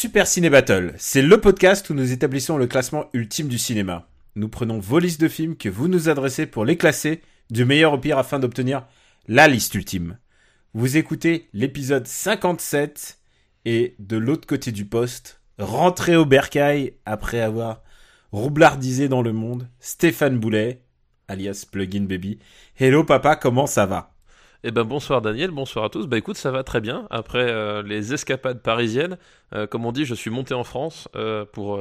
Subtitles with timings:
[0.00, 4.06] Super Ciné Battle, c'est le podcast où nous établissons le classement ultime du cinéma.
[4.36, 7.94] Nous prenons vos listes de films que vous nous adressez pour les classer du meilleur
[7.94, 8.86] au pire afin d'obtenir
[9.26, 10.16] la liste ultime.
[10.72, 13.18] Vous écoutez l'épisode 57
[13.64, 17.82] et de l'autre côté du poste, rentré au bercail après avoir
[18.30, 20.84] roublardisé dans le monde, Stéphane Boulet,
[21.26, 22.38] alias Plugin Baby.
[22.78, 24.14] Hello papa, comment ça va?
[24.64, 26.08] Eh ben bonsoir Daniel, bonsoir à tous.
[26.08, 27.06] Bah écoute, ça va très bien.
[27.10, 29.16] Après euh, les escapades parisiennes,
[29.54, 31.80] euh, comme on dit, je suis monté en France euh, pour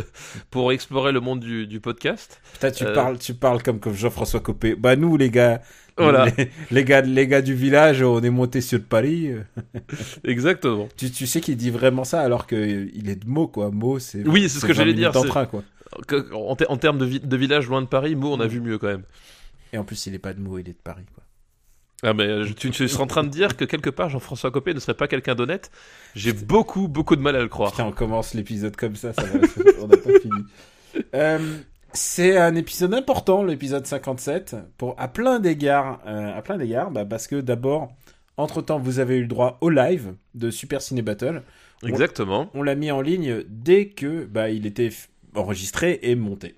[0.50, 2.40] pour explorer le monde du, du podcast.
[2.54, 4.74] Putain, tu parles, tu parles comme, comme Jean-François Copé.
[4.74, 5.62] Bah nous les gars,
[5.96, 6.26] Voilà.
[6.36, 9.30] les, les gars, les gars du village, on est monté sur Paris.
[10.24, 10.88] Exactement.
[10.96, 13.70] Tu, tu sais qu'il dit vraiment ça alors que il est de mots quoi.
[14.00, 14.26] C'est.
[14.26, 15.62] Oui, c'est ce que 20 j'allais dire, train quoi.
[16.32, 18.78] En, en termes de, vi- de village loin de Paris, Meaux, on a vu mieux
[18.78, 19.04] quand même.
[19.72, 21.22] Et en plus il est pas de mots, il est de Paris quoi.
[22.02, 24.74] Ah mais euh, tu, tu serais en train de dire que quelque part Jean-François Copé
[24.74, 25.70] ne serait pas quelqu'un d'honnête?
[26.14, 27.70] J'ai beaucoup beaucoup de mal à le croire.
[27.70, 29.38] Putain, on commence l'épisode comme ça, ça va,
[29.80, 30.40] on n'a pas fini.
[31.14, 31.58] Euh,
[31.92, 37.04] c'est un épisode important, l'épisode 57, pour à plein d'égards, euh, à plein d'égards, bah,
[37.04, 37.92] parce que d'abord,
[38.38, 41.42] entre temps, vous avez eu le droit au live de Super Ciné Battle.
[41.84, 42.50] Exactement.
[42.54, 44.90] On l'a mis en ligne dès que bah, il était
[45.34, 46.56] enregistré et monté.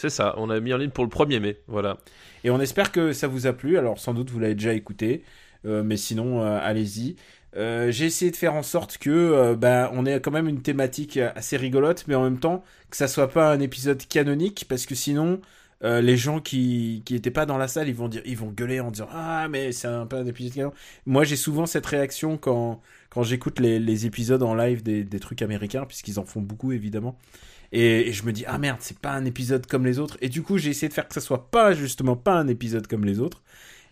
[0.00, 0.32] C'est ça.
[0.38, 1.58] On l'a mis en ligne pour le 1er mai.
[1.66, 1.98] Voilà.
[2.42, 3.76] Et on espère que ça vous a plu.
[3.76, 5.22] Alors sans doute vous l'avez déjà écouté,
[5.66, 7.16] euh, mais sinon euh, allez-y.
[7.54, 10.62] Euh, J'ai essayé de faire en sorte que euh, bah, on ait quand même une
[10.62, 14.86] thématique assez rigolote, mais en même temps que ça soit pas un épisode canonique, parce
[14.86, 15.40] que sinon
[15.82, 18.80] les gens qui qui étaient pas dans la salle, ils vont dire, ils vont gueuler
[18.80, 20.72] en disant ah mais c'est un peu un épisode canon.
[21.06, 25.20] Moi j'ai souvent cette réaction quand quand j'écoute les, les épisodes en live des, des
[25.20, 27.18] trucs américains, puisqu'ils en font beaucoup évidemment.
[27.72, 30.28] Et, et je me dis ah merde c'est pas un épisode comme les autres et
[30.28, 33.04] du coup j'ai essayé de faire que ça soit pas justement pas un épisode comme
[33.04, 33.42] les autres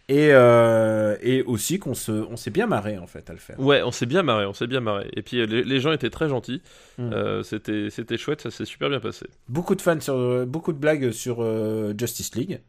[0.09, 3.61] et euh, et aussi qu'on se on s'est bien marré en fait à le faire
[3.61, 5.09] Ouais, on s'est bien marré, on s'est bien marré.
[5.15, 6.62] Et puis euh, les, les gens étaient très gentils.
[6.97, 7.11] Mm.
[7.12, 9.27] Euh, c'était c'était chouette, ça s'est super bien passé.
[9.49, 12.60] beaucoup de fans sur beaucoup de blagues sur euh, Justice League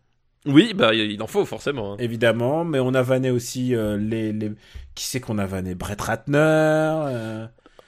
[0.45, 1.93] Oui, bah il en faut forcément.
[1.93, 1.97] hein.
[1.99, 4.51] évidemment mais on a vanné aussi les, les
[4.93, 5.73] qui c'est qu'on a vanné?
[5.75, 7.45] Brett Ratner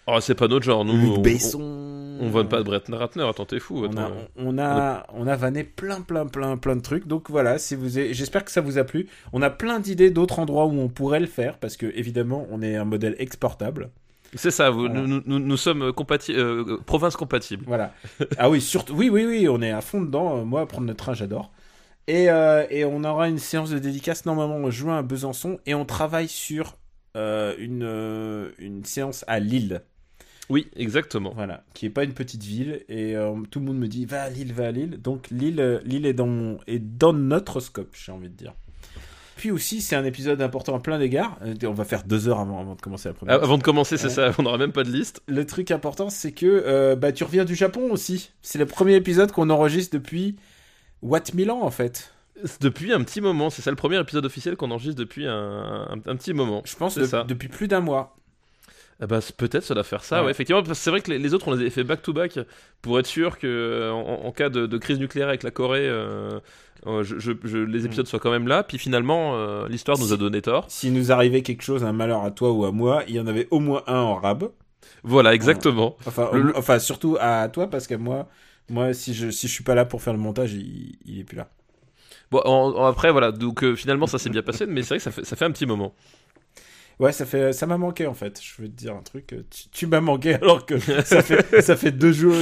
[0.08, 0.98] Oh, c'est pas notre genre, nous.
[1.00, 3.86] Luc on- Besson On, on vanne pas de Brett Ratner, attends, t'es fou.
[3.86, 7.08] on a, on a, on a vanné plein, plein, plein, plein de trucs.
[7.08, 9.08] Donc voilà, si vous, avez- j'espère que ça vous a plu.
[9.34, 12.62] On a plein d'idées d'autres endroits où on pourrait le faire parce que évidemment, on
[12.62, 13.90] est un modèle exportable.
[14.36, 15.02] C'est ça, vous, Voilà.
[15.02, 17.66] nous, nous, nous sommes compati euh, province compatibles.
[17.68, 17.94] Voilà.
[18.38, 20.38] ah oui, surtout, oui, oui, oui, on est à fond dedans.
[20.38, 21.52] Euh, Moi, prendre le train, j'adore.
[22.08, 25.76] Et, euh, et on aura une séance de dédicace normalement en juin à Besançon et
[25.76, 26.78] on travaille sur
[27.18, 27.84] euh, une,
[28.58, 29.82] une séance à Lille.
[30.52, 31.32] Oui, exactement.
[31.36, 34.24] Voilà, qui est pas une petite ville et euh, tout le monde me dit va
[34.24, 35.02] à Lille, va à Lille.
[35.02, 38.54] Donc Lille, euh, Lille est dans mon, est dans notre scope, j'ai envie de dire.
[39.38, 41.40] Puis aussi, c'est un épisode important à plein d'égards.
[41.42, 43.40] Euh, On va faire deux heures avant, avant de commencer la première.
[43.40, 44.14] Ah, avant de commencer, c'est Ouais.
[44.14, 45.24] ça, on n'aura même pas de liste.
[45.28, 48.32] Le truc important, c'est que euh, bah, tu reviens du Japon aussi.
[48.44, 50.36] C'est le premier épisode qu'on enregistre depuis
[51.02, 52.14] What Milan en fait.
[52.60, 55.34] Depuis un petit moment, c'est ça le premier épisode officiel qu'on enregistre depuis un,
[55.90, 56.62] un, un petit moment.
[56.66, 57.24] Je pense de- ça.
[57.24, 58.16] depuis plus d'un mois.
[59.08, 60.26] Bah, c'est- peut-être ça doit faire ça, Ouais.
[60.26, 60.32] ouais.
[60.32, 62.40] effectivement, parce que c'est vrai que les, les autres, on les avait fait back-to-back
[62.84, 65.88] pour être sûr que euh, en, en cas de, de crise nucléaire avec la Corée,
[65.90, 66.40] euh,
[66.86, 68.62] euh, je, je- je- les épisodes soient quand même là.
[68.64, 70.66] Puis finalement, euh, l'histoire nous a donné tort.
[70.70, 73.26] S'il nous arrivait quelque chose, un malheur à toi ou à moi, il y en
[73.28, 74.52] avait au moins un en rab.
[75.04, 75.98] Voilà, exactement.
[76.06, 78.28] Enfin, Le- au- enfin surtout à toi parce que moi,
[78.70, 81.24] moi si je si je suis pas là pour faire le montage, il, il est
[81.24, 81.50] plus là.
[82.30, 84.98] Bon, en- en- après, voilà, donc euh, finalement, ça s'est bien passé, mais c'est vrai
[85.00, 85.94] que ça fait, ça fait un petit moment.
[87.00, 88.40] Ouais, ça fait ça m'a manqué en fait.
[88.44, 89.34] Je veux te dire un truc.
[89.34, 92.36] euh, Tu, tu m'as manqué alors que ça fait ça fait deux jours,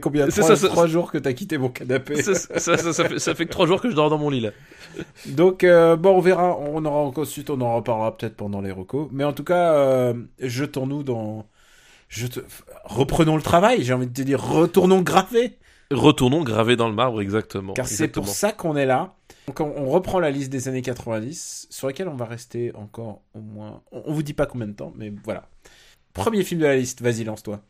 [0.00, 2.22] combien trois, ça, ça- trois jours que t'as quitté mon canapé.
[2.22, 2.34] ça,
[2.76, 4.50] fait, ça fait que trois jours que je dors dans mon lit là.
[5.26, 6.56] Donc euh, bon, on verra.
[6.58, 9.08] On aura encore ensuite, on en reparlera peut-être pendant les recos.
[9.10, 11.46] Mais en tout cas, euh, jetons-nous dans.
[12.08, 12.40] Je te...
[12.84, 13.82] Reprenons le travail.
[13.82, 15.58] J'ai envie de te dire, retournons graver.
[15.90, 17.72] Retournons graver dans le marbre, exactement.
[17.72, 19.14] Car c'est pour ça qu'on est là.
[19.46, 23.22] Donc on, on reprend la liste des années 90, sur laquelle on va rester encore
[23.34, 23.82] au moins...
[23.92, 25.48] On, on vous dit pas combien de temps, mais voilà.
[26.14, 27.60] Premier film de la liste, vas-y, lance-toi.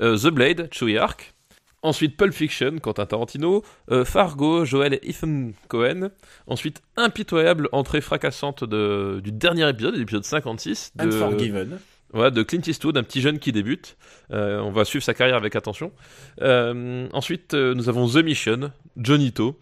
[0.00, 1.34] Euh, The Blade, Chewie Ark.
[1.82, 3.62] Ensuite, Pulp Fiction, Quentin Tarantino.
[3.90, 6.10] Euh, Fargo, Joel et Ethan Cohen.
[6.48, 10.92] Ensuite, impitoyable entrée fracassante de, du dernier épisode, l'épisode 56.
[10.96, 11.04] De...
[11.06, 11.78] Unforgiven.
[12.12, 13.96] Voilà, de Clint Eastwood, un petit jeune qui débute.
[14.32, 15.92] Euh, on va suivre sa carrière avec attention.
[16.40, 19.58] Ensuite, nous avons The Mission, Johnny To,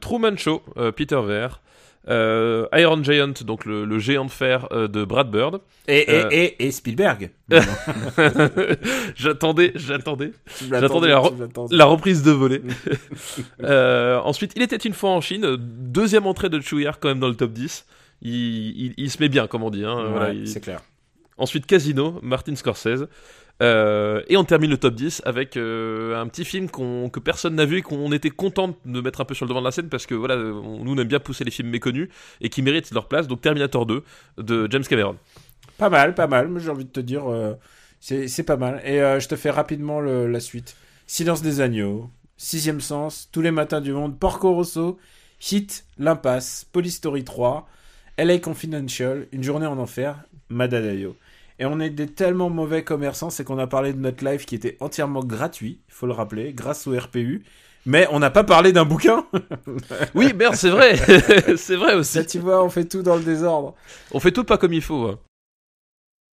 [0.00, 1.60] Truman Show, euh, Peter Ver,
[2.08, 5.60] euh, Iron Giant, donc le, le géant de fer euh, de Brad Bird.
[5.86, 6.28] Et, et, Euh.
[6.30, 7.30] et, et Spielberg.
[9.16, 10.32] j'attendais, j'attendais.
[10.68, 12.62] J'attendais la, re- la reprise de volet.
[13.62, 17.28] Euh, ensuite, il était une fois en Chine, deuxième entrée de Chouillard quand même dans
[17.28, 17.86] le top 10.
[18.22, 19.84] Il, il- il se met bien, comme on dit.
[19.84, 20.80] hein, Ouais, voilà, il- c'est clair.
[21.38, 23.06] Ensuite, Casino, Martin Scorsese.
[23.62, 27.64] Euh, et on termine le top 10 avec euh, un petit film que personne n'a
[27.64, 29.88] vu et qu'on était content de mettre un peu sur le devant de la scène
[29.88, 32.08] parce que voilà, on- nous on aime bien pousser les films méconnus
[32.40, 33.28] et qui méritent leur place.
[33.28, 34.02] Donc Terminator 2
[34.38, 35.16] de James Cameron.
[35.78, 36.50] Pas mal, pas mal.
[36.58, 37.54] J'ai envie de te dire, euh,
[38.00, 38.80] c'est pas mal.
[38.84, 40.76] Et je te fais rapidement la suite.
[41.06, 44.98] Silence des agneaux, Sixième sens, Tous les matins du monde, Porco Rosso,
[45.50, 47.68] Hit, L'Impasse, Police Story 3,
[48.18, 51.16] LA Confidential, Une journée en enfer, Madadayo.
[51.62, 54.56] Et on est des tellement mauvais commerçants, c'est qu'on a parlé de notre live qui
[54.56, 57.44] était entièrement gratuit, il faut le rappeler, grâce au RPU.
[57.86, 59.24] Mais on n'a pas parlé d'un bouquin.
[60.16, 60.96] Oui, merde, c'est vrai,
[61.56, 62.14] c'est vrai aussi.
[62.14, 63.76] Ça, tu vois, on fait tout dans le désordre.
[64.10, 65.06] On fait tout pas comme il faut.
[65.06, 65.20] hein.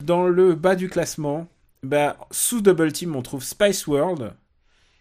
[0.04, 1.48] Dans le bas du classement,
[1.82, 4.32] bah, sous Double Team, on trouve Spice World,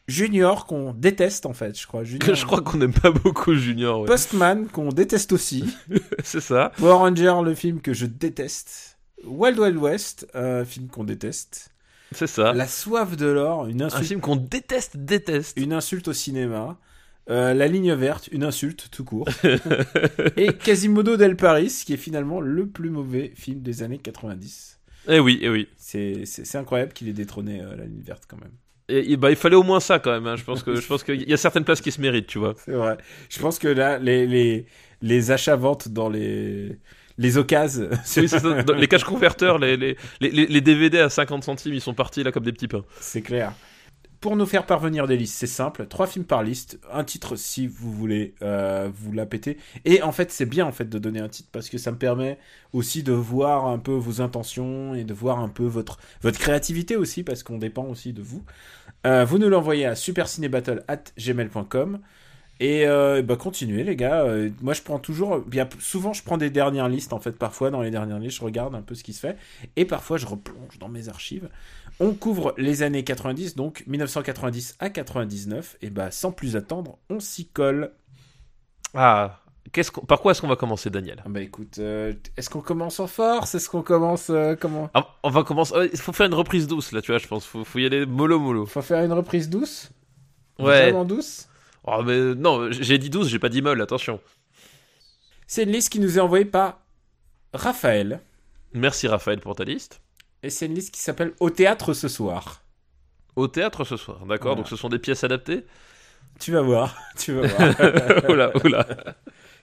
[0.09, 2.03] Junior, qu'on déteste en fait, je crois.
[2.05, 2.35] Junior.
[2.35, 4.01] Je crois qu'on n'aime pas beaucoup Junior.
[4.01, 4.07] ouais.
[4.07, 5.67] Postman, qu'on déteste aussi.
[6.23, 6.73] c'est ça.
[6.79, 8.94] Power Ranger, le film que je déteste.
[9.27, 11.71] Wild Wild West, un film qu'on déteste.
[12.13, 12.53] C'est ça.
[12.53, 15.57] La soif de l'or, une Un insulte, film qu'on déteste, déteste.
[15.57, 16.79] une insulte au cinéma.
[17.31, 19.29] Euh, la ligne verte, une insulte tout court.
[20.37, 24.79] Et Quasimodo del Paris, qui est finalement le plus mauvais film des années 90.
[25.09, 25.69] Eh oui, eh oui.
[25.77, 26.25] C'est
[26.55, 28.53] incroyable qu'il ait détrôné euh, la ligne verte quand même.
[28.89, 30.27] Et, et bah, il fallait au moins ça quand même.
[30.27, 30.37] hein.
[30.37, 32.55] Je pense que je pense qu'il y a certaines places qui se méritent, tu vois.
[32.59, 32.99] C'est vrai.
[33.31, 34.67] Je pense que là, les, les,
[35.01, 36.79] les achats-ventes dans les,
[37.19, 37.89] les occasions.
[38.17, 38.29] Oui,
[38.77, 42.33] les cash converteurs, les, les, les, les DVD à 50 centimes, ils sont partis là
[42.33, 42.85] comme des petits pains.
[43.01, 43.53] C'est clair.
[44.21, 45.87] Pour nous faire parvenir des listes, c'est simple.
[45.87, 49.59] Trois films par liste, un titre si vous voulez euh, vous la péter.
[49.85, 51.99] Et en fait, c'est bien en fait de donner un titre parce que ça me
[51.99, 52.39] permet
[52.73, 56.97] aussi de voir un peu vos intentions et de voir un peu votre votre créativité
[56.97, 58.43] aussi parce qu'on dépend aussi de vous.
[59.07, 62.01] Euh, vous nous l'envoyez à supercinébattle@gmail.com
[62.61, 64.23] et euh, bah continuez les gars.
[64.25, 67.33] Euh, moi je prends toujours, bien souvent je prends des dernières listes en fait.
[67.39, 69.37] Parfois dans les dernières listes je regarde un peu ce qui se fait
[69.77, 71.49] et parfois je replonge dans mes archives.
[72.01, 77.21] On couvre les années 90, donc 1990 à 99, et bah sans plus attendre, on
[77.21, 77.93] s'y colle.
[78.95, 79.41] Ah,
[79.73, 81.23] qu'est-ce qu'on- par quoi est-ce qu'on va commencer, Daniel?
[81.25, 83.55] Ah bah écoute, euh, est-ce qu'on commence en force?
[83.55, 84.91] Est-ce qu'on commence euh, comment?
[84.95, 85.75] Ah, On va commencer.
[85.93, 87.19] Il faut faire une reprise douce là, tu vois.
[87.19, 87.45] Je pense.
[87.47, 88.67] Faut, faut y aller mollo mollo.
[88.67, 89.91] Faut faire une reprise douce?
[90.59, 90.83] Ouais.
[90.91, 91.49] Vraiment douce?
[91.87, 93.81] Oh, mais non, j'ai dit 12, j'ai pas dit molle.
[93.83, 94.21] Attention.
[95.47, 96.81] C'est une liste qui nous est envoyée par
[97.53, 98.21] Raphaël,
[98.73, 100.01] Merci Raphaël pour ta liste.
[100.43, 102.63] et c'est une liste qui s'appelle Au théâtre ce soir.
[103.37, 104.53] Au théâtre ce soir, d'accord.
[104.53, 104.57] Voilà.
[104.57, 105.65] Donc ce sont des pièces adaptées.
[106.41, 108.25] Tu vas voir, tu vas voir.
[108.31, 108.87] oula, oula.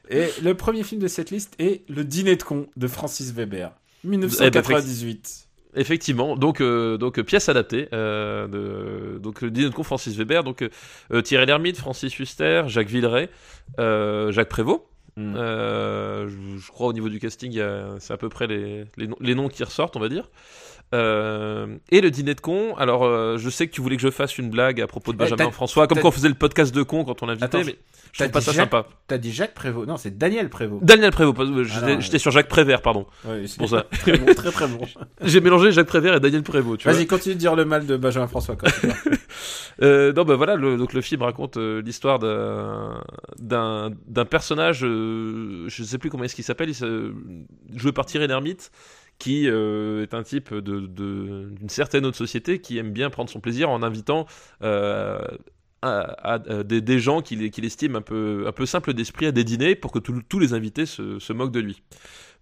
[0.10, 3.72] et le premier film de cette liste est Le dîner de con de Francis Weber,
[4.04, 5.48] Eh ben, 1998.
[5.76, 10.44] Effectivement, donc donc donc pièce adaptée euh, de donc le dîner de con Francis Weber,
[10.44, 10.64] donc
[11.12, 13.30] euh, Thierry Lhermitte, Francis Huster, Jacques Villeray,
[13.80, 14.82] euh, Jacques Prévost.
[15.18, 15.34] Mm.
[15.36, 17.62] Euh, je, je crois au niveau du casting,
[18.00, 20.30] c'est à peu près les, les, les noms qui ressortent, on va dire.
[20.94, 22.76] Euh, et le dîner de con.
[22.78, 25.18] Alors, euh, je sais que tu voulais que je fasse une blague à propos de
[25.18, 27.78] Eh, Benjamin François, comme quand on faisait le podcast de con quand on l'invitait, mais
[28.12, 28.86] je trouve pas ça Jacques sympa.
[29.08, 30.84] T'as dit Jacques Prévost Non, c'est Daniel Prévost.
[30.84, 33.06] Daniel Prévost, j'étais Ah j'étais sur Jacques Prévert, pardon.
[33.26, 33.86] Ouais, c'est Pour ça.
[34.02, 34.82] très bon, très très bon.
[35.22, 36.94] J'ai mélangé Jacques Prévert et Daniel Prévost, tu vois.
[36.94, 38.56] Vas-y, continue de dire le mal de Benjamin François.
[38.56, 38.68] Quand.
[39.82, 45.84] Euh, non, bah voilà, le, donc le film raconte euh, l'histoire d'un personnage, euh, je
[45.84, 46.72] sais plus comment est-ce qu'il s'appelle,
[47.76, 48.72] joué par Thierry Lhermitte,
[49.22, 53.70] qui euh, est un type d'une certaine autre société qui aime bien prendre son plaisir
[53.70, 54.26] en invitant
[54.64, 55.22] euh,
[55.84, 60.40] à des, gens qu'il estime un peu simples d'esprit à des dîners pour que tous
[60.40, 61.84] les invités se moquent de lui.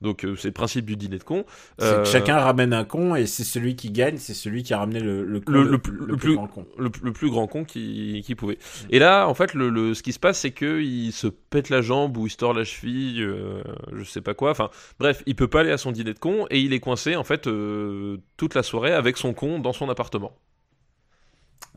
[0.02, 1.44] Donc euh, c'est le principe du dîner de con.
[1.82, 4.78] Euh, que chacun ramène un con et c'est celui qui gagne, c'est celui qui a
[4.80, 6.66] ramené le, le, con Le- le, le plus- grand con.
[6.78, 8.58] le, plus grand con qui, qui pouvait.
[8.90, 11.82] Et là, en fait, le, ce qui se passe, c'est que il se pète la
[11.82, 13.62] jambe ou il se tord la cheville, euh,
[13.94, 14.52] je sais pas quoi.
[14.52, 17.18] Enfin, bref, il peut pas aller à son dîner de con et il est coincé
[17.18, 20.32] en fait euh, toute la soirée avec son con dans son appartement.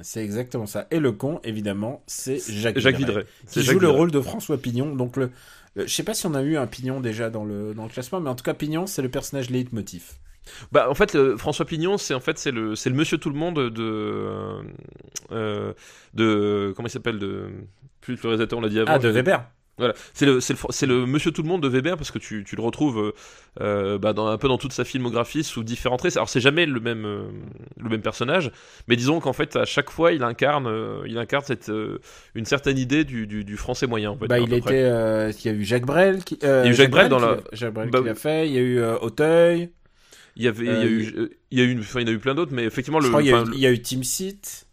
[0.00, 0.86] C'est exactement ça.
[0.90, 3.24] Et le con, évidemment, c'est Jacques, Jacques Vidray.
[3.50, 3.96] Qui joue Jacques le Vidray.
[3.96, 4.94] rôle de François Pignon.
[4.96, 5.30] Donc le-
[5.76, 8.20] je sais pas si on a eu un Pignon déjà dans le, dans le classement,
[8.20, 10.12] mais en tout cas, Pignon, c'est le personnage leitmotiv.
[10.72, 13.36] Bah, en fait, François Pignon, c'est en fait c'est le c'est le Monsieur Tout le
[13.36, 14.60] Monde de
[15.30, 15.72] euh,
[16.14, 17.48] de comment il s'appelle de
[18.00, 18.92] plus le réalisateur on l'a dit avant.
[18.92, 19.44] Ah, de Weber.
[19.78, 22.56] Voilà, c'est le, le, le Monsieur Tout le Monde de Weber parce que tu, tu
[22.56, 23.12] le retrouves euh,
[23.62, 26.14] euh, bah, dans, un peu dans toute sa filmographie sous différents traits.
[26.16, 27.22] Alors c'est jamais le même, euh,
[27.80, 28.52] le même personnage,
[28.86, 31.72] mais disons qu'en fait à chaque fois il incarne, euh, il incarne cette,
[32.34, 34.10] une certaine idée du, du, du français moyen.
[34.10, 34.82] En fait, Bah, il était.
[34.82, 36.38] il y a eu Jacques Brel qui.
[36.42, 38.08] Il y a eu Jacques Brel dans la- Jacques Brel Bah qui oui.
[38.10, 38.46] l'a fait.
[38.48, 39.70] Il y a eu Auteuil.
[40.36, 42.14] Il y avait, il y a eu, il y a eu, enfin, il y a
[42.14, 43.66] eu plein d'autres, mais effectivement Je le, crois qu'il y, a eu- enfin, il y
[43.66, 44.66] a eu Tim Seat.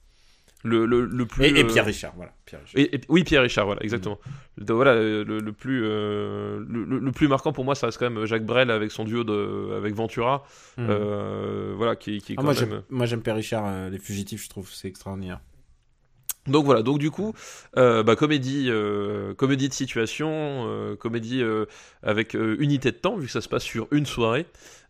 [0.64, 2.34] Le, le, le plus Et, et euh, Pierre Richard, voilà.
[2.46, 2.82] Pierre Richard.
[2.82, 4.20] Et, et- oui, Pierre Richard, voilà, exactement.
[4.58, 8.26] Donc, Voilà, le, le plus, euh, le, plus marquant pour moi, ça reste quand même
[8.26, 10.44] Jacques Brel avec son duo de, avec Ventura,
[10.78, 10.88] Hmm.
[10.90, 12.70] euh, voilà, qui, qui est Ah, quand moi, même.
[12.70, 13.66] j'aime, moi, j'aime Pierre Richard.
[13.68, 15.40] euh, les fugitifs, je trouve c'est extraordinaire.
[16.48, 17.34] Donc voilà, donc du coup,
[17.78, 20.30] euh, bah, comédie, euh, comédie de situation,
[20.68, 21.66] euh, comédie euh,
[22.02, 24.46] avec euh, unité de temps, vu que ça se passe sur une soirée.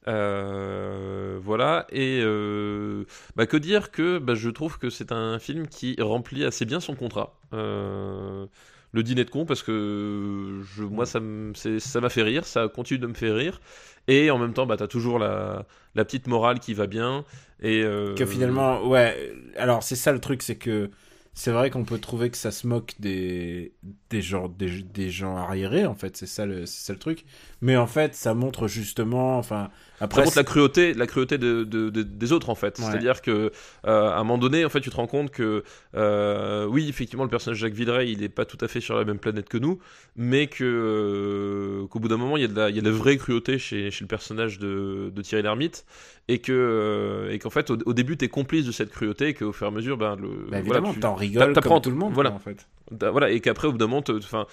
[0.10, 5.68] Euh, voilà, et euh, bah, que dire que bah, je trouve que c'est un film
[5.68, 7.38] qui remplit assez bien son contrat.
[7.54, 8.48] Euh,
[8.92, 13.06] le dîner de con, parce que je, moi ça m'a fait rire, ça continue de
[13.06, 13.62] me faire rire,
[14.08, 17.24] et en même temps, bah, t'as toujours la, petite morale qui va bien.
[17.62, 17.82] Et,
[18.16, 19.34] Que finalement, ouais.
[19.58, 20.90] Alors, c'est ça le truc, c'est que
[21.36, 23.74] c'est vrai qu'on peut trouver que ça se moque des,
[24.12, 26.18] gens, des, gens arriérés, en fait.
[26.18, 27.26] C'est ça, ça le truc.
[27.62, 29.38] Mais en fait, ça montre justement.
[29.38, 30.24] Enfin, après.
[30.36, 32.78] la cruauté, la cruauté de, de- de- des autres en fait.
[32.80, 32.86] Ouais.
[32.86, 33.52] C'est-à-dire que
[33.88, 35.64] euh, à un moment donné, en fait, tu te rends compte que
[35.96, 38.98] euh, oui, effectivement, le personnage de Jacques Villeray, il est pas tout à fait sur
[38.98, 39.80] la même planète que nous,
[40.16, 42.82] mais que euh, qu'au bout d'un moment, il y a de la, il y a
[42.82, 45.86] de la vraie cruauté chez, chez le personnage de, de Thierry Lhermitte,
[46.28, 49.52] et que et qu'en fait, au, au début, t'es complice de cette cruauté, et qu'au
[49.52, 51.96] fur et à mesure, ben le Bah, voilà, évidemment, tu- t'en rigoles comme tout le
[51.96, 52.32] monde, voilà.
[52.32, 52.68] en fait.
[52.92, 54.48] Voilà et qu'après au bout d'un moment enfin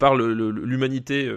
[0.00, 1.30] par l'humanité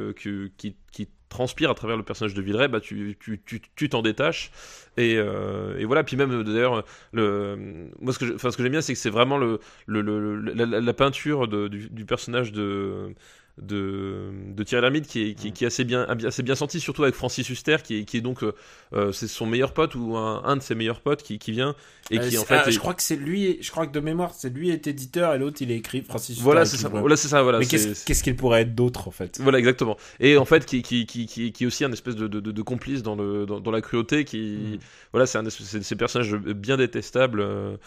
[0.57, 4.03] qui, qui transpire à travers le personnage de Villeray bah tu tu tu tu t'en
[4.03, 4.51] détaches.
[4.97, 6.03] Et, euh, et voilà.
[6.03, 6.83] Puis même euh, d'ailleurs
[7.13, 10.35] le moi ce que ce j'aime bien c'est que c'est vraiment le, le, le-
[10.79, 13.15] la, peinture de- du personnage de
[13.57, 17.03] de, de Thierry Lhermitte qui est, qui, qui est assez bien assez bien senti surtout
[17.03, 18.53] avec Francis Huster qui est, qui est donc euh,
[18.93, 21.75] euh, c'est son meilleur pote ou un, un de ses meilleurs potes qui, qui vient
[22.09, 23.91] et Euh, qui en fait ah, est- je crois que c'est lui, je crois que
[23.93, 26.31] de mémoire, c'est lui est éditeur et l'autre il est écrit Francis.
[26.31, 29.07] Huster voilà est c'est ça voilà c'est ça voilà Mais qu'est-ce qu'il pourrait être d'autre
[29.07, 29.39] en fait?
[29.41, 29.97] Voilà, exactement.
[30.19, 32.51] Et en fait, qui, qui, qui, qui, qui est aussi un espèce de, de, de-
[32.51, 34.79] de complice dans, le, dans, dans la cruauté, qui,
[35.13, 37.77] voilà, c'est un espèce- c'est ces personnages bien détestables, euh,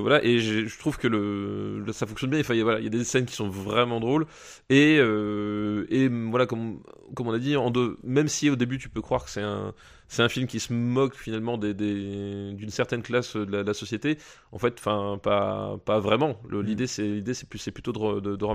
[0.00, 0.24] voilà.
[0.24, 2.40] Et je trouve que le, le- ça fonctionne bien.
[2.40, 4.26] Enfin, il y a- voilà, il y a des scènes qui sont vraiment drôles.
[4.70, 6.80] Et, euh, et voilà, comme,
[7.18, 7.54] on a dit,
[8.02, 9.74] même si au début tu peux croire que c'est un,
[10.08, 13.66] c'est un film qui se moque finalement des, des- d'une certaine classe de la, de
[13.68, 14.18] la société.
[14.52, 16.40] En fait, enfin, pas, pas vraiment.
[16.48, 17.92] Le- L'idée, c'est, l'idée, c'est plutôt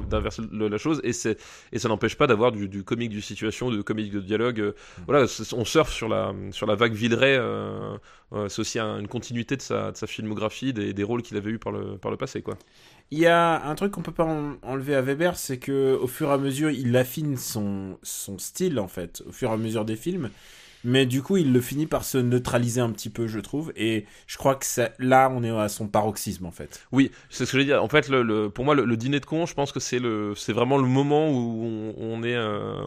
[0.01, 0.99] d'inverser la chose.
[1.03, 1.37] Et c'est,
[1.71, 4.59] et ça n'empêche pas d'avoir du, du comique de situation, du comique de dialogue.
[4.59, 4.73] euh,
[5.07, 7.35] Voilà, c'est- on surfe sur la, sur la vague Villeray.
[7.37, 7.97] euh,
[8.33, 11.37] euh, c'est aussi un- une continuité de sa, de sa filmographie, des, des rôles qu'il
[11.37, 12.57] avait eu par le, par le passé, quoi.
[13.11, 16.07] Il y a un truc qu'on peut pas en- enlever à Weber, c'est que au
[16.07, 19.57] fur et à mesure, il affine son, son style en fait, au fur et à
[19.57, 20.29] mesure des films.
[20.83, 23.71] Mais du coup, il le finit par se neutraliser un petit peu, je trouve.
[23.75, 26.85] Et je crois que ça, là, on est à son paroxysme en fait.
[26.91, 27.83] Oui, c'est ce que je dire.
[27.83, 29.99] En fait, le, le- pour moi, le, le dîner de con, je pense que c'est
[29.99, 32.81] le, c'est vraiment le moment où on, on est, euh,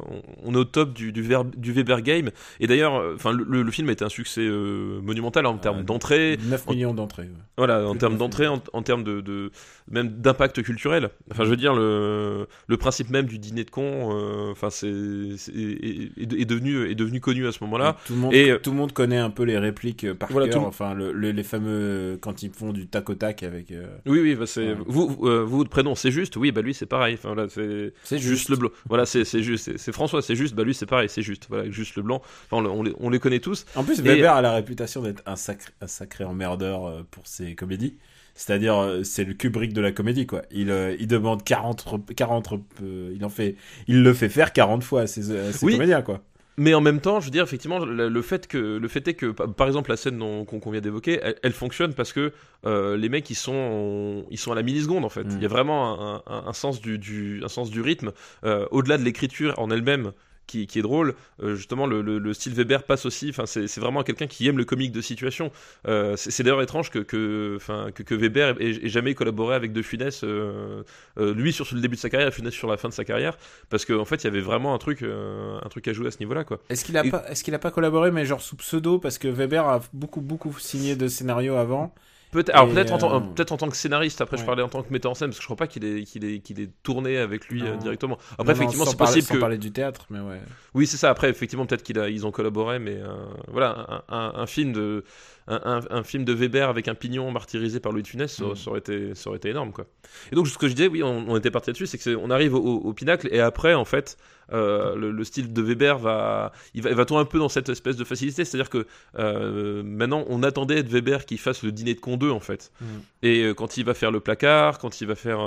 [0.44, 2.30] on, est au top du, du, Ver- du Weber Game.
[2.60, 5.82] Et d'ailleurs, euh, enfin, le, film a été un succès euh, monumental en termes Euh,
[5.82, 7.22] d'entrée, 9 en- millions d'entrées.
[7.24, 7.28] ouais.
[7.58, 9.50] voilà, en plus termes d'entrée, en, en termes de, de
[9.90, 11.10] même d'impact culturel.
[11.30, 15.36] Enfin, je veux dire, le, le principe même du dîner de con, euh, enfin, c'est,
[15.38, 17.85] c'est- est, est- est devenu, est devenu connu à ce moment-là.
[18.06, 20.30] Tout le monde, Et, euh, tout le monde connaît un peu les répliques euh, par
[20.30, 20.62] Voilà, cœur.
[20.62, 23.70] tout Enfin, le- le- les fameux euh, quand ils font du tac au tac avec.
[23.70, 24.76] euh, Oui, oui, bah c'est Ouais.
[24.86, 26.36] vous, euh, vous, votre prénom, c'est juste.
[26.36, 27.14] Oui, bah lui, c'est pareil.
[27.22, 28.48] Enfin, c'est juste, juste.
[28.48, 28.70] le blanc.
[28.88, 29.76] Voilà, c'est juste.
[29.76, 30.54] c'est- François, c'est juste.
[30.54, 31.46] Bah lui, c'est pareil, c'est juste.
[31.48, 32.20] Voilà, juste le blanc.
[32.50, 33.66] Enfin, on, le- on les, on les connaît tous.
[33.76, 37.54] En plus, Et- Weber a la réputation d'être un sacré, un sacré emmerdeur pour ses
[37.54, 37.96] comédies.
[38.38, 40.42] C'est-à-dire, c'est le Kubrick de la comédie, quoi.
[40.50, 43.56] Il, euh, il demande 40, rep- 40 rep- euh, il en fait,
[43.88, 45.72] il le fait faire 40 fois à ses, à ses Oui.
[45.72, 46.20] comédiens, quoi.
[46.58, 49.14] Mais en même temps, je veux dire, effectivement, le, le fait que le fait est
[49.14, 52.32] que, pa- par exemple, la scène qu'on vient d'évoquer, elle, elle fonctionne parce que
[52.64, 55.24] euh, les mecs, ils sont, ils sont à la milliseconde en fait.
[55.24, 55.32] Mm.
[55.36, 58.12] Il y a vraiment un, un- un sens du, du- un sens du rythme,
[58.44, 60.12] euh, au-delà de l'écriture en elle-même.
[60.46, 63.30] Qui, qui est drôle, Euh, justement le, le- le style Weber passe aussi.
[63.30, 65.50] Enfin, c'est vraiment quelqu'un qui aime le comique de situation.
[65.88, 69.72] Euh, c'est d'ailleurs étrange que que, enfin, que, que Weber ait, ait jamais collaboré avec
[69.72, 70.22] De Funès.
[70.22, 70.82] euh,
[71.16, 73.36] lui sur le début de sa carrière, Funès sur la fin de sa carrière,
[73.70, 76.18] parce qu'en fait, il y avait vraiment un truc, un truc à jouer à ce
[76.20, 76.60] niveau-là, quoi.
[76.68, 79.18] Est-ce qu'il a Et- pas, est-ce qu'il a pas collaboré, mais genre sous pseudo, parce
[79.18, 81.92] que Weber a beaucoup, beaucoup signé de scénarios avant.
[82.36, 84.20] Peut-être, alors Et, peut-être en, tant- euh, peut-être en tant que scénariste.
[84.20, 85.84] Après, je parlais en tant que metteur en scène parce que je crois pas qu'il
[85.84, 87.68] ait, tourné avec lui Non.
[87.70, 88.18] euh, directement.
[88.38, 89.38] Après, Non, effectivement, c'est possible sans que.
[89.40, 90.40] parler du théâtre, mais ouais.
[90.74, 91.08] Oui, c'est ça.
[91.08, 93.14] Après, effectivement, peut-être qu'ils ont collaboré, mais euh,
[93.48, 95.02] voilà, un, un- un film de
[95.48, 98.44] un, un- un film de Weber avec un pignon martyrisé par Louis de Funès, ça,
[98.46, 98.56] Mm.
[98.56, 99.86] ça aurait été, ça aurait été énorme, quoi.
[100.32, 102.14] Et donc, ce que je disais, oui, on, on était parti là-dessus, c'est que c'est-
[102.16, 104.16] on arrive au, au pinacle, et après, en fait,
[104.52, 107.48] euh, le, le style de Weber va, il va, il va tomber un peu dans
[107.48, 108.86] cette espèce de facilité, c'est-à-dire que
[109.18, 112.70] euh, maintenant, on attendait de Weber qu'il fasse le dîner de con 2, en fait.
[112.80, 112.84] Mm.
[113.22, 115.40] Et euh, quand il va faire le placard, quand il va faire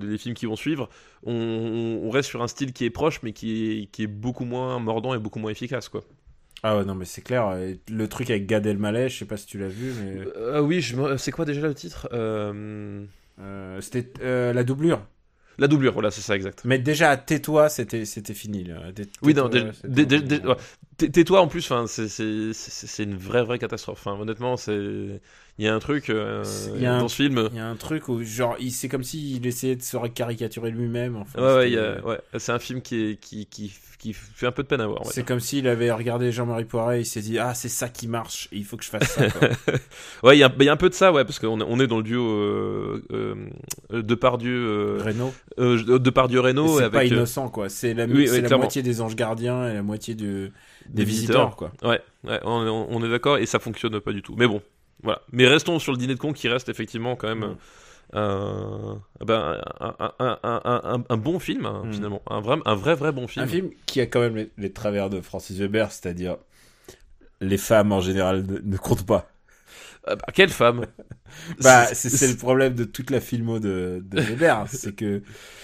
[0.00, 0.88] les, les films qui vont suivre,
[1.24, 4.44] on, on reste sur un style qui est proche, mais qui est, qui est beaucoup
[4.44, 6.02] moins mordant et beaucoup moins efficace, quoi.
[6.66, 7.52] Ah ouais, non, mais c'est clair.
[7.58, 10.60] et Le truc avec Gad Elmaleh, je sais pas si tu l'as vu, mais Euh,
[10.60, 13.04] oui, je c'est quoi déjà le titre Euh,
[13.38, 15.06] euh, c'était euh, la doublure.
[15.58, 16.62] La doublure, voilà, c'est ça, exact.
[16.64, 18.64] Mais déjà, tais-toi, c'était fini.
[18.64, 18.92] Là.
[18.94, 19.72] Tais- Oui, non, ouais.
[20.96, 23.98] Tais- tais-toi en plus, enfin, c'est- une vraie, vraie catastrophe.
[24.06, 25.20] Enfin, honnêtement, il
[25.58, 26.44] y a un truc euh,
[26.76, 27.48] Il y a un- dans ce film.
[27.52, 31.16] Il y a un truc où, genre, c'est comme s'il essayait de se caricaturer lui-même.
[31.16, 34.62] Enfin, Ouais, ouais, ouais, c'est un film qui, est, qui, qui, qui fait un peu
[34.62, 35.00] de peine à voir.
[35.06, 38.48] C'est comme s'il avait regardé Jean-Marie Poiret, il s'est dit ah c'est ça qui marche,
[38.52, 39.30] et il faut que je fasse ça.
[39.30, 39.48] quoi.
[40.22, 41.66] Ouais, il y, a- il y a un peu de ça, ouais, parce qu'on est-
[41.66, 45.32] on est dans le duo euh, euh, Depardieu, Renault.
[45.98, 47.68] Depardieu Reno c'est pas euh, innocent quoi.
[47.68, 50.50] C'est la, oui, moitié des anges gardiens et la moitié de-
[50.88, 51.56] des, visiteurs.
[51.56, 51.72] quoi.
[51.82, 54.34] Ouais, ouais, on, est d'accord et ça fonctionne pas du tout.
[54.36, 54.62] Mais bon,
[55.02, 55.20] voilà.
[55.32, 57.56] Mais restons sur le dîner de con qui reste effectivement quand même Mm.
[58.16, 61.92] euh, ben, un, un- un- un- bon film hein, Mm.
[61.92, 63.44] finalement, un vrai, un vrai vrai bon film.
[63.44, 66.36] Un film qui a quand même les, les travers de Francis Weber, c'est-à-dire
[67.40, 69.30] les femmes en général ne, ne comptent pas.
[70.08, 70.86] Euh, bah, quelle femme
[71.62, 75.22] Bah, c'est le problème de toute la filmo de, de Weber, c'est que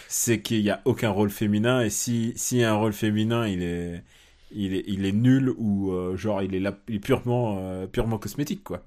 [0.08, 3.46] c'est qu'il y a aucun rôle féminin et si s'il y a un rôle féminin,
[3.46, 4.02] il est
[4.52, 7.86] il est il est nul ou euh, genre il est là il est purement euh,
[7.86, 8.82] purement cosmétique quoi.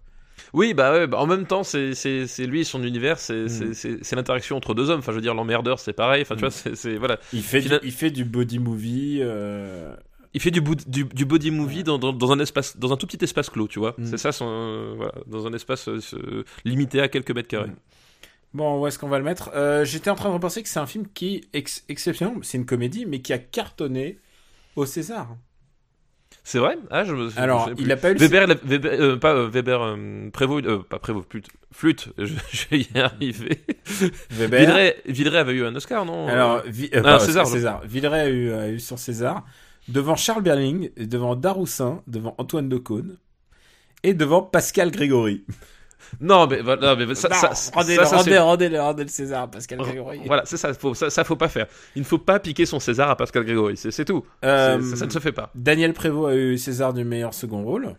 [0.51, 1.93] Oui, bah, ouais, bah, en même temps, c'est
[2.39, 3.73] lui et son univers, c'est Mm.
[3.73, 4.99] c'est- l'interaction entre deux hommes.
[4.99, 6.23] Enfin, je veux dire, l'emmerdeur, c'est pareil.
[6.23, 6.47] Enfin, tu Mm.
[6.49, 7.19] vois, c'est- voilà.
[7.33, 9.95] Il fait Final- du, il fait du body movie euh,
[10.33, 12.97] Il fait du, bout- du, du body movie dans, dans, dans un espace, dans un
[12.97, 13.93] tout petit espace clos, tu vois.
[13.99, 14.05] Mm.
[14.05, 17.69] C'est ça, son, voilà, dans un espace ce- limité à quelques mètres carrés.
[18.53, 19.51] Bon, où est-ce qu'on va le mettre?
[19.55, 22.65] Euh, J'étais en train de repenser que c'est un film qui, ex exceptionnel, c'est une
[22.65, 24.17] comédie, mais qui a cartonné
[24.75, 25.35] au César.
[26.45, 26.77] C'est vrai?
[26.91, 27.83] Ah, je me je Alors, plus.
[27.85, 30.65] il a pas eu le Weber, il a- Weber euh, pas euh, Weber, euh, Prévost,
[30.65, 33.59] euh, pas Prévost, flûte, flûte, je, je vais y arriver.
[34.31, 34.59] Weber.
[34.59, 36.27] Villeray, Villeray avait eu un Oscar, non?
[36.27, 37.81] Alors, Vi- euh, Ah, pardon, César, César.
[37.85, 39.45] Villeray a eu, a eu son César
[39.87, 43.17] devant Charles Berling, devant Daroussin, devant Antoine Decaune
[44.03, 45.45] et devant Pascal Grégory.
[46.21, 49.09] Non, mais voilà, mais ça, Non, ça, rendez, ça, ça, rendez, rendez, le, rendez le
[49.09, 50.21] César à Pascal Grégory.
[50.25, 51.67] Voilà, c'est ça, faut, ça, ça faut pas faire.
[51.95, 54.23] Il ne faut pas piquer son César à Pascal Grégory, c'est tout.
[54.43, 55.51] Euh, ça, ça ne se fait pas.
[55.55, 57.95] Daniel Prévost a eu César du meilleur second rôle.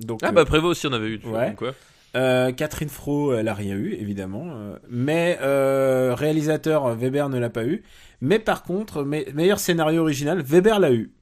[0.00, 1.18] Donc, Ah euh, bah Prévost aussi en avait eu.
[1.24, 1.56] vois, ouais.
[1.60, 1.72] ouais.
[2.16, 4.46] Euh, Catherine Fro, elle a rien eu, évidemment.
[4.48, 7.82] Euh, mais euh, réalisateur, Weber ne l'a pas eu.
[8.20, 11.12] Mais par contre, me- meilleur scénario original, Weber l'a eu.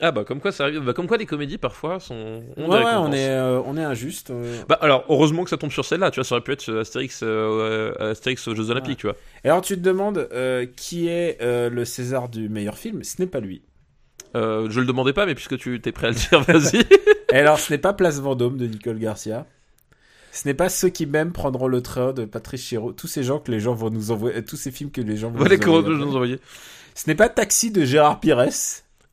[0.00, 2.42] Ah bah comme quoi ça arrive, bah, comme quoi les comédies parfois sont.
[2.56, 4.30] ont des ouais, on est, euh, on est injuste.
[4.30, 4.62] euh.
[4.68, 6.80] Bah alors heureusement que ça tombe sur celle-là, tu vois, ça aurait pu être euh,
[6.80, 9.16] Astérix, euh, Astérix aux Jeux Olympiques, tu vois.
[9.44, 10.28] Et alors tu te demandes
[10.76, 13.62] qui est le César du meilleur film Ce n'est pas lui.
[14.34, 16.82] Je le demandais pas, mais puisque tu t'es prêt à le dire, vas-y.
[17.32, 19.46] Et alors ce n'est pas Place Vendôme de Nicole Garcia.
[20.32, 22.92] Ce n'est pas ceux qui m'aiment prendront le train de Patrice Chéreau.
[22.92, 25.30] Tous ces gens que les gens vont nous envoyer, tous ces films que les gens
[25.30, 25.86] vont Voilà les nous envoyer.
[25.88, 26.38] que je nous envoyais.
[26.94, 28.46] Ce n'est pas Taxi de Gérard Pires,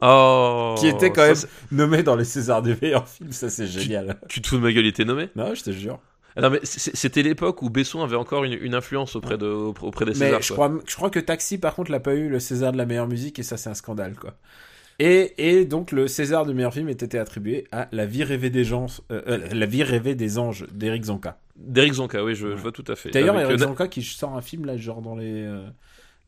[0.02, 0.76] Oh.
[0.78, 1.48] qui était quand ça, même
[1.90, 3.32] nommé dans les Césars du meilleur film.
[3.32, 4.20] Ça c'est génial.
[4.30, 5.30] Tu te fous de ma gueule, il était nommé?
[5.36, 6.00] Non, je te jure.
[6.36, 10.06] Ah non mais c'était l'époque où Besson avait encore une, une influence auprès de auprès
[10.06, 10.42] des Mais Césars.
[10.44, 10.68] je quoi.
[10.70, 13.08] crois, je crois que Taxi, par contre, l'a pas eu le César de la meilleure
[13.08, 14.36] musique et ça, c'est un scandale, quoi.
[15.00, 18.64] Et, et donc, le César du meilleur film était attribué à La vie rêvée des
[18.64, 21.40] gens, euh, euh, La vie rêvée des anges d'Éric Zanka.
[21.56, 23.10] D'Eric Zonka, oui, je, je vois tout à fait.
[23.10, 25.42] D'ailleurs, Eric euh, Zanka qui sort un film là, genre dans les.
[25.44, 25.68] euh,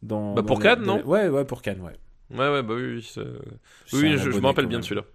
[0.02, 1.94] dans, Bah, dans pour les- Cannes, non les- Ouais, ouais, pour Cannes, ouais.
[2.32, 3.06] Ouais, ouais, bah oui, oui,
[3.94, 5.06] oui, je, je me rappelle bien de celui-là.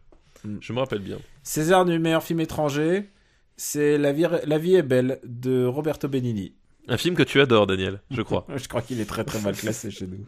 [0.45, 0.57] Mm.
[0.61, 1.19] Je me rappelle bien.
[1.43, 3.11] César du meilleur film étranger,
[3.57, 6.55] c'est La vie, la vie est belle de Roberto Benigni.
[6.89, 8.47] Un film que tu adores, Daniel, je crois.
[8.57, 10.27] Je crois qu'il est très très mal classé chez nous.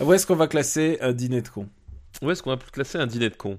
[0.00, 1.68] Où est-ce qu'on va classer un dîner de con
[2.20, 3.58] Où est-ce qu'on va classer un dîner de con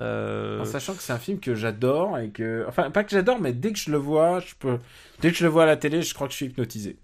[0.00, 2.64] Euh, En sachant que c'est un film que j'adore et que.
[2.66, 4.78] Enfin, pas que j'adore, mais dès que je le vois, je peux.
[5.20, 6.96] Dès que je le vois à la télé, je crois que je suis hypnotisé.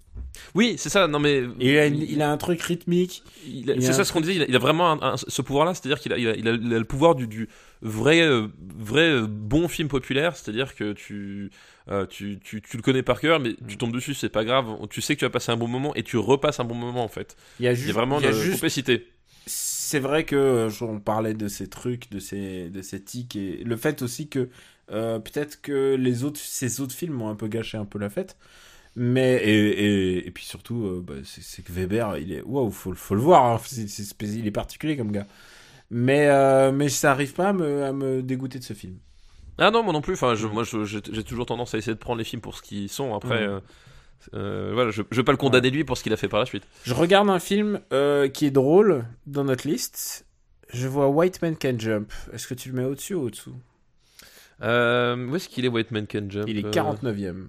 [0.55, 1.09] Oui, c'est ça.
[1.09, 3.23] Non mais il a, une- il a un truc rythmique.
[3.45, 4.35] c'est un ça ce qu'on disait.
[4.37, 7.27] Il a, il a vraiment un- un- ce pouvoir-là, c'est-à-dire qu'il a, le pouvoir du,
[7.27, 7.49] du
[7.81, 8.49] vrai, euh,
[8.79, 11.51] vrai euh, bon film populaire, c'est-à-dire que tu,
[11.91, 13.67] euh, tu, tu, tu le connais par cœur, mais Mm.
[13.69, 14.67] tu tombes dessus, c'est pas grave.
[14.91, 17.05] Tu sais que tu vas passer un bon moment et tu repasses un bon moment
[17.05, 17.37] en fait.
[17.61, 17.93] Il y a juste.
[17.93, 19.09] vraiment il a une juste- complicité.
[19.47, 23.77] C'est vrai que on parlait de ces trucs, de ces, de ces tics et le
[23.77, 24.49] fait aussi que
[24.89, 28.37] peut-être que les autres, ces autres films ont un peu gâché un peu la fête.
[28.95, 29.69] Mais et,
[30.19, 33.21] et, et puis surtout, euh, bah, c'est que Weber, il est waouh, faut, faut le
[33.23, 33.45] voir.
[33.47, 33.61] hein.
[34.21, 35.27] Il est particulier comme gars.
[35.91, 38.97] Mais euh, mais ça arrive pas à me, à me dégoûter de ce film.
[39.59, 40.15] Ah non, moi non plus.
[40.15, 42.89] Enfin, je, moi, j'ai toujours tendance à essayer de prendre les films pour ce qu'ils
[42.89, 43.15] sont.
[43.15, 43.61] Après, Mhm.
[44.35, 46.41] euh, voilà, je, je vais pas le condamner lui pour ce qu'il a fait par
[46.41, 46.65] la suite.
[46.85, 47.81] Je regarde un film
[48.33, 50.27] qui est drôle dans notre liste.
[50.73, 52.11] Je vois White Man Can Jump.
[52.33, 53.55] Est-ce que tu le mets au-dessus ou au-dessous?
[54.61, 56.49] Où est-ce qu'il est, White Man Can Jump?
[56.49, 57.49] Il est Euh, 49ème.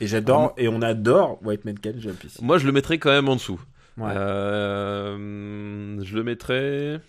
[0.00, 2.38] Et j'adore, et on adore White Man Can Jump ici.
[2.42, 3.60] Moi, je le mettrais quand même en dessous.
[3.96, 4.10] Ouais.
[4.14, 7.00] Euh, je le mettrais.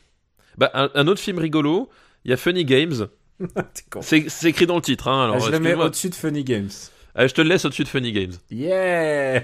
[0.57, 1.89] Bah, un, un autre film rigolo.
[2.23, 3.07] Il y a Funny Games.
[3.39, 4.01] T'es con.
[4.01, 5.07] C'est écrit dans le titre.
[5.07, 6.69] Hein, alors, Ah, je le mets au-dessus de Funny Games.
[7.15, 8.33] Allez, je te le laisse au-dessus de Funny Games.
[8.51, 9.43] Yeah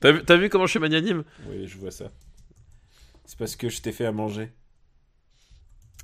[0.00, 2.06] T'as vu, comment je suis magnanime Oui, je vois ça.
[3.24, 4.50] C'est parce que je t'ai fait à manger.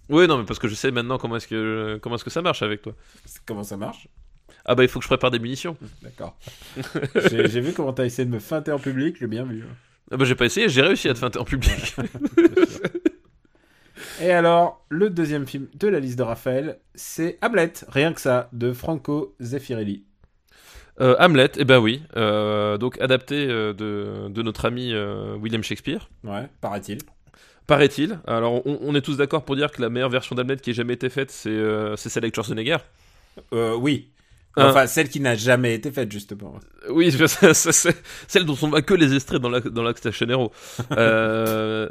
[0.08, 2.40] Oui, non, mais parce que je sais maintenant comment est-ce que comment est-ce que ça
[2.40, 2.94] marche avec toi.
[3.46, 4.08] Comment ça marche?
[4.68, 5.76] Ah bah il faut que je prépare des munitions.
[6.02, 6.36] D'accord.
[7.30, 9.64] j'ai vu comment t'as essayé de me feinter en public, j'ai bien vu.
[10.10, 11.96] Ah bah j'ai pas essayé, j'ai réussi à te feinter en public.
[14.20, 18.48] Et alors, le deuxième film de la liste de Raphaël, c'est Hamlet, rien que ça,
[18.52, 20.04] de Franco Zeffirelli.
[21.00, 24.92] Euh, Hamlet, eh ben oui, euh, donc adapté euh, de, de notre ami
[25.40, 26.10] William Shakespeare.
[26.24, 26.98] Ouais, paraît-il.
[27.66, 28.18] Paraît-il.
[28.26, 30.74] Alors, on, on est tous d'accord pour dire que la meilleure version d'Hamlet qui ait
[30.74, 32.78] jamais été faite, c'est celle avec Schwarzenegger.
[33.52, 34.10] Euh, oui.
[34.58, 34.70] Hein.
[34.70, 36.54] Enfin, celle qui n'a jamais été faite, justement.
[36.90, 37.10] Oui,
[37.52, 40.52] c'est celle dont on voit que les extraits dans la dans Station Hero.
[40.92, 41.88] Euh,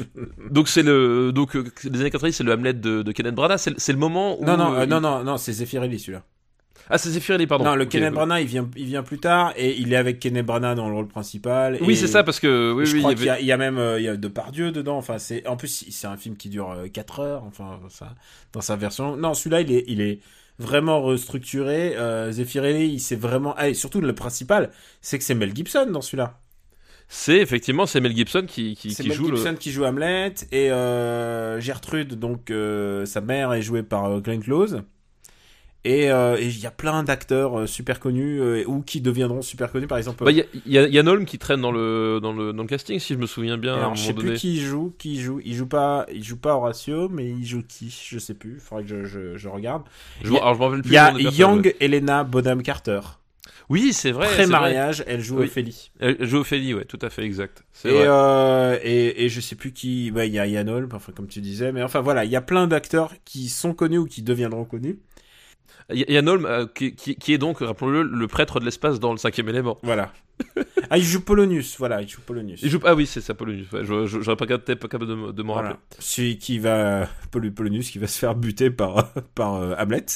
[0.50, 3.58] donc c'est le donc euh, les années 90, c'est le Hamlet de, de Kenneth Branagh.
[3.58, 6.22] C'est le moment où Non, non, euh, non, non, non, c'est Zeffirelli, celui-là.
[6.92, 7.64] Ah, c'est Zeffirelli, pardon.
[7.64, 7.90] non, le Ok.
[7.90, 10.88] Kenneth Branagh, il vient, il vient plus tard, et il est avec Kenneth Branagh dans
[10.88, 11.78] le rôle principal.
[11.82, 13.40] Oui, c'est ça parce que oui, je oui, crois il y qu'il y, avait- a-
[13.42, 14.96] il y a même il y a Depardieu dedans.
[14.96, 17.44] Enfin, c'est en plus c'est un film qui dure 4 heures.
[17.44, 18.14] Enfin, ça,
[18.52, 19.16] dans sa version.
[19.16, 20.18] Non, celui-là il est il est
[20.60, 21.96] vraiment restructuré.
[21.96, 23.54] Euh, Zeffirelli, il s'est vraiment.
[23.56, 24.70] Ah, et surtout le principal,
[25.00, 26.38] c'est que c'est Mel Gibson dans celui-là.
[27.08, 29.56] c'est effectivement c'est Mel Gibson qui qui, C'est qui Mel joue Gibson le.
[29.56, 34.42] qui joue Hamlet et euh, Gertrude, donc euh, sa mère est jouée par euh, Glenn
[34.42, 34.82] Close.
[35.84, 39.40] Et euh, et il y a plein d'acteurs euh, super connus euh, ou qui deviendront
[39.40, 40.24] super connus, par exemple.
[40.24, 42.52] Bah, il y a, il y a Yann Holm qui traîne dans le dans le
[42.52, 43.72] dans le casting si je me souviens bien.
[43.72, 45.40] à un Alors, je sais plus qui il joue, qui il joue.
[45.42, 47.88] Il joue pas, il joue pas Horatio, mais il joue qui?
[48.08, 48.60] Je sais plus.
[48.60, 49.84] Faudrait que je, je, je regarde.
[50.22, 50.90] Je vois- alors je m'en rappelle plus.
[50.90, 53.00] Il y a des personnages, Young Elena Bonham Carter.
[53.70, 54.26] Oui, c'est vrai.
[54.26, 54.44] c'est vrai.
[54.44, 55.46] Pré-mariage, elle joue Oui.
[55.46, 55.92] Ophélie.
[56.00, 57.62] Elle joue Ophélie, ouais, tout à fait exact.
[57.72, 58.04] C'est Et, vrai.
[58.06, 60.10] euh, et, et je sais plus qui.
[60.10, 62.36] bah, Il y a Yann Holm, enfin comme tu disais, mais enfin voilà, il y
[62.36, 64.98] a plein d'acteurs qui sont connus ou qui deviendront connus.
[65.92, 69.18] Yann Holm, euh, qui, qui, qui est donc, rappelons-le, le prêtre de l'espace dans le
[69.18, 69.78] cinquième élément.
[69.82, 70.12] Voilà.
[70.88, 71.76] ah, il joue Polonius.
[71.78, 72.60] Voilà, il joue Polonius.
[72.62, 72.80] Il joue...
[72.84, 73.70] Ah oui, c'est ça, Polonius.
[73.72, 74.56] Ouais, je- J'aurais pas pas
[74.88, 75.68] capable de, de m'en Voilà.
[75.70, 75.82] rappeler.
[75.98, 80.06] Celui qui va Pol- Polonius qui va se faire buter par par euh, Hamlet.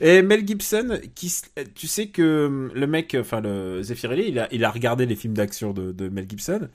[0.00, 1.32] Et Mel Gibson qui
[1.74, 5.16] tu sais que hum, le mec enfin le Zeffirelli, il a il a regardé les
[5.16, 6.68] films d'action de, de Mel Gibson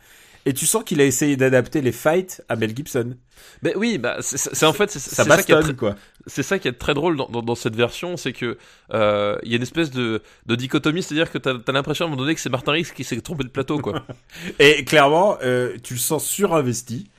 [0.45, 3.15] et tu sens qu'il a essayé d'adapter les fights à Mel Gibson.
[3.61, 5.95] Mais oui, bah, c'est en fait, c'est Ça ça, qui est très, quoi.
[6.27, 8.57] c'est ça qui est très drôle dans, dans, dans cette version, c'est que
[8.93, 12.07] euh, il y a une espèce de, de dichotomie, c'est-à-dire que t'as as, l'impression à
[12.07, 14.05] un moment donné que c'est Martin Riggs qui s'est trompé de plateau, quoi.
[14.59, 17.09] Et clairement, euh, tu le sens surinvesti.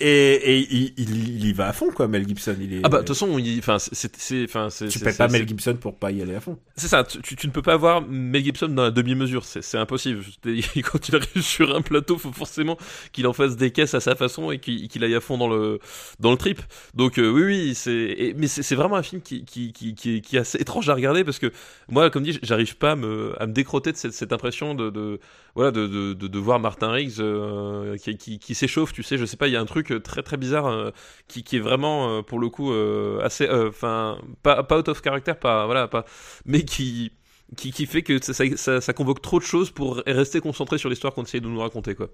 [0.00, 2.88] Et, et il, il, il y va à fond quoi Mel Gibson il est ah
[2.88, 4.46] bah de toute façon, il- enfin, c'est, c'est,
[4.88, 6.58] tu pètes pas Mel Gibson pour pas y aller à fond.
[6.74, 10.22] C'est ça, tu, tu- ne peux pas avoir Mel Gibson dans la demi-mesure, c'est impossible.
[10.82, 12.78] Quand il arrive sur un plateau, faut forcément
[13.12, 15.78] qu'il en fasse des caisses à sa façon et qu'il aille à fond dans le
[16.18, 16.60] dans le trip.
[16.94, 20.20] Donc euh, oui, oui, c'est mais c'est vraiment un film qui qui, qui qui est
[20.20, 21.52] qui est assez étrange à regarder parce que
[21.88, 24.88] moi, comme dit, j'arrive pas à me à me décroter de cette, cette impression de,
[24.90, 25.20] de
[25.54, 29.18] voilà de, de, de, de voir Martin Riggs euh, qui, qui, qui s'échauffe, tu sais,
[29.18, 30.90] je sais pas, il y a un truc très très bizarre euh,
[31.28, 35.00] qui, qui est vraiment euh, pour le coup euh, assez enfin pas pas out of
[35.02, 36.04] character, pas voilà, pas
[36.44, 37.12] mais qui
[37.56, 40.88] qui, qui fait que ça, ça, ça, convoque trop de choses pour rester concentré sur
[40.88, 42.08] l'histoire qu'on essaye de nous raconter quoi.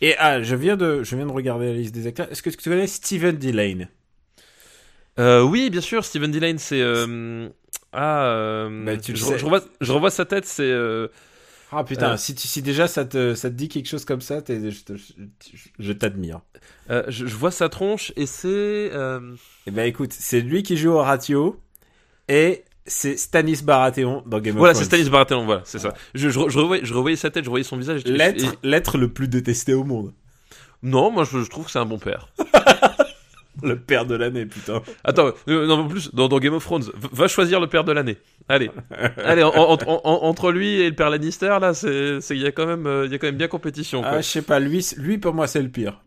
[0.00, 2.30] Et ah, je viens de je viens de regarder la liste des acteurs.
[2.30, 3.88] Est-ce que tu connais Steven Delane
[5.18, 7.48] Euh, oui, bien sûr, Steven Delane, c'est euh,
[7.92, 11.08] ah, euh, Bah, tu je, je revois, je revois sa tête, c'est euh,
[11.72, 12.16] Ah putain, Euh.
[12.16, 15.68] si, tu- si déjà ça te, ça te dit quelque chose comme ça, je, je-
[15.78, 16.40] je t'admire.
[16.90, 19.34] euh, je, je vois sa tronche et c'est euh,
[19.66, 21.60] Eh ben écoute, c'est lui qui joue Horatio
[22.28, 24.84] et c'est Stanis Baratheon dans Game of voilà, Thrones.
[24.84, 25.94] c'est Stanis Baratheon, voilà, c'est ça.
[26.14, 28.02] Je, je, je, revoyais, je revoyais sa tête, je revoyais son visage.
[28.04, 30.12] et- L'être, et- l'être le plus détesté au monde.
[30.82, 32.28] Non, moi je, je trouve que c'est un bon père.
[33.68, 34.82] Le père de l'année, putain.
[35.04, 37.92] Attends, euh, non, en plus, dans, dans Game of Thrones, va choisir le père de
[37.92, 38.16] l'année.
[38.48, 38.70] Allez,
[39.24, 42.46] allez, en- en- en- en- entre lui et le père Lannister, là, c'est, il y
[42.46, 44.00] a quand même, euh, il y a quand même bien compétition.
[44.02, 44.10] Quoi.
[44.14, 46.00] Ah, je sais pas, lui, lui pour moi c'est le pire.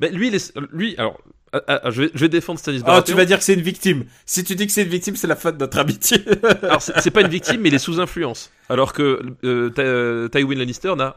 [0.00, 1.18] Mais lui, il est- lui, alors,
[1.52, 3.12] ah, ah, je vais, je vais défendre Stanis Ah, Baratheon.
[3.12, 4.04] tu vas dire que c'est une victime.
[4.26, 6.18] Si tu dis que c'est une victime, c'est la faute de notre amitié.
[6.62, 8.52] Alors, c'est pas une victime, mais il est sous influence.
[8.68, 11.16] Alors que euh, Tywin Lannister n'a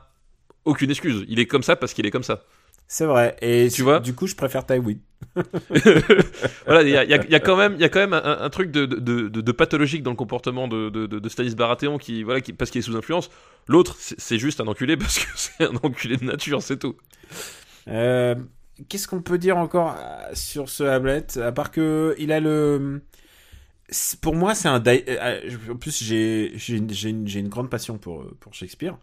[0.66, 1.26] aucune excuse.
[1.28, 2.44] Il est comme ça parce qu'il est comme ça.
[2.94, 3.36] C'est vrai.
[3.42, 4.98] Et Tu vois du coup, je préfère Tywin.
[6.68, 7.90] voilà, il y a, il y a- il y a quand même, il y a
[7.90, 11.30] quand même un, un truc de, de, de, de pathologique dans le comportement de, de,
[11.30, 13.32] Stanis Baratheon qui, voilà, qui, parce qu'il est sous influence.
[13.68, 16.96] L'autre, c'est juste un enculé parce que c'est un enculé de nature, c'est tout.
[17.88, 18.36] Euh,
[18.90, 23.02] Qu'est-ce qu'on peut dire encore euh, sur ce Hamlet À part que il a le.
[24.22, 24.84] Pour moi, c'est un.
[24.86, 25.40] euh,
[25.72, 28.98] En plus, j'ai une, grande passion pour, pour Shakespeare.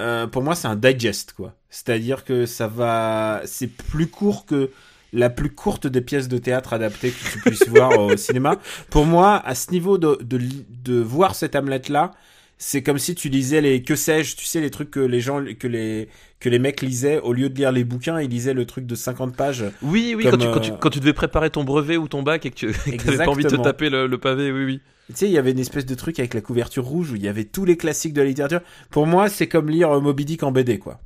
[0.00, 1.54] Euh, pour moi, c'est un digest, quoi.
[1.70, 3.42] C'est-à-dire que ça va.
[3.44, 4.70] C'est plus court que
[5.12, 8.56] la plus courte des pièces de théâtre adaptées que tu puisses voir au cinéma.
[8.90, 10.40] Pour moi, à ce niveau de, de,
[10.82, 12.12] de voir cet Hamlet-là,
[12.58, 15.44] c'est comme si tu lisais les que sais-je, tu sais les trucs que les gens
[15.58, 16.08] que les
[16.40, 18.94] que les mecs lisaient au lieu de lire les bouquins, ils lisaient le truc de
[18.94, 19.64] 50 pages.
[19.82, 22.08] Oui, oui, Comme, quand, tu, quand, tu, euh, quand tu devais préparer ton brevet ou
[22.08, 22.66] ton bac et que tu
[23.06, 24.80] n'avais pas envie de te taper le, le pavé, oui, oui.
[25.08, 27.22] Tu sais, il y avait une espèce de truc avec la couverture rouge où il
[27.22, 28.60] y avait tous les classiques de la littérature.
[28.90, 31.00] Pour moi, c'est comme lire euh, Moby Dick en BD, quoi.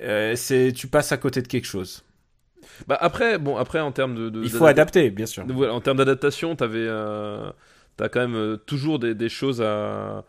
[0.00, 2.04] Euh, c'est tu passes à côté de quelque chose.
[2.88, 5.44] Bah après, bon, après en termes de, de- Il faut adapter, bien sûr.
[5.46, 7.50] Voilà, en termes d'adaptation, t'avais, euh,
[7.96, 10.24] t'as quand même euh, toujours des, des choses à,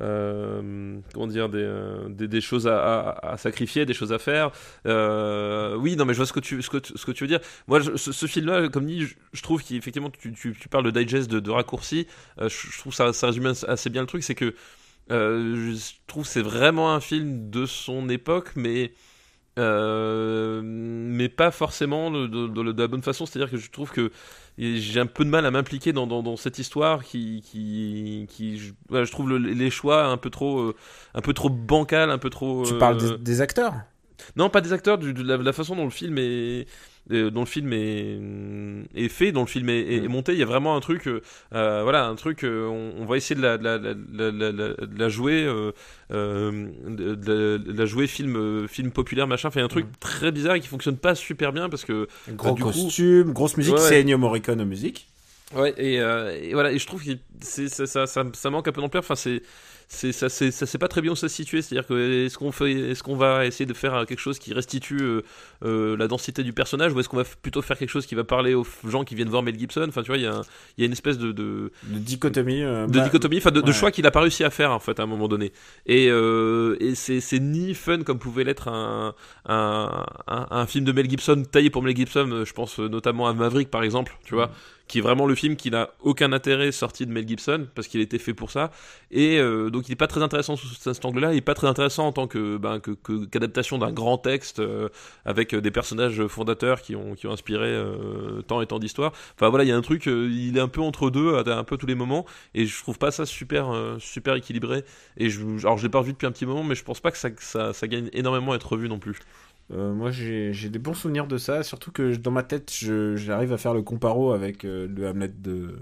[0.00, 4.50] euh, comment dire, des, euh, choses à, sacrifier, des choses à faire.
[4.86, 7.40] Euh, oui, non, mais je vois ce que tu, veux dire.
[7.66, 12.06] Moi, ce, film-là, comme dit, je, trouve qu'effectivement, tu, parles de digest, de, de raccourci.
[12.38, 14.54] Je, trouve ça, ça résume assez bien le truc, c'est que
[15.10, 18.92] je trouve c'est vraiment un film de son époque, mais
[19.56, 23.26] mais pas forcément de la bonne façon.
[23.26, 24.10] C'est-à-dire que je trouve que
[24.60, 28.58] j'ai un peu de mal à m'impliquer dans, dans, dans cette histoire qui, qui, qui
[28.58, 30.76] je, voilà, je trouve le- les choix un peu trop, euh,
[31.14, 32.64] un peu trop bancal, un peu trop.
[32.66, 33.74] Tu euh, parles des, des acteurs?
[34.36, 36.64] Non, pas des acteurs, du- de la, la façon dont le film est, euh,
[37.10, 38.18] dont le film est,
[39.04, 40.08] est fait, dont le film est, est Mm.
[40.08, 40.32] monté.
[40.32, 41.20] Il y a vraiment un truc, euh,
[41.54, 42.44] euh, voilà, un truc.
[42.44, 43.94] euh, on, on va essayer de la, de
[44.86, 45.44] de jouer,
[46.10, 49.48] de, la jouer film, film populaire, machin.
[49.48, 49.90] Enfin, un truc Mm.
[50.00, 53.56] très bizarre et qui fonctionne pas super bien parce que Gros du coup- costume, grosse
[53.56, 53.80] musique, ouais.
[53.80, 55.08] c'est Ennio Morricone en musique.
[55.54, 58.68] Ouais, et, euh, et voilà, et je trouve que c'est, ça, ça, ça, ça manque
[58.68, 59.02] un peu d'ampleur.
[59.02, 59.42] Enfin, c'est,
[59.92, 61.62] c'est, ça, c'est, ça sait pas très bien où ça se situer.
[61.62, 65.02] C'est-à-dire que est-ce qu'on fait, est-ce qu'on va essayer de faire quelque chose qui restitue
[65.02, 65.22] euh,
[65.64, 68.22] euh, la densité du personnage, ou est-ce qu'on va plutôt faire quelque chose qui va
[68.22, 69.84] parler aux gens qui viennent voir Mel Gibson?
[69.88, 70.42] Enfin, tu vois, il y a, un-
[70.78, 72.62] il y a une espèce de, de, De dichotomie.
[72.62, 75.00] euh, de bah, dichotomie, enfin de, choix qu'il a pas réussi à faire en fait
[75.00, 75.52] à un moment donné.
[75.86, 79.14] Et, et c'est, c'est ni fun comme pouvait l'être un,
[79.46, 82.44] un, un, un film de Mel Gibson taillé pour Mel Gibson.
[82.46, 84.50] Je pense notamment à Maverick par exemple, tu vois,
[84.90, 88.00] qui est vraiment le film qui n'a aucun intérêt sorti de Mel Gibson parce qu'il
[88.00, 88.72] été fait pour ça.
[89.12, 91.32] Et euh, donc il est pas très intéressant sous cet angle-là.
[91.32, 92.80] Il est pas très intéressant en tant que, ben,
[93.30, 94.88] qu'adaptation d'un grand texte euh,
[95.24, 97.80] avec euh, des personnages fondateurs qui ont, qui ont inspiré
[98.48, 99.12] tant et tant d'histoires.
[99.36, 101.64] Enfin voilà, il y a un truc, il est un peu entre deux à un
[101.64, 104.84] peu tous les moments et je trouve pas ça super super équilibré
[105.16, 107.10] et je alors je l'ai pas revu depuis un petit moment mais je pense pas
[107.10, 109.18] que ça que ça, ça gagne énormément à être revu non plus
[109.72, 112.72] Euh, moi, j'ai des bons souvenirs de ça, surtout que dans ma tête,
[113.14, 115.78] j'arrive à faire le comparo avec euh, le Hamlet de,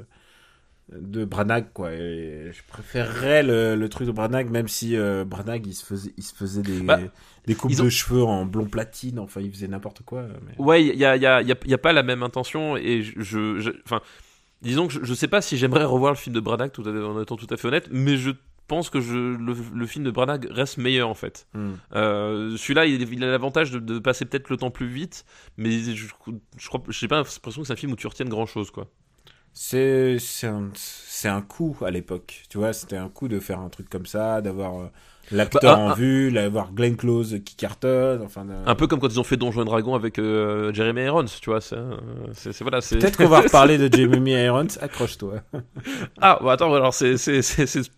[0.92, 1.92] de Branagh, quoi.
[1.92, 6.12] Et je préférerais le, le truc de Branagh, même si euh, Branagh, il se faisait,
[6.16, 6.98] il se faisait des, Bah,
[7.46, 10.26] des coupes ont- de cheveux en blond platine, enfin, il faisait n'importe quoi.
[10.46, 12.76] mais- ouais il y a y a, y a y a pas la même intention
[12.76, 14.00] et je enfin
[14.62, 16.90] disons que je, je sais pas si j'aimerais revoir le film de Branagh tout à,
[16.90, 18.30] en étant tout à fait honnête mais je
[18.68, 21.48] pense que je, le, le film de Branagh reste meilleur en fait.
[21.54, 21.72] Hmm.
[21.94, 25.24] Euh, Celui-là, il, il a l'avantage de, de passer peut-être le temps plus vite,
[25.56, 26.06] mais je,
[26.56, 28.70] je crois, je sais pas, l'impression que c'est un film où tu retiennes grand chose
[28.70, 28.86] quoi.
[29.52, 30.70] C'est un,
[31.24, 34.40] un coup à l'époque, tu vois, c'était un coup de faire un truc comme ça,
[34.40, 34.86] d'avoir euh,
[35.32, 38.44] l'acteur Bah, en un- vue, d'avoir Glenn Close qui cartonne, enfin...
[38.44, 41.24] de- Un peu comme quand ils ont fait Donjons et Dragons avec euh, Jeremy Irons,
[41.24, 41.60] tu vois.
[41.60, 41.96] C'est, euh,
[42.32, 42.80] c'est, voilà.
[42.80, 45.40] Peut-être qu'on va reparler de Jamie Irons, accroche-toi.
[46.20, 47.16] Ah, bah attends, alors c'est,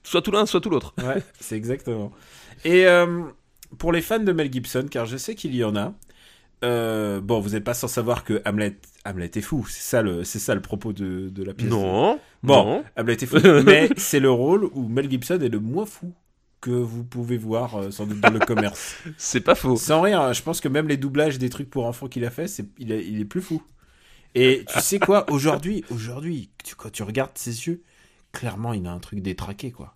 [0.02, 0.94] soit tout l'un, soit tout l'autre.
[0.98, 2.12] Ouais, c'est exactement.
[2.64, 3.22] Et euh,
[3.78, 5.92] pour les fans de Mel Gibson, car je sais qu'il y en a,
[6.64, 9.64] euh, bon, vous n'êtes pas sans savoir que Hamlet, Hamlet est fou.
[9.68, 11.70] C'est ça le, c'est ça le propos de, de la pièce.
[11.70, 12.18] Non.
[12.42, 12.84] Bon, non.
[12.98, 16.12] Hamlet est fou, mais c'est le rôle où Mel Gibson est le moins fou
[16.60, 18.96] que vous pouvez voir euh, sans doute dans le commerce.
[19.16, 19.76] C'est pas faux.
[19.76, 22.48] Sans rien, je pense que même les doublages des trucs pour enfants qu'il a fait,
[22.48, 23.62] c'est, il, est, il est plus fou.
[24.34, 27.82] Et tu sais quoi, aujourd'hui, aujourd'hui, tu- quand tu regardes ses yeux,
[28.32, 29.94] clairement, il a un truc détraqué, quoi.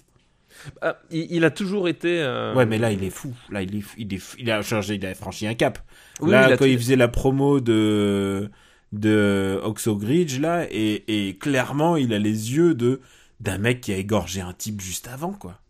[0.83, 2.21] Ah, il, il a toujours été.
[2.23, 3.35] euh, Ouais, mais là, il est fou.
[3.51, 3.95] Là, il est, fou.
[3.99, 4.37] il est, fou.
[4.39, 5.79] il a changé, il a franchi un cap.
[6.21, 8.51] Oui, là, il quand il faisait la promo de
[8.93, 13.01] de Oxogridge là, et, et clairement, il a les yeux de
[13.41, 15.61] d'un mec qui a égorgé un type juste avant, quoi.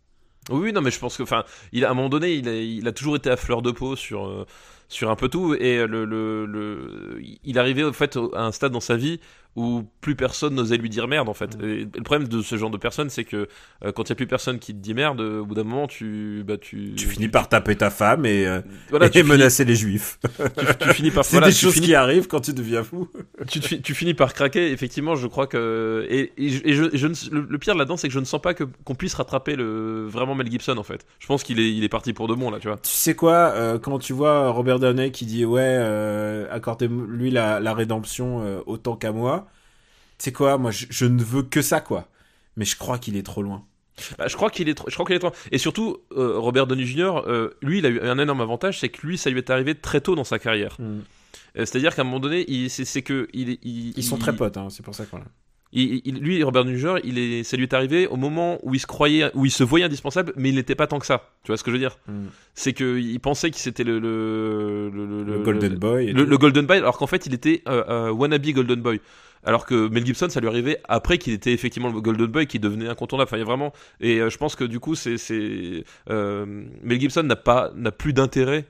[0.49, 2.87] Oui, non, mais je pense que, enfin, il à un moment donné, il a, il
[2.87, 4.45] a toujours été à fleur de peau sur, euh,
[4.89, 5.55] sur un peu tout.
[5.55, 9.19] Et le, le, le il arrivait en fait à un stade dans sa vie
[9.55, 11.55] où plus personne n'osait lui dire merde en fait.
[11.63, 13.47] Et le problème de ce genre de personne, c'est que
[13.85, 15.63] euh, quand il y a plus personne qui te dit merde, euh, au bout d'un
[15.63, 19.19] moment, tu bah tu Tu finis par taper ta femme et, euh, voilà, et tu
[19.19, 20.19] finis- menacer les juifs.
[20.57, 23.07] tu, tu finis par C'est voilà, des choses finis- qui arrivent quand tu deviens fou.
[23.47, 24.71] tu, te tu finis par craquer.
[24.71, 27.75] Effectivement, je crois que et, et je, et je- et je ne- le, le pire
[27.75, 30.75] là-dedans, c'est que je ne sens pas que qu'on puisse rattraper le vraiment Mel Gibson
[30.77, 31.05] en fait.
[31.19, 32.77] Je pense qu'il est il est parti pour de bon là, tu vois.
[32.77, 37.59] Tu sais quoi, euh, quand tu vois Robert Downey qui dit ouais, euh, accordez-lui la,
[37.61, 39.44] la rédemption euh, autant qu'à moi,
[40.17, 42.07] sais quoi, moi je, je ne veux que ça quoi.
[42.57, 43.63] Mais je crois qu'il est trop loin.
[44.17, 45.31] Bah, je crois qu'il est trop, je crois qu'il est trop.
[45.51, 47.21] Et surtout, euh, Robert Downey Jr.
[47.27, 49.73] euh, lui, il a eu un énorme avantage, c'est que lui, ça lui est arrivé
[49.75, 50.77] très tôt dans sa carrière.
[50.79, 51.01] Euh,
[51.55, 54.19] C'est-à-dire qu'à un moment donné, il, c'est, c'est que il, est- il- Ils sont il-
[54.19, 55.23] très potes, hein, c'est pour ça qu'on l'a.
[55.71, 58.73] il- il- lui, Robert Downey Jr., il est, ça lui est arrivé au moment où
[58.73, 61.29] il se croyait, où il se voyait indispensable, mais il n'était pas tant que ça.
[61.43, 61.97] Tu vois ce que je veux dire?
[62.09, 62.25] Mm.
[62.53, 66.11] C'est que il pensait que c'était le le, le, Le Golden Boy.
[66.11, 68.99] le Golden Boy, alors qu'en fait, il était euh, euh, wannabe Golden Boy.
[69.45, 72.59] Alors que Mel Gibson, ça lui arrivait après qu'il était effectivement le Golden Boy qui
[72.59, 73.29] devenait incontournable.
[73.29, 73.73] Enfin, il y a vraiment.
[74.01, 75.15] Et euh, je pense que du coup, c'est
[76.09, 76.45] euh,
[76.83, 78.65] Mel Gibson n'a pas n'a plus d'intérêt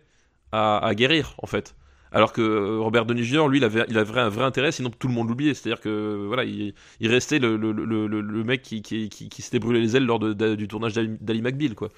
[0.51, 1.75] à, guérir en fait.
[2.11, 3.49] Alors que Robert Downey Jr.
[3.49, 5.53] lui, il avait, il avait un vrai intérêt, sinon tout le monde l'oubliait.
[5.53, 9.97] C'est-à-dire que voilà, il, restait le, le, le, le, mec qui, qui, s'était brûlé les
[9.97, 11.89] ailes lors de, du tournage d'Ali d'Ali McBeal, quoi.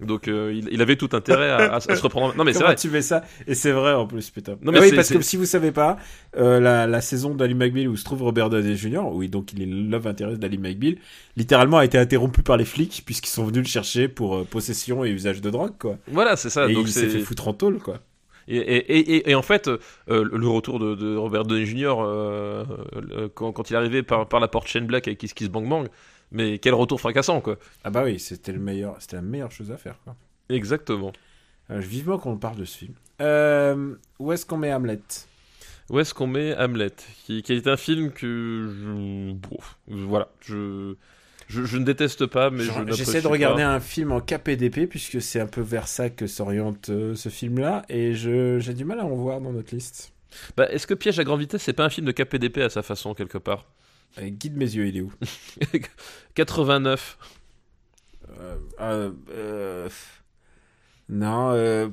[0.00, 2.34] Donc euh, il, il avait tout intérêt à, à se reprendre.
[2.36, 2.74] Non mais c'est vrai.
[2.74, 4.52] tu fais ça Et c'est vrai en plus, putain.
[4.62, 5.96] Non, Ah mais oui, c'est- parce que si vous savez pas,
[6.36, 9.62] euh, la, la saison d'Ali McBeal où se trouve Robert Downey Jr., oui, donc il
[9.62, 10.96] est love interest d'Ali McBeal,
[11.36, 15.04] littéralement a été interrompu par les flics puisqu'ils sont venus le chercher pour euh, possession
[15.04, 15.96] et usage de drogue, quoi.
[16.08, 16.68] Voilà, c'est ça.
[16.68, 17.98] et Donc il s'est c'est fait foutre en tôle, quoi.
[18.48, 19.78] Et, et, et, et en fait, euh,
[20.32, 21.94] le retour de, de Robert Downey Jr.
[22.00, 22.64] euh,
[23.12, 25.48] euh, quand, quand il est arrivé par, par la porte Shane Black avec Kiss Kiss
[25.48, 25.86] Bang Bang,
[26.32, 27.58] mais quel retour fracassant, quoi.
[27.84, 30.16] Ah bah oui, c'était le meilleur, c'était la meilleure chose à faire, quoi.
[30.48, 31.12] Exactement.
[31.70, 32.94] Euh, vivement qu'on parle de ce film.
[33.20, 35.00] Euh, où est-ce qu'on met Hamlet?
[35.90, 36.90] Où est-ce qu'on met Hamlet?
[37.24, 39.32] Qui, qui est un film que je.
[39.32, 40.94] bon, voilà, je,
[41.48, 43.28] je, je ne déteste pas, mais je J'essaie de pas.
[43.30, 47.28] regarder un film en KPDP puisque c'est un peu vers ça que s'oriente euh, ce
[47.28, 50.12] film-là et je j'ai du mal à en voir dans notre liste.
[50.56, 52.82] Bah, Est-ce que Piège à grande vitesse, c'est pas un film de KPDP à sa
[52.82, 53.66] façon, quelque part?
[54.18, 55.12] Euh, Guide mes yeux, il est où
[56.34, 57.18] 89.
[58.38, 59.88] Euh, euh, euh,
[61.08, 61.50] Non.
[61.52, 61.88] euh.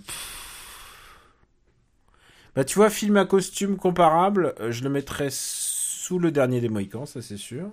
[2.56, 7.06] Bah tu vois, film à costume comparable, je le mettrais sous le dernier des Mohicans,
[7.06, 7.70] ça c'est sûr.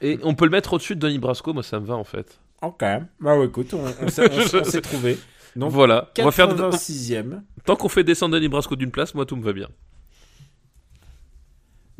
[0.00, 2.40] Et on peut le mettre au-dessus de Donnie Brasco, moi ça me va en fait.
[2.62, 2.80] Ok.
[2.80, 5.18] Bah ouais, écoute, on, on s'est trouvé.
[5.56, 6.48] Donc voilà, on va faire.
[6.48, 7.42] 86e.
[7.64, 9.68] Tant qu'on fait descendre Donnie Brasco d'une place, moi tout me va bien.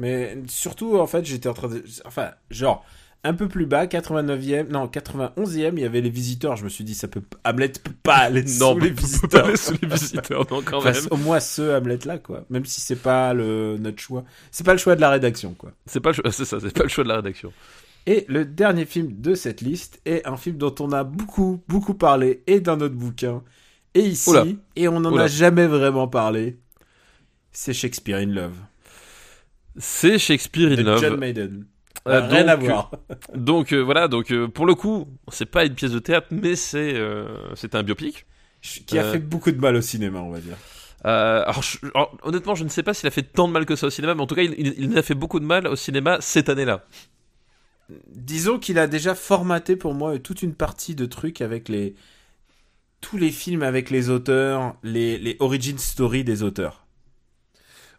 [0.01, 1.85] Mais surtout, en fait, j'étais en train de...
[2.07, 2.85] Enfin, genre,
[3.23, 4.69] un peu plus bas, 89e...
[4.71, 6.57] Non, 91e, il y avait les visiteurs.
[6.57, 7.23] Je me suis dit, ça peut...
[7.45, 9.43] Hamlet peut pas aller Non, sous les visiteurs.
[9.43, 11.07] pas aller sous les visiteurs, non, quand Enfin, même.
[11.11, 12.47] au moins ce Hamlet-là, quoi.
[12.49, 13.77] Même si c'est pas le...
[13.79, 14.25] notre choix.
[14.51, 15.73] C'est pas le choix de la rédaction, quoi.
[15.85, 17.53] C'est pas le choix, c'est ça, c'est pas le choix de la rédaction.
[18.07, 21.93] Et le dernier film de cette liste est un film dont on a beaucoup, beaucoup
[21.95, 23.43] parlé, et dans notre bouquin,
[23.93, 24.47] et ici, Oula.
[24.77, 26.59] et on n'en a jamais vraiment parlé.
[27.53, 28.57] C'est Shakespeare in Love.
[29.77, 31.01] C'est Shakespeare in de Love.
[31.01, 31.67] John Maiden.
[32.09, 32.91] Euh, Rien à donc, voir.
[33.35, 36.57] Donc euh, voilà, donc euh, pour le coup, c'est pas une pièce de théâtre, mais
[36.57, 38.25] c'est euh, c'est un biopic.
[38.87, 39.13] Qui a Euh.
[39.13, 40.57] fait beaucoup de mal au cinéma, on va dire.
[41.07, 43.65] Euh, alors, je- alors, honnêtement, je ne sais pas s'il a fait tant de mal
[43.67, 45.45] que ça au cinéma, mais en tout cas, il, il, il a fait beaucoup de
[45.47, 46.87] mal au cinéma cette année-là.
[48.15, 51.95] Disons qu'il a déjà formaté pour moi toute une partie de trucs avec les
[53.01, 56.87] tous les films avec les auteurs, les, les origin story des auteurs.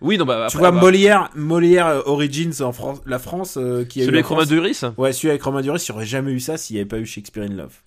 [0.01, 3.57] Oui, non, bah tu après, vois bah, Molière, Molière euh, Origins en France, la France
[3.57, 4.81] euh, qui a celui eu avec Romain Duris?
[4.97, 6.99] Ouais, celui avec Romain Duris, il n'y aurait jamais eu ça s'il n'y avait pas
[6.99, 7.81] eu Shakespeare in Love.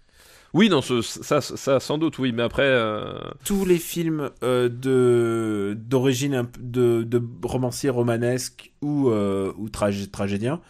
[0.53, 4.69] Oui, non, ce- ça, ça, sans doute, oui, mais après, euh, Tous les films euh,
[4.69, 10.61] de d'origine de, de romanciers romanesques ou euh, ou tragé- tragédiens,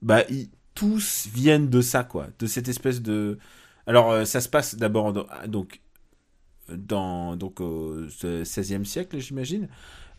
[0.00, 3.38] bah ils, tous viennent de ça quoi, de cette espèce de
[3.86, 5.12] alors ça se passe d'abord
[5.46, 5.80] donc
[6.68, 9.68] dans donc au XVIe siècle j'imagine.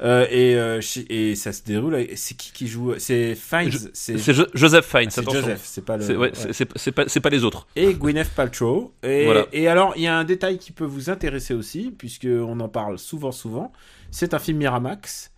[0.02, 2.06] Euh, et, euh, et ça se déroule.
[2.16, 3.72] C'est qui qui joue C'est Fiennes.
[3.94, 5.40] C'est c'est Jo- Joseph Fiennes, c'est attention.
[5.42, 5.62] Joseph.
[5.64, 6.04] C'est pas le.
[6.04, 6.32] C'est ouais, ouais.
[6.34, 7.66] c'est- c'est- c'est pas, c'est pas les autres.
[7.78, 8.94] et Gwyneth Paltrow.
[9.04, 9.46] Et, Voilà.
[9.54, 12.68] et alors, il y a un détail qui peut vous intéresser aussi, puisque on en
[12.68, 13.72] parle souvent, souvent.
[14.12, 15.32] C'est un film Miramax.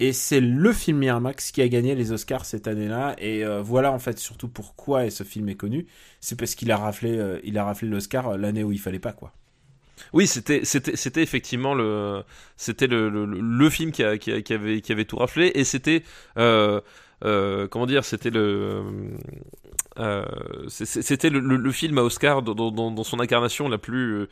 [0.00, 3.14] Et c'est le film Miramax qui a gagné les Oscars cette année-là.
[3.18, 5.86] Et euh, voilà, en fait, surtout pourquoi ce film est connu.
[6.20, 9.32] C'est parce qu'il a raflé, il a raflé l'Oscar l'année où il fallait pas, quoi.
[10.12, 12.22] Oui, c'était c'était c'était effectivement le
[12.56, 15.64] c'était le, le, film qui, a, qui, a- qui avait qui avait tout raflé et
[15.64, 16.02] c'était
[16.38, 16.80] euh,
[17.24, 18.82] euh, comment dire c'était le
[19.98, 20.24] euh,
[20.68, 24.26] c'était le, le, film à Oscar dans, dans, son incarnation la plus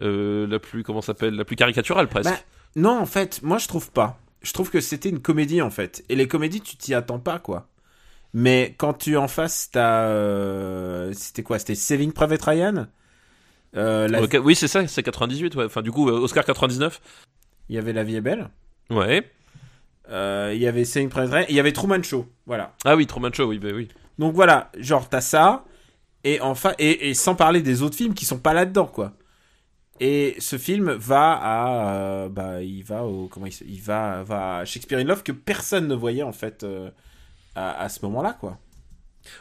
[0.00, 2.30] la plus comment s'appelle la plus caricaturale presque.
[2.30, 2.38] Bah,
[2.76, 4.18] Non, en fait, moi je trouve pas.
[4.42, 6.04] Je trouve que c'était une comédie en fait.
[6.08, 7.68] Et les comédies, tu t'y attends pas quoi.
[8.34, 11.12] Mais quand tu en face, t'as.
[11.14, 11.58] C'était quoi?
[11.58, 12.86] C'était Saving Private Ryan?
[13.76, 15.64] Euh, la- Oui, c'est ça, c'est 98, ouais.
[15.64, 17.00] Enfin, du coup, euh, Oscar 99.
[17.68, 18.48] Il y avait La vie est belle.
[18.90, 19.28] Ouais.
[20.08, 21.42] Euh, il y avait Saving Private Ryan.
[21.48, 22.28] et Il y avait Truman Show.
[22.46, 22.74] Voilà.
[22.84, 23.88] Ah oui, Truman Show, oui, bah oui.
[24.18, 25.64] Donc voilà, genre t'as ça.
[26.24, 29.12] Et enfin, et, et sans parler des autres films qui sont pas là-dedans, quoi.
[29.98, 34.64] Et ce film va à, euh, bah, il va au, comment il, va, va à
[34.64, 36.64] Shakespeare in Love que personne ne voyait en fait
[37.54, 38.58] à, à ce moment-là, quoi.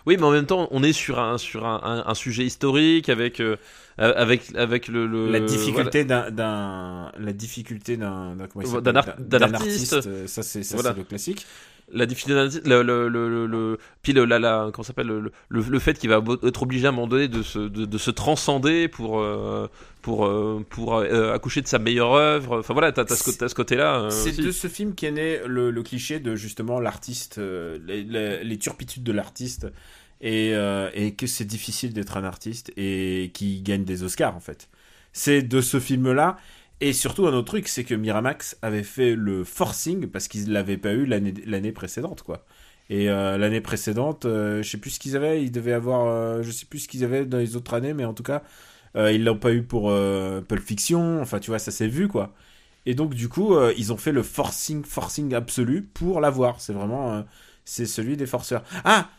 [0.05, 3.09] Oui, mais en même temps, on est sur un sur un, un, un sujet historique
[3.09, 3.57] avec euh,
[3.97, 9.93] avec avec le, le la difficulté d'un, d'un, la difficulté d'un, d'un, ar- artiste.
[10.05, 10.91] euh, Ça c'est, ça Voilà.
[10.91, 11.45] c'est le classique.
[11.93, 15.61] la difficulté d'un- le le le le, puis le la, la comment s'appelle le, le
[15.61, 18.11] le fait qu'il va être obligé à un moment donné de se de, de se
[18.11, 19.67] transcender pour euh,
[20.01, 22.59] pour euh, pour euh, accoucher de sa meilleure œuvre.
[22.59, 24.01] Enfin voilà, t'as t'as ce, côté-là.
[24.01, 28.43] euh, C'est de ce film qu'est né le, cliché de justement l'artiste, euh, les, les-
[28.43, 29.67] les turpitudes de l'artiste,
[30.25, 34.41] et, euh, et que c'est difficile d'être un artiste et qui gagne des Oscars en
[34.41, 34.69] fait.
[35.13, 36.37] C'est de ce film-là.
[36.81, 40.77] Et surtout un autre truc, c'est que Miramax avait fait le forcing parce qu'ils l'avaient
[40.77, 42.45] pas eu l'année précédente quoi.
[42.89, 46.43] Et euh, l'année précédente, euh, je sais plus ce qu'ils avaient, ils devaient avoir, euh,
[46.43, 48.43] je sais plus ce qu'ils avaient dans les autres années, mais en tout cas,
[48.95, 49.89] euh, ils l'ont pas eu pour
[50.47, 51.21] Pulp Fiction.
[51.21, 52.33] Enfin, tu vois, ça s'est vu quoi.
[52.85, 56.61] Et donc du coup, ils ont fait le forcing, forcing absolu pour l'avoir.
[56.61, 57.25] C'est vraiment,
[57.65, 58.63] c'est celui des forceurs.
[58.83, 59.09] Ah,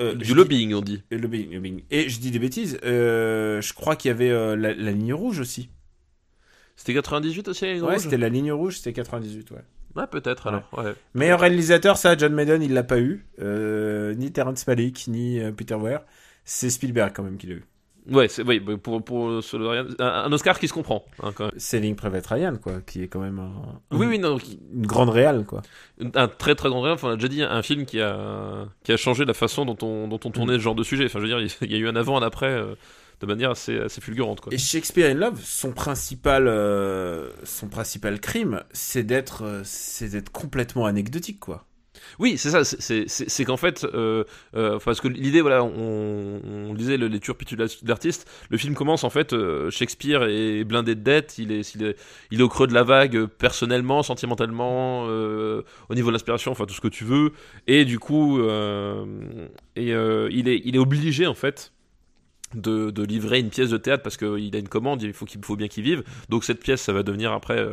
[0.00, 1.02] euh, du dis- lobbying, on dit.
[1.12, 1.82] euh, lobbying, lobbying.
[1.90, 2.78] Et je dis des bêtises.
[2.84, 5.68] euh, je crois qu'il y avait euh, la, la ligne rouge aussi.
[6.76, 9.58] C'était 98 aussi, la ligne Ouais, rouge c'était la ligne rouge, c'était 98, ouais.
[9.94, 10.68] Ouais, peut-être alors.
[10.76, 10.94] Ouais.
[11.14, 13.26] Meilleur réalisateur, ça, John Madden, il l'a pas eu.
[13.38, 16.00] Ni Terrence Malick, ni Peter Weir.
[16.44, 17.64] C'est Spielberg quand même qui l'a eu.
[18.10, 19.40] Ouais, c'est oui, pour pour un,
[20.00, 21.52] un Oscar qui se comprend hein, quand même.
[21.56, 23.52] Saving Private Ryan, quoi, qui est quand même un,
[23.96, 25.62] Oui, un- oui, non, qui- une grande réale, quoi.
[26.14, 26.94] un très très grand rêve.
[26.94, 29.76] Enfin, on a déjà dit un film qui a qui a changé la façon dont
[29.82, 31.04] on dont on tournait ce genre de sujet.
[31.04, 32.74] Enfin, je veux dire, il y a eu un avant, un après, euh,
[33.20, 34.52] de manière assez assez fulgurante quoi.
[34.52, 40.30] Et Shakespeare in Love, son principal, euh, son principal crime, c'est d'être, euh, c'est d'être
[40.32, 41.66] complètement anecdotique, quoi.
[42.18, 42.64] Oui, c'est ça.
[42.64, 44.24] c'est- qu'en fait, euh,
[44.56, 48.28] euh, parce que l'idée, voilà, on, on disait le- les turpitudes de l'artiste.
[48.50, 49.32] Le film commence en fait.
[49.32, 51.38] euh, Shakespeare est blindé de dettes.
[51.38, 51.96] Il est, il est,
[52.30, 56.74] il est au creux de la vague, personnellement, sentimentalement, au niveau de l'inspiration, enfin tout
[56.74, 57.32] ce que tu veux.
[57.66, 61.72] Et du coup, et il est, il est obligé en fait.
[62.54, 65.56] De, livrer une pièce de théâtre parce qu'il a une commande, il faut qu'il faut
[65.56, 66.02] bien qu'il vive.
[66.28, 67.66] Donc cette pièce, ça va devenir après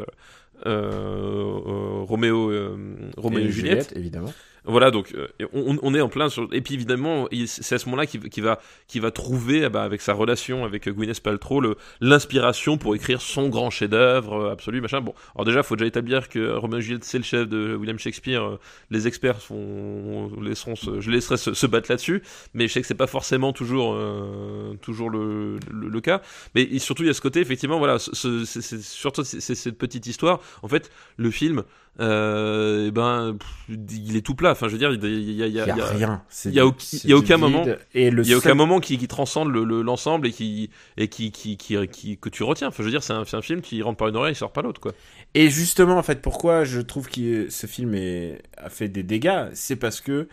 [0.65, 2.75] Roméo, euh,
[3.17, 3.93] Roméo et, Juliette.
[3.95, 4.33] évidemment.
[4.65, 6.47] Voilà, donc euh, on, on est en plein sur...
[6.51, 8.59] Et puis évidemment, il- c'est à ce moment-là qu'il va,
[8.95, 13.69] va trouver, eh ben, avec sa relation avec Gwyneth Paltrow, l'inspiration pour écrire son grand
[13.69, 14.99] chef-d'œuvre euh, absolu, machin.
[14.99, 17.97] Bon, alors déjà, faut déjà établir que Roméo et Juliette, c'est le chef de William
[17.97, 18.43] Shakespeare.
[18.43, 18.59] euh,
[18.91, 19.37] Les experts
[20.41, 22.21] laisseront se- je laisserai se, se battre là-dessus,
[22.53, 26.21] mais je sais que c'est pas forcément toujours, euh, toujours le, le, le cas.
[26.53, 30.41] Mais surtout, il y a ce côté, effectivement, voilà, ce- c'est cette petite histoire.
[30.63, 31.63] En fait, le film,
[31.99, 33.77] euh, eh ben, pff,
[34.07, 34.51] il est tout plat.
[34.51, 36.23] Enfin, je veux dire, il y a, il y il y rien.
[36.45, 36.65] Il y a
[37.03, 39.51] il y aucun moment- Et le il y a aucun seul- moment qui, qui transcende
[39.51, 42.69] le- le- l'ensemble et qui et qui, qui, qui, que tu retiens.
[42.69, 44.53] Enfin, je veux dire, c'est un, un film qui rentre par une oreille, il sort
[44.53, 44.93] par l'autre, quoi.
[45.33, 49.47] Et justement, en fait, pourquoi je trouve que ce film est- a fait des dégâts,
[49.53, 50.27] c'est parce que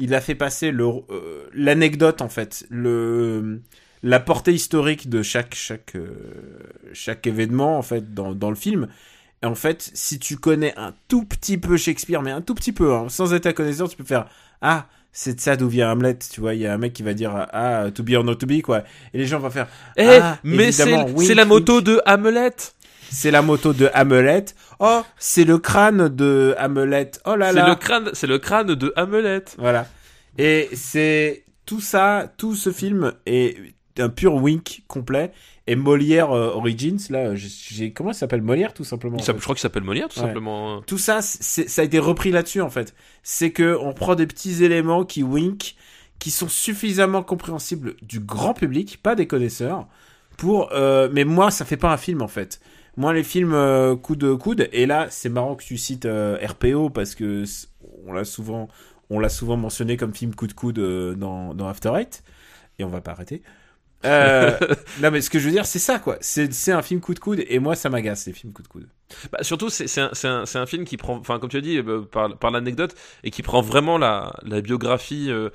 [0.00, 3.60] il a fait passer euh, l'anecdote en fait, le
[4.04, 6.12] la portée historique de chaque chaque euh,
[6.92, 8.86] chaque événement en fait dans dans le film.
[9.42, 12.72] Et en fait, si tu connais un tout petit peu Shakespeare, mais un tout petit
[12.72, 14.26] peu, hein, sans être à connaissance, tu peux faire
[14.60, 17.02] ah c'est de ça d'où vient Hamlet, tu vois, il y a un mec qui
[17.02, 18.82] va dire ah to be or not to be quoi,
[19.14, 20.84] et les gens vont faire Eh, Ah, mais c'est
[21.18, 22.52] c'est la moto de Hamlet.
[23.10, 24.44] c'est la moto de Hamlet.
[24.80, 27.10] Oh, c'est le crâne de Hamlet.
[27.24, 27.68] Oh là C'est là.
[27.68, 29.44] le crâne, c'est le crâne de Hamlet.
[29.56, 29.86] Voilà.
[30.36, 33.56] Et c'est tout ça, tout ce film est
[34.00, 35.32] un pur wink complet.
[35.66, 38.40] Et Molière euh, Origins, là, j'ai- comment ça s'appelle?
[38.42, 39.18] Molière tout simplement.
[39.18, 40.26] je crois qu'il s'appelle Molière, tout Ouais.
[40.26, 40.80] simplement.
[40.82, 42.94] Tout ça, ça a été repris là-dessus en fait.
[43.22, 45.74] C'est que on prend des petits éléments qui wink,
[46.18, 49.86] qui sont suffisamment compréhensibles du grand public, pas des connaisseurs,
[50.38, 50.72] pour.
[50.72, 52.60] euh, mais moi, ça fait pas un film en fait.
[52.96, 54.68] Moi, les films euh, coude de coude.
[54.72, 57.44] Et là, c'est marrant que tu cites euh, RPO parce que
[58.06, 58.68] on l'a souvent,
[59.10, 60.80] on l'a souvent mentionné comme film coup de coude
[61.16, 62.22] dans, dans After Eight.
[62.80, 63.42] Et on va pas arrêter.
[64.04, 64.56] Euh,
[65.02, 67.18] non mais ce que je veux dire c'est ça quoi c'est un film coup de
[67.18, 68.86] coude et moi ça m'agace les films coup de coude
[69.32, 72.02] Bah, surtout, c'est un, un, un film qui prend, enfin, comme tu as dit, euh,
[72.02, 72.94] par, par l'anecdote,
[73.24, 75.50] et qui prend vraiment la, la biographie euh,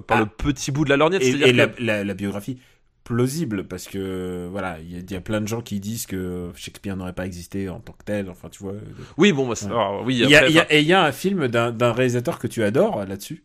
[0.00, 0.20] par Ah.
[0.20, 1.22] le petit bout de la lorgnette.
[1.22, 2.58] et, et que- la, la, la biographie
[3.04, 6.06] plausible parce que voilà, il y, a- il y a plein de gens qui disent
[6.06, 8.30] que Shakespeare n'aurait pas existé en tant que tel.
[8.30, 8.74] Enfin, tu vois.
[9.18, 9.72] Oui, bon, bah, c'est- Ouais.
[9.72, 11.70] alors, oui, Il y a, après, y a- et il y a un film d'un
[11.70, 13.44] d'un réalisateur que tu adores là-dessus,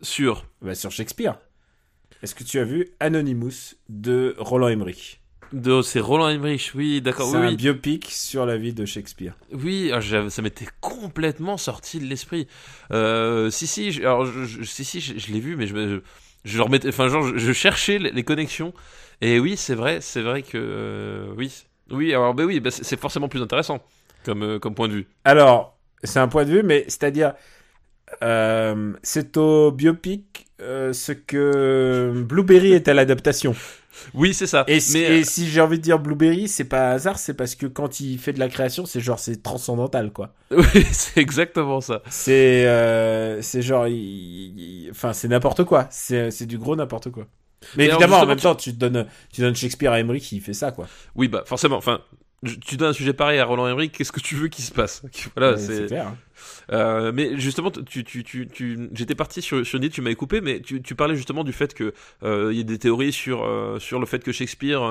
[0.00, 0.46] sur.
[0.62, 1.38] bah, sur Shakespeare.
[2.22, 5.20] Est-ce que tu as vu Anonymous de Roland Emmerich
[5.52, 7.56] De, c'est Roland Emmerich, oui, d'accord, C'est oui, un oui.
[7.56, 9.34] biopic sur la vie de Shakespeare.
[9.52, 12.48] Oui, ah, ça m'était complètement sorti de l'esprit.
[12.90, 16.00] Euh, si, si, je- alors, je, si, si, je, je l'ai vu, mais je,
[16.44, 18.74] je, remettais, enfin, genre, je, cherchais les, les connexions.
[19.20, 21.64] Et oui, c'est vrai, c'est vrai que, euh, oui.
[21.90, 23.78] Oui, alors, ben oui, ben, c'est c'est forcément plus intéressant
[24.24, 25.06] comme, euh, comme point de vue.
[25.24, 27.34] Alors, c'est un point de vue, mais c'est-à-dire,
[28.22, 33.54] euh, c'est au biopic euh, ce que Blueberry est à l'adaptation.
[34.14, 34.64] Oui, c'est ça.
[34.68, 37.66] Et, si- et si j'ai envie de dire Blueberry, c'est pas hasard, c'est parce que
[37.66, 40.34] quand il fait de la création, c'est genre c'est transcendantal quoi.
[40.50, 42.02] oui, c'est exactement ça.
[42.10, 45.88] C'est euh, c'est genre, il- il- enfin c'est n'importe quoi.
[45.90, 47.26] C'est du gros n'importe quoi.
[47.76, 50.72] Mais évidemment, en même temps, tu donnes tu donnes Shakespeare à Emmerich, il fait ça
[50.72, 50.86] quoi.
[51.14, 52.00] Oui, bah, forcément, enfin,
[52.66, 55.02] tu donnes un sujet pareil à Roland Emmerich, qu'est-ce que tu veux qu'il se passe?
[55.36, 55.86] Voilà, c'est.
[55.86, 56.12] clair.
[56.72, 60.14] Euh, mais justement, tu, tu, tu, tu, j'étais parti sur, sur une idée, tu m'avais
[60.16, 63.12] coupé, mais tu, tu parlais justement du fait que euh, il y a des théories
[63.12, 64.82] sur euh, sur le fait que Shakespeare,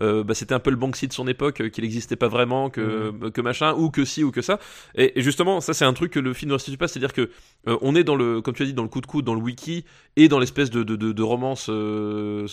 [0.00, 3.10] euh, bah, c'était un peu le Banksy de son époque, qu'il n'existait pas vraiment, que
[3.10, 3.30] Mhm.
[3.32, 4.58] que machin, ou que si ou que ça.
[4.94, 7.30] Et, et justement, ça c'est un truc que le film ne restitue pas, c'est-à-dire que
[7.66, 9.40] on est dans le, comme tu as dit, dans le coup de coude, dans le
[9.40, 9.84] wiki
[10.16, 11.70] et dans l'espèce de de, de, de romance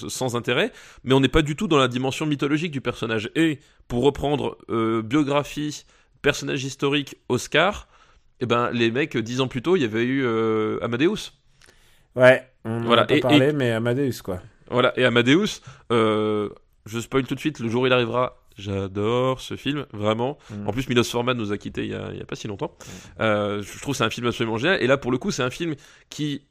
[0.09, 0.71] sans intérêt,
[1.03, 3.29] mais on n'est pas du tout dans la dimension mythologique du personnage.
[3.35, 4.57] Et pour reprendre
[5.03, 5.85] biographie,
[6.21, 7.87] personnage historique, Oscar.
[8.43, 11.31] Eh ben, les mecs, dix ans plus tôt, il y avait eu euh, Amadeus.
[12.17, 14.41] Ouais, on en a pas et- parlé, mais Amadeus quoi.
[14.69, 15.61] Voilà, et Amadeus,
[15.93, 16.49] euh,
[16.85, 20.37] je spoil tout de suite, le jour où il arrivera, j'adore ce film, vraiment.
[20.49, 20.67] Mm.
[20.67, 22.75] En plus, Milos Forman nous a quittés il y a, pas si longtemps.
[23.21, 24.83] Euh, je trouve que c'est un film absolument génial.
[24.83, 25.75] Et là, pour le coup, c'est un film
[26.09, 26.45] qui,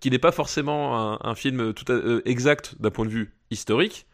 [0.00, 4.04] qui n'est pas forcément un, un film tout à- exact d'un point de vue historique.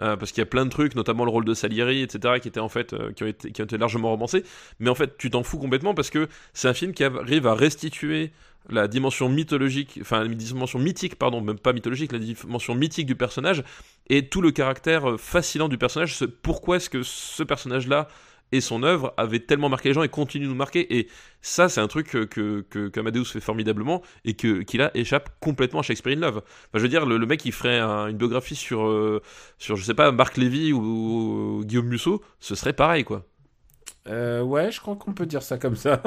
[0.00, 2.48] Euh, parce qu'il y a plein de trucs, notamment le rôle de Salieri, etc., qui
[2.48, 4.44] étaient en fait, euh, qui, ont été, qui ont été largement romancés.
[4.80, 7.54] Mais en fait, tu t'en fous complètement parce que c'est un film qui arrive à
[7.54, 8.32] restituer
[8.70, 13.16] la dimension mythologique, enfin la dimension mythique, pardon, même pas mythologique, la dimension mythique du
[13.16, 13.64] personnage
[14.08, 16.18] et tout le caractère euh, fascinant du personnage.
[16.42, 18.08] Pourquoi est-ce que ce personnage-là
[18.52, 21.08] et son œuvre avaient tellement marqué les gens et continuent de nous marquer Et
[21.40, 22.24] ça, c'est un truc que,
[22.62, 26.36] que, qu'Amadeus fait formidablement et que, qui là échappe complètement à Shakespeare in Love.
[26.38, 26.44] Enfin,
[26.76, 29.20] je veux dire, le, le mec, il ferait un- une biographie sur, euh,
[29.58, 30.80] sur, je sais pas, Marc Lévy ou,
[31.60, 33.26] ou Guillaume Musso, ce serait pareil, quoi.
[34.08, 36.02] Euh, ouais, je crois qu'on peut dire ça comme ça.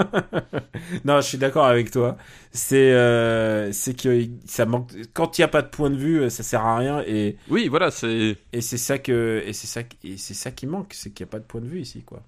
[1.06, 2.18] non, je suis d'accord avec toi.
[2.52, 4.92] C'est euh, c'est que ça manque.
[5.14, 7.68] Quand il n'y a pas de point de vue, ça sert à rien et Oui,
[7.68, 8.38] voilà, c'est.
[8.54, 11.30] et c'est ça que et c'est ça et c'est ça qui manque, c'est qu'il n'y
[11.30, 12.24] a pas de point de vue ici quoi.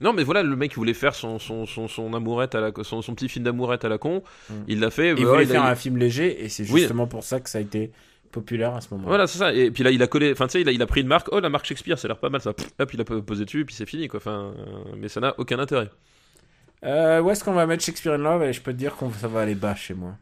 [0.00, 2.70] Non, mais voilà, le mec il voulait faire son, son, son, son amourette à la,
[2.82, 4.22] son, son petit film d'amourette à la con.
[4.50, 4.54] Mm.
[4.68, 5.14] Il l'a fait.
[5.16, 6.80] Il voulait il a- faire un film léger et c'est Oui.
[6.80, 7.90] justement pour ça que ça a été
[8.30, 9.06] populaire à ce moment.
[9.08, 9.54] Voilà, c'est ça.
[9.54, 10.32] Et puis là, il a collé.
[10.32, 11.28] Enfin, tu sais, il a, il a pris une marque.
[11.32, 12.52] Oh, la marque Shakespeare, ça a l'air pas mal ça.
[12.52, 14.18] Pff, Hop, il a posé dessus, et puis c'est fini, quoi.
[14.18, 14.64] Enfin, euh,
[14.98, 15.88] mais ça n'a aucun intérêt.
[16.84, 18.42] Euh, où est-ce qu'on va mettre Shakespeare in Love?
[18.42, 20.12] Et je peux te dire qu'on ça va aller bas chez moi.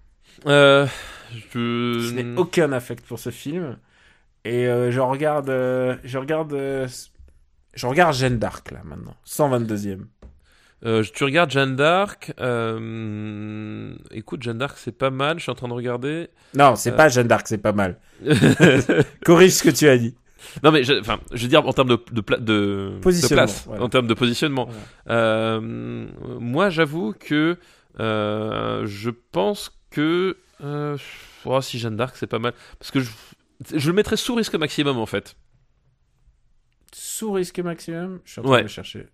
[0.46, 0.86] Euh.
[1.32, 2.12] Je Je.
[2.14, 3.76] n'ai aucun affect pour ce film
[4.44, 6.52] et euh, je regarde euh, je regarde
[7.76, 10.00] je regarde Jeanne d'Arc là maintenant 122e.
[10.84, 12.32] Euh, tu regardes Jeanne d'Arc.
[12.40, 15.38] euh, Écoute, Jeanne d'Arc, c'est pas mal.
[15.38, 16.28] Je suis en train de regarder.
[16.54, 16.96] Non, c'est Euh.
[16.96, 17.98] pas Jeanne d'Arc, c'est pas mal.
[19.24, 20.14] Corrige ce que tu as dit.
[20.62, 22.42] Non mais je, enfin, je veux dire en termes de de, pla- de,
[22.96, 23.82] de Positionnement, place, voilà.
[23.82, 24.66] en termes de positionnement.
[25.06, 25.18] Voilà.
[25.20, 25.60] Euh,
[26.38, 27.56] moi, j'avoue que
[27.98, 30.36] je pense que
[31.46, 33.08] oh, si Jeanne d'Arc, c'est pas mal parce que je,
[33.74, 35.34] je le mettrais sous risque maximum en fait.
[36.94, 38.58] Sous risque maximum, je suis en train Ouais.
[38.58, 39.06] de le chercher.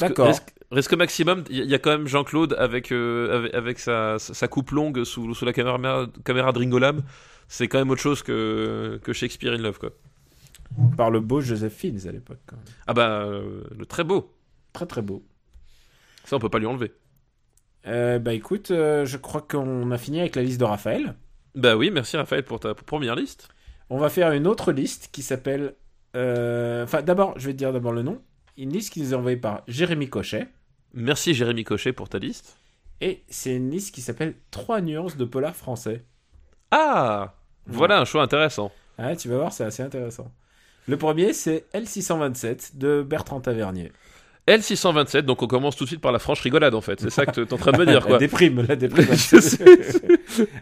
[0.00, 0.26] D'accord.
[0.26, 4.48] Risque, risque maximum, il y, a quand même Jean-Claude avec, euh, avec avec sa, sa
[4.48, 7.00] coupe longue sous, sous la caméra caméra de Ringolab.
[7.46, 9.90] C'est quand même autre chose que que Shakespeare in Love quoi.
[10.96, 12.40] Par le beau Joseph Fiennes à l'époque.
[12.46, 12.64] quand même.
[12.88, 14.34] Ah bah euh, le très beau.
[14.72, 15.22] Très très beau.
[16.24, 16.92] Ça on peut pas lui enlever.
[17.86, 21.14] Euh, bah écoute, je crois qu'on a fini avec la liste de Raphaël.
[21.54, 23.48] Bah oui, merci Raphaël pour ta première liste.
[23.90, 25.74] On va faire une autre liste qui s'appelle.
[26.14, 28.20] Euh, Enfin, d'abord, je vais te dire d'abord le nom.
[28.56, 30.46] Une liste qui nous est envoyée par Jérémy Cochet.
[30.92, 32.56] Merci Jérémy Cochet pour ta liste.
[33.00, 36.04] Et c'est une liste qui s'appelle 3 nuances de polar français.
[36.70, 37.34] Ah
[37.66, 38.70] Voilà un choix intéressant.
[38.96, 40.30] Ah, tu vas voir, c'est assez intéressant.
[40.86, 43.90] Le premier, c'est L627 de Bertrand Tavernier.
[44.46, 47.00] L627, donc on commence tout de suite par la franche rigolade en fait.
[47.00, 48.18] C'est ça que t'es en train de me dire La quoi.
[48.18, 49.14] déprime, la déprime.
[49.16, 49.58] Sais.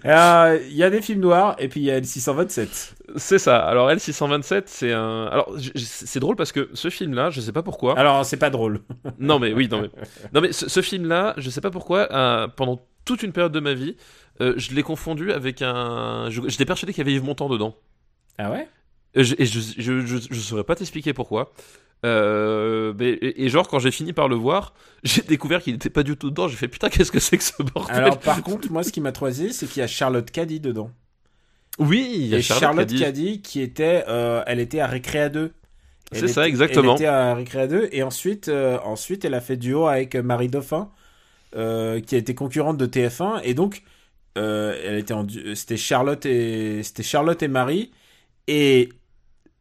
[0.04, 2.92] Euh, Il y a des films noirs et puis il y a L627.
[3.16, 3.58] C'est ça.
[3.58, 5.26] Alors L627, c'est un.
[5.26, 7.98] Alors c'est drôle parce que ce film-là, je sais pas pourquoi.
[7.98, 8.80] Alors, c'est pas drôle.
[9.18, 9.90] Non mais oui, non mais,
[10.32, 13.60] non, mais ce, ce film-là, je sais pas pourquoi, euh, pendant toute une période de
[13.60, 13.96] ma vie,
[14.40, 16.26] euh, je l'ai confondu avec un.
[16.30, 17.74] je- J'étais persuadé qu'il y avait Yves Montand dedans.
[18.38, 18.68] Ah ouais?
[19.14, 21.52] Je, et je, je, je, je saurais pas t'expliquer pourquoi.
[22.04, 25.90] Euh, mais, et, et genre, quand j'ai fini par le voir, j'ai découvert qu'il n'était
[25.90, 26.48] pas du tout dedans.
[26.48, 27.96] J'ai fait putain, qu'est-ce que c'est que ce bordel?
[27.96, 30.90] Alors, par contre, moi, ce qui m'a troisé, c'est qu'il y a Charlotte Caddy dedans.
[31.78, 35.28] Oui, il y a Et Charlotte, Charlotte, Caddy, qui était, euh, elle était à Récréa
[35.28, 35.52] 2.
[36.10, 36.96] Elle C'est ça, exactement.
[36.96, 40.48] Elle était à Récréa 2 et ensuite, euh, ensuite, elle a fait duo avec Marie
[40.48, 40.90] Dauphin,
[41.56, 43.82] euh, qui a été concurrente de TF1 et donc,
[44.38, 47.92] euh, elle était en, c'était Charlotte et c'était Charlotte et Marie
[48.48, 48.88] et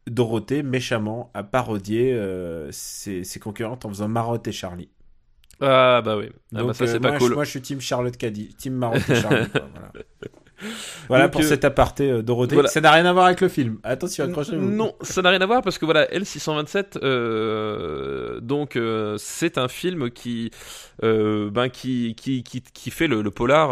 [0.08, 4.90] Dorothée méchamment a parodié euh, ses, ses concurrentes en faisant Marotte et Charlie.
[5.60, 6.30] Ah bah oui.
[6.56, 7.34] Ah Donc, bah ça euh, c'est moi, pas je, cool.
[7.34, 9.48] moi, je suis team Charlotte Caddy, team Marotte et Charlie.
[9.50, 9.94] quoi, voilà.
[11.08, 12.56] Voilà Donc, pour euh, cet aparté euh, Dorothée.
[12.56, 12.70] voilà.
[12.70, 13.80] Ça n'a rien à voir avec le film.
[13.84, 14.70] Attention, accrochez-vous.
[14.70, 19.68] Non, ça n'a rien à voir parce que voilà, L627, euh, donc euh, c'est un
[19.68, 20.52] film qui,
[21.02, 23.72] ben qui, qui, qui, qui fait le, le polar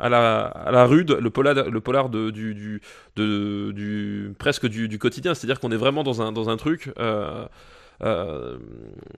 [0.00, 2.80] à la, à la rude, le polar, le polar de, du, du,
[3.16, 5.34] de, du presque du, du quotidien.
[5.34, 6.90] C'est-à-dire qu'on est vraiment dans un, dans un truc.
[8.04, 8.58] Euh,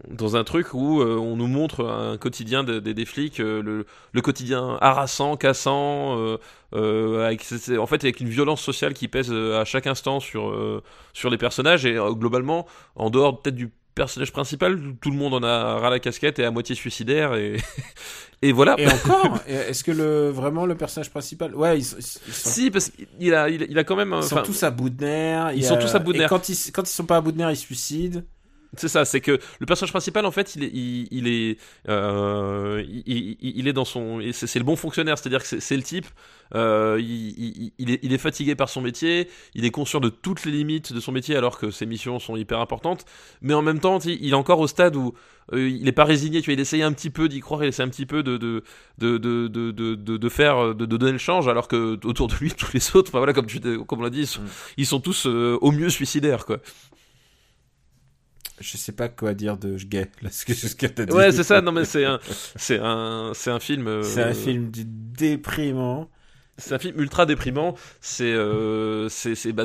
[0.08, 4.20] dans un truc où euh, on nous montre un quotidien des, flics, euh, le, le
[4.20, 6.36] quotidien harassant, cassant,
[6.72, 7.44] avec,
[7.78, 10.82] en fait avec une violence sociale qui pèse à chaque instant sur,
[11.12, 15.42] sur les personnages et globalement, en dehors peut-être du personnage principal, tout le monde en
[15.42, 17.56] a ras la casquette et à moitié suicidaire et,
[18.42, 18.76] et voilà.
[18.78, 22.70] Et encore, est-ce que le vraiment le personnage principal Ouais, ils, sont- ils sont, Si,
[22.70, 24.14] parce qu'il a, il a, quand même.
[24.18, 25.52] ils sont tous à bout de nerfs.
[25.54, 26.28] ils sont tous à bout de et nerfs.
[26.28, 28.20] Quand ils quand ils sont pas à bout de nerfs, ils se suicident.
[28.76, 31.58] C'est ça, c'est que le personnage principal, en fait, il est, il, il est,
[31.88, 36.06] euh, il, est dans son, c'est le bon fonctionnaire, c'est-à-dire que c'est le type,
[36.54, 40.52] euh, il, est, il est fatigué par son métier, il est conscient de toutes les
[40.52, 43.04] limites de son métier alors que ses missions sont hyper importantes,
[43.40, 45.14] mais en même temps, il est encore au stade où
[45.52, 47.68] euh, il est pas résigné, tu vois, il essaye un petit peu d'y croire, il
[47.68, 48.62] essaie un petit peu de, de,
[48.98, 52.26] de, de, de, de, de- de faire, de, de donner le change, alors que autour
[52.28, 54.42] de lui, tous les autres, enfin voilà, comme tu, comme on l'a dit, ils sont,
[54.42, 54.48] Mm.
[54.76, 56.58] ils sont tous au mieux suicidaires, quoi.
[58.60, 60.10] Je sais pas quoi dire de gay.
[60.22, 61.12] Là, ce que, ce que t'as dit.
[61.12, 61.60] Ouais, c'est ça.
[61.60, 62.18] Non, mais c'est un,
[62.56, 63.86] c'est un, c'est un film.
[63.86, 66.08] euh, C'est un film du déprimant.
[66.58, 67.74] C'est un film ultra déprimant.
[68.00, 69.64] C'est, euh, c'est, c'est, bah,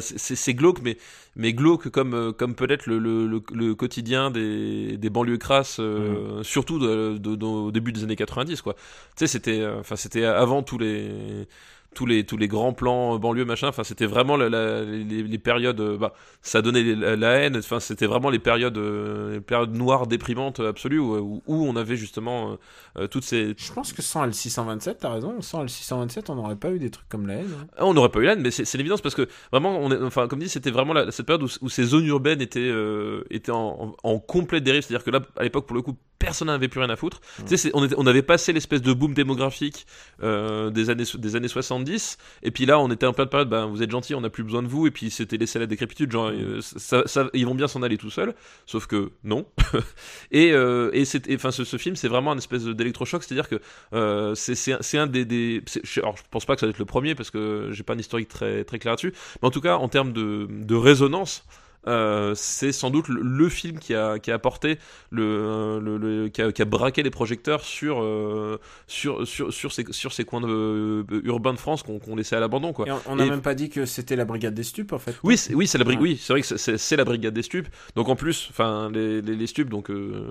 [0.49, 0.97] glauque, mais,
[1.37, 5.77] mais glauque comme, euh, comme peut-être le, le, le, le quotidien des, des banlieues crasses,
[5.79, 8.73] euh, surtout de, de- de- au début des années 90, quoi.
[8.73, 8.81] Tu
[9.15, 11.47] sais, c'était, enfin, c'était avant tous les,
[11.93, 13.67] tous les, tous les grands plans euh, banlieue machin.
[13.67, 15.79] Enfin, c'était vraiment la, la- les, les périodes.
[15.81, 17.57] euh, Bah, ça donnait la, la haine.
[17.57, 21.75] Enfin, c'était vraiment les périodes, euh, les périodes noires déprimantes absolues où, où, où on
[21.75, 22.57] avait justement
[22.97, 26.71] euh, toutes ces, Je pense que sans L627, t'as raison, sans L627, on n'aurait pas
[26.71, 27.49] eu des trucs comme la haine.
[27.61, 27.67] hein.
[27.77, 30.01] Ah, On n'aurait pas eu l'âne, mais c'est c'est l'évidence parce que vraiment, on est,
[30.01, 33.23] enfin, comme dit, c'était vraiment la- cette période où, où ces zones urbaines étaient, euh,
[33.29, 34.83] étaient en, en, en complète dérive.
[34.83, 37.19] C'est-à-dire que là, à l'époque, pour le coup, personne n'avait plus rien à foutre.
[37.39, 39.85] Tu sais, c'est- on, était, on avait passé l'espèce de boom démographique
[40.23, 43.49] euh, des années des années 70, et puis là, on était en pleine période.
[43.49, 45.61] Ben, vous êtes gentils, on n'a plus besoin de vous, et puis c'était laissé à
[45.61, 46.11] la décrépitude.
[46.11, 48.33] Genre, euh, ça, ça- ils vont bien s'en aller tout seuls,
[48.65, 49.45] sauf que non.
[50.31, 53.23] et euh, et et, ce, ce film, c'est vraiment un espèce d'électrochoc.
[53.23, 53.59] C'est-à-dire que
[53.93, 55.63] euh, c'est un, des, des
[55.97, 57.97] alors je pense pas que ça va être le premier parce que j'ai pas un
[57.97, 61.43] historique très très clair là-dessus mais en tout cas en termes de, de résonance
[61.87, 64.77] euh, c'est sans doute le, le film qui a, qui a apporté
[65.09, 69.71] le, le, le- qui, a, qui a braqué les projecteurs sur euh, sur, sur, sur,
[69.71, 72.87] ces, sur ces coins de, euh, urbains de France qu'on qu'on laissait à l'abandon quoi
[72.87, 75.15] Et on- n'a même pas dit que c'était la brigade des stupes, en fait.
[75.23, 76.03] oui, c'est, oui, c'est la brigade.
[76.03, 76.09] Ouais.
[76.11, 77.67] Oui, c'est vrai que c'est- la brigade des stupes.
[77.95, 80.29] Donc en plus, enfin, les, les, les stupes, donc euh,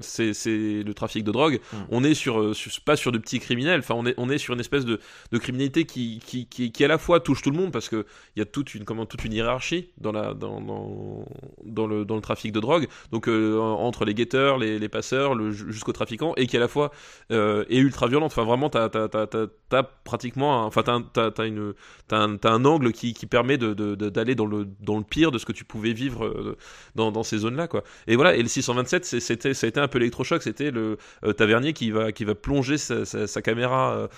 [0.00, 0.32] c'est,
[0.84, 1.60] le trafic de drogue.
[1.72, 1.76] Mm.
[1.90, 3.80] On est sur, sur- pas sur de petits criminels.
[3.80, 5.00] Enfin, on est, on est sur une espèce de,
[5.32, 8.06] de criminalité qui, qui, qui, qui à la fois touche tout le monde parce que
[8.36, 12.14] il y a toute une, comment, toute une hiérarchie dans la, dans, dans, le, dans
[12.16, 12.88] le trafic de drogue.
[13.12, 16.90] Donc euh, entre les guetteurs, les, passeurs, le, jusqu'aux trafiquants, et qui à la fois
[17.32, 18.32] euh, est ultra violente.
[18.32, 20.82] Enfin, vraiment, t'as, t'as pratiquement, un- enfin,
[21.12, 21.74] t'as, t'as une
[22.10, 25.38] un, angle qui, qui permet de, de- de- d'aller dans le, dans le pire de
[25.38, 26.56] ce que tu pouvais vivre euh,
[26.94, 27.84] dans, ces zones-là, quoi.
[28.06, 30.98] Et voilà, et le 627, c'est- c'était, ça a été un peu l'électrochoc, c'était le
[31.36, 34.08] tavernier qui va, qui va plonger sa, caméra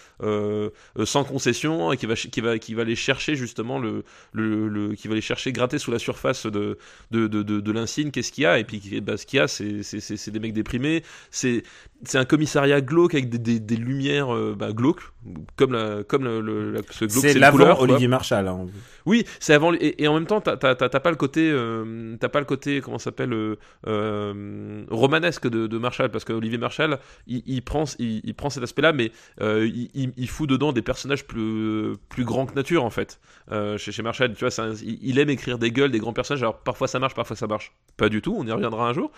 [1.04, 4.94] sans concession et qui va, qui va, qui va aller chercher justement le, le, le-
[4.94, 6.78] qui va aller chercher, gratter sous la surface de,
[7.10, 9.40] de, de, de, de l'insigne, qu'est-ce qu'il y a, et puis bah, ce qu'il y
[9.40, 11.62] a, c'est, des mecs déprimés, c'est,
[12.14, 15.02] un commissariat glauque avec des, des, des lumières euh, bah, glauques,
[15.56, 17.80] comme, la, comme le, le- la- ce glauque, C'est l'avant.
[17.80, 18.48] Olivier Marchal.
[18.48, 18.66] hein.
[19.06, 22.38] Oui, c'est avant et, et en même temps t'as pas le côté euh, t'as pas
[22.38, 23.56] le côté comment s'appelle euh,
[23.88, 28.92] euh, romanesque de, Marshall parce qu'Olivier Marshall, il, il prend, il, il prend cet aspect-là,
[28.92, 29.10] mais
[29.40, 33.20] il, il- fout dedans des personnages plus, plus grands que nature en fait.
[33.76, 36.21] Chez, chez Marshall, tu vois, un- il, il aime écrire des gueules, des grands personnages.
[36.30, 38.34] Alors parfois ça marche, parfois ça marche pas du tout.
[38.36, 39.10] On y reviendra un jour.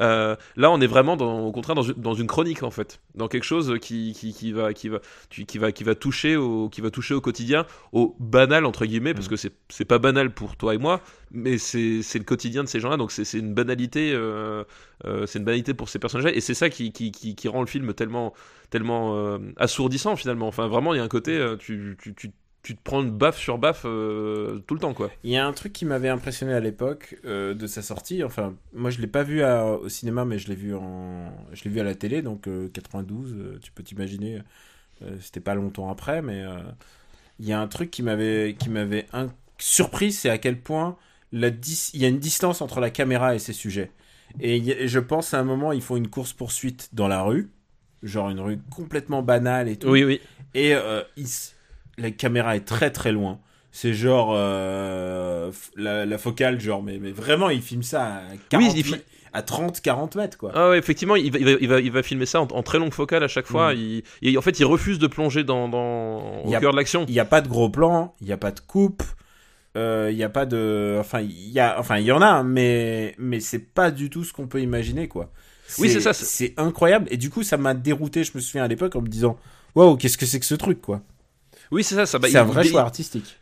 [0.00, 3.00] Euh, là, on est vraiment dans, au contraire dans une, dans une chronique en fait,
[3.14, 4.98] dans quelque chose qui, qui, qui va, qui va,
[5.30, 9.14] qui va, qui va toucher au, qui va toucher au quotidien, au banal entre guillemets,
[9.14, 11.00] parce que c'est, c'est pas banal pour toi et moi,
[11.30, 14.64] mais c'est, le quotidien de ces gens-là, donc c'est, une banalité, euh,
[15.04, 17.60] euh, c'est une banalité pour ces personnages-là, et c'est ça qui, qui, qui, qui rend
[17.60, 18.32] le film tellement,
[18.70, 20.48] tellement assourdissant finalement.
[20.48, 22.32] Enfin, vraiment, il y a un côté, tu, tu, tu,
[22.62, 25.10] tu te prends baffe sur baffe euh, tout le temps, quoi.
[25.24, 28.22] Il y a un truc qui m'avait impressionné à l'époque euh, de sa sortie.
[28.22, 31.64] Enfin, moi je l'ai pas vu à- au cinéma, mais je l'ai vu en, je
[31.64, 33.34] l'ai vu à la télé, donc euh, 92.
[33.36, 34.40] euh, tu peux t'imaginer,
[35.20, 36.44] c'était pas longtemps après, mais
[37.40, 40.96] il y a un truc qui m'avait, qui m'avait un- surpris, c'est à quel point
[41.32, 43.90] la dis- il y a une distance entre la caméra et ses sujets.
[44.40, 47.22] Et, y et je pense à un moment, ils font une course poursuite dans la
[47.22, 47.50] rue,
[48.02, 49.88] genre une rue complètement banale et tout.
[49.88, 50.20] Oui, oui.
[50.54, 51.54] Et euh, il s-
[51.98, 53.38] la caméra est très très loin.
[53.70, 58.20] C'est genre euh, la, la focale, genre, mais, mais vraiment, il filme ça à,
[58.50, 60.52] 40 il fi- mètres- à 30, 40 mètres, quoi.
[60.54, 62.62] Ah ouais, effectivement, il va, il va, il va, il va filmer ça en, en
[62.62, 63.72] très longue focale à chaque fois.
[63.74, 64.02] Mm.
[64.20, 67.06] Il, en fait, il refuse de plonger dans, dans, au a- cœur de l'action.
[67.08, 69.02] Il n'y a pas de gros plan, il n'y a pas de coupe,
[69.78, 70.98] euh, il n'y a pas de.
[71.00, 74.22] Enfin, il y a, enfin, il y en a, mais, mais c'est pas du tout
[74.24, 75.32] ce qu'on peut imaginer, quoi.
[75.78, 77.06] Oui, c'est ça, c'est- C'est incroyable.
[77.10, 79.38] Et du coup, ça m'a dérouté, je me souviens à l'époque, en me disant
[79.74, 81.00] Waouh, qu'est-ce que c'est que ce truc, quoi?
[81.72, 82.06] Oui, c'est ça.
[82.06, 83.36] ça bah, c'est un vrai il- choix artistique.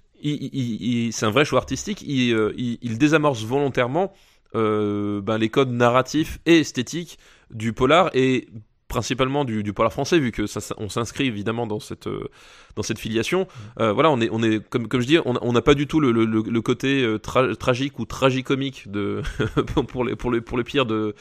[1.13, 2.03] c'est un vrai choix artistique.
[2.07, 4.13] Il, euh, il, il désamorce volontairement
[4.55, 7.19] euh, ben, les codes narratifs et esthétiques
[7.51, 8.49] du polar et
[8.91, 12.29] principalement du, du polar français vu que ça, ça- on s'inscrit évidemment dans cette euh,
[12.77, 13.47] dans cette filiation.
[13.81, 15.99] Euh, voilà on est on est comme comme je dis on n'a pas du tout
[16.01, 19.23] le, le, le- côté euh, tra- tragique ou tragicomique de
[19.89, 21.15] pour les pour le pour le pire de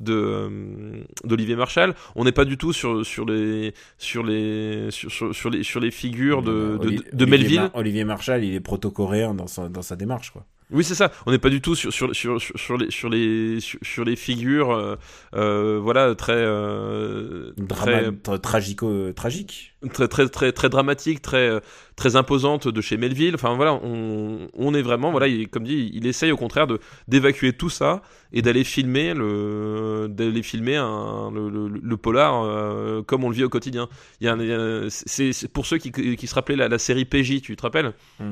[0.00, 5.10] de euh, d'Olivier Marshall on n'est pas du tout sur sur les sur les sur,
[5.12, 7.60] sur, sur les sur les figures de de, Oli- de, de Olivier Melville.
[7.60, 10.44] Mar- Olivier Marshall, il est proto-coréen dans sa, dans sa démarche, quoi.
[10.72, 11.10] Oui, c'est ça.
[11.26, 14.70] On n'est pas du tout sur, sur, sur, sur, les, sur, les, sur, les figures,
[14.72, 14.96] euh,
[15.34, 19.74] euh, voilà, très, euh, Drama, très, tra- tragico, tragique.
[19.92, 21.60] très, très, très, très dramatique, très,
[21.96, 23.34] très imposante de chez Melville.
[23.34, 26.66] Enfin, voilà, on, on est vraiment, voilà, il, comme dit, il essaye au contraire
[27.08, 28.02] d'évacuer tout ça
[28.32, 33.34] et d'aller filmer le, d'aller filmer un, le, le, le polar euh, comme on le
[33.34, 33.88] vit au quotidien.
[34.20, 36.68] Il y a, un- il y a- c'est, pour ceux qui, qui se rappelaient la,
[36.68, 37.92] la série PJ, tu te rappelles?
[38.18, 38.24] C'est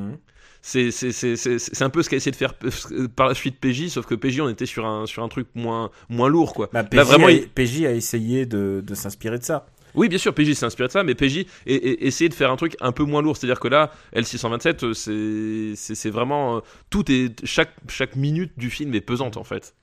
[0.60, 2.54] c'est un peu ce qu'a essayé de faire
[2.92, 5.46] euh, par la suite PJ sauf que PJ on était sur un sur un truc
[5.54, 8.94] moins moins lourd quoi Bah, PJ, Là, vraiment, a, il- PJ a essayé de, de
[8.94, 9.66] s'inspirer de ça.
[9.94, 12.76] oui bien sûr PJ s'est inspiré de ça mais PJ essayé de faire un truc
[12.80, 17.10] un peu moins lourd c'est à dire que là L627 euh, c'est vraiment euh, tout
[17.10, 19.74] est chaque chaque minute du film est pesante en fait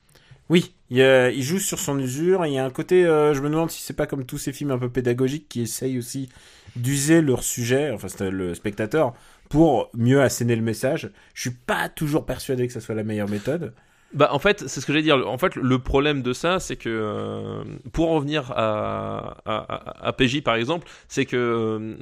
[0.48, 2.46] Oui, il, joue sur son usure.
[2.46, 4.52] Il y a un côté, euh, je me demande si c'est pas comme tous ces
[4.52, 6.28] films un peu pédagogiques qui essayent aussi
[6.76, 9.12] d'user leur sujet, enfin c'est le spectateur,
[9.48, 11.10] pour mieux asséner le message.
[11.34, 13.72] Je suis pas toujours persuadé que ça soit la meilleure méthode.
[14.14, 15.28] Bah en fait, c'est ce que j'allais dire.
[15.28, 20.42] En fait, le problème de ça, c'est que euh, pour en revenir à, à, PJ
[20.42, 21.36] par exemple, c'est que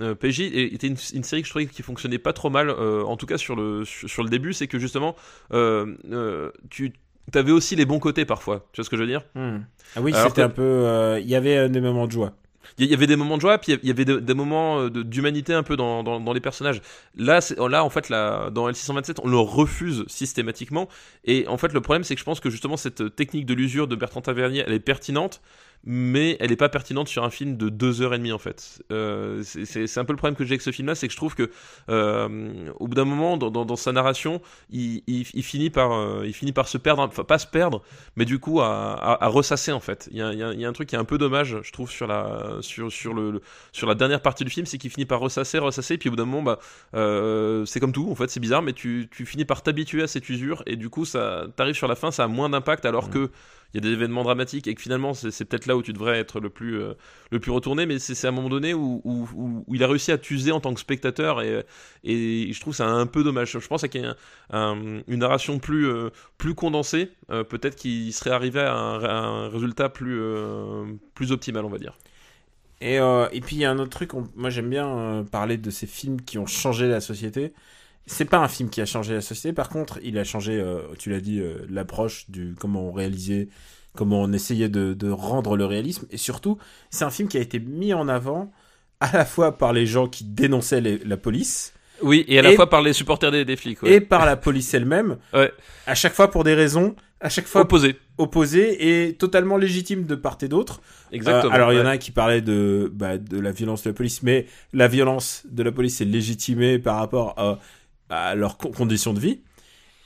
[0.01, 3.03] euh, PJ était une, une série que je trouvais qui fonctionnait pas trop mal, euh,
[3.05, 5.17] en tout cas sur le sur, sur le début, c'est que justement,
[5.55, 6.93] euh, euh, tu
[7.35, 8.67] avais aussi les bons côtés parfois.
[8.73, 9.23] Tu vois ce que je veux dire?
[9.97, 10.63] Ah oui, c'était un peu.
[10.63, 12.35] euh, Il y avait euh, des moments de joie.
[12.79, 14.91] Il y- avait des moments de joie, puis il y avait de- des moments euh,
[14.91, 16.81] d'humanité un peu dans, dans, dans les personnages.
[17.17, 20.89] Là, là en fait, là, dans L627, on le refuse systématiquement.
[21.25, 23.89] Et en fait, le problème, c'est que je pense que justement, cette technique de l'usure
[23.89, 25.41] de Bertrand Tavernier, elle est pertinente,
[25.83, 28.83] mais elle n'est pas pertinente sur un film de deux heures et demie, en fait.
[28.93, 31.35] Euh, c'est- un peu le problème que j'ai avec ce film-là, c'est que je trouve
[31.35, 31.51] que,
[31.91, 35.93] euh, au bout d'un moment, dans, dans, dans sa narration, il, il, il finit par,
[35.93, 37.83] euh, il finit par se perdre, enfin, pas se perdre,
[38.17, 40.09] mais du coup, à, à, à ressasser, en fait.
[40.11, 41.19] Il y a, il y a- il y a un truc qui est un peu
[41.19, 43.41] dommage, je trouve, sur la, sur, sur le, le-
[43.73, 46.17] sur la dernière partie du film, c'est qu'il finit par ressasser, ressasser, puis au bout
[46.17, 46.59] d'un moment, bah,
[47.67, 50.29] c'est comme tout, en fait, c'est bizarre, mais tu, tu finis par t'habituer à cette
[50.29, 53.31] usure, et du coup, ça, t'arrives sur la fin, ça a moins d'impact, alors que
[53.75, 56.19] il y a des événements dramatiques, et que finalement, c'est peut-être là où tu devrais
[56.19, 56.95] être le plus, euh,
[57.33, 60.13] le plus retourné, mais c'est à un moment donné où, où, où- il a réussi
[60.13, 61.65] à t'user en tant que spectateur, et,
[62.05, 63.51] et je trouve ça un peu dommage.
[63.59, 64.15] Je pense qu'il
[64.53, 70.21] une narration plus, euh, plus condensée, euh, peut-être qu'il serait arrivé à un, résultat plus,
[71.15, 71.99] plus optimal, on va dire.
[72.81, 75.87] Et, et puis il y a un autre truc, moi j'aime bien parler de ces
[75.87, 77.53] films qui ont changé la société.
[78.07, 80.81] C'est pas un film qui a changé la société, par contre il a changé, euh,
[80.99, 83.49] tu l'as dit, euh, l'approche du comment on réalisait,
[83.95, 86.59] comment on essayait de, de rendre le réalisme, et surtout
[86.91, 88.53] c'est un film qui a été mis en avant
[89.01, 92.53] à la fois par les gens qui dénonçaient les- la police, Oui, et à la
[92.53, 93.83] Et- fois par les supporters des, des flics.
[93.83, 93.93] ouais.
[93.95, 95.17] et par la police elle-même.
[95.33, 95.53] Ouais.
[95.87, 97.97] À chaque fois pour des raisons, à chaque fois Opposés.
[98.19, 100.83] opposées et totalement légitimes de part et d'autre.
[101.13, 101.53] Exactement.
[101.53, 103.95] Euh, alors il y en a qui parlait de bah, de la violence de la
[103.95, 107.59] police, mais la violence de la police est légitimée par rapport à,
[108.15, 109.41] à leurs co- conditions de vie.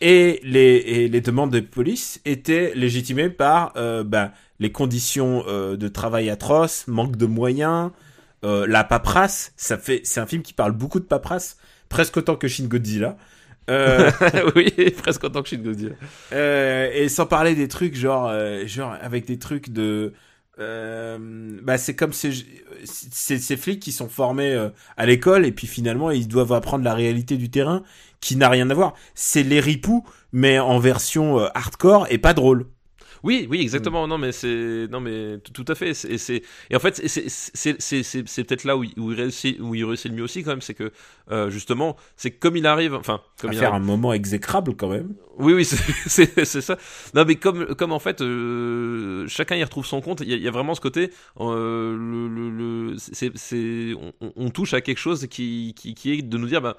[0.01, 5.77] Et les, et les demandes de police étaient légitimées par euh, bah, les conditions euh,
[5.77, 7.91] de travail atroces, manque de moyens,
[8.45, 9.53] euh, la paperasse.
[9.57, 11.57] Ça fait, c'est un film qui parle beaucoup de paperasse,
[11.89, 13.17] presque autant que Shin Godzilla.
[13.71, 14.11] Euh,
[14.57, 15.95] oui, presque autant que Shin Godzilla.
[16.33, 18.33] et sans parler des trucs genre,
[18.67, 20.13] genre avec des trucs de,
[20.61, 21.19] euh,
[21.63, 22.33] bah c'est comme ces,
[22.85, 26.95] ces, flics qui sont formés euh, à l'école et puis finalement ils doivent apprendre la
[26.95, 27.83] réalité du terrain
[28.21, 28.95] qui n'a rien à voir.
[29.15, 32.67] C'est les ripoux mais en version euh, hardcore et pas drôle.
[33.23, 34.07] Oui, oui, exactement.
[34.07, 35.95] Non, mais c'est, non, mais tout, à fait.
[35.95, 38.93] C'est, c'est, et en fait, c'est, c'est, c'est, c'est, c'est- c'est peut-être là où il,
[38.99, 40.93] où il réussit, où il réussit le mieux aussi quand même, c'est que
[41.31, 43.83] euh, justement, c'est comme il arrive, enfin, comme à il faire arrive.
[43.83, 45.15] un moment exécrable quand même.
[45.39, 46.77] Oui, oui, c'est, ça.
[47.15, 50.21] Non, mais comme, comme en fait, euh, chacun y retrouve son compte.
[50.21, 51.11] Il y, a- il y a vraiment ce côté,
[51.41, 52.51] euh, le, le,
[52.91, 56.47] le- c'est, c'est, on, on touche à quelque chose qui, qui, qui est de nous
[56.49, 56.77] dire, bah,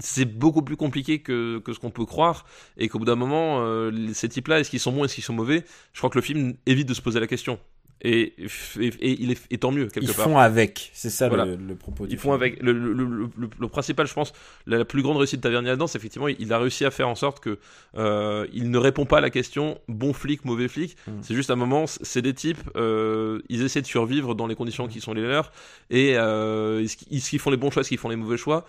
[0.00, 2.44] c'est beaucoup plus compliqué que, que ce qu'on peut croire
[2.76, 5.32] et qu'au bout d'un moment, euh, ces types-là, est-ce qu'ils sont bons, est-ce qu'ils sont
[5.34, 5.64] mauvais?
[5.92, 7.58] Je crois que le film évite de se poser la question.
[8.02, 8.32] Et,
[8.80, 10.24] et, et il est, et tant mieux, quelque Ils part.
[10.24, 11.44] font avec, c'est ça Voilà.
[11.44, 12.06] le, le propos.
[12.06, 13.28] du Ils font avec le,
[13.68, 14.32] principal, je pense,
[14.66, 17.08] la, la plus grande réussite de Tavernier là-dedans, c'est effectivement il a réussi à faire
[17.08, 17.58] en sorte que
[17.98, 20.96] euh, il ne répond pas à la question bon flic, mauvais flic.
[21.06, 21.10] Mm.
[21.20, 24.88] C'est juste un moment, c'est des types, euh, ils essaient de survivre dans les conditions
[24.88, 25.52] qui sont les leurs
[25.90, 28.66] et euh, qu'ils est-ce qu'ils font les bons choix, est-ce qu'ils font les mauvais choix?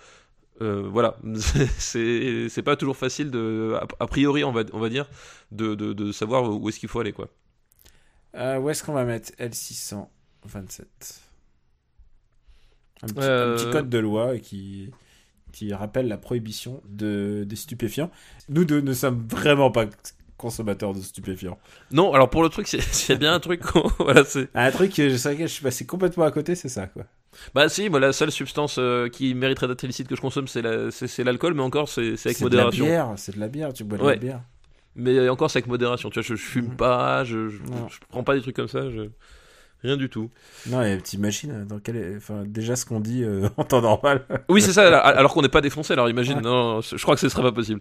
[0.61, 1.17] Euh, voilà,
[1.79, 5.09] c'est pas toujours facile de, a, priori on va on va dire,
[5.51, 7.29] de, de, de savoir où est-ce qu'il faut aller quoi.
[8.35, 10.85] Euh, où est-ce qu'on va mettre L627
[13.03, 14.91] un petit, Euh, un petit code de loi qui,
[15.51, 18.11] qui rappelle la prohibition de, des stupéfiants.
[18.49, 19.85] Nous deux ne sommes vraiment pas
[20.37, 21.59] consommateurs de stupéfiants.
[21.91, 23.61] Non, alors pour le truc, c'est bien un truc,
[23.99, 27.05] voilà, Un truc sur lequel je suis passé complètement à côté, c'est ça, quoi.
[27.55, 30.61] Bah si, moi la seule substance euh, qui mériterait d'être illicite que je consomme c'est
[30.61, 32.85] la- c'est c'est l'alcool, mais encore c'est avec C'est de la modération.
[32.85, 34.13] bière, c'est de la bière, tu bois de Ouais.
[34.13, 34.41] la bière.
[34.95, 37.57] Mais encore c'est avec modération, tu vois, je, je fume pas, je, je,
[38.09, 39.09] prends pas des trucs comme ça, je...
[39.83, 40.29] rien du tout.
[40.67, 42.15] Non, et t'imagines, dans quel...
[42.17, 44.25] enfin, déjà ce qu'on dit euh, en temps normal.
[44.49, 46.41] Oui c'est ça, alors- qu'on n'est pas défoncé, alors imagine, Ouais.
[46.41, 47.79] non, je crois que ce serait pas possible.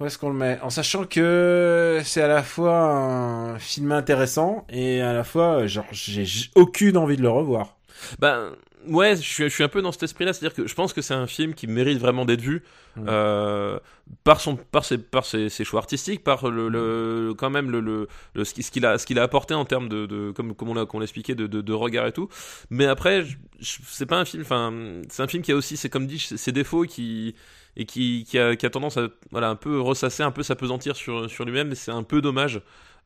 [0.00, 0.58] Où est-ce qu'on le met?
[0.62, 5.86] En sachant que c'est à la fois un film intéressant et à la fois, genre,
[5.90, 7.76] j'ai aucune envie de le revoir.
[8.18, 8.52] Ben
[8.86, 11.02] ouais, je suis, je suis un peu dans cet esprit-là, c'est-à-dire que je pense que
[11.02, 12.62] c'est un film qui mérite vraiment d'être vu
[13.06, 13.78] euh,
[14.24, 17.80] par son, par ses, par ses, ses choix artistiques, par le, le quand même le,
[17.80, 20.30] le, le- ce qui- ce qu'il a, ce qu'il a apporté en termes de, de
[20.32, 21.04] comme, comme on l'a, qu'on de,
[21.46, 22.28] de, de regard et tout.
[22.70, 23.24] Mais après,
[23.60, 24.72] c'est pas un film, enfin,
[25.08, 27.34] c'est un film qui a aussi, c'est comme dit, ses défauts qui
[27.76, 30.96] et qui, qui, a, qui a tendance à voilà un peu ressasser, un peu s'apesantir
[30.96, 32.60] sur, sur lui-même, et c'est un peu dommage.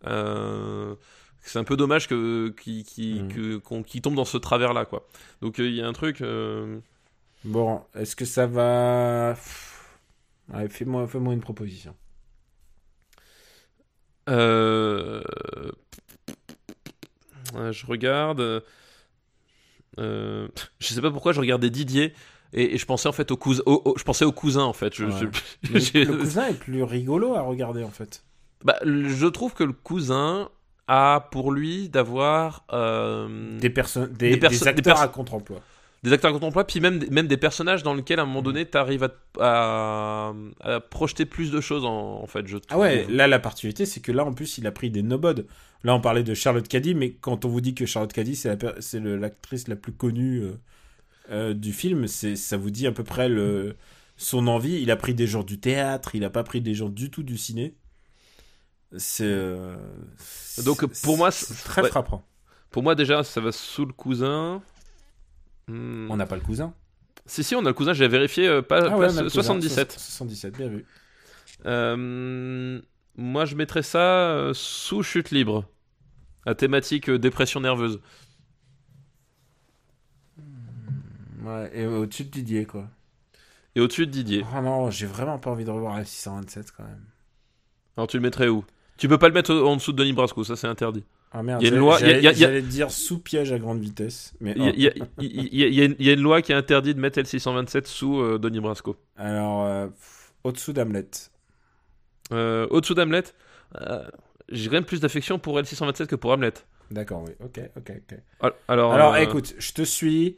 [0.06, 0.94] Euh,
[1.42, 3.60] c'est un peu dommage que qui qui, Mm.
[3.60, 5.06] qu'on- tombe dans ce travers là quoi.
[5.40, 6.20] Donc euh, il y a un truc.
[6.20, 6.78] euh,
[7.44, 9.34] Bon, est-ce que ça va...
[10.52, 11.94] Allez, fais-moi fais une proposition.
[14.28, 15.22] euh,
[17.72, 18.62] je regarde.
[19.98, 22.14] je sais pas pourquoi je regardais Didier
[22.52, 23.62] et, et je pensais en fait au cousin.
[23.66, 24.94] au- au- je pensais au cousin en fait.
[24.94, 25.12] Je, Ouais.
[25.62, 28.22] je- Le, j'ai- le cousin est plus rigolo à regarder, en fait.
[28.64, 30.48] Bah, je trouve que le cousin
[30.88, 35.60] a pour lui d'avoir euh, Des, perso- des, Des perso- des des acteurs à contre-emploi.
[36.02, 39.04] des acteurs contemporains, puis même, même des personnages dans lesquels à un moment donné t'arrives
[39.04, 39.10] à,
[39.40, 42.46] à, à projeter plus de choses en, en fait.
[42.46, 45.02] Je Ah ouais, là la particularité c'est que là en plus il a pris des
[45.02, 45.46] nobodes.
[45.84, 49.00] Là on parlait de Charlotte Caddy, mais quand on vous dit que Charlotte Caddy c'est
[49.00, 50.52] l'actrice la plus connue euh,
[51.30, 53.76] euh, du film, c'est ça vous dit à peu près le
[54.16, 54.80] son envie.
[54.82, 57.22] Il a pris des gens du théâtre, il a pas pris des gens du tout
[57.22, 57.74] du ciné.
[58.96, 59.76] C'est euh,
[60.64, 61.88] Donc, pour moi, c'est très ouais.
[61.88, 62.24] frappant.
[62.72, 64.62] Pour moi déjà ça va sous le cousin.
[65.68, 66.10] Hmm.
[66.10, 66.74] On n'a pas le cousin.
[67.26, 69.28] Si si on a le cousin, j'ai vérifié euh, pas, Ah ouais, le cousin.
[69.28, 69.92] 77.
[69.92, 70.86] 77, bien vu.
[71.66, 72.80] Euh,
[73.16, 75.68] moi je mettrais ça euh, sous chute libre.
[76.46, 78.00] À thématique dépression nerveuse.
[81.42, 82.88] Ouais, et au-dessus de Didier quoi.
[83.74, 84.44] Et au-dessus de Didier.
[84.56, 87.04] Oh non, j'ai vraiment pas envie de revoir la 627 quand même.
[87.96, 88.64] Alors tu le mettrais où?
[88.98, 91.04] Tu peux pas le mettre en dessous de Denis Brasco, ça c'est interdit.
[91.32, 94.34] Ah merde, Il y a une j'allais- dire sous piège à grande vitesse.
[94.40, 95.04] Mais Il y, a- oh.
[95.22, 98.96] y y y une- loi qui interdit de mettre L627 sous euh, Denis Brasco.
[99.16, 99.88] Alors, euh,
[100.44, 101.06] au-dessous d'Hamlet.
[102.32, 103.24] Euh, Au-dessous d'Hamlet,
[103.80, 104.02] euh,
[104.50, 106.52] j'ai quand même plus d'affection pour L627 que pour Hamlet.
[106.90, 107.32] D'accord, oui.
[107.42, 108.18] Ok, ok, ok.
[108.40, 110.36] Al- Alors, Alors, euh, écoute, je te suis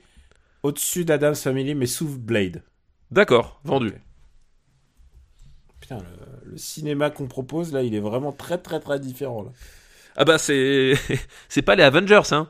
[0.62, 2.62] au-dessus d'Adam's Family, mais sous Blade.
[3.10, 3.92] D'accord, vendu.
[5.86, 9.42] Putain, le, le cinéma qu'on propose là, il est vraiment très très très différent.
[9.42, 9.50] Là.
[10.16, 10.94] Ah bah c'est
[11.50, 12.48] c'est pas les Avengers hein.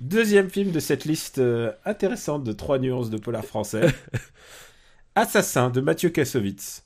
[0.00, 3.82] Deuxième film de cette liste euh, intéressante de trois nuances de polar français.
[5.14, 6.84] Assassin de Mathieu Kassovitz.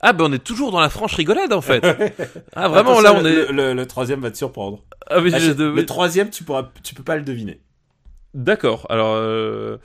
[0.00, 1.84] Ah bah on est toujours dans la franche rigolade en fait.
[2.56, 3.52] Ah vraiment là on le, est.
[3.52, 4.84] Le, le troisième va te surprendre.
[5.08, 7.60] Ah, mais Ah, je- Le troisième, tu pourras, tu peux pas le deviner.
[8.34, 8.86] D'accord.
[8.90, 9.78] Alors euh,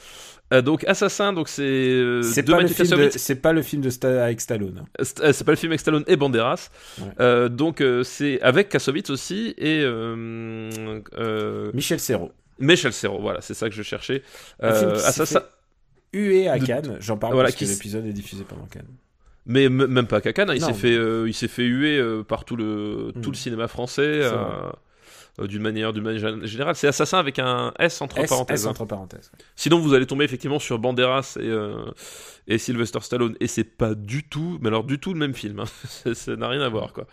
[0.54, 3.18] euh, donc Assassin donc c'est euh, C'est pas, le film de- Kassovitz.
[3.18, 4.80] c'est pas le film de Sta- avec Stallone.
[4.84, 4.86] hein.
[5.02, 6.70] C'est euh, c'est pas le film avec Stallone et Banderas.
[7.00, 7.06] Ouais.
[7.20, 9.84] Euh, donc c'est avec Kassovitz aussi et
[11.74, 12.32] Michel Serrault.
[12.60, 13.20] Michel Serrault.
[13.22, 14.22] Voilà, c'est ça que je cherchais.
[14.62, 15.42] S'est Assassin.
[16.14, 18.86] Hué à Cannes, j'en parle Voilà, parce que l'épisode est diffusé pendant Cannes.
[19.48, 22.56] Mais même pas Kakan, il Non, s'est mais- fait, il s'est fait huer par tout
[22.56, 23.34] le, tout Hmm.
[23.34, 24.22] le cinéma français
[25.40, 26.76] Euh, euh, d'une manière, manière générale.
[26.76, 28.62] C'est Assassin avec un S entre S, parenthèses.
[28.62, 28.70] S hein.
[28.72, 29.32] entre parenthèses.
[29.56, 31.86] Sinon, vous allez tomber effectivement sur Banderas et, euh,
[32.48, 35.60] et Sylvester Stallone, et c'est pas du tout, mais alors du tout le même film.
[35.60, 35.66] hein.
[35.88, 37.08] Ça- ça n'a rien à voir, quoi.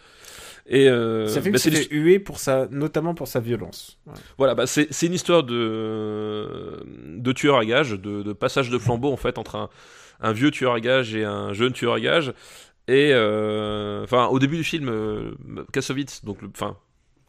[0.67, 3.99] Et euh, C'est un film bah, c'est fait huer pour sa, notamment pour sa violence.
[4.07, 4.13] Ouais.
[4.39, 6.85] voilà, bah, c'est une histoire de,
[7.17, 9.69] de tueur à gage, de, de passage de flambeau en fait entre un,
[10.21, 12.33] un vieux tueur à gage et un jeune tueur à gage.
[12.87, 15.33] Et euh, enfin, au début du film, euh,
[15.73, 16.77] Kassovitz, donc le, enfin.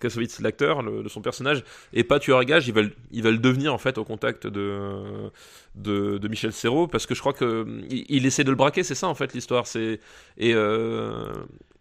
[0.02, 3.32] Kassovitz, l'acteur, de son personnage, est pas tueur à gage, il va, le- il va
[3.32, 5.30] le devenir en fait au contact de,
[5.76, 8.84] de, de Michel Serrault, parce que je crois que il, il essaie de le braquer,
[8.84, 9.68] c'est ça en fait l'histoire.
[9.68, 10.00] C'est
[10.38, 11.32] et euh,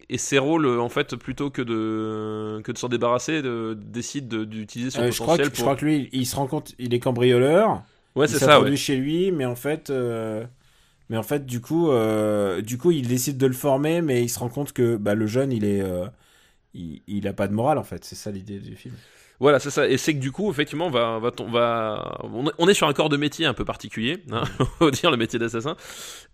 [0.09, 4.43] et Serrault, le- en fait, plutôt que de que de s'en débarrasser, de- décide de-
[4.45, 6.93] d'utiliser son Euh, je, crois que, je crois que lui, il se rend compte, il
[6.93, 7.83] est cambrioleur.
[8.15, 8.61] Ouais, c'est ça.
[8.61, 8.75] Ouais.
[8.75, 10.43] chez lui, mais en fait, euh,
[11.09, 14.29] mais en fait, du coup, euh, du coup, il décide de le former, mais il
[14.29, 15.81] se rend compte que bah, le jeune, il est,
[16.73, 18.03] il, a pas de morale en fait.
[18.03, 18.95] C'est ça l'idée du film.
[19.41, 19.87] Voilà, c'est ça.
[19.89, 21.49] Et c'est que du coup, effectivement, on va, on va, on
[22.43, 24.43] va, on est- sur un corps de métier un peu particulier, hein,
[24.79, 25.75] on va dire le métier d'assassin.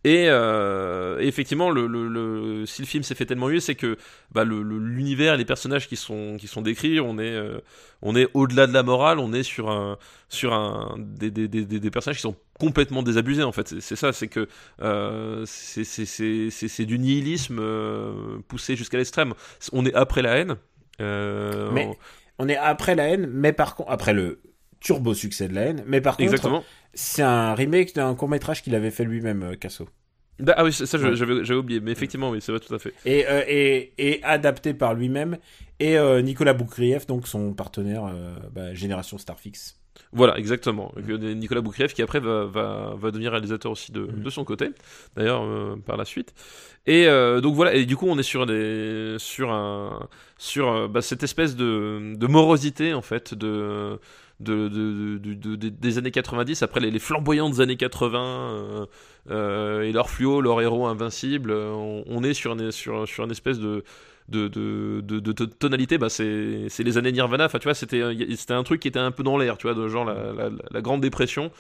[0.04, 3.76] Et, euh, et effectivement, le, le, le- si le film s'est fait tellement mieux, c'est
[3.76, 3.98] que
[4.34, 7.60] bah, le- le- l'univers, les personnages qui sont, qui sont décrits, on est, euh,
[8.02, 9.98] on est au-delà de la morale, on est sur un,
[10.28, 13.80] sur un, des, des, des, des- des personnages qui sont complètement désabusés en fait.
[13.80, 14.50] C'est- ça, c'est que
[14.82, 18.12] euh, c'est du nihilisme euh,
[18.50, 19.34] poussé jusqu'à l'extrême.
[19.72, 20.58] On est après la haine.
[21.00, 21.98] Euh, Mais-
[22.40, 24.42] On est après la haine, mais par contre, après le
[24.80, 26.64] turbo succès de la haine, mais par contre,
[26.94, 29.88] c'est un remake d'un court métrage qu'il avait fait lui-même, euh, Casso.
[30.40, 31.16] Da- Ah oui, ça Ouais.
[31.16, 32.94] j'avais j'avais oublié, mais effectivement, oui, c'est vrai, tout à fait.
[33.06, 35.38] Et, euh, et, et adapté par lui-même
[35.80, 39.77] et euh, Nicolas Boukrieff, donc son partenaire euh, bah, Génération Starfix.
[40.14, 40.94] Voilà, exactement.
[40.98, 44.70] Nicolas Boukrieff, qui après va, va, va devenir réalisateur aussi de, de son côté,
[45.16, 46.34] d'ailleurs, euh, par la suite.
[46.86, 50.88] Et euh, donc voilà, et du coup, on est sur, des, sur, un, sur euh,
[50.88, 54.00] bah, cette espèce de, de morosité, en fait, de.
[54.40, 58.86] De, de- de- de- de- des années 90, après les, les flamboyantes années 80, euh,
[59.32, 63.32] euh, et leur fluo, leur héros invincible, on, on est sur une, sur, sur une
[63.32, 63.84] espèce de,
[64.30, 67.46] de, de, de, tonalité, bah c'est les années Nirvana.
[67.46, 69.88] Enfin, tu vois, c'était un truc qui était un peu dans l'air, tu vois, de
[69.88, 71.52] genre la, la, Grande Dépression.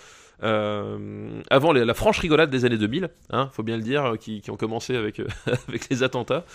[0.43, 4.41] Euh, avant la franche rigolade des années 2000, hein, faut bien le dire, euh, qui,
[4.41, 5.27] qui ont commencé avec, euh,
[5.67, 6.45] avec les attentats.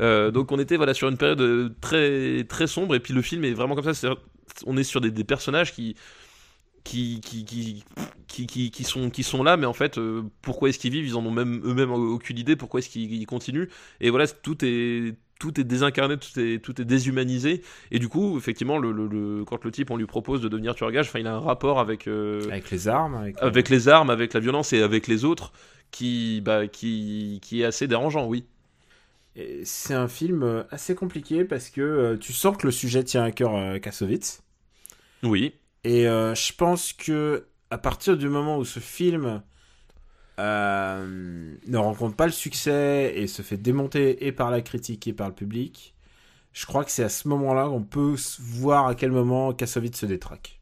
[0.00, 3.52] Donc on était voilà sur une période très très sombre et puis le film est
[3.52, 4.14] vraiment comme ça.
[4.66, 5.94] On est sur des, personnages qui
[6.84, 10.00] qui, qui, qui, qui, qui, sont, qui sont là, mais en fait,
[10.40, 11.06] pourquoi est-ce qu'ils vivent?
[11.06, 12.56] Ils en ont même eux-mêmes aucune idée.
[12.56, 13.68] Pourquoi est-ce qu'ils ils continuent?
[14.00, 17.62] Et voilà, tout est, tout est désincarné, tout est, tout est déshumanisé.
[17.90, 20.74] Et du coup, effectivement, le, le, le- quand le type, on lui propose de devenir
[20.74, 23.14] tueur à gage, enfin, il a un rapport avec, euh, Avec les armes.
[23.14, 25.52] Avec, avec les armes, avec la violence et avec les autres
[25.90, 28.44] qui, bah, qui, qui est assez dérangeant, oui.
[29.62, 33.22] C'est un film euh, assez compliqué parce que euh, tu sens que le sujet tient
[33.22, 34.42] à cœur à Kassovitz.
[35.22, 35.54] Oui.
[35.84, 39.42] Et euh, je pense que à partir du moment où ce film
[40.38, 45.12] euh, ne rencontre pas le succès et se fait démonter et par la critique et
[45.12, 45.94] par le public,
[46.52, 50.06] je crois que c'est à ce moment-là qu'on peut voir à quel moment Kassovitz se
[50.06, 50.60] détraque.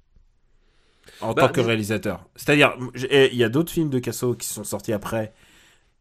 [1.21, 2.27] En Bah, tant que réalisateur.
[2.37, 2.77] C'est-à-dire,
[3.11, 5.33] il y a d'autres films de Casso qui sont sortis après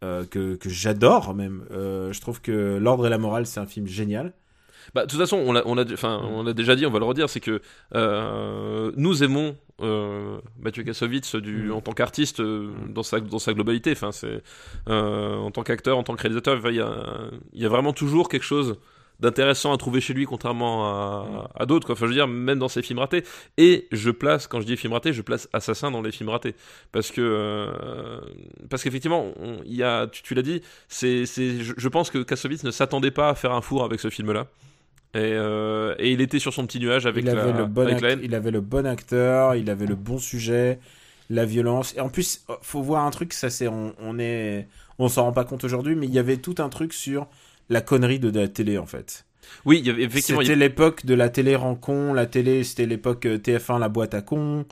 [0.04, 1.66] euh, que, que j'adore même.
[1.72, 4.34] Euh, je trouve que L'Ordre et la Morale, c'est un film génial.
[4.94, 7.06] Bah, de toute façon, on l'a, on, a, on l'a déjà dit, on va le
[7.06, 7.62] redire, c'est que
[7.96, 11.72] euh, nous aimons euh, Mathieu Kassovitz du, Mm.
[11.74, 13.92] en tant qu'artiste euh, dans, sa, dans sa globalité.
[13.92, 14.42] Enfin, c'est,
[14.90, 18.30] euh, en tant qu'acteur, en tant que réalisateur, il y a, y a vraiment toujours
[18.30, 18.78] quelque chose
[19.22, 21.86] d'intéressant à trouver chez lui, contrairement à, à d'autres.
[21.88, 21.94] Quoi.
[21.94, 23.24] Enfin, je veux dire, même dans ses films ratés.
[23.58, 26.54] Et je place, quand je dis films ratés, je place Assassin dans les films ratés.
[26.92, 28.20] Parce que, euh,
[28.70, 29.34] parce qu'effectivement,
[29.66, 32.72] il y a, tu, tu l'as dit, c'est, c'est, je, je pense que Kassovitz ne
[32.72, 34.48] s'attendait pas à faire un four avec ce film-là.
[35.16, 37.84] Et, euh, et il était sur son petit nuage avec il, avait la, le bon
[37.84, 40.78] avec la il avait le bon acteur, il avait le bon sujet,
[41.30, 41.96] la violence.
[41.96, 44.68] Et en plus, faut voir un truc, ça c'est on, on est
[45.00, 47.28] on s'en rend pas compte aujourd'hui, mais il y avait tout un truc sur
[47.70, 49.26] la connerie de la télé en fait.
[49.64, 50.42] Oui, il y avait effectivement.
[50.42, 54.16] C'était l'époque de la télé rend con, la télé c'était l'époque euh, TF1 la boîte
[54.16, 54.66] à con.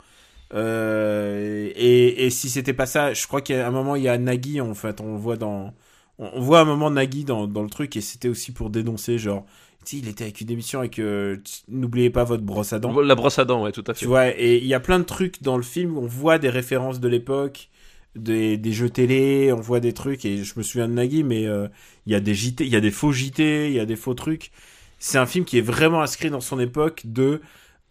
[0.54, 4.18] Euh, et, et si c'était pas ça, je crois qu'à un moment il y a
[4.18, 5.74] Nagui en fait, on le voit dans,
[6.20, 9.18] on on voit un moment Nagui dans, dans le truc et c'était aussi pour dénoncer
[9.18, 9.46] genre,
[9.84, 12.80] tu sais, il était avec une émission avec, euh, t- n'oubliez pas votre brosse à
[12.80, 13.00] dents.
[13.02, 14.00] La brosse à dents, ouais, tout à fait.
[14.00, 16.40] Tu vois, et il y a plein de trucs dans le film où on voit
[16.40, 17.70] des références de l'époque,
[18.16, 21.46] des, des jeux télé, on voit des trucs, et je me souviens de Nagui, mais
[21.48, 21.68] euh,
[22.06, 23.96] il y a des JT, il y a des faux JT, il y a des
[23.96, 24.52] faux trucs.
[25.00, 27.42] C'est un film qui est vraiment inscrit dans son époque de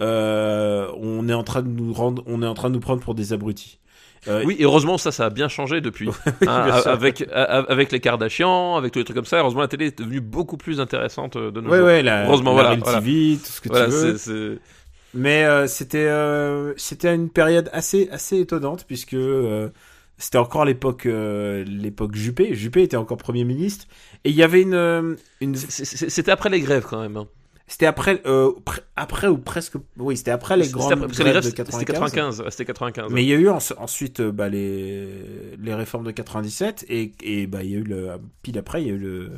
[0.00, 3.02] euh, on est en train de nous rendre, on est en train de nous prendre
[3.02, 3.78] pour des abrutis.
[4.28, 6.08] Euh, Oui, et heureusement, ça, ça a bien changé depuis.
[6.46, 9.38] Hein, avec, les Kardashians, avec tous les trucs comme ça.
[9.38, 11.86] Heureusement, la télé est devenue beaucoup plus intéressante euh, de nos ouais, jours.
[11.86, 13.00] ouais, la, Heureusement, la voilà, voilà.
[13.00, 14.60] TV, tout ce que Voilà, tu veux.
[15.14, 19.16] Mais euh, c'était euh, c'était une période assez assez étonnante puisque
[20.16, 22.54] c'était encore l'époque l'époque Juppé.
[22.54, 23.86] Juppé était encore premier ministre
[24.24, 25.16] et il y avait une
[25.68, 27.16] C'était après les grèves quand même.
[27.16, 27.26] hein.
[27.72, 31.26] C'était après euh, pr- après ou presque oui c'était après les grandes après- les grèves
[31.32, 32.12] grèves, de c'était 95.
[32.12, 32.40] 95.
[32.42, 33.10] ouais, C'était 95.
[33.12, 35.08] Mais il y a eu en- ensuite euh, bah, les
[35.58, 38.10] les réformes de 97 et et bah il y a eu le
[38.42, 39.30] pile après il y a eu le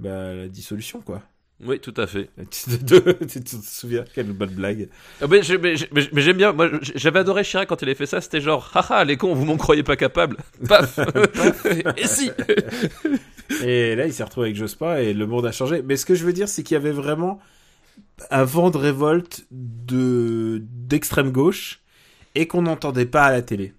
[0.00, 1.22] bah, la dissolution quoi.
[1.60, 2.30] Oui, tout à fait.
[2.52, 4.04] tu te, tu te souviens?
[4.14, 4.88] Quelle bonne blague.
[5.20, 6.52] Ah, mais j'ai- mais j'ai- mais j'ai- mais j'aime bien.
[6.52, 8.20] Moi, j'avais adoré Chirac quand il avait fait ça.
[8.20, 10.36] C'était genre, haha, les cons, vous m'en croyez pas capable.
[10.68, 11.00] Paf.
[11.96, 12.30] Et si.
[13.64, 15.82] Et là, il s'est retrouvé avec Jospin et le monde a changé.
[15.82, 17.40] Mais ce que je veux dire, c'est qu'il y avait vraiment
[18.30, 21.80] un vent de révolte de d'extrême gauche
[22.34, 23.74] et qu'on n'entendait pas à la télé.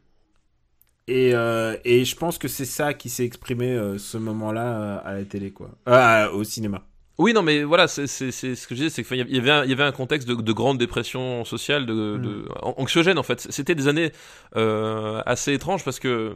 [1.08, 5.00] Et, euh, et je pense que c'est ça qui s'est exprimé euh, ce moment-là euh,
[5.04, 5.72] à la télé, quoi.
[5.88, 6.84] Ah, au cinéma.
[7.20, 9.70] Oui, non, mais voilà, c'est ce que je disais, c'est qu'il y avait un, il
[9.70, 13.46] y avait un contexte de, de grande dépression sociale, de, de- an- anxiogène en fait.
[13.50, 14.14] C'était des années
[14.56, 16.34] euh, assez étranges parce que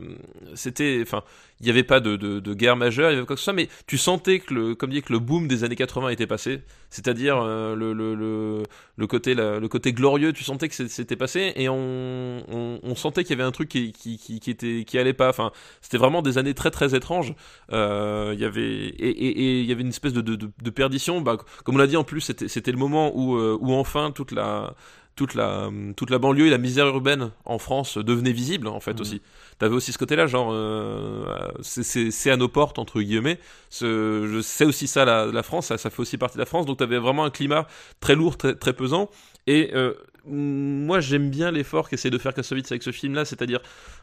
[0.55, 1.23] c'était, enfin,
[1.61, 3.45] il n'y avait pas de, de, de guerre majeure, il y avait quoi que ce
[3.45, 6.27] soit, mais tu sentais que le, comme dit, que le boom des années 80 était
[6.27, 6.61] passé.
[6.89, 8.63] C'est-à-dire euh, le, le, le,
[8.95, 12.43] le côté le côté glorieux, tu sentais que c'était passé et on,
[12.83, 15.29] on, sentait qu'il y avait un truc qui, qui, qui, qui était qui allait pas.
[15.29, 17.33] Enfin, c'était vraiment des années très très étranges.
[17.71, 21.21] Euh, Il y avait et, et, il y avait une espèce de, de, de, perdition.
[21.21, 24.11] Bah, comme on l'a dit en plus, c'était c'était le moment où euh, où enfin
[24.11, 24.75] toute la
[25.15, 28.99] toute la toute la banlieue et la misère urbaine en France devenaient visibles en fait
[29.01, 29.21] aussi.
[29.59, 31.25] T'avais aussi ce côté-là, genre euh,
[31.61, 33.39] c'est- c'est c'est à nos portes entre guillemets.
[33.69, 36.45] Ce, je sais aussi ça la, la France, ça, ça fait aussi partie de la
[36.47, 36.65] France.
[36.65, 37.67] Donc t'avais vraiment un climat
[37.99, 39.09] très lourd, très très pesant.
[39.47, 39.93] Et euh,
[40.25, 43.59] moi j'aime bien l'effort qu'essaie de faire Kassovitz avec ce film-là, c'est-à-dire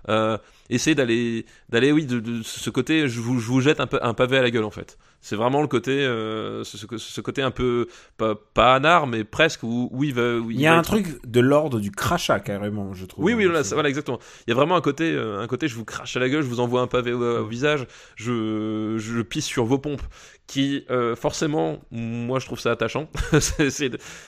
[0.08, 0.38] euh,
[0.68, 4.38] essayer d'aller d'aller oui de, de ce côté je vous, je vous jette un pavé
[4.38, 8.34] à la gueule en fait c'est vraiment le côté euh, ce, côté un peu pas,
[8.34, 11.40] pas anard mais presque où, où il va où Il y a un truc de
[11.40, 13.24] l'ordre du crachat, carrément, je trouve.
[13.24, 15.46] oui oui voilà, c'est- ça- voilà exactement il y a vraiment un côté euh, un
[15.46, 17.86] côté je vous crache à la gueule je vous envoie un pavé au, au visage
[18.16, 20.02] je, je pisse sur vos pompes
[20.46, 23.08] qui euh, forcément moi je trouve ça attachant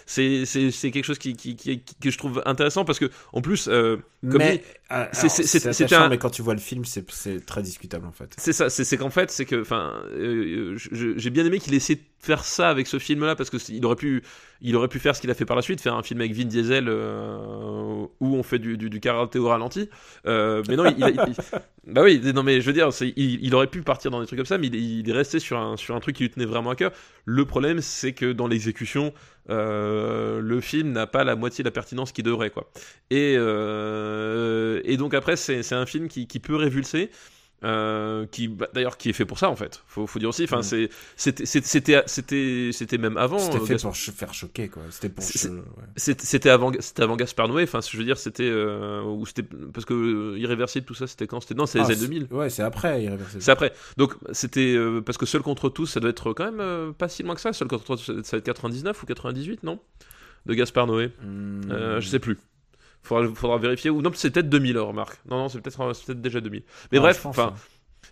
[0.07, 3.97] c'est quelque chose qui, qui, qui- que je trouve intéressant parce que en plus euh,
[4.29, 7.05] comme mais ah, c'est- un- mais quand tu vois le film, c'est
[7.47, 8.35] très discutable en fait.
[8.39, 11.95] C'est ça, c'est qu'en fait, c'est que, enfin, euh, je- j'ai bien aimé qu'il essaie
[11.97, 14.23] de faire ça avec ce film-là parce que il aurait pu,
[14.61, 16.35] il aurait pu faire ce qu'il a fait par la suite, faire un film avec
[16.35, 19.89] Vin Diesel euh, où on fait du, du, du karaté au ralenti.
[20.27, 21.05] Euh, mais non, il,
[21.87, 24.47] bah oui, non mais je veux dire, il aurait pu partir dans des trucs comme
[24.47, 26.70] ça, mais il, il est resté sur un sur un truc qui lui tenait vraiment
[26.70, 26.93] à cœur.
[27.25, 29.12] Le problème, c'est que dans l'exécution,
[29.51, 32.70] euh, le film n'a pas la moitié de la pertinence qu'il devrait, quoi.
[33.11, 37.11] Et, euh, et donc après, c'est un film qui peut révulser.
[37.65, 40.45] Euh, qui bah, d'ailleurs qui est fait pour ça en fait faut, faut dire aussi
[40.45, 40.63] enfin Mm.
[42.73, 44.83] c'était même avant C'était euh, fait pour ch- faire choquer, quoi.
[44.91, 45.25] C'était pour.
[45.25, 45.61] Ouais.
[45.97, 49.43] c'était avant c'était avant Gaspard Noé enfin je veux dire c'était euh, ou c'était
[49.73, 51.41] parce que euh, irréversible tout ça c'était quand?
[51.41, 53.43] C'était non c'est les Ah, années c'est- 2000 Ouais, c'est après Irréversible.
[53.43, 57.09] c'est après donc c'était parce que seul contre tous ça doit être quand même pas
[57.09, 59.79] si loin que ça seul contre tous ça doit être 99 ou 98 non?
[60.47, 62.39] De Gaspard Noé euh, je sais plus.
[63.03, 63.90] Faudra, faudra vérifier.
[63.90, 65.18] Ou non, c'est peut-être 2000, euh, remarque.
[65.28, 66.62] Non, non, c'est peut-être c'est peut-être déjà 2000.
[66.92, 67.61] Mais Ah, bref, enfin, hein.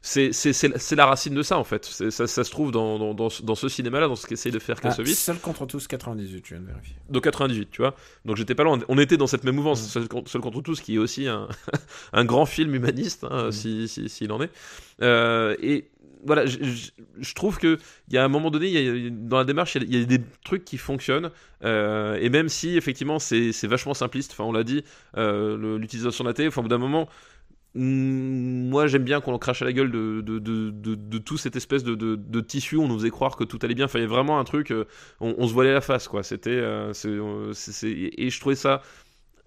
[0.03, 1.85] c'est la- racine de ça, en fait.
[1.85, 4.59] Ça, ça se trouve dans, dans, dans, ce- dans ce cinéma-là, dans ce qu'essaye de
[4.59, 5.19] faire Ah, Kassovitz.
[5.19, 6.97] seul contre tous 98, tu viens de vérifier.
[7.09, 7.95] Donc 98, tu vois.
[8.25, 8.79] Donc j'étais pas loin.
[8.89, 9.83] On était dans cette même mouvance.
[9.83, 9.89] Mm.
[9.89, 11.49] Seul, contre, Seul contre tous, qui est aussi un,
[12.13, 13.53] un grand film humaniste, hein, Mm.
[13.53, 14.51] si s'il si, s'il en est.
[15.03, 15.89] Euh, et
[16.25, 19.77] voilà, je, trouve que il y a un moment donné, y a- dans la démarche,
[19.77, 21.31] il y, a, a des trucs qui fonctionnent.
[21.65, 24.33] euh, et même si effectivement c'est vachement simpliste.
[24.33, 24.85] Enfin, on l'a dit,
[25.17, 26.49] euh, l'utilisation de la télé.
[26.49, 27.09] Enfin, au bout d'un moment.
[27.75, 31.85] mm, Moi, j'aime bien qu'on crache à la gueule de, de, de, tout cette espèce
[31.85, 32.77] de, tissu.
[32.77, 33.87] On nous faisait croire que tout allait bien.
[33.87, 34.71] Enfin, il y avait vraiment un truc.
[34.73, 34.87] euh,
[35.21, 36.23] on, se voilait la face, quoi.
[36.23, 38.83] C'était, et je trouvais ça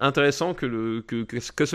[0.03, 1.03] intéressant que, le,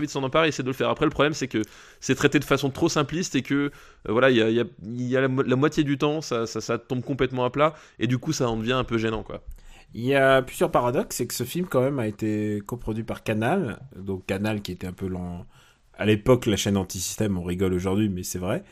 [0.08, 0.88] s'en empare et essaie de le faire.
[0.90, 1.62] Après, le problème, c'est que
[2.00, 3.70] c'est traité de façon trop simpliste et que, euh,
[4.08, 6.46] voilà, il y a, la, mo- la moitié du temps, ça,
[6.78, 9.42] tombe complètement à plat et du coup, ça en devient un peu gênant, quoi.
[9.94, 13.22] Il y a plusieurs paradoxes, c'est que ce film quand même a été coproduit par
[13.22, 15.46] Canal, donc Canal qui était un peu l'en...
[15.94, 18.64] à l'époque la chaîne anti-système, on rigole aujourd'hui, mais c'est vrai.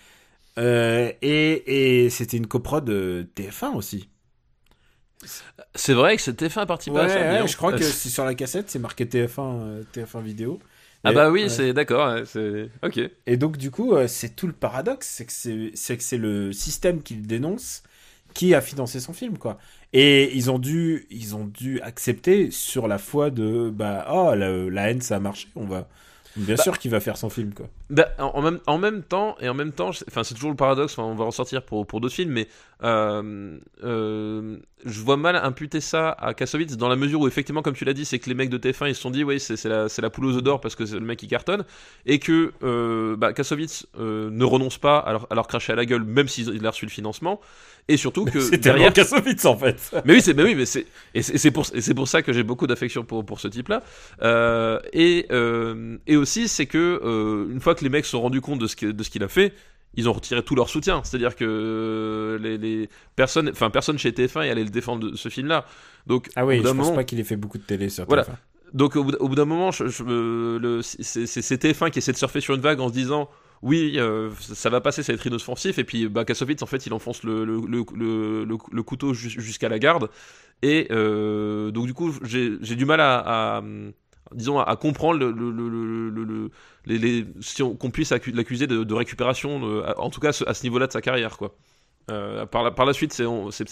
[0.59, 4.09] Euh, et et c'était une coprod de TF1 aussi.
[5.74, 7.47] C'est vrai que fait un parti Ouais, pas ouais, bien.
[7.47, 10.60] je crois que c'est sur la cassette, c'est marqué TF1, euh, TF1 vidéo.
[11.05, 11.48] Ah Et- bah oui, ouais.
[11.48, 13.01] c'est d'accord, ouais, c'est ok.
[13.26, 16.18] Et donc du coup, euh, c'est tout le paradoxe, c'est que c'est c'est que c'est
[16.18, 17.82] le système qu'il dénonce
[18.34, 19.59] qui a financé son film quoi.
[19.93, 24.51] Et ils ont dû ils ont dû accepter sur la foi de bah oh la,
[24.70, 25.88] la haine ça a marché, on va
[26.36, 27.68] bien Bah- sûr qu'il va faire son film quoi.
[27.88, 30.56] Bah, en, en même, en même temps, et en même temps, enfin, c'est toujours le
[30.56, 32.48] paradoxe, on va ressortir pour, pour d'autres films, mais
[32.85, 37.74] euh, euh, je vois mal imputer ça à Kassovitz dans la mesure où, effectivement, comme
[37.74, 39.62] tu l'as dit, c'est que les mecs de TF1 ils se sont dit, oui, c'est
[39.65, 41.65] la, la poule aux d'or parce que c'est le mec qui cartonne,
[42.05, 45.77] et que euh, bah, Kassovitz euh, ne renonce pas à leur, à leur cracher à
[45.77, 47.40] la gueule, même s'il a reçu le financement,
[47.89, 48.93] et surtout que C'est derrière.
[48.93, 49.90] Kassovitz en fait.
[50.05, 52.09] Mais oui, c'est mais oui, mais c'est et c'est et c'est pour et c'est pour
[52.09, 53.82] ça que j'ai beaucoup d'affection pour pour ce type-là.
[54.23, 55.27] Euh, et
[56.07, 58.77] et aussi c'est que une fois que les mecs se sont rendus compte de ce
[58.77, 59.53] que- de ce qu'il a fait,
[59.97, 61.01] ils ont retiré tout leur soutien.
[61.05, 65.28] C'est-à-dire que les, les personnes, enfin personne chez TF1 est allé le défendre de ce
[65.28, 65.64] film-là.
[66.06, 68.23] Donc Ah oui, je pense moment- pas qu'il ait fait beaucoup de télé sur Voilà.
[68.24, 68.36] TF1.
[68.74, 72.16] donc au bout, d'un moment, je, je le- c'est c'est- c'est TF1 qui essaie de
[72.18, 73.28] surfer sur une vague en se disant
[73.62, 75.78] oui, euh, ça va passer, ça va être inoffensif.
[75.78, 79.70] Et puis bah, Kassovitz, en fait, il enfonce le, le, le, le, couteau jus- jusqu'à
[79.70, 80.10] la garde.
[80.62, 83.62] Et euh, donc du coup, j'ai j'ai du mal à, à,
[84.35, 86.51] disons à comprendre le, le, le, le- le- le-
[86.86, 89.61] les, les- si on- qu'on puisse accu- l'accuser de, de récupération,
[89.98, 91.55] en tout cas à ce- niveau-là de sa carrière, quoi.
[92.11, 93.24] Euh, par, la, par la suite, c'est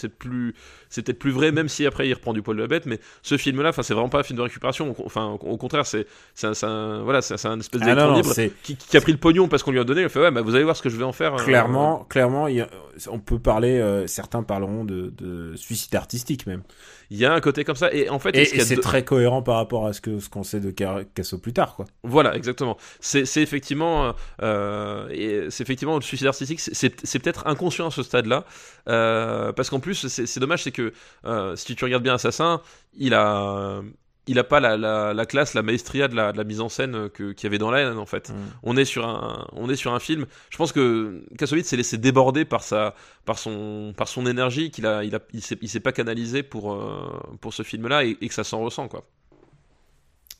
[0.09, 0.55] plus,
[0.95, 2.85] c'est peut-être plus vrai, même si après il reprend du poil de la bête.
[2.85, 4.95] Mais ce film-là, enfin, c'est vraiment pas un film de récupération.
[4.97, 8.33] Au- Enfin, au, contraire, c'est, c'est, un- un, voilà, c'est un espèce Ah d'électron libre
[8.63, 10.01] qui, qui a pris le pognon parce qu'on lui a donné.
[10.01, 11.35] Il a fait ouais, bah, vous allez voir ce que je vais en faire.
[11.35, 12.69] euh, clairement, clairement, il y a-
[13.09, 16.63] on peut parler, euh, certains parleront de, de suicide artistique même.
[17.11, 17.93] Il y a un côté comme ça.
[17.93, 20.59] Et en fait, Et, c'est très cohérent par rapport à ce que ce qu'on sait
[20.59, 21.85] de Casso plus tard quoi.
[22.03, 22.77] Voilà, exactement.
[22.99, 26.59] C'est effectivement, euh, et c'est effectivement le suicide artistique.
[26.59, 28.45] c'est- peut-être inconscient à ce stade-là,
[28.87, 30.84] euh, parce qu'en plus, c'est c'est dommage, c'est que
[31.25, 32.61] euh, si tu regardes bien Assassin,
[32.97, 33.81] il a,
[34.27, 36.69] il a pas la, la, la classe, la maestria de la, de la mise en
[36.69, 38.29] scène que- qu'il y avait dans la haine en fait.
[38.31, 38.33] Mm.
[38.63, 40.25] On est sur un, on est sur un film.
[40.49, 42.95] Je pense que Kassovitz s'est laissé déborder par sa,
[43.25, 46.41] par son, par son énergie qu'il a, il a, il s'est il s'est pas canalisé
[46.43, 47.07] pour, euh,
[47.39, 49.05] pour ce film-là et, et que ça s'en ressent quoi.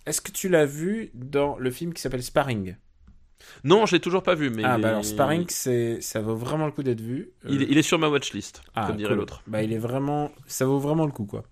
[0.07, 2.75] Est-ce que tu l'as vu dans le film qui s'appelle Sparring?
[3.63, 6.65] Non, je l'ai toujours pas vu, mais Ah bah alors Sparring, c'est ça vaut vraiment
[6.65, 7.29] le coup d'être vu.
[7.47, 9.19] Il, Euh, est- il est sur ma watchlist, ah, comme dirait cool.
[9.19, 9.41] l'autre.
[9.47, 11.43] Bah il est vraiment, ça vaut vraiment le coup quoi.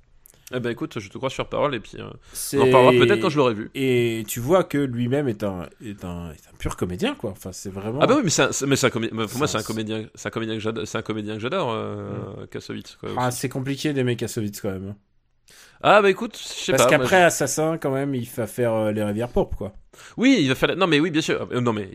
[0.56, 2.10] Eh ben écoute, je te crois sur parole et puis euh,
[2.53, 3.72] on en parlera peut-être quand je l'aurai vu.
[3.74, 7.32] Et tu vois que lui-même est un, est un, est un pur comédien quoi.
[7.32, 7.99] Enfin c'est vraiment.
[8.02, 10.28] Ah bah oui, mais, c'est mais c'est un comé- pour moi c'est un comédien, c'est
[10.28, 12.98] un comédien que j'adore, c'est un comédien que j'adore, euh, Kassovitz.
[12.98, 13.10] quoi.
[13.18, 14.94] Ah, c'est compliqué d'aimer Kassovitz quand même.
[15.85, 16.89] Ah bah écoute, je sais Parce pas.
[16.91, 19.73] moi, qu'après Assassin quand même, il va faire euh, les rivières pourpres quoi.
[19.93, 20.69] je- oui, il va faire.
[20.69, 21.45] la- Non mais oui, bien sûr.
[21.51, 21.89] Euh, non mais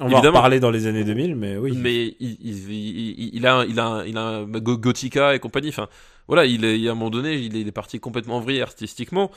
[0.00, 0.40] On va en Évidemment.
[0.40, 1.76] parler dans les années 2000, mais oui.
[1.76, 5.68] mais il, il, il, a, il a, il a un Go- Gothica et compagnie.
[5.68, 5.88] Enfin,
[6.28, 8.62] voilà, il est, a un moment donné, il est, il est parti complètement en vrille
[8.62, 9.30] artistiquement.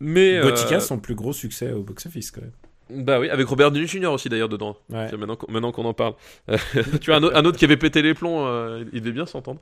[0.00, 2.52] Mais euh, Gothica, son plus gros succès au box-office quand même.
[2.92, 4.06] Bah oui, avec Robert Downey Jr.
[4.06, 4.76] aussi d'ailleurs dedans.
[4.90, 5.08] Ouais.
[5.08, 6.14] Tiens, Maintenant, qu'on- maintenant qu'on en parle.
[6.50, 6.56] Euh,
[7.00, 9.26] tu as un, au- un autre qui avait pété les plombs, euh, il devait bien
[9.26, 9.60] s'entendre.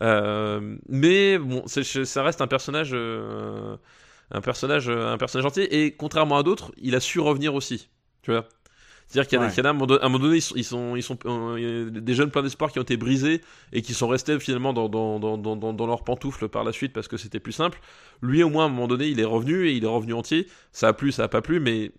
[0.00, 3.76] Euh, mais bon, ça reste un personnage, euh,
[4.30, 5.62] un personnage, un personnage gentil.
[5.70, 7.88] Et contrairement à d'autres, il a su revenir aussi.
[8.22, 8.46] Tu vois?
[9.06, 9.52] C'est-à-dire qu'il y en a, Ouais.
[9.54, 11.18] qu'il y en a, à un moment donné- ils sont, ils sont,
[11.56, 13.40] ils euh, des jeunes pleins d'espoir qui ont été brisés
[13.72, 16.72] et qui sont restés finalement dans, dans, dans, dans, dans, dans leurs pantoufles par la
[16.72, 17.80] suite parce que c'était plus simple.
[18.20, 20.46] Lui, au moins, à un moment donné, il est revenu et il est revenu entier.
[20.72, 21.90] Ça a plu, ça a pas plu, mais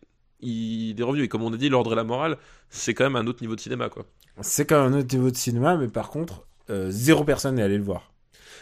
[0.41, 1.24] il est revenu.
[1.24, 2.38] Et comme on a dit, l'ordre et la morale,
[2.70, 4.06] c'est quand même un autre niveau de cinéma, quoi.
[4.41, 7.64] C'est quand même un autre niveau de cinéma, mais par contre, euh, zéro personne n'est
[7.64, 8.11] allé le voir.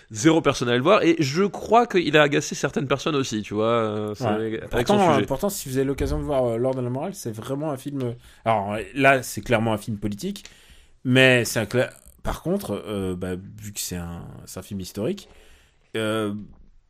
[0.10, 3.54] Zéro personne à le voir, et je crois qu'il a agacé certaines personnes aussi, tu
[3.54, 4.62] vois, euh, Ouais.
[4.72, 5.26] avec son Pourtant, sujet.
[5.26, 7.78] pourtant, si vous avez l'occasion de voir euh, L'Ordre de la Morale, c'est vraiment un
[7.78, 8.16] film.
[8.45, 10.45] Alors là, c'est clairement un film politique,
[11.04, 11.68] mais c'est un.
[12.24, 14.22] Par contre, bah, vu que c'est un,
[14.64, 15.30] film historique,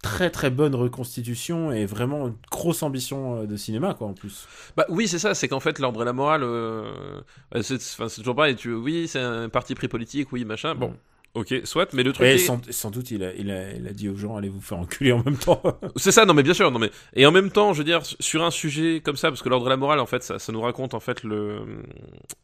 [0.08, 4.48] très très bonne reconstitution et vraiment une grosse ambition euh, de cinéma, quoi, en plus.
[4.76, 7.22] Bah oui, c'est ça, c'est qu'en fait, l'ordre et la morale, euh,
[7.52, 7.78] bah, c'est
[8.18, 10.94] toujours pareil, tu, oui, c'est un parti pris politique, oui, machin, bon.
[11.34, 12.26] Ok, soit, mais le truc.
[12.26, 14.50] Et est- sans, sans doute, il a, il, a, il a dit aux gens, allez
[14.50, 15.62] vous faire enculer en même temps.
[15.96, 18.02] C'est ça, non mais bien sûr, non mais et en même temps, je veux dire
[18.04, 20.52] sur un sujet comme ça, parce que l'ordre et la morale, en fait, ça, ça
[20.52, 21.62] nous raconte en fait le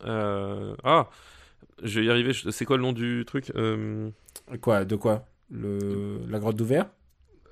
[0.06, 1.10] euh, ah,
[1.82, 2.34] je vais y arriver.
[2.52, 4.10] C'est quoi le nom du truc euh...
[4.62, 5.26] quoi De quoi?
[5.50, 6.86] Le, La grotte d'ouvert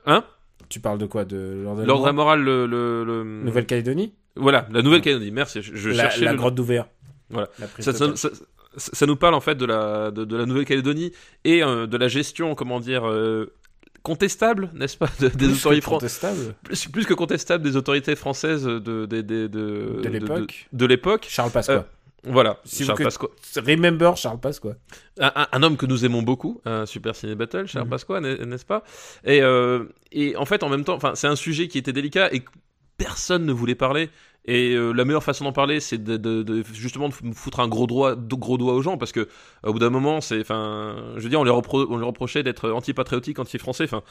[0.05, 0.23] Hein
[0.69, 5.31] Tu parles de quoi De l'ordre amoral, le, le, le- Nouvelle-Calédonie Voilà, la Nouvelle-Calédonie.
[5.31, 5.61] Merci.
[5.61, 6.87] Je, je La, cherchais la le- grotte d'ouvert.
[7.29, 7.49] Voilà.
[7.57, 8.17] Ça, ça, totale.
[8.17, 8.29] ça-
[8.77, 11.11] ça- ça nous parle en fait de la, de, de la Nouvelle-Calédonie
[11.43, 13.53] et euh, de la gestion, comment dire, euh,
[14.03, 16.19] contestable, n'est-ce pas, de- des Plus que autorités françaises.
[16.19, 16.55] contestable.
[16.63, 20.67] Plus, plus que contestable des autorités françaises de, de, de, de, De l'époque.
[20.71, 21.25] De, de l'époque.
[21.29, 21.73] Charles Pasqua.
[21.73, 21.81] Euh,
[22.23, 22.59] Voilà.
[22.65, 23.27] Si Charles vous- Pasqua.
[23.65, 24.75] Remember Charles Pasqua.
[25.19, 27.89] Un, un- un homme que nous aimons beaucoup, un Super Ciné Battle, Charles Mhm.
[27.91, 28.83] Pasqua, n'est- n'est-ce pas?
[29.25, 32.43] Et, euh, et en fait, en même temps, c'est un sujet qui était délicat et
[32.97, 34.09] personne ne voulait parler.
[34.45, 37.67] Et euh, la meilleure façon d'en parler, c'est de, de- de- justement de foutre un
[37.67, 39.27] gros doigt, gros doigt aux gens, parce que euh,
[39.63, 42.41] au bout d'un moment, c'est, enfin, je veux dire, on les, repro- on les reprochait
[42.43, 43.83] d'être anti-patriotique, anti-français.
[43.83, 44.01] Enfin,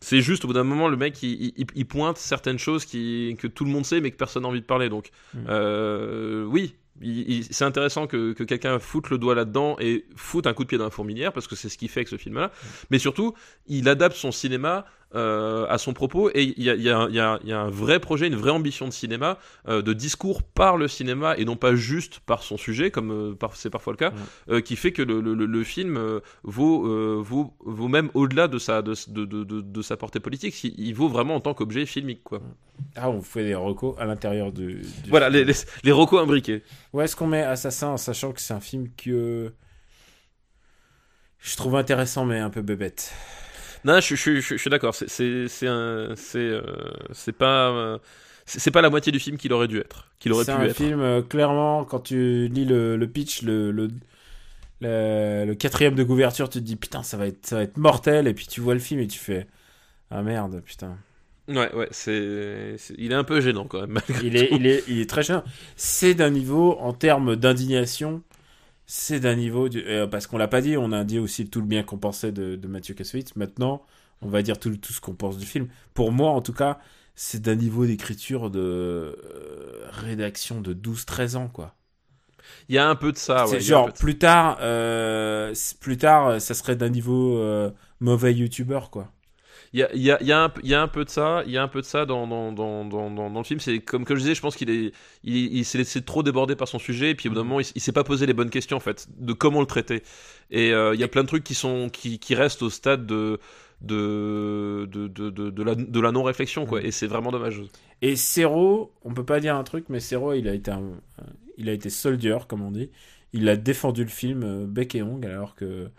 [0.00, 3.36] c'est juste au bout d'un moment, le mec, il, il- il pointe certaines choses qui,
[3.38, 4.90] que tout le monde sait, mais que personne n'a envie de parler.
[4.90, 5.44] Donc, Mhm.
[5.48, 10.64] euh, oui, c'est intéressant que, que quelqu'un foute le doigt là-dedans et foute un coup
[10.64, 12.50] de pied dans la fourmilière, parce que c'est ce qu'il fait avec ce film-là.
[12.90, 13.34] Mais surtout,
[13.66, 14.84] il adapte son cinéma
[15.14, 18.36] euh, à son propos et il y a, y y y un vrai projet, une
[18.36, 19.38] vraie ambition de cinéma,
[19.68, 23.34] euh, de discours par le cinéma et non pas juste par son sujet, comme euh,
[23.34, 24.12] par- c'est parfois le cas,
[24.60, 25.98] qui fait que le, le- le- le film
[26.44, 30.62] vaut, vaut, vaut même au-delà de sa, de, de, de- de- de sa portée politique,
[30.64, 32.22] il, il vaut vraiment en tant qu'objet filmique.
[32.22, 32.40] Quoi.
[32.96, 35.38] Ah, on fait des recos à l'intérieur du Voilà, film.
[35.46, 36.62] les, les, les recos imbriqués.
[36.92, 39.52] Où est-ce qu'on met Assassin en sachant que c'est un film que.
[41.40, 43.12] Je trouve intéressant, mais un peu bébête?
[43.84, 45.06] Non, je, je, je, je suis d'accord, c'est-
[47.38, 47.98] pas.
[48.46, 50.08] c'est c'est pas la moitié du film qu'il aurait dû être.
[50.18, 50.76] Qu'il aurait pu C'est un être.
[50.76, 53.88] film, euh, clairement, quand tu lis le, le pitch, le, le,
[54.80, 57.78] le, le quatrième de couverture, tu te dis putain, ça va, être, ça va être
[57.78, 58.28] mortel.
[58.28, 59.48] Et puis tu vois le film et tu fais
[60.10, 60.98] ah merde, putain.
[61.48, 63.90] Ouais, ouais, c'est, il est un peu gênant quand même.
[64.08, 65.42] malgré Il est, il est, il est très gênant.
[65.76, 68.22] C'est d'un niveau, en termes d'indignation,
[68.92, 69.68] c'est d'un niveau.
[69.68, 71.98] du- euh, parce qu'on l'a pas dit, on a dit aussi tout le bien qu'on
[71.98, 73.36] pensait de, de Mathieu Kassovitz.
[73.36, 73.82] Maintenant,
[74.20, 75.68] on va dire tout, tout ce qu'on pense du film.
[75.94, 76.80] Pour moi, en tout cas,
[77.14, 81.76] c'est d'un niveau d'écriture de euh, rédaction de 12-13 ans, quoi.
[82.68, 83.60] Il y a un peu de ça, c'est ouais.
[83.60, 87.38] genre, plus tard, euh, plus tard, ça serait d'un niveau
[88.00, 89.12] mauvais youtubeur, quoi.
[89.72, 90.88] Il y a, il y, a, il y, a un peu- il y a un
[90.88, 93.30] peu de ça, il y a un peu de ça dans, dans, dans, dans, dans,
[93.30, 93.60] dans le film.
[93.60, 94.92] C'est comme, comme je disais, je pense qu'il est,
[95.22, 97.60] il, il s'est laissé trop déborder par son sujet, et puis au bout d'un moment,
[97.60, 100.02] il, il s'est pas posé les bonnes questions en fait de comment le traiter.
[100.50, 103.06] Et euh, il y a plein de trucs qui sont, qui, qui restent au stade
[103.06, 103.38] de,
[103.80, 106.82] de, de, de, de, de la, de la non-réflexion, quoi.
[106.82, 107.62] Et c'est vraiment dommage.
[108.02, 110.82] Et Cero, on peut pas dire un truc, mais Cero, il a été un,
[111.58, 112.90] il a été soldier, comme on dit.
[113.32, 115.90] Il a défendu le film euh, bec et ongle, alors que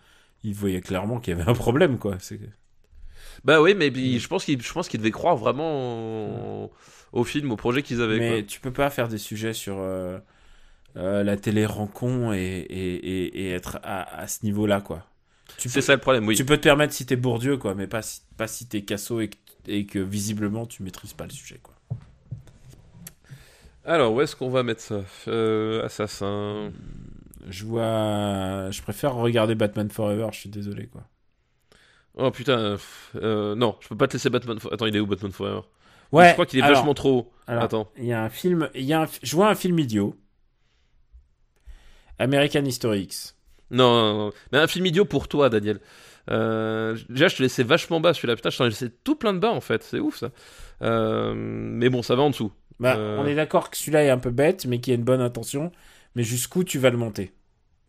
[0.43, 2.17] il voyait clairement qu'il y avait un problème, quoi.
[2.19, 2.39] C'est
[3.43, 6.71] Bah oui, mais puis, je pense qu'il, je pense devait croire vraiment au,
[7.13, 8.19] au film, au projet qu'ils avaient.
[8.19, 8.45] Mais quoi.
[8.45, 10.19] tu peux pas faire des sujets sur euh,
[10.97, 15.07] euh, la télé rancon et, et, et, et être à, à ce niveau-là, quoi.
[15.57, 16.35] Tu C'est peux, ça le problème, oui.
[16.35, 19.21] tu peux te permettre si t'es Bourdieu, quoi, mais pas si, pas si t'es Casso
[19.21, 19.37] et, que-
[19.67, 21.75] et que visiblement tu maîtrises pas le sujet, quoi.
[23.83, 25.03] Alors, où est-ce qu'on va mettre ça?
[25.27, 26.71] Euh, Assassin.
[27.49, 30.27] Je vois, je préfère regarder Batman Forever.
[30.31, 31.03] Je suis désolé, quoi.
[32.15, 32.77] Oh putain,
[33.15, 34.57] euh, non, je peux pas te laisser Batman.
[34.71, 35.61] Attends, il est où Batman Forever?
[36.11, 36.29] Ouais.
[36.29, 37.31] Je crois qu'il est alors- vachement trop haut.
[37.47, 37.89] Alors, Attends.
[37.97, 40.15] Il y a un film, il y a un, je vois un film idiot.
[42.19, 43.35] American History X.
[43.71, 44.31] Non, non, non.
[44.51, 45.79] mais un film idiot pour toi, Daniel.
[46.29, 48.35] Euh, déjà, je te laissais vachement bas celui-là.
[48.35, 49.81] Putain, je t'en ai laissé tout plein de bas en fait.
[49.83, 50.29] C'est ouf ça.
[50.81, 52.51] Euh, mais bon, ça va en dessous.
[52.79, 55.21] Bah, on est d'accord que celui-là est un peu bête, mais qui a une bonne
[55.21, 55.71] intention.
[56.15, 57.31] Mais jusqu'où tu vas le monter?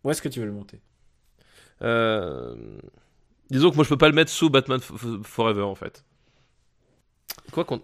[0.03, 0.79] Où est-ce que tu veux le monter?
[1.81, 2.55] Euh,
[3.53, 4.79] Disons que moi, je peux pas le mettre sous Batman
[5.23, 6.03] Forever en fait.
[7.51, 7.81] Quoi qu'on.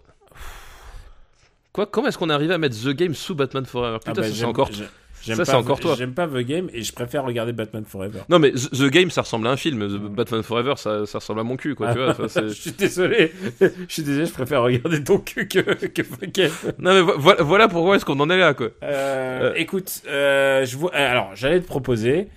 [1.71, 3.99] Quoi, comment est-ce qu'on est arrivé à mettre The Game sous Batman Forever?
[3.99, 4.69] Putain, Ah bah, ça, c'est encore.
[4.73, 5.93] ça, c'est encore toi.
[5.95, 8.21] J'aime pas The Game et je préfère regarder Batman Forever.
[8.29, 9.87] Non, mais The Game, ça ressemble à un film.
[9.87, 11.93] The Batman Forever, ça, ça ressemble à mon cul, quoi.
[11.93, 13.31] tu vois, ça, je suis désolé.
[13.61, 16.51] je suis désolé, je préfère regarder ton cul que, que The Game.
[16.79, 18.69] non, mais vo- voilà, pourquoi est-ce qu'on en est là, quoi.
[18.81, 19.53] Euh, Euh.
[19.55, 20.93] Écoute, euh, je vois.
[20.95, 22.29] Alors, j'allais te proposer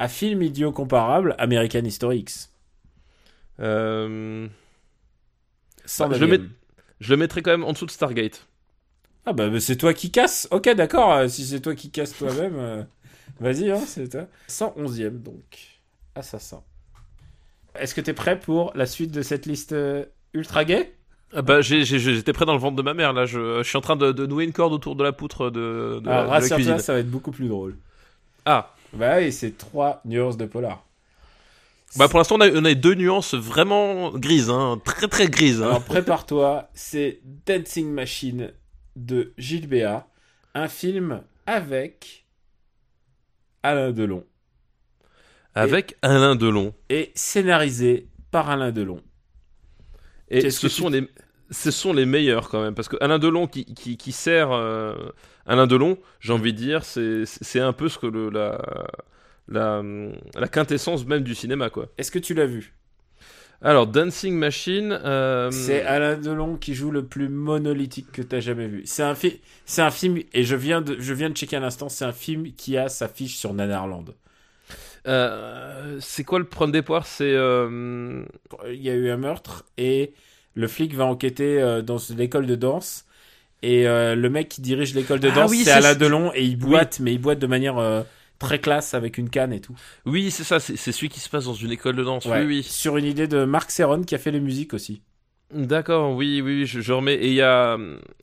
[0.00, 2.50] un film idiot comparable, American History X.
[3.60, 4.48] Euh,
[5.98, 6.18] Bah,
[7.00, 8.46] je le mettrais quand même en dessous de Stargate.
[9.26, 10.48] Ah bah, bah, c'est toi qui casse.
[10.50, 11.12] Ok, d'accord.
[11.12, 12.82] euh, si c'est toi qui casse toi-même, euh,
[13.40, 14.26] vas-y, hein, c'est toi.
[14.48, 15.80] 111e donc.
[16.14, 16.62] Assassin.
[17.74, 20.94] Est-ce que t'es prêt pour la suite de cette liste euh, ultra gay?
[21.34, 23.26] Ah bah, j'étais près dans le ventre de ma mère, là.
[23.26, 26.00] Je, je suis en train de, de nouer une corde autour de la poutre de,
[26.02, 26.78] de, la- Alors, de la rassure-toi, cuisine.
[26.78, 27.76] ça va être beaucoup plus drôle.
[28.46, 30.84] Ah, Bah oui, c'est trois nuances de polar.
[31.96, 34.80] Bah pour l'instant, on a, on a deux nuances vraiment grises, hein.
[34.84, 35.62] Très très grises.
[35.62, 35.66] hein.
[35.66, 38.52] Alors prépare-toi, c'est Dancing Machine
[38.96, 40.06] de Gilles Béat,
[40.54, 42.26] un film avec
[43.62, 44.24] Alain Delon
[45.54, 46.74] Avec Alain Delon.
[46.88, 49.00] et scénarisé par Alain Delon.
[50.28, 51.08] Et ce que sont tu- les.
[51.50, 54.94] ce sont les meilleurs quand même parce que Alain Delon qui, qui, qui sert euh,
[55.46, 58.60] Alain Delon, j'ai envie de dire, c'est c'est un peu ce que le, la,
[59.48, 59.82] la
[60.34, 61.88] la quintessence même du cinéma quoi.
[61.98, 62.74] Est-ce que tu l'as vu?
[63.62, 68.66] Alors Dancing Machine, euh, C'est Alain Delon qui joue le plus monolithique que t'as jamais
[68.68, 68.82] vu.
[68.84, 69.40] C'est un, fi-
[69.78, 72.52] un film, et je viens, de, je viens de checker à l'instant, c'est un film
[72.52, 74.04] qui a sa fiche sur Nanarland.
[75.06, 77.06] euh, c'est quoi le point de départ?
[77.06, 78.24] C'est euh,
[78.68, 80.12] Il y a eu un meurtre, et
[80.54, 83.04] le flic va enquêter dans l'école de danse,
[83.62, 86.56] et le mec qui dirige l'école de Ah danse, oui, c'est Alain Delon, et il
[86.56, 88.04] boite, mais il boite de manière
[88.38, 89.74] très classe, avec une canne et tout.
[90.06, 92.26] oui c'est ça, c'est celui qui se passe dans une école de danse.
[92.26, 92.40] Ouais.
[92.40, 92.62] Oui oui.
[92.62, 95.02] Sur une idée de Marc Serron, qui a fait les musiques aussi.
[95.52, 97.14] D'accord, oui, oui, oui, je, je remets.
[97.14, 97.76] Et il y a,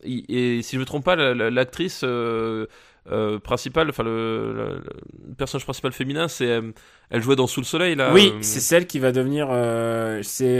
[0.03, 2.65] et, et si je me trompe pas, la- la- l'actrice euh,
[3.09, 4.83] euh, principale, enfin le, le-
[5.29, 6.71] le personnage principal féminin, c'est, euh,
[7.09, 8.11] elle jouait dans Sous le Soleil là.
[8.13, 9.47] oui, euh, c'est celle qui va devenir,
[10.23, 10.59] c'est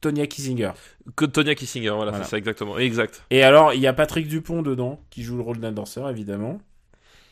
[0.00, 0.72] Tonya Kissinger.
[1.14, 2.24] que Tonya Kissinger, voilà, Voilà.
[2.24, 3.22] c'est ça exactement, exact.
[3.30, 6.60] Et alors, il y a Patrick Dupont dedans, qui joue le rôle d'un danseur, évidemment.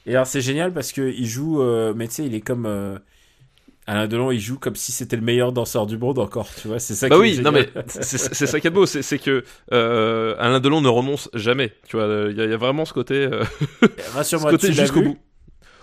[0.09, 2.67] Et alors, c'est génial parce que il joue, euh, mais tu sais, il est comme
[2.67, 2.99] euh,
[3.87, 6.79] Alain Delon, il joue comme si c'était le meilleur danseur du monde encore, tu vois.
[6.79, 7.09] C'est ça.
[7.09, 10.61] Bah qui est oui, non mais c'est ça qui est beau, c'est que euh, Alain
[10.61, 11.73] Delon ne renonce jamais.
[11.89, 13.29] Tu vois, il y, a- il y a vraiment ce côté,
[13.83, 15.19] ce rassure-moi, côté tu l'as jusqu'au vu bout.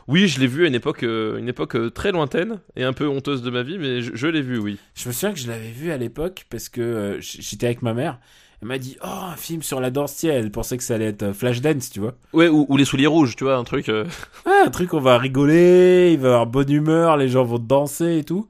[0.07, 3.41] Oui, je l'ai vu à une époque, une époque très lointaine et un peu honteuse
[3.41, 4.77] de ma vie, mais je, je l'ai vu, oui.
[4.95, 8.19] Je me souviens que je l'avais vu à l'époque parce que j'étais avec ma mère.
[8.65, 11.21] Elle m'a dit, oh, un film sur la danse, elle pensait que ça allait être
[11.21, 12.15] euh, Flashdance, tu vois.
[12.33, 13.89] Ouais, ou, ou les souliers rouges, tu vois, un truc.
[13.89, 14.05] euh,
[14.47, 17.59] Ah, un truc, on va rigoler, il va y avoir bonne humeur, les gens vont
[17.59, 18.47] danser et tout.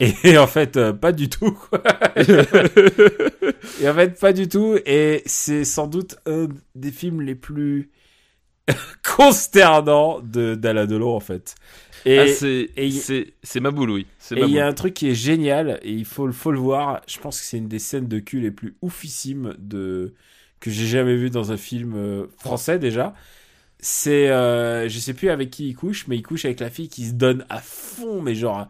[0.00, 1.82] Et, en fait, euh, pas du tout, quoi.
[3.80, 4.76] et en fait, pas du tout.
[4.84, 7.90] Et c'est sans doute un des films les plus
[9.16, 11.54] consternants de d'Alain Delon, en fait.
[12.04, 12.26] Et, ah,
[13.42, 14.06] c'est ma boule, oui.
[14.34, 16.58] Et il y a un truc qui est génial, et il faut, le- faut le
[16.58, 17.00] voir.
[17.08, 20.14] Je pense que c'est une des scènes de cul les plus oufissimes de...
[20.60, 23.14] que j'ai jamais vu dans un film euh, français, déjà.
[23.80, 26.88] C'est, euh, je sais plus avec qui il couche, mais il couche avec la fille
[26.88, 28.68] qui se donne à fond, mais genre,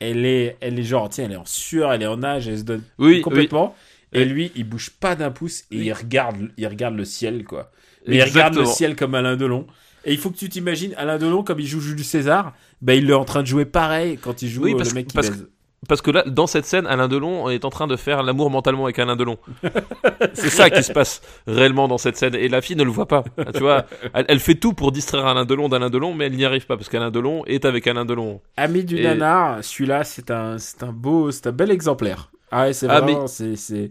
[0.00, 2.58] elle est, elle est genre, tiens, elle est en sueur, elle est en nage, elle
[2.58, 3.74] se donne Oui, complètement.
[4.12, 5.86] Et lui, il bouge pas d'un pouce et Oui.
[5.86, 7.70] il regarde, il regarde le ciel, quoi.
[8.06, 9.66] Mais il regarde le ciel comme Alain Delon.
[10.04, 13.10] Et il faut que tu t'imagines Alain Delon comme il joue Jules César, bah il
[13.10, 15.14] est en train de jouer pareil quand il joue Oui, euh, parce le mec qui
[15.14, 15.48] parce baise.
[15.88, 18.84] Parce que là, dans cette scène, Alain Delon est en train de faire l'amour mentalement
[18.84, 19.38] avec Alain Delon.
[20.34, 22.34] c'est ça qui se passe réellement dans cette scène.
[22.34, 23.24] Et la fille ne le voit pas.
[23.54, 26.44] Tu vois, elle, elle fait tout pour distraire Alain Delon d'Alain Delon, mais elle n'y
[26.44, 28.42] arrive pas parce qu'Alain Delon est avec Alain Delon.
[28.58, 32.30] Ami du Et- nanar, celui-là c'est un, c'est un beau, c'est un bel exemplaire.
[32.50, 33.90] Ah ouais, c'est Ah, vraiment, c'est, c'est,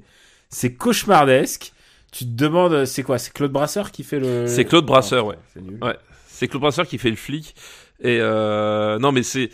[0.50, 1.74] c'est cauchemardesque.
[2.12, 4.46] Tu te demandes, c'est quoi C'est Claude Brasseur qui fait le.
[4.48, 5.38] C'est Claude Brasseur, ouais.
[5.54, 5.80] C'est nul.
[5.82, 5.98] Ouais.
[6.28, 7.56] C'est Claude Brasseur qui fait le flic.
[8.02, 9.50] Et euh, non, mais c'est,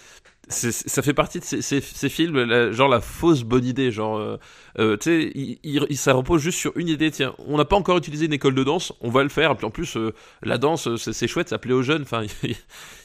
[0.48, 4.18] ça fait partie de ces, ces, ces films, la- genre la fausse bonne idée, genre,
[4.18, 4.38] euh,
[4.80, 7.10] euh, tu sais, il, il- ça repose juste sur une idée.
[7.10, 9.52] Tiens, on n'a pas encore utilisé une école de danse, on va le faire.
[9.52, 10.14] Et puis en plus, euh,
[10.44, 12.04] la danse, euh, c'est, chouette, ça plaît aux jeunes.
[12.04, 12.56] Enfin, il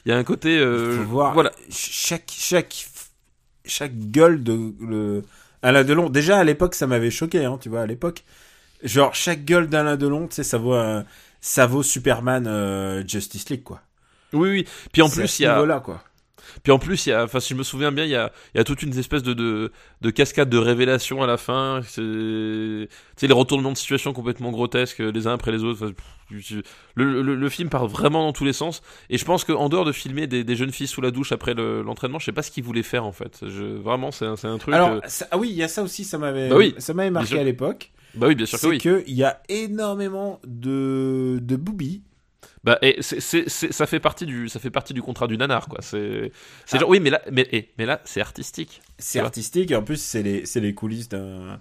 [0.06, 1.52] y a un côté, euh, faut voir voilà.
[1.70, 2.86] chaque chaque
[3.64, 5.22] chaque gueule de le
[5.62, 8.24] Alain Delon déjà à l'époque ça m'avait choqué hein, tu vois à l'époque
[8.82, 10.74] genre chaque gueule d'Alain Delon tu sais ça vaut
[11.40, 13.82] ça vaut Superman euh, Justice League quoi
[14.32, 14.64] Oui, oui.
[14.92, 16.02] Puis en C'est plus, il y a, niveau-là, quoi
[16.62, 18.32] Puis en plus, il y a, enfin, si je me souviens bien, il y a,
[18.54, 21.80] il y a toute une espèce de, de, de cascade de révélations à la fin.
[21.86, 25.84] C'est, tu sais, les retournements de situation complètement grotesques, les uns après les autres.
[25.84, 25.92] Enfin,
[26.94, 28.82] le, le, le film part vraiment dans tous les sens.
[29.10, 31.54] Et je pense qu'en dehors de filmer des, des jeunes filles sous la douche après
[31.54, 33.38] le- l'entraînement, je sais pas ce qu'ils voulaient faire en fait.
[33.42, 34.74] Je, vraiment, c'est un, c'est un truc.
[34.74, 36.94] alors euh, ça- ah oui il y a ça aussi ça m'avait Bah oui, ça
[36.94, 38.78] m'avait bien marqué à l'époque bah oui, bien sûr que c'est oui.
[38.78, 42.02] que il y a énormément de de boobies
[42.62, 45.38] Bah, et c'est, c'est, c'est- ça fait partie du, ça fait partie du contrat du
[45.38, 45.78] nanar, quoi.
[45.80, 46.30] C'est,
[46.72, 46.78] Ah.
[46.78, 48.82] genre, oui, mais là, mais, eh, mais là, c'est artistique.
[48.98, 51.58] c'est artistique et en plus c'est les c'est les coulisses d'un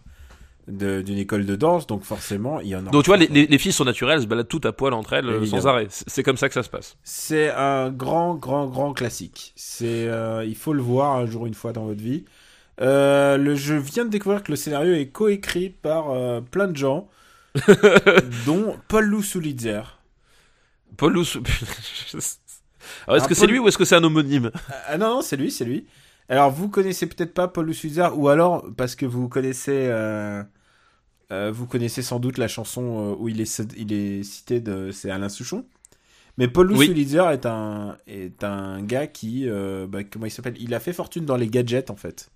[0.68, 3.26] de- d'une école de danse donc forcément il y en a Donc tu vois, les,
[3.28, 5.66] les, les filles sont naturelles, elles se baladent toutes à poil entre elles, euh, sans
[5.68, 5.88] arrêt.
[5.90, 6.96] C'est, comme ça que ça se passe.
[7.04, 9.54] C'est un grand, grand, grand classique.
[9.56, 12.26] C'est, euh, il faut le voir un jour, une fois dans votre vie.
[12.82, 16.78] Euh, le, je viens de découvrir que le scénario est coécrit par euh, plein de
[16.78, 17.10] gens,
[18.46, 19.99] dont Paul Lou Sulitzer.
[20.98, 21.26] Paul Lous.
[23.08, 24.52] Alors, est-ce Ah, que c'est lui ou est-ce que c'est un homonyme?
[24.88, 25.86] Ah non, non, c'est lui, c'est lui.
[26.28, 30.44] Alors, vous connaissez peut-être pas Paul Sulitzer, ou alors parce que vous connaissez, euh,
[31.32, 34.92] euh, vous connaissez sans doute la chanson euh, où il est, il est cité de,
[34.92, 35.66] c'est Alain Souchon.
[36.38, 36.90] Mais Paul Oui.
[36.90, 40.56] Est un, est un gars qui, euh, bah, comment il s'appelle?
[40.60, 42.32] Il a fait fortune dans les gadgets en fait.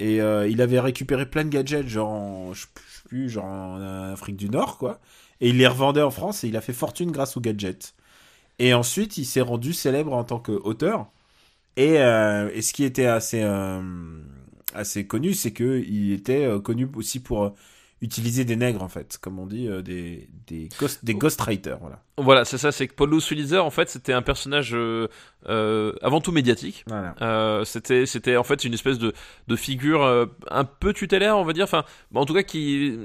[0.00, 2.68] Et il avait récupéré plein de gadgets, genre en, je sais
[3.08, 4.98] plus, genre en Afrique du Nord, quoi.
[5.40, 7.94] Et il les revendait en France et il a fait fortune grâce aux gadgets.
[8.58, 11.10] Et ensuite, il s'est rendu célèbre en tant qu'auteur.
[11.76, 13.80] Et, euh, et ce qui était assez, euh,
[14.74, 17.54] assez connu, c'est que il était euh, connu aussi pour
[18.02, 22.02] utiliser des nègres en fait, comme on dit, des des ghost, des ghostwriters, voilà.
[22.22, 25.08] Voilà, c'est ça, c'est que Paul Sulitzer, en fait, c'était un personnage euh,
[25.48, 26.84] euh, avant tout médiatique.
[26.86, 27.14] Voilà.
[27.22, 29.12] Euh, c'était, c'était en fait une espèce de,
[29.48, 31.64] de figure un peu tutélaire, on va dire.
[31.64, 32.96] Enfin, bah, en tout cas, qui,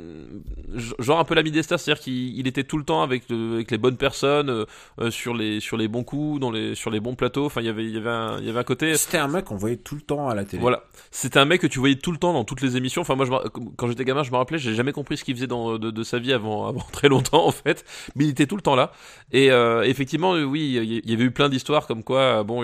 [0.99, 3.71] genre un peu l'ami d'Esther, c'est-à-dire qu'il il était tout le temps avec, le- avec
[3.71, 4.65] les bonnes personnes,
[5.09, 7.45] sur les sur les bons coups, dans les sur les bons plateaux.
[7.45, 8.95] Enfin, il y avait il y avait un, il y avait un côté.
[8.97, 10.61] C'était un mec qu'on voyait tout le temps à la télé.
[10.61, 13.01] Voilà, c'était un mec que tu voyais tout le temps dans toutes les émissions.
[13.01, 13.31] Enfin, moi, je,
[13.77, 16.03] quand j'étais gamin, je me rappelais, j'ai jamais compris ce qu'il faisait dans, de, de
[16.03, 17.85] sa vie avant, avant très longtemps, en fait.
[18.15, 18.91] Mais il était tout le temps là.
[19.31, 22.63] Et euh, effectivement, euh, oui, il y- avait eu plein d'histoires comme quoi, euh, bon,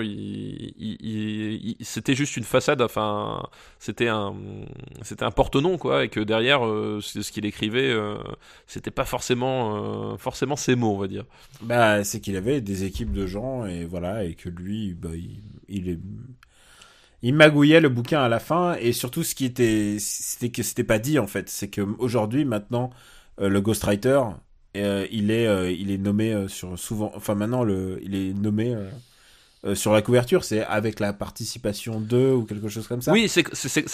[1.80, 2.80] c'était juste une façade.
[2.82, 3.42] Enfin,
[3.78, 4.34] c'était un,
[5.02, 6.60] c'était un porte-nom, quoi, et que derrière,
[7.00, 7.94] ce qu'il écrivait,
[8.66, 11.24] c'était pas forcément, forcément ses mots, on va dire.
[11.62, 15.40] Bah, c'est qu'il avait des équipes de gens et voilà, et que lui, bah, il,
[15.68, 15.98] il
[17.22, 20.84] il magouillait le bouquin à la fin et surtout ce qui était, c'était que c'était
[20.84, 22.90] pas dit en fait, c'est que aujourd'hui maintenant
[23.40, 24.20] euh, le ghostwriter,
[24.76, 28.32] euh, il est, euh, il est nommé euh, sur souvent, enfin maintenant le, il est
[28.32, 28.74] nommé
[29.64, 33.12] euh, sur la couverture, c'est avec la participation de ou quelque chose comme ça.
[33.12, 33.44] Oui, c'est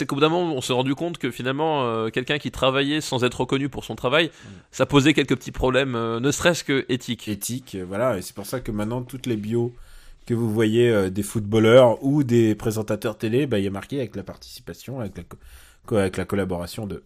[0.06, 3.22] qu'au bout d'un moment, on s'est rendu compte que finalement, euh, quelqu'un qui travaillait sans
[3.22, 4.30] être reconnu pour son travail,
[4.70, 7.28] ça posait quelques petits problèmes, euh, ne serait-ce que éthiques.
[7.28, 9.74] éthique, voilà, et c'est pour ça que maintenant toutes les bios
[10.24, 14.14] que vous voyez des footballeurs ou des présentateurs télé, bah, il y a marqué avec
[14.14, 15.22] la participation, avec la,
[15.86, 17.02] co- avec la collaboration de.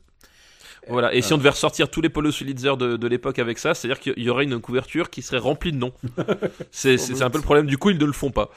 [0.88, 1.14] Voilà.
[1.14, 4.00] Et si on devait ressortir tous les Polo Pulitzer de, de l'époque avec ça, c'est-à-dire
[4.00, 5.92] qu'il y aurait une couverture qui serait remplie de noms.
[6.72, 7.66] c'est un peu le problème.
[7.66, 8.50] Du coup, ils ne le font pas.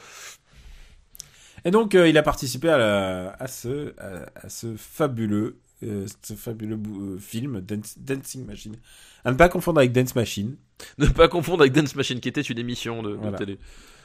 [1.64, 6.06] Et donc euh, il a participé à, la, à ce à, à ce fabuleux euh,
[6.22, 8.76] ce fabuleux bou- euh, film Dance- Dancing Machine.
[9.24, 10.56] À ne pas confondre avec Dance Machine.
[10.98, 13.38] Ne pas confondre avec Dance Machine, qui était une émission de, de Voilà.
[13.38, 13.58] télé.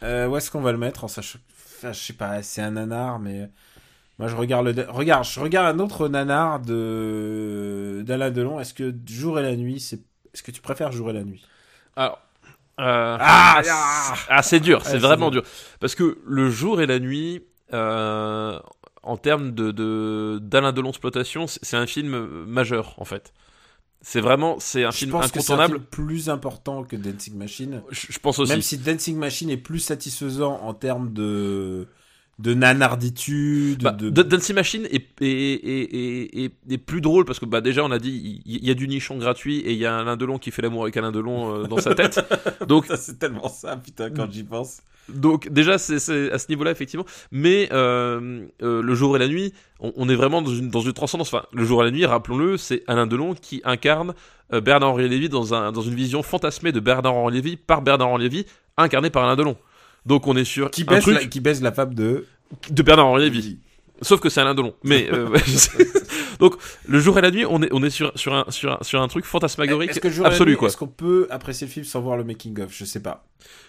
[0.03, 1.39] Euh, où est-ce qu'on va le mettre en sachant
[1.77, 3.49] enfin, je sais pas, c'est un nanar mais
[4.22, 8.93] moi je regarde le regarde, je regarde un autre nanar de d'Alain Delon, est-ce que
[9.07, 9.99] jour et la nuit, c'est
[10.34, 11.43] est-ce que tu préfères jour et la nuit?
[11.98, 12.19] Alors.
[12.80, 15.41] euh, Ah, ah, ah, c'est dur, Ouais, c'est vraiment dur.
[15.41, 15.52] dur.
[15.80, 17.43] Parce que le jour et la nuit,
[17.73, 18.60] euh,
[19.03, 23.34] en termes de de- d'Alain Delon exploitation, c'est un film majeur en fait.
[24.03, 27.35] C'est vraiment, c'est un Je film pense que c'est un film plus important que Dancing
[27.38, 27.81] Machine.
[27.91, 28.52] Je, je pense aussi.
[28.52, 31.88] Même si Dancing Machine est plus satisfaisant en termes de
[32.39, 37.83] de nanarditude, Bah, de Machine est, est, est, est, plus drôle parce que bah déjà
[37.83, 40.39] on a dit il y, a du nichon gratuit et il y a Alain Delon
[40.39, 42.19] qui fait l'amour avec Alain Delon euh, dans sa tête.
[42.67, 44.81] Donc c'est tellement ça, putain, quand j'y pense.
[45.09, 47.05] donc déjà c'est à ce niveau-là effectivement.
[47.31, 50.81] Mais euh, euh, le jour et la nuit, on, on est vraiment dans une dans
[50.81, 51.33] une transcendance.
[51.33, 54.13] Enfin le jour et la nuit, rappelons-le, c'est Alain Delon qui incarne
[54.53, 58.45] euh, Bernard-Henri Lévy dans un dans une vision fantasmée de Bernard-Henri Lévy par Bernard-Henri Lévy
[58.77, 59.57] incarné par Alain Delon.
[60.06, 62.26] Donc on est sur Qui un baise, truc la, qui baise la femme de.
[62.69, 63.60] de Bernard-Henri Lévy.
[64.03, 64.73] Sauf que c'est Alain Delon.
[64.84, 65.30] Mais euh,
[66.40, 66.56] donc
[66.88, 68.99] le jour et la nuit, on est on est sur sur un sur un, sur
[68.99, 70.69] un truc fantasmagorique Est-ce que jour et la absolu nuit, quoi.
[70.69, 72.69] Est-ce qu'on peut apprécier le film sans voir le making of?
[72.76, 73.23] Je sais pas.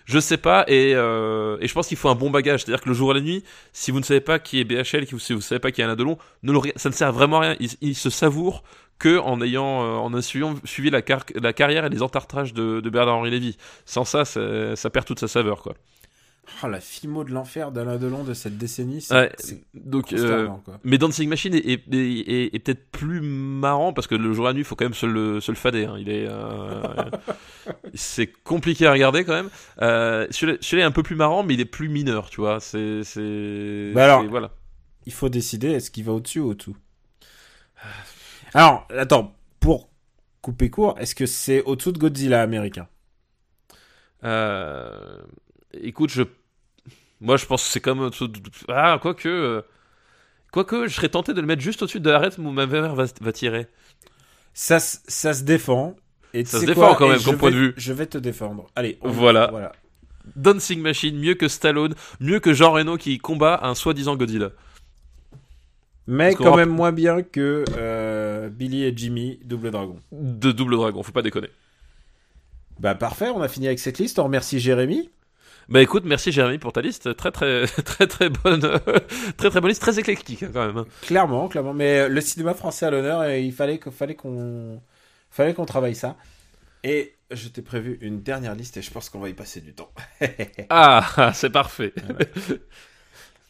[0.06, 2.88] Je sais pas et euh, et je pense qu'il faut un bon bagage, c'est-à-dire que
[2.88, 3.44] le jour et la nuit,
[3.74, 5.96] si vous ne savez pas qui est BHL, si vous savez pas qui est Alain
[5.96, 7.56] Delon, ne le ça ne sert vraiment à rien.
[7.60, 8.62] Il, il se savoure
[8.98, 12.80] que en ayant euh, en suivant suivi la, car- la carrière et les entartrages de,
[12.80, 13.58] de Bernard-Henri Lévy.
[13.84, 15.74] Sans ça, ça, ça perd toute sa saveur quoi.
[16.64, 20.48] Oh, la filmo de l'enfer d'Alain Delon de cette décennie, c'est Ouais, c'est donc euh,
[20.64, 20.80] quoi.
[20.82, 24.46] Mais Dancing Machine est, est, est- est- est peut-être plus marrant parce que le jour
[24.46, 25.84] et la nuit, il faut quand même se le, se le fader.
[25.84, 25.96] hein.
[25.98, 26.82] Il est, euh,
[27.94, 29.50] c'est compliqué à regarder quand même.
[29.82, 32.58] Euh, celui-là est un peu plus marrant, mais il est plus mineur, tu vois.
[32.58, 34.50] C'est, c'est, Bah alors- voilà.
[35.06, 36.76] Il faut décider est-ce qu'il va au-dessus ou au-dessous.
[38.54, 39.88] Alors, attends, pour
[40.42, 42.88] couper court, est-ce que c'est au-dessous de Godzilla américain?
[44.24, 45.18] Euh,
[45.74, 46.22] écoute, je,
[47.20, 48.10] moi, je pense que c'est comme
[48.68, 49.62] ah, quoique, euh,
[50.52, 53.04] quoique, je serais tenté de le mettre juste au-dessus de l'arrêt où ma mère va,
[53.20, 53.66] va tirer.
[54.54, 55.96] ça, ça se défend.
[56.34, 56.96] Et Ça se défend quoi?
[56.96, 57.74] quand même, comme point vais- de vue.
[57.76, 58.66] Je vais te défendre.
[58.74, 59.48] Allez, on- Voilà.
[59.50, 59.72] voilà.
[60.36, 64.50] Dancing Machine, mieux que Stallone, mieux que Jean Reno qui combat un soi-disant Godzilla.
[66.06, 69.98] Mais quand même moins bien que euh, Billy et Jimmy, Double Dragon.
[70.10, 71.48] De Double Dragon, faut pas déconner.
[72.80, 74.18] Bah parfait, on a fini avec cette liste.
[74.18, 75.10] On remercie Jérémy.
[75.68, 78.60] Bah écoute, merci Jérémy pour ta liste, très très très très bonne,
[79.36, 80.78] très très bonne liste, très éclectique hein, quand même.
[80.78, 80.86] hein.
[81.02, 81.74] Clairement, clairement.
[81.74, 84.80] Mais euh, le cinéma français à l'honneur, et il fallait qu'on fallait qu'on
[85.30, 86.16] fallait qu'on travaille ça.
[86.84, 89.74] Et je t'ai prévu une dernière liste et je pense qu'on va y passer du
[89.74, 89.92] temps.
[90.68, 91.92] Ah, c'est parfait.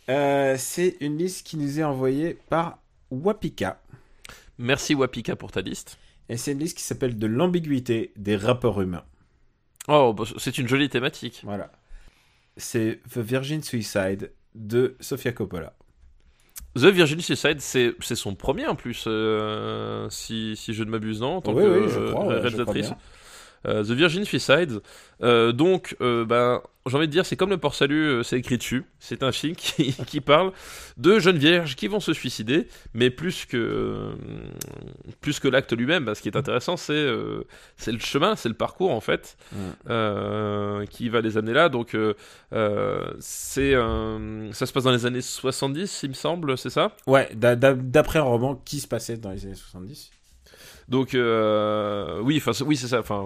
[0.09, 2.79] Euh, c'est une liste qui nous est envoyée par
[3.11, 3.81] Wapika.
[4.59, 5.99] Merci Wapika pour ta liste.
[6.29, 9.05] Et c'est une liste qui s'appelle De l'ambiguïté des rapports humains.
[9.89, 11.41] Oh, bah, c'est une jolie thématique.
[11.45, 11.71] Voilà.
[12.57, 15.75] C'est The Virgin Suicide de Sofia Coppola.
[16.75, 21.37] The Virgin Suicide, c'est son premier en plus, euh, si, si je ne m'abuse, non
[21.37, 22.87] en tant Oui, que oui, je euh, crois, ouais, je réalisatrice.
[22.87, 22.99] crois
[23.65, 24.81] The Virgin Suicide.
[25.23, 28.37] Euh, donc, euh, ben, j'ai envie de dire, c'est comme le port salut, euh, c'est
[28.37, 28.85] écrit dessus.
[28.99, 30.53] C'est un film qui, qui parle
[30.97, 34.13] de jeunes vierges qui vont se suicider, mais plus que euh,
[35.21, 36.05] plus que l'acte lui-même.
[36.05, 37.45] ben, ce qui est intéressant, c'est euh,
[37.87, 39.57] le chemin, c'est le parcours en fait, Mm.
[39.91, 41.69] euh, qui va les amener là.
[41.69, 42.15] Donc, euh,
[42.53, 46.97] euh, c'est euh, ça se passe dans les années 70, il me semble, c'est ça?
[47.07, 50.11] Ouais, d'a- d'a- d'après un roman qui se passait dans les années 70.
[50.89, 53.01] Donc euh, oui, oui c'est ça.
[53.01, 53.23] Enfin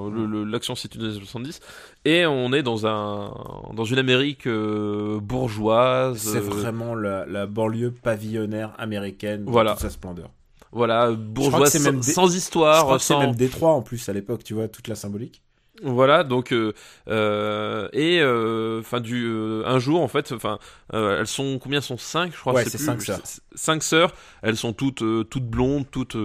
[0.47, 1.61] l'action c'est une des années 70
[2.05, 3.33] et on est dans un
[3.75, 6.19] dans une Amérique euh, bourgeoise.
[6.19, 9.73] C'est euh, vraiment la, la banlieue pavillonnaire américaine dans Voilà.
[9.73, 10.31] toute sa splendeur.
[10.73, 13.83] voilà bourgeoise c'est sans, même sans Je histoire, crois que c'est sans même Détroit en
[13.83, 15.43] plus à l'époque, tu vois, toute la symbolique.
[15.83, 16.73] Voilà donc euh,
[17.09, 20.59] euh, et euh, enfin du euh, un jour en fait enfin
[20.95, 23.21] euh, elles sont combien elles sont cinq je crois Ouais, c'est cinq sœurs.
[23.55, 24.13] Cinq sœurs
[24.43, 26.17] elles sont toutes toutes blondes toutes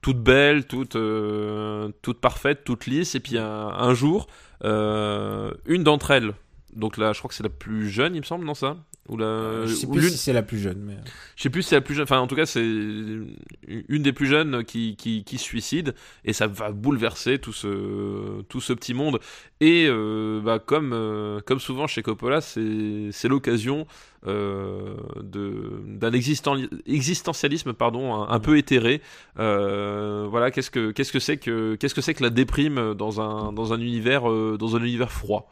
[0.00, 4.26] toutes belles toutes euh, toutes parfaites toutes lisses et puis un, un jour
[4.64, 6.32] euh, une d'entre elles
[6.76, 8.76] donc là je crois que c'est la plus jeune il me semble non ça
[9.08, 10.96] ou la je sais plus si c'est la plus jeune, mais
[11.36, 14.12] je sais plus si c'est la plus jeune, enfin en tout cas c'est une des
[14.12, 15.94] plus jeunes qui, qui, qui se suicide
[16.24, 19.20] et ça va bouleverser tout ce, tout ce petit monde.
[19.60, 23.86] Et euh, bah, comme, euh, comme souvent chez Coppola, c'est c'est l'occasion
[24.26, 29.00] euh, de- d'un existen- existentialisme pardon, un, un peu éthéré.
[29.38, 33.20] Euh, voilà, qu'est-ce que qu'est-ce que c'est que qu'est-ce que c'est que la déprime dans
[33.20, 35.48] un, dans un univers euh, dans un univers froid?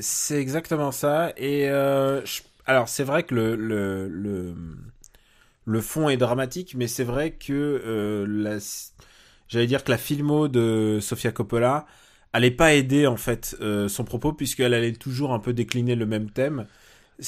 [0.00, 1.32] C'est exactement ça.
[1.36, 4.54] Et euh, je- alors c'est vrai que le, le, le,
[5.64, 8.58] le fond est dramatique, mais c'est vrai que euh, la,
[9.48, 11.86] j'allais dire que la filmo de Sofia Coppola
[12.32, 16.06] allait pas aider en fait euh, son propos puisqu'elle allait toujours un peu décliner le
[16.06, 16.66] même thème.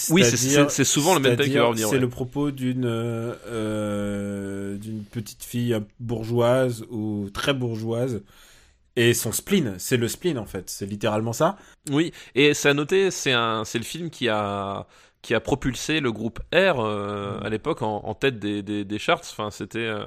[0.08, 0.36] Oui, c'est-
[0.84, 1.88] souvent le même thème qui va revenir.
[1.88, 2.00] C'est ouais.
[2.00, 2.86] le propos d'une
[4.80, 8.22] d'une petite fille bourgeoise ou très bourgeoise
[8.96, 9.74] et son spleen.
[9.78, 10.68] C'est le spleen en fait.
[10.70, 11.56] C'est littéralement ça.
[11.90, 14.86] Oui, et c'est à noter, c'est un, c'est le film qui a
[15.26, 19.22] qui a propulsé le groupe R euh, à l'époque en, tête des, des, charts.
[19.22, 20.04] Enfin, c'était euh,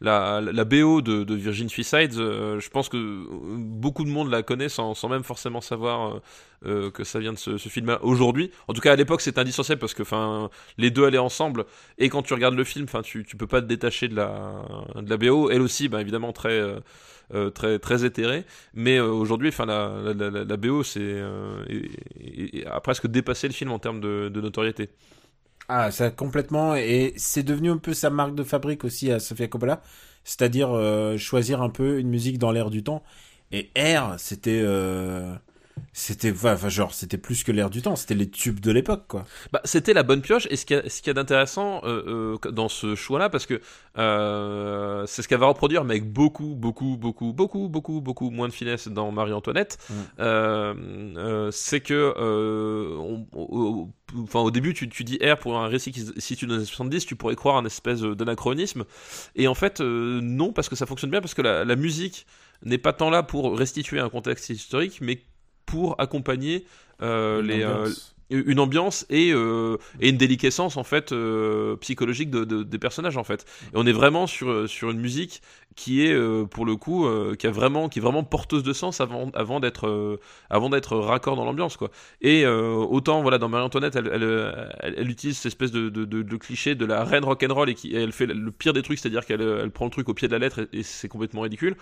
[0.00, 2.16] la, la BO de, de Virgin Suicides.
[2.16, 3.26] euh, je pense que
[3.58, 6.20] beaucoup de monde la connaît sans, sans même forcément savoir
[6.64, 8.50] que ça vient de ce, ce film aujourd'hui.
[8.66, 10.48] En tout cas, à l'époque, c'est indissociable parce que enfin
[10.78, 11.66] les deux allaient ensemble.
[11.98, 14.64] Et quand tu regardes le film, enfin, tu, tu peux pas te détacher de la
[14.94, 15.50] de la BO.
[15.50, 16.62] Elle aussi, bah, évidemment très
[17.50, 18.44] très très éthérée.
[18.74, 21.64] Mais euh, aujourd'hui, enfin la, BO, euh,
[22.70, 24.90] a presque dépassé le film en termes de, notoriété.
[25.68, 26.74] Ah, ça complètement.
[26.74, 29.82] Et c'est devenu un peu sa marque de fabrique aussi à Sofia Coppola.
[30.24, 33.02] C'est-à-dire euh, choisir un peu une musique dans l'air du temps.
[33.52, 34.60] Et R, c'était.
[34.62, 35.34] euh,
[35.92, 36.32] C'était.
[36.32, 37.96] Enfin, genre, c'était plus que l'air du temps.
[37.96, 39.24] C'était les tubes de l'époque, quoi.
[39.52, 40.46] Bah, c'était la bonne pioche.
[40.50, 43.60] Et ce qu'il y y a d'intéressant euh, euh, dans ce choix-là, parce que
[43.98, 48.48] euh, c'est ce qu'elle va reproduire, mais avec beaucoup, beaucoup, beaucoup, beaucoup, beaucoup, beaucoup moins
[48.48, 49.78] de finesse dans Marie-Antoinette.
[49.90, 51.50] Mm.
[51.50, 52.14] C'est que,
[52.98, 53.88] on-
[54.34, 56.66] au début, tu, tu dis R pour un récit qui se situe dans les années
[56.66, 58.84] 70, tu pourrais croire un espèce d'anachronisme.
[59.36, 62.26] Et en fait, non, parce que ça fonctionne bien, parce que la, la musique
[62.64, 65.20] n'est pas tant là pour restituer un contexte historique, mais
[65.66, 66.64] pour accompagner
[67.02, 68.14] euh, Une les, euh, ambiance.
[68.30, 73.16] une ambiance et, euh, et une déliquescence en fait euh, psychologique de, de- des personnages
[73.18, 73.44] en fait.
[73.66, 75.42] Et on est vraiment sur, sur une musique
[75.76, 77.06] qui est euh, pour le coup
[77.38, 80.18] qui a vraiment qui est vraiment porteuse de sens avant avant d'être
[80.50, 81.90] avant d'être raccord dans l'ambiance quoi.
[82.22, 84.22] Et autant voilà dans Marie-Antoinette elle, elle,
[84.80, 87.74] elle, elle utilise cette espèce de, de, de, de cliché de la reine rock'n'roll et
[87.74, 90.14] qui et elle fait le pire des trucs c'est-à-dire qu'elle elle prend le truc au
[90.14, 91.76] pied de la lettre et, et c'est complètement ridicule.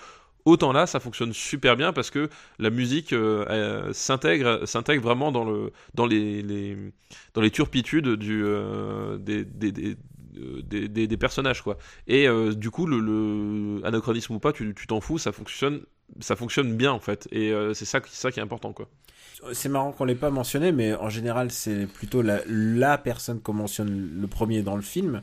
[0.44, 5.32] Autant là, ça fonctionne super bien parce que la musique euh, euh, s'intègre, s'intègre vraiment
[5.32, 6.92] dans le, dans les,
[7.52, 11.76] turpitudes euh, des, personnages quoi.
[12.06, 15.82] Et du coup, le, anachronisme ou pas, tu t'en fous, ça fonctionne,
[16.20, 17.28] ça fonctionne bien en fait.
[17.32, 18.88] Et c'est ça, qui- c'est ça qui est important quoi.
[19.52, 23.54] C'est marrant qu'on l'ait pas mentionné, mais en général, c'est plutôt la, la personne qu'on
[23.54, 25.22] mentionne le premier dans le film.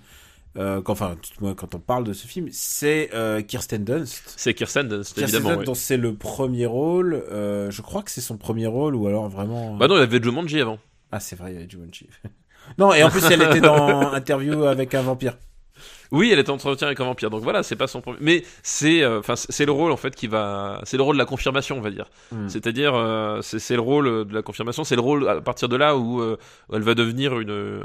[0.57, 1.15] Euh, quand, enfin,
[1.55, 4.33] quand on parle de ce film, c'est euh, Kirsten Dunst.
[4.37, 5.49] C'est Kirsten Dunst Kirsten évidemment.
[5.49, 5.65] Dunst, ouais.
[5.65, 7.13] dont c'est le premier rôle.
[7.31, 9.75] euh, je crois que c'est son premier rôle, ou alors vraiment.
[9.75, 10.79] Bah non, il y avait Jumanji avant.
[11.11, 12.07] Ah, c'est vrai, il y avait Jumanji.
[12.77, 15.37] non, et en plus, elle était dans Interview avec un vampire.
[16.11, 18.17] Oui, elle est en entretien avec un vampire, donc voilà, c'est pas son premier.
[18.21, 21.19] Mais c'est, euh, enfin, c'est le rôle en fait qui va, c'est le rôle de
[21.19, 22.09] la confirmation, on va dire.
[22.31, 22.47] Mm.
[22.47, 25.97] C'est-à-dire, euh, c'est le rôle de la confirmation, c'est le rôle à partir de là
[25.97, 26.37] où, euh,
[26.73, 27.83] elle va devenir une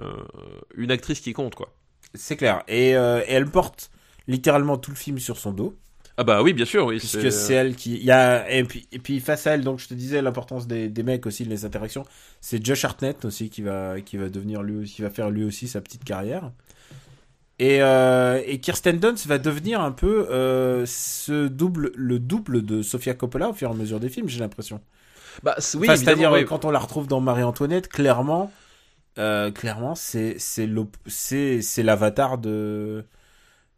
[0.77, 1.75] une actrice qui compte, quoi.
[2.15, 2.63] C'est clair.
[2.69, 3.91] Et, euh, et elle porte
[4.29, 5.77] littéralement tout le film sur son dos.
[6.19, 6.99] Ah bah oui, bien sûr, oui.
[6.99, 7.97] Puisque c'est elle qui.
[7.97, 8.51] Y a...
[8.51, 11.25] et, puis, et puis face à elle, donc je te disais l'importance des, des mecs
[11.25, 12.05] aussi, les interactions.
[12.41, 15.69] C'est Josh Hartnett aussi qui va, qui va devenir lui, qui va faire lui aussi
[15.69, 16.53] sa petite carrière.
[17.59, 22.83] Et, euh, et Kirsten Dunst va devenir un peu euh, ce double, le double de
[22.83, 24.81] Sofia Coppola au fur et à mesure des films, j'ai l'impression.
[25.43, 26.45] Bah, oui, Enfin, c'est-à-dire oui.
[26.45, 28.53] quand on la retrouve dans Marie-Antoinette, clairement,
[29.19, 30.37] euh, clairement, c'est
[31.79, 33.05] l'avatar de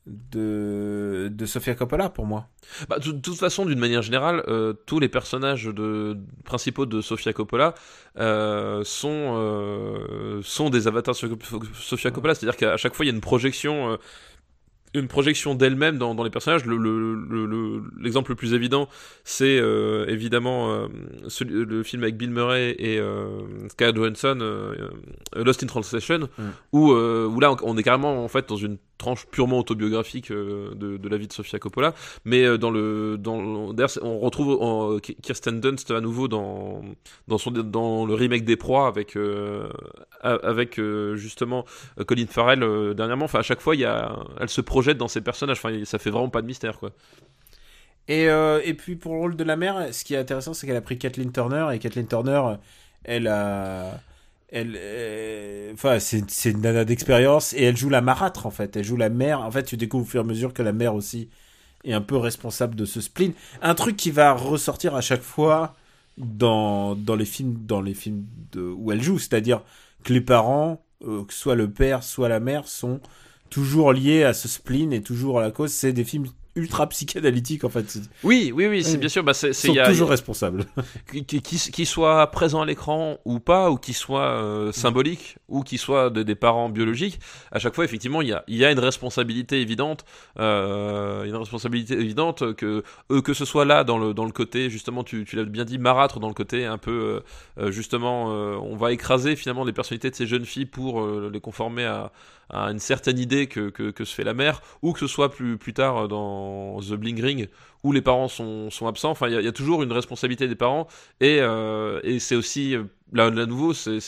[0.06, 2.48] de de Sofia Coppola pour moi.
[2.88, 7.00] Bah, de, de toute façon, d'une manière générale, euh, tous les personnages de, principaux de
[7.00, 7.74] Sofia Coppola
[8.18, 11.28] euh, sont, sont des avatars sur
[11.74, 12.34] Sofia Coppola.
[12.34, 13.98] C'est-à-dire qu'à chaque fois, il y a une projection,
[14.94, 16.64] une projection d'elle-même dans, dans les personnages.
[16.64, 18.88] Le- le- le- le- L'exemple le, plus évident,
[19.24, 20.86] c'est euh, évidemment euh,
[21.48, 23.26] le film avec Bill Murray et euh,
[23.70, 24.38] Scarlett Johansson,
[25.36, 26.42] Lost in Translation, Mm.
[26.72, 31.08] où, où là, on- est carrément en fait dans une tranche purement autobiographique de, de
[31.08, 31.94] la vie de Sofia Coppola
[32.24, 33.34] mais dans le dans
[34.02, 36.80] on retrouve Kirsten Dunst à nouveau dans
[37.26, 39.18] dans son dans le remake des proies avec
[40.22, 40.80] avec
[41.14, 41.64] justement
[42.06, 45.22] Colin Farrell dernièrement enfin à chaque fois il y a elle se projette dans ses
[45.22, 45.56] personnages.
[45.56, 46.90] Enfin ça fait vraiment pas de mystère quoi.
[48.08, 50.66] Et euh, et puis pour le rôle de la mère, ce qui est intéressant, c'est
[50.66, 52.42] qu'elle a pris Kathleen Turner et Kathleen Turner,
[53.04, 54.00] elle a
[54.50, 58.76] elle euh, enfin c'est une nana d'expérience et elle joue la marâtre en fait.
[58.76, 59.40] Elle joue la mère.
[59.40, 61.30] En fait tu découvres au fur et à mesure que la mère aussi
[61.84, 63.32] est un peu responsable de ce spleen.
[63.62, 65.74] Un truc qui va ressortir à chaque fois
[66.18, 69.62] dans dans les films dans les films de, où elle joue c'est-à-dire
[70.04, 73.00] que les parents euh, soit le père soit la mère sont
[73.54, 76.26] toujours liés à ce spleen et toujours à la cause c'est des films
[76.56, 77.98] ultra psychanalytiques en fait.
[78.22, 80.66] Oui oui oui c'est bien sûr bah c'est ils sont il y a- toujours responsables.
[81.10, 85.62] Qui, qui, qui- soit présent à l'écran ou pas, ou qui soit euh, symbolique, ou
[85.62, 87.18] qui soit de- des parents biologiques,
[87.52, 90.04] à chaque fois, effectivement, il y a, il y a une responsabilité évidente,
[90.38, 94.70] euh, une responsabilité évidente que eux, que ce soit là dans le dans le côté
[94.70, 97.22] justement, tu, tu l'as bien dit, marâtre dans le côté un peu
[97.58, 101.00] euh, euh, justement, euh, on va écraser finalement les personnalités de ces jeunes filles pour
[101.00, 102.12] euh, les conformer à
[102.50, 105.58] à une certaine idée que, que, se fait la mère, ou que ce soit plus,
[105.58, 107.48] plus tard dans The Bling Ring,
[107.82, 109.10] où les parents sont, sont absents.
[109.10, 110.86] Enfin, il y, a- toujours une responsabilité des parents,
[111.20, 113.98] et, euh, et c'est aussi, euh, là, là nouveau, c'est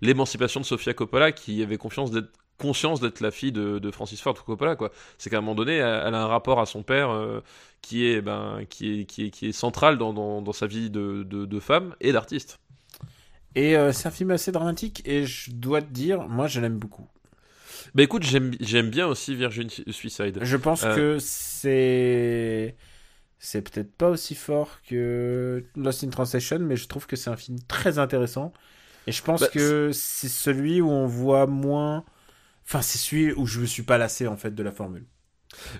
[0.00, 4.20] l'émancipation de Sofia Coppola qui avait confiance d'être conscience d'être la fille de, de Francis
[4.20, 4.90] Ford Coppola quoi.
[5.16, 7.40] C'est qu'à un moment donné elle, a un rapport à son père euh,
[7.80, 11.22] qui est ben qui est qui est qui est central dans, dans, sa vie de,
[11.22, 12.58] de, femme et d'artiste.
[13.54, 16.78] Et euh, c'est un film assez dramatique et je dois te dire moi je l'aime
[16.78, 17.06] beaucoup
[17.94, 20.94] bah écoute j'aime bien aussi Virgin Suicide Je pense Euh.
[20.94, 22.76] que c'est
[23.38, 27.36] c'est peut-être pas aussi fort que Lost in Translation, mais je trouve que c'est un
[27.36, 28.52] film très intéressant.
[29.06, 32.04] Et je pense Bah, que c'est celui où on voit moins.
[32.66, 35.06] Enfin, c'est celui où je me suis pas lassé en fait de la formule.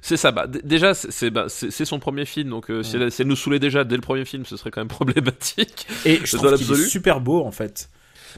[0.00, 0.32] C'est ça.
[0.32, 3.58] Bah, déjà, c'est bah, son premier film, donc euh, si, elle, si elle nous saoulait
[3.58, 5.86] déjà dès le premier film, ce serait quand même problématique.
[6.06, 7.90] Et je trouve qu'il est super beau en fait.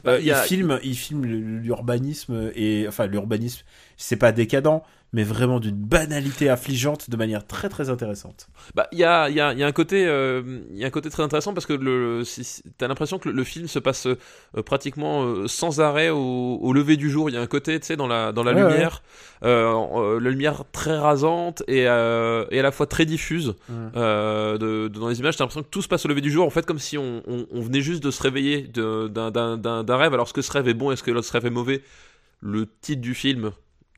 [0.03, 3.63] Bah, il y a- il filme, il filme l'urbanisme et enfin l'urbanisme,
[3.97, 4.81] c'est pas décadent,
[5.13, 8.47] mais vraiment d'une banalité affligeante de manière très très intéressante.
[8.75, 11.09] Bah, il y a, y, a, y a un côté, euh, y a un côté
[11.09, 14.63] très intéressant parce que le, si- t'as l'impression que le, le film se passe euh,
[14.63, 17.29] pratiquement euh, sans arrêt au, au lever du jour.
[17.29, 19.03] Il y a un côté, tu sais, dans la dans la Ouais, lumière,
[19.41, 25.19] la lumière très rasante et, et à la fois très diffuse de, de- dans les
[25.19, 25.35] images.
[25.35, 27.21] T'as l'impression que tout se passe au lever du jour, en fait, comme si on,
[27.27, 30.13] on, on venait juste de se réveiller d'un rêve.
[30.13, 31.81] Alors, est-ce que ce rêve est bon, est-ce que l'autre rêve est mauvais
[32.39, 33.51] Le titre du film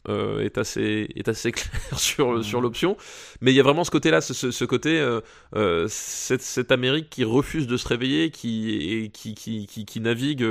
[0.10, 2.98] euh, est assez est assez clair sur sur l'option.
[3.42, 5.22] Mais il y a vraiment ce côté là ce, ce- ce côté euh,
[5.56, 8.72] euh, cette, cette Amérique qui refuse de se réveiller qui
[9.06, 10.46] et qui, qui, qui, qui navigue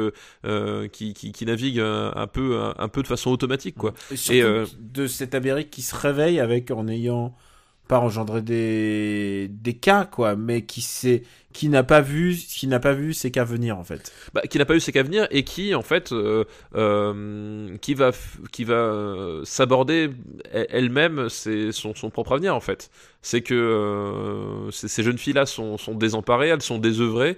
[0.92, 3.94] qui, qui, navigue un, un peu un, un peu de façon automatique quoi.
[4.28, 7.34] Et euh, de cette Amérique qui se réveille avec en ayant
[7.92, 12.80] pas engendré des des cas quoi, mais qui sait qui n'a pas vu qui n'a
[12.80, 14.10] pas vu ces cas venir en fait.
[14.32, 16.44] bah, qui n'a pas eu ses qu'à venir et qui en fait euh,
[16.74, 18.10] euh, qui va
[18.50, 20.08] qui va euh, s'aborder
[20.54, 22.90] e- elle-même son, son propre avenir en fait
[23.20, 27.36] c'est que ces, ces jeunes filles là sont, sont désemparées elles sont désœuvrées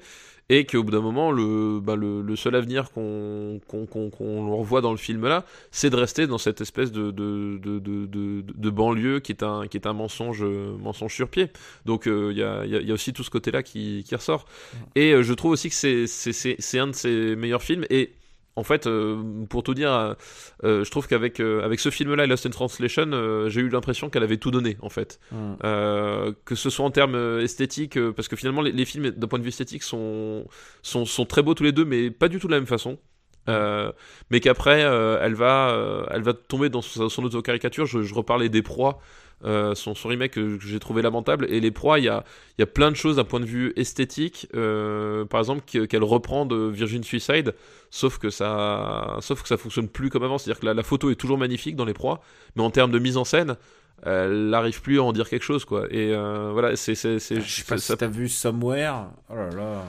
[0.50, 4.46] et qu'au bout d'un moment le, bah, le, le seul avenir qu'on qu'on qu'on qu'on
[4.48, 8.42] leur voit dans le film là c'est de rester dans cette espèce de de, de,
[8.42, 11.50] de, banlieue qui est un qui est un mensonge euh, mensonge sur pied.
[11.86, 13.62] Donc euh, il y, a, y a- il y a aussi tout ce côté là
[13.62, 14.46] qui, qui ressort.
[14.94, 15.74] Et euh, je trouve aussi que
[16.06, 17.84] c'est un de ses meilleurs films.
[17.90, 18.12] Et
[18.56, 20.14] en fait, euh, pour tout dire, euh,
[20.62, 24.22] euh, je trouve qu'avec euh, avec ce film-là Lost in Translation, j'ai eu l'impression qu'elle
[24.22, 25.18] avait tout donné, en fait.
[25.64, 29.38] Euh, que ce soit en termes esthétiques, parce que finalement, les, les films, d'un point
[29.38, 30.46] de vue esthétique, sont,
[30.82, 32.98] sont, sont très beaux tous les deux, mais pas du tout de la même façon.
[33.46, 37.86] Mais qu'après, elle va, elle va tomber dans son, son auto-caricature.
[37.86, 38.98] Je, je reparlais des proies,
[39.44, 41.46] euh, son, son remake que, j'ai trouvé lamentable.
[41.50, 42.24] Et les proies, il y a,
[42.58, 44.48] y a plein de choses d'un point de vue esthétique.
[44.54, 47.54] euh, par exemple, que- qu'elle reprend de Virgin Suicide,
[47.90, 50.38] sauf que ça, sauf que ça fonctionne plus comme avant.
[50.38, 52.20] C'est-à-dire que la, la photo est toujours magnifique dans les proies,
[52.56, 53.56] mais en termes de mise en scène,
[54.04, 55.86] elle n'arrive plus à en dire quelque chose, quoi.
[55.90, 59.06] Et euh, voilà, c'est, c'est, Je sais pas ça- si t'as vu Somewhere.
[59.30, 59.84] Oh là là.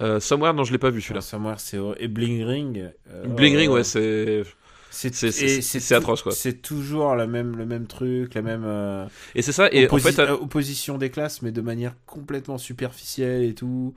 [0.00, 1.20] euh, Somewhere, non, je l'ai pas vu celui-là.
[1.20, 2.90] Somewhere, c'est et Bling Ring.
[3.10, 4.42] euh, Bling Ring, là ouais, c'est.
[4.92, 6.32] C'est atroce, quoi.
[6.32, 9.68] C'est toujours la même, le même truc, la même euh, Et c'est ça.
[9.72, 13.94] Et en fait, euh, opposition des classes, mais de manière complètement superficielle et tout.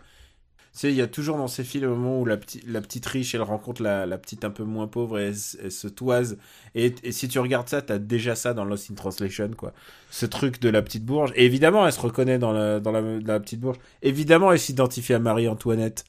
[0.72, 2.82] Tu sais, il y a toujours dans ces films le moment où la, petite la
[2.82, 6.38] petite riche, elle rencontre la, la petite un peu moins pauvre et elle, se toise.
[6.76, 9.74] Et, et si tu regardes ça, t'as déjà ça dans Lost in Translation, quoi.
[10.12, 11.32] Ce truc de la petite bourge.
[11.36, 13.78] Et évidemment, elle se reconnaît dans la, dans la, la petite bourge.
[14.02, 16.04] Évidemment, elle s'identifie à Marie-Antoinette.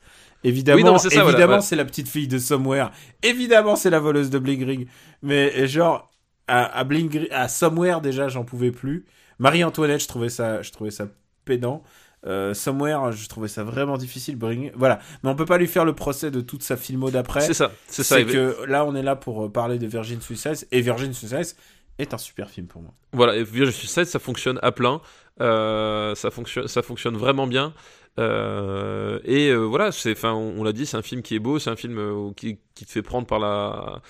[0.47, 1.61] Évidemment, Oui, non, c'est ça, voilà, évidemment, ouais.
[1.61, 2.91] c'est la petite fille de Somewhere.
[3.23, 4.89] Évidemment, c'est la voleuse de Bling Ring.
[5.23, 6.13] Mais euh, genre,
[6.47, 9.07] à, à Bling à Somewhere, déjà, j'en pouvais plus.
[9.41, 11.09] Marie-Antoinette, je trouvais ça, je trouvais ça
[11.45, 11.83] pédant.
[12.27, 14.37] Euh, Somewhere, je trouvais ça vraiment difficile.
[14.37, 14.73] Bring...
[14.75, 15.01] Voilà.
[15.23, 17.41] Mais on peut pas lui faire le procès de toute sa filmo d'après.
[17.41, 17.73] c'est ça.
[17.87, 18.17] C'est ça.
[18.17, 20.67] C'est que là, on est là pour euh, parler de Virgin Suicide.
[20.73, 21.57] Et Virgin Suicide
[21.99, 22.93] est un super film pour moi.
[23.13, 25.01] Voilà, et Virgin Suicide, ça fonctionne à plein.
[25.41, 27.75] Euh, ça, fonctionne, ça fonctionne vraiment bien.
[28.19, 31.39] Euh, et euh, voilà, c'est, enfin, on, on l'a dit, c'est un film qui est
[31.39, 34.01] beau, c'est un film euh, qui, qui te fait prendre par la,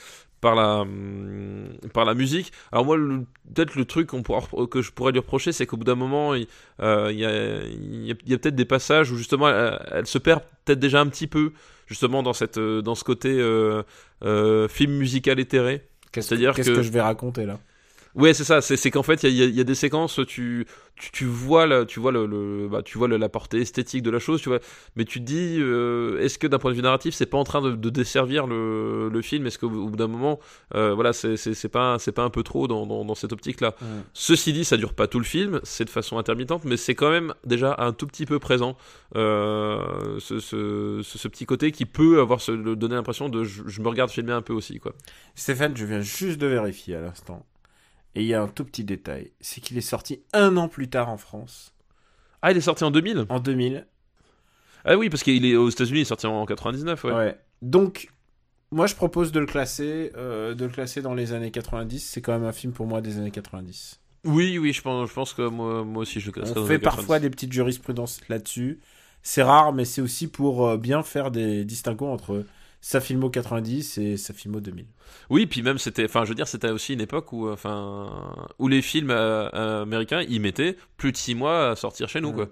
[0.40, 2.52] par la, hum, par la musique.
[2.70, 2.96] Alors moi,
[3.54, 6.46] peut-être le truc pourra, que je pourrais lui reprocher, c'est qu'au bout d'un moment, il
[6.80, 9.78] il y a, il y a, il y a peut-être des passages où justement, elle,
[9.90, 11.52] elle se perd peut-être déjà un petit peu,
[11.86, 13.30] justement dans cette, dans ce côté
[14.68, 15.88] film musical éthéré.
[16.12, 17.58] Qu'est-ce C'est-à-dire qu'est-ce que- que je vais raconter là?
[18.16, 18.62] Ouais, c'est ça.
[18.62, 20.66] C'est qu'en fait, il y y a- des séquences, tu,
[20.96, 24.10] tu, tu vois, la, tu vois, le, le- bah, tu vois la portée esthétique de
[24.10, 24.58] la chose, tu vois.
[24.96, 27.44] Mais tu te dis, euh, est-ce que d'un point de vue narratif, c'est pas en
[27.44, 29.46] train de, de desservir le, le film?
[29.46, 30.40] Est-ce qu'au au bout d'un moment,
[30.74, 33.74] euh, voilà, c'est pas, c'est pas un peu trop dans, dans, dans cette optique-là?
[34.14, 37.10] Ceci dit, ça dure pas tout le film, c'est de façon intermittente, mais c'est quand
[37.10, 38.78] même déjà un tout petit peu présent.
[39.16, 43.62] euh, ce, ce, ce, ce petit côté qui peut avoir se, donner l'impression de je,
[43.66, 44.92] je me regarde filmer un peu aussi, quoi.
[45.34, 47.44] Stéphane, je viens juste de vérifier à l'instant.
[48.16, 49.30] Et il y a un tout petit détail.
[49.40, 51.74] C'est qu'il est sorti un an plus tard en France.
[52.40, 53.86] Ah, il est sorti en 2000 En 2000.
[54.86, 57.12] Ah oui, parce qu'il est aux États-Unis, il est sorti en 99, ouais.
[57.12, 57.38] Ouais.
[57.60, 58.08] Donc,
[58.70, 62.00] moi, je propose de le classer, euh, de le classer dans les années 90.
[62.00, 64.00] C'est quand même un film pour moi des années 90.
[64.24, 66.66] Oui, oui, je pense, je pense que moi, moi aussi je le classerais On dans
[66.66, 67.20] fait les parfois 90.
[67.20, 68.80] des petites jurisprudences là-dessus.
[69.22, 72.44] C'est rare, mais c'est aussi pour euh, bien faire des distinguos entre
[72.88, 74.86] sa filmo 90 et sa filmo 2000.
[75.28, 78.08] Oui, puis même c'était, enfin, je veux dire, c'était aussi une époque où, enfin,
[78.60, 82.20] où les films euh, euh, américains, ils mettaient plus de 6 mois à sortir chez
[82.20, 82.34] nous, Ouais.
[82.34, 82.48] quoi.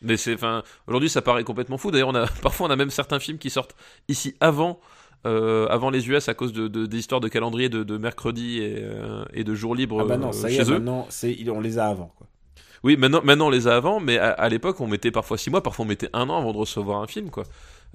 [0.00, 1.90] Mais c'est, enfin, aujourd'hui, ça paraît complètement fou.
[1.90, 3.74] D'ailleurs, on a, parfois, on a même certains films qui sortent
[4.06, 4.78] ici avant,
[5.26, 8.58] euh, avant les US à cause de, de- des histoires de calendrier de, de mercredi
[8.58, 10.74] et, euh, et de jours libres Ah bah euh, non, ça y chez est, eux.
[10.74, 12.12] maintenant, c'est, on les a avant.
[12.16, 12.28] Quoi.
[12.84, 15.50] Oui, maintenant, maintenant on les a avant, mais à, à l'époque on mettait parfois 6
[15.50, 17.44] mois, parfois on mettait un an avant de recevoir un film, quoi.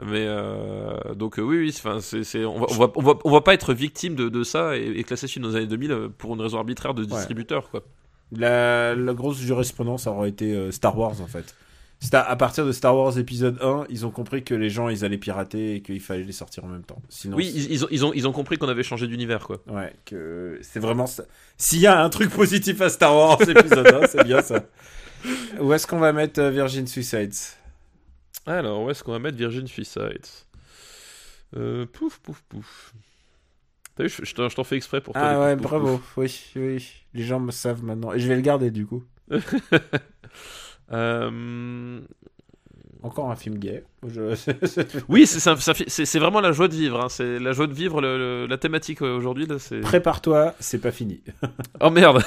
[0.04, 3.42] Mais euh, donc euh, oui, oui, enfin, c'est, on, on, va, on, va, on va
[3.42, 6.10] pas être victime de, de ça et, et classer film dans les années 2000 euh,
[6.16, 7.84] pour une raison arbitraire de distributeur, quoi.
[8.32, 11.56] La, la grosse jurisprudence aurait été euh, Star Wars en fait.
[12.00, 15.04] C'est à, partir de Star Wars épisode 1, ils ont compris que les gens ils
[15.04, 17.02] allaient pirater et qu'il fallait les sortir en même temps.
[17.10, 19.64] Sinon, Oui, ils, ils ont, ils, ont, ils ont compris qu'on avait changé d'univers, quoi.
[19.68, 21.06] ouais, que c'est vraiment.
[21.58, 24.64] S'il y a un truc positif à Star Wars épisode 1, c'est bien ça.
[25.60, 27.34] Où est-ce qu'on va mettre euh, Virgin Suicides?
[28.48, 30.26] Alors, où est-ce qu'on va mettre Virgin Suicide
[31.56, 32.94] euh, Pouf, pouf, pouf.
[33.96, 35.22] T'as vu, je, t'en- fais exprès pour toi.
[35.24, 35.98] Ah ouais, pouf, bravo.
[35.98, 36.18] pouf.
[36.18, 36.92] Oui, oui.
[37.14, 38.14] Les gens me savent maintenant.
[38.14, 39.04] Et je vais le garder du coup.
[40.92, 42.00] Euh,
[43.04, 43.84] Encore un film gay.
[44.08, 44.34] Je...
[45.10, 47.04] Oui, c'est, vraiment la joie de vivre.
[47.04, 47.10] hein.
[47.10, 49.48] C'est la joie de vivre, le- le- la thématique euh, aujourd'hui.
[49.82, 51.22] Prépare-toi, c'est pas fini.
[51.82, 52.24] Oh merde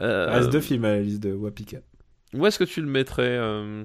[0.00, 1.78] Euh, reste deux films à la liste de Wapika.
[2.34, 3.84] Où est-ce que tu le mettrais euh?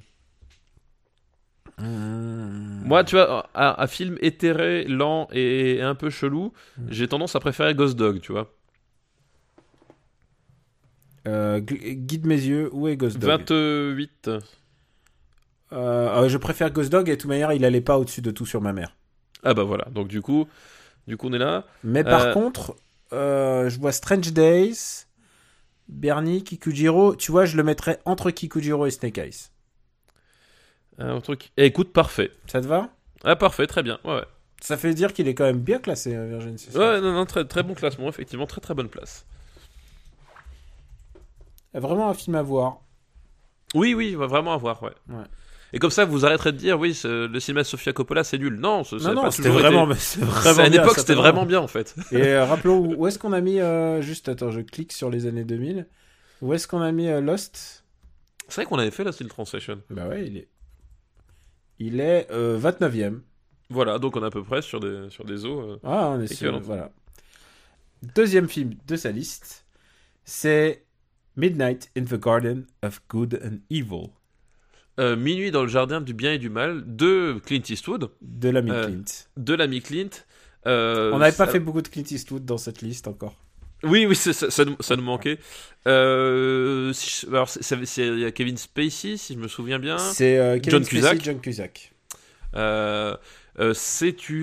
[1.80, 2.82] Hmm.
[2.86, 6.88] Moi, tu vois, un, un film éthéré, lent et, et un peu chelou, Hmm.
[6.90, 8.54] j'ai tendance à préférer Ghost Dog, tu vois.
[11.28, 13.30] Euh, gu- guide mes yeux, où est Ghost Dog?
[13.30, 14.28] 28.
[14.30, 14.40] Euh,
[15.74, 18.46] euh, Je préfère Ghost Dog et de toute manière, il allait pas au-dessus de tout
[18.46, 18.96] sur ma mère.
[19.44, 20.48] Ah bah voilà, donc du coup,
[21.08, 21.66] du coup on est là.
[21.84, 22.34] Mais par Euh.
[22.34, 22.76] contre,
[23.14, 25.06] euh, je vois Strange Days,
[25.90, 27.16] Bernie, Kikujiro.
[27.16, 29.50] Tu vois, je le mettrais entre Kikujiro et Snake Eyes.
[31.00, 31.52] Un truc.
[31.58, 32.32] Eh, écoute, parfait.
[32.48, 32.90] Ça te va?
[33.24, 34.00] Ah parfait, très bien.
[34.04, 34.26] Ouais, ouais.
[34.62, 36.78] Ça fait dire qu'il est quand même bien classé, hein, Virgin Suicide.
[36.80, 39.26] Ouais, non, non, très, très bon classement, effectivement, très très bonne place.
[41.74, 42.80] Vraiment un film à voir.
[43.76, 44.94] Oui, oui, vraiment avoir, ouais.
[45.10, 45.24] Ouais.
[45.74, 48.56] Et comme ça, vous arrêterez de dire, oui, le cinéma de Sofia Coppola, c'est nul.
[48.56, 51.68] Non, Non, c'était vraiment, été- c'est vraiment À une bien, époque, c'était vraiment bien, en
[51.68, 51.94] fait.
[52.12, 55.26] Et euh, rappelons, où- est-ce qu'on a mis, euh, juste, attends, je clique sur les
[55.28, 55.86] années 2000.
[56.42, 57.84] Où est-ce qu'on a mis euh, Lost?
[58.48, 59.82] C'est vrai qu'on avait fait la Steel Translation.
[59.90, 60.48] Bah ouais, il est.
[61.80, 63.20] Il est euh, 29ème.
[63.70, 65.60] Voilà, donc on est à peu près sur des, sur des eaux.
[65.62, 65.80] euh.
[65.84, 66.60] Ah, on est sur.
[66.62, 66.92] Voilà.
[68.16, 69.66] Deuxième film de sa liste,
[70.24, 70.86] c'est
[71.36, 74.10] Midnight in the Garden of Good and Evil
[75.00, 78.72] Euh, Minuit dans le jardin du bien et du mal de Clint Eastwood, de l'ami
[78.72, 79.28] Euh, Clint.
[79.38, 80.10] de l'ami Clint.
[80.66, 83.36] Euh, On n'avait pas ça- fait beaucoup de Clint Eastwood dans cette liste encore.
[83.84, 85.40] Oui, oui, ça, ça, nous- ça nous manquait.
[85.88, 89.98] Euh, si je- alors, c'est- Kevin Spacey, si je me souviens bien.
[89.98, 90.84] C'est euh, John.
[91.24, 91.94] John Cusack.
[92.56, 93.16] Euh,
[93.60, 93.74] euh,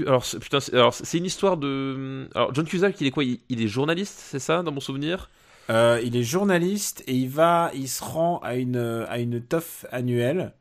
[0.06, 3.24] alors c'est- putain c'est- alors c'est une histoire de alors John Cusack il est quoi?
[3.24, 5.30] Il, il est journaliste c'est ça dans mon souvenir?
[5.70, 9.86] Euh, il est journaliste et il va, il se rend à une à une teuf
[9.90, 10.52] annuelle.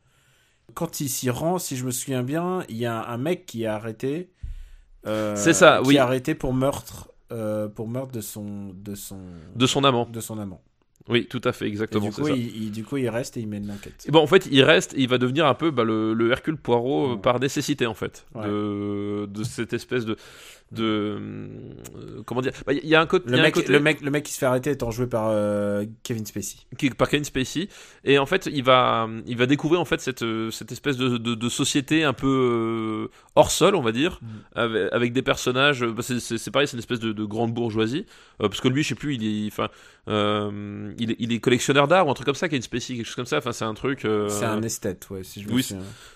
[0.74, 3.64] Quand il s'y rend, si je me souviens bien, il y a un mec qui
[3.64, 4.30] est arrêté.
[5.06, 5.96] C'est ça, qui oui.
[5.96, 9.20] est arrêté pour meurtre, euh, pour meurtre de son de son
[9.56, 10.62] de son amant de son amant.
[11.10, 13.10] oui tout à fait Et exactement du c'est coup, ça il, il- du coup, il
[13.10, 14.06] reste et il mène l'enquête.
[14.08, 16.58] Et bon en fait il reste il va devenir un peu bah, le, le Hercule
[16.58, 18.48] Poirot euh, par nécessité en fait Ouais.
[18.48, 20.16] de, de cette espèce de
[20.74, 20.84] de
[21.20, 23.72] euh, comment dire Bah, il y a un côté Le y a un mec, côté-
[23.72, 26.58] le mec, le mec qui se fait arrêter étant joué par euh, Kevin Spacey.
[26.78, 27.68] qui par Kevin Spacey
[28.04, 31.18] et en fait il va il va découvrir en fait cette euh, cette espèce de,
[31.18, 34.28] de, de société un peu hors sol on va dire Mm.
[34.56, 38.06] avec, avec des personnages bah, c'est- pareil c'est une espèce de, de grande bourgeoisie
[38.42, 39.70] euh, parce que lui je sais plus il est enfin
[40.08, 43.16] euh, il, il est collectionneur d'art ou un truc comme ça Kevin Spacey quelque chose
[43.16, 45.66] comme ça enfin c'est un truc C'est un esthète, ouais, si je oui,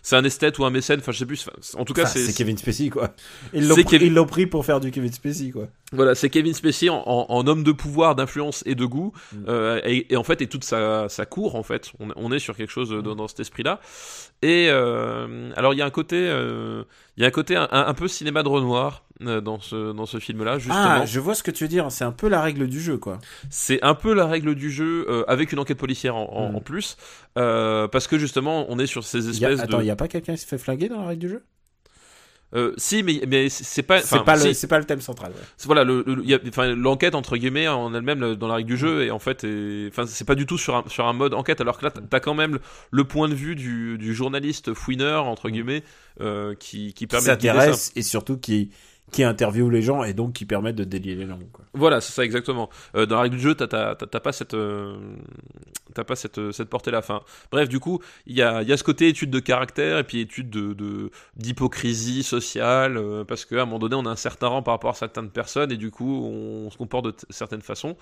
[0.02, 2.34] c'est un esthète ou un mécène enfin je sais plus en tout cas Enfin, c'est
[2.34, 3.14] Kevin Spacey, quoi.
[3.54, 5.68] Ils l'ont pris, pris pour faire du Kevin Spacey, quoi.
[5.94, 9.38] Voilà, c'est Kevin Spacey en, en- en homme de pouvoir, d'influence et de goût, Mm.
[9.48, 12.40] euh, et, et en fait, et toute sa, sa cour, en fait, on, on est
[12.40, 13.80] sur quelque chose dans, dans cet esprit-là.
[14.42, 16.84] Et euh, alors, il y a un côté, euh,
[17.18, 20.60] y a un côté un, un peu cinéma de Renoir dans ce dans ce film-là,
[20.60, 20.78] justement.
[20.80, 21.92] Ah, je vois ce que tu veux dire.
[21.92, 23.18] C'est un peu la règle du jeu, quoi.
[23.50, 26.56] C'est un peu la règle du jeu avec une enquête policière en, Mm.
[26.58, 26.98] en plus,
[27.34, 29.88] parce que justement, on est sur ces Il y a- espèces Attends, il de.
[29.88, 31.44] y a pas quelqu'un qui se fait flinguer dans la règle du jeu?
[32.56, 34.00] Euh, si, mais mais c'est pas.
[34.02, 35.32] C'est pas, si, le- c'est pas le thème central.
[35.34, 35.38] ouais.
[35.66, 39.12] Voilà le, le- l'enquête entre guillemets en elle-même le- dans la règle du jeu et
[39.12, 39.42] en fait
[40.08, 42.34] c'est pas du tout sur un, sur un mode enquête alors que là t'as quand
[42.34, 42.62] même le,
[42.92, 45.84] le point de vue du, du journaliste fouineur entre guillemets
[46.22, 47.34] euh, qui, qui Qui permet de ça.
[47.34, 48.70] s'intéresse et surtout qui,
[49.12, 51.48] qui interviewe les gens et donc qui permettent de délier les langues.
[51.74, 52.70] Voilà, c'est ça exactement.
[52.96, 54.98] Euh, dans la règle du jeu, t'as t'as- t'as- pas cette euh,
[55.94, 57.00] t'as pas cette cette portée là.
[57.00, 57.22] Enfin,
[57.52, 60.20] bref, du coup, il y a y a ce côté étude de caractère et puis
[60.20, 64.62] étude de d'hypocrisie sociale euh, parce qu'à un moment donné, on a un certain rang
[64.62, 67.96] par rapport à certaines personnes et du coup, on, se comporte de certaines façons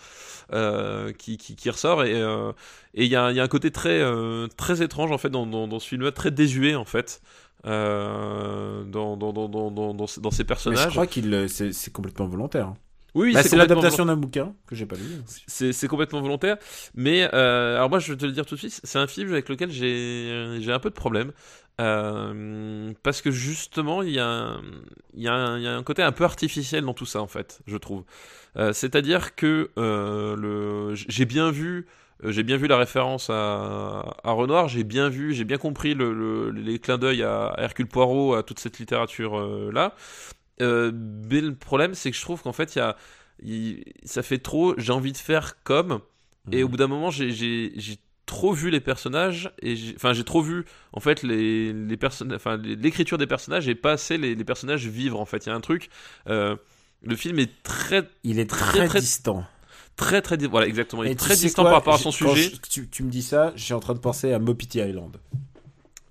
[0.54, 2.52] euh, qui, qui ressort et euh,
[2.96, 5.68] il y a y a un côté très euh, très étrange en fait dans dans,
[5.68, 7.22] dans ce film-là, très désuet en fait.
[7.66, 10.84] Euh, dans, dans, dans, dans, dans, dans ces- Mais personnages.
[10.86, 12.68] je crois qu'il le- c'est complètement volontaire.
[12.68, 12.78] hein.
[13.16, 15.04] Oui, Bah, c'est l'adaptation d'un bouquin que j'ai pas lu.
[15.48, 16.58] c'est complètement volontaire.
[16.96, 19.32] Mais euh, alors moi, je vais te le dire tout de suite, c'est un film
[19.32, 21.32] avec lequel j'ai j'ai un peu de problème.
[21.82, 24.62] Euh, parce que justement, il y, a un,
[25.14, 27.22] il, y a un, il y a un côté un peu artificiel dans tout ça,
[27.22, 28.04] en fait, je trouve.
[28.58, 31.88] Euh, C'est-à-dire que euh, le, j'ai bien vu.
[32.24, 35.94] Euh, J'ai bien vu la référence à, à Renoir, j'ai bien vu, j'ai bien compris
[35.94, 39.72] le, le- les clins d'œil à, à Hercule Poirot, à toute cette littérature euh.
[40.62, 42.96] Euh, mais le problème, c'est que je trouve qu'en fait, y a,
[44.06, 44.74] ça fait trop.
[44.78, 46.00] J'ai envie de faire comme,
[46.52, 47.32] et au bout d'un moment, j'ai-
[48.26, 52.58] trop vu les personnages et enfin j'ai trop vu en fait les les personnes, enfin
[52.58, 55.46] les- l'écriture des personnages et pas assez les, les personnages vivre en fait.
[55.46, 55.90] Il y a un truc.
[56.28, 56.56] euh,
[57.04, 59.46] le film est très Il est Très, très, très- distant.
[59.96, 61.04] Très très voilà exactement.
[61.04, 62.50] Il est très distant par rapport à son sujet.
[62.54, 65.18] je- tu, tu me dis ça, j'ai en train de penser à Mopiti Island.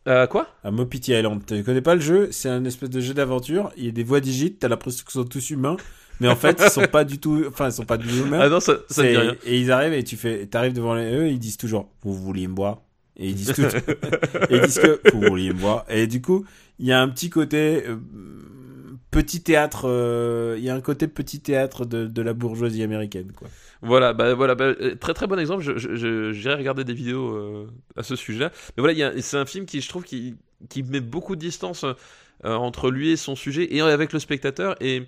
[0.06, 0.48] Euh, quoi?
[0.62, 1.40] À Mopiti Island.
[1.47, 2.28] Tu connais pas le jeu?
[2.31, 3.73] C'est un espèce de jeu d'aventure.
[3.77, 4.59] Il y a des voix digites.
[4.59, 5.77] T'as l'impression qu'ils sont tous humains,
[6.20, 7.44] mais en fait ils sont pas du tout.
[7.48, 8.40] Enfin ils sont pas du tout humains.
[8.43, 9.35] Ah non, ça, ça dit rien.
[9.47, 12.48] Et ils arrivent et tu fais, t'arrives devant les- eux, ils disent toujours, vous vouliez
[12.48, 12.82] me boire.
[13.16, 13.62] Et ils disent tout,
[14.51, 15.85] et ils disent que vous vouliez me boire.
[15.89, 16.44] Et du coup,
[16.81, 17.97] il y a un petit côté euh,
[19.11, 23.31] petit théâtre, euh, il y a un côté petit théâtre de, de la bourgeoisie américaine,
[23.36, 23.48] quoi.
[23.85, 25.62] Voilà, bah voilà, bah, euh, très très bon exemple.
[25.62, 27.66] Je- je- je- J'ai regardé des vidéos euh,
[27.97, 28.51] à ce sujet-là.
[28.77, 30.36] Mais voilà, c'est un film qui, je trouve, qui,
[30.70, 31.94] qui met beaucoup de distance euh,
[32.44, 34.74] entre lui et son sujet et avec le spectateur.
[34.81, 35.02] Et,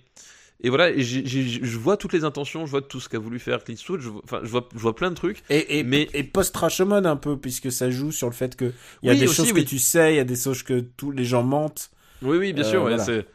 [0.63, 3.65] et voilà, et je vois toutes les intentions, je vois tout ce qu'a voulu faire
[3.65, 4.01] Clint Eastwood.
[4.01, 5.43] Je vois, enfin, je vois, je vois plein de trucs.
[5.49, 8.73] Et, et, Mais- et post-Rashomon un peu, puisque ça joue sur le fait que
[9.03, 9.65] il y a Oui, des aussi, choses oui.
[9.65, 11.91] que tu sais, il y a des choses que tous les gens mentent.
[12.23, 12.83] Oui, oui, bien Euh, sûr.
[12.85, 13.05] ouais, voilà.
[13.05, 13.27] c'est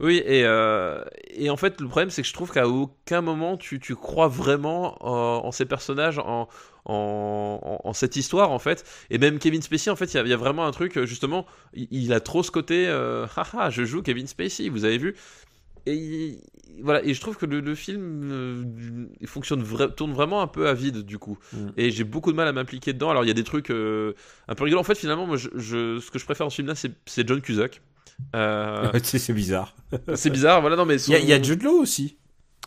[0.00, 3.58] Oui, et, euh, et en fait, le problème, c'est que je trouve qu'à aucun moment
[3.58, 6.48] tu, tu crois vraiment en, en ces personnages, en,
[6.86, 8.84] en, en- en cette histoire, en fait.
[9.10, 10.96] Et même Kevin Spacey, en fait, il y, a- il y a vraiment un truc,
[10.96, 11.44] euh, justement,
[11.74, 15.14] il, il a trop ce côté, euh, haha, je joue Kevin Spacey, vous avez vu
[15.86, 16.40] et il-
[16.82, 18.64] voilà, et je trouve que le, le film euh,
[19.20, 21.38] il fonctionne vra- tourne vraiment un peu à vide du coup.
[21.52, 21.68] Mm.
[21.76, 23.10] Et j'ai beaucoup de mal à m'impliquer dedans.
[23.10, 24.14] Alors il y a des trucs euh,
[24.48, 24.80] un peu rigolos.
[24.80, 27.40] En fait, finalement, moi, je, je- ce que je préfère dans ce film-là, c'est John
[27.40, 27.82] Cusack.
[28.36, 29.74] Euh, c'est bizarre.
[30.14, 30.96] c'est bizarre, voilà, non mais.
[31.02, 32.16] Il y, a- son- il y a Jude Law aussi.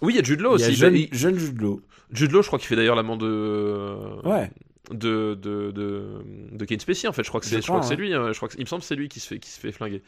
[0.01, 0.75] Oui, il y a Jude Law Il y a aussi.
[0.75, 1.81] jeune, Il- jeune Jude Law.
[2.11, 3.97] Jude Law, je crois qu'il fait d'ailleurs l'amant de.
[4.27, 4.51] Ouais.
[4.91, 6.03] De, de, de,
[6.51, 8.13] de Kane Spacey en fait je crois que c'est je crois crois, que c'est lui
[8.13, 8.33] hein.
[8.33, 9.71] je crois que il me semble que c'est lui qui se fait qui se fait
[9.71, 10.03] flinguer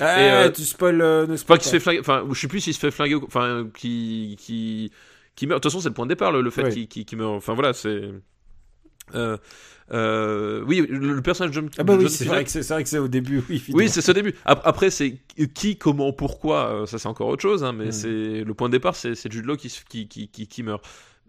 [0.00, 1.00] Ah, euh, tu spoil.
[1.00, 2.90] euh, ne Pas spoil qu'il se fait flinguer, enfin, je sais plus s'il se fait
[2.90, 4.92] flinguer, enfin, qui, qui,
[5.34, 5.60] qui meurt.
[5.60, 6.70] De toute façon, c'est le point de départ, le, le fait Ouais.
[6.72, 7.32] qu'il qu'il- qu'il meurt.
[7.36, 8.02] Enfin, voilà, c'est.
[9.14, 9.38] Euh,
[9.92, 12.74] euh, oui, le, personnage de John, Ah bah oui, c'est Cusack- vrai que c'est c'est
[12.74, 13.88] vrai que c'est au début, oui.
[13.88, 14.34] C'est ce début.
[14.44, 15.18] Ap- Après, c'est
[15.54, 17.92] qui, comment, pourquoi, euh, ça c'est encore autre chose, hein, mais Mm.
[17.92, 20.84] c'est le point de départ, c'est Jude Law qui, se- qui, qui, qui, qui meurt.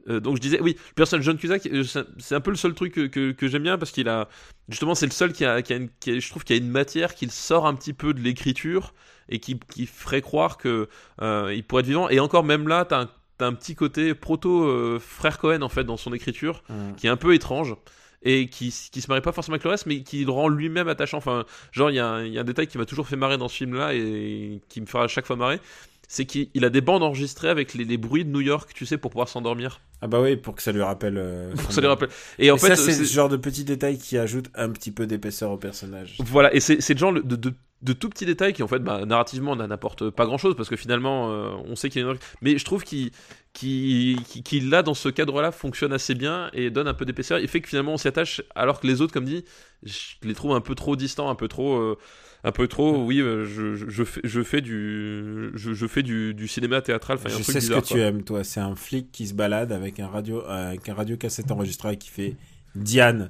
[0.09, 1.69] Euh, donc je disais, oui, le personnage de John Cusack,
[2.17, 4.27] c'est un peu le seul truc que, que, que j'aime bien parce qu'il a,
[4.69, 6.55] justement, c'est le seul qui a, qui a, une, qui a- je trouve, qui a
[6.55, 8.93] une matière qui sort un petit peu de l'écriture
[9.29, 10.87] et qui, qui ferait croire que
[11.21, 12.09] euh, il pourrait être vivant.
[12.09, 13.09] Et encore, même là, t'as un,
[13.41, 16.63] un petit côté proto euh, frère Cohen en fait dans son écriture
[16.97, 17.75] qui est un peu étrange
[18.23, 20.87] et qui, qui se marie pas forcément avec le reste, mais qui le rend lui-même
[20.87, 21.17] attachant.
[21.17, 23.15] Enfin, genre, il y, a un- il y a un détail qui m'a toujours fait
[23.15, 25.59] marrer dans ce film-là et qui me fera à chaque fois marrer.
[26.07, 28.85] C'est qu'il il a des bandes enregistrées avec les, les bruits de New York, tu
[28.85, 29.79] sais, pour pouvoir s'endormir.
[30.01, 31.17] Ah bah oui, pour que ça lui rappelle.
[31.17, 32.09] euh, Pour que ça lui rappelle.
[32.39, 34.91] Et en Et fait, ça, c'est le genre de petit détail qui ajoute un petit
[34.91, 36.17] peu d'épaisseur au personnage.
[36.19, 38.79] Voilà, et c'est c'est le genre de, de, de tout petits détails qui, en fait,
[38.79, 42.09] bah, narrativement, n'apportent pas grand chose parce que finalement, euh, on sait qu'il y a
[42.11, 42.17] une.
[42.41, 43.11] Mais je trouve qu'il,
[43.59, 47.39] qu'il, là, dans ce cadre-là, fonctionne assez bien et donne un peu d'épaisseur.
[47.39, 49.43] Il fait que finalement, on s'y attache, alors que les autres, comme dit,
[49.83, 51.75] je les trouve un peu trop distants, un peu trop.
[51.77, 51.97] euh,
[52.45, 56.03] un peu trop, oui, euh, je, je, je fais, je fais du, je, je fais
[56.03, 57.17] du, du cinéma théâtral.
[57.17, 57.97] Enfin, un Je truc sais ce bizarre, que quoi.
[57.97, 58.43] tu aimes, toi.
[58.45, 61.91] C'est un flic qui se balade avec un radio, euh, avec un radio cassette enregistré
[61.93, 62.37] et qui fait
[62.75, 63.29] Diane.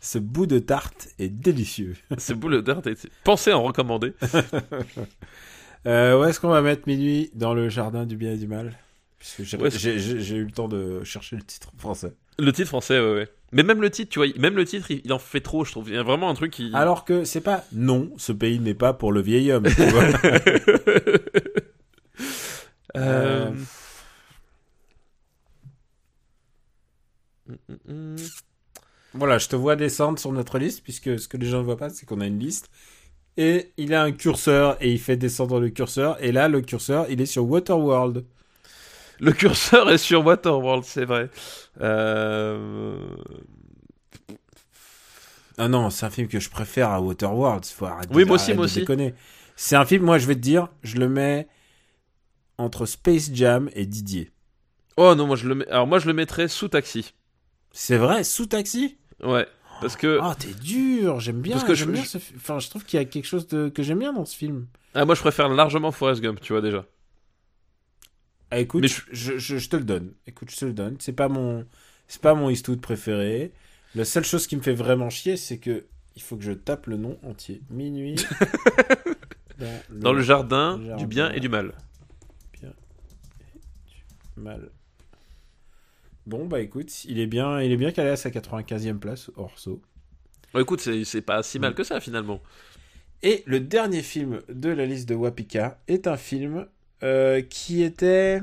[0.00, 1.94] Ce bout de tarte est délicieux.
[2.36, 2.86] Beau le dirt.
[2.86, 2.94] et-
[3.24, 4.12] Pensez à en recommander.
[5.86, 8.76] Euh, où est-ce qu'on va mettre minuit dans le jardin du bien et du mal?
[9.38, 12.12] J'ai Ouais, eu le temps de chercher le titre français.
[12.38, 13.28] Le titre français, ouais, ouais.
[13.52, 15.88] Mais même le titre, tu vois, même le titre, il, en fait trop, je trouve.
[15.88, 16.70] Il y a vraiment un truc qui.
[16.74, 19.64] Alors que c'est pas non, ce pays n'est pas pour le vieil homme.
[19.64, 20.04] tu vois.
[22.96, 23.50] Euh.
[29.12, 31.76] Voilà, je te vois descendre sur notre liste, puisque ce que les gens ne voient
[31.76, 32.70] pas, c'est qu'on a une liste.
[33.36, 36.22] Et il a un curseur, et il fait descendre le curseur.
[36.22, 38.24] Et là, le curseur, il est sur Waterworld.
[39.20, 41.30] Le curseur est sur Waterworld, c'est vrai.
[41.80, 42.98] Euh...
[45.56, 47.64] Ah non, c'est un film que je préfère à Waterworld.
[47.64, 48.80] Faut arrêter Oui, de- moi aussi, moi aussi.
[48.80, 49.14] déconner.
[49.56, 51.46] C'est un film, moi, je vais te dire, je le mets
[52.58, 54.30] entre Space Jam et Didier.
[54.96, 55.68] Oh non, moi je le mets.
[55.68, 57.14] Alors moi je le mettrais sous taxi.
[57.72, 58.96] C'est vrai, sous taxi?
[59.22, 59.46] Ouais.
[59.80, 60.18] Parce que.
[60.22, 61.52] Ah, t'es dur, j'aime bien.
[61.56, 63.68] Parce que je- bien ce fi- Enfin, je trouve qu'il y a quelque chose de...
[63.68, 64.66] que j'aime bien dans ce film.
[64.94, 66.86] Ah, moi je préfère largement Forrest Gump, tu vois déjà.
[68.50, 69.00] Ah, écoute, Mais je...
[69.12, 70.12] Je, je- je te le donne.
[70.26, 70.96] Écoute, je te le donne.
[71.00, 71.66] C'est pas mon,
[72.08, 73.52] c'est pas mon Eastwood préféré.
[73.94, 75.84] La seule chose qui me fait vraiment chier, c'est que
[76.16, 77.60] il faut que je tape le nom entier.
[77.70, 78.14] Minuit.
[79.58, 81.72] dans, le Dans le jardin, le du bien et du mal.
[84.36, 84.70] mal.
[86.26, 89.82] Bon bah écoute, il est bien, il est bien calé à sa 95e place saut.
[90.54, 91.74] Oh, écoute, c'est c'est pas si mal Mm.
[91.74, 92.40] que ça finalement.
[93.22, 96.66] Et le dernier film de la liste de Wapika est un film
[97.02, 98.40] euh, qui était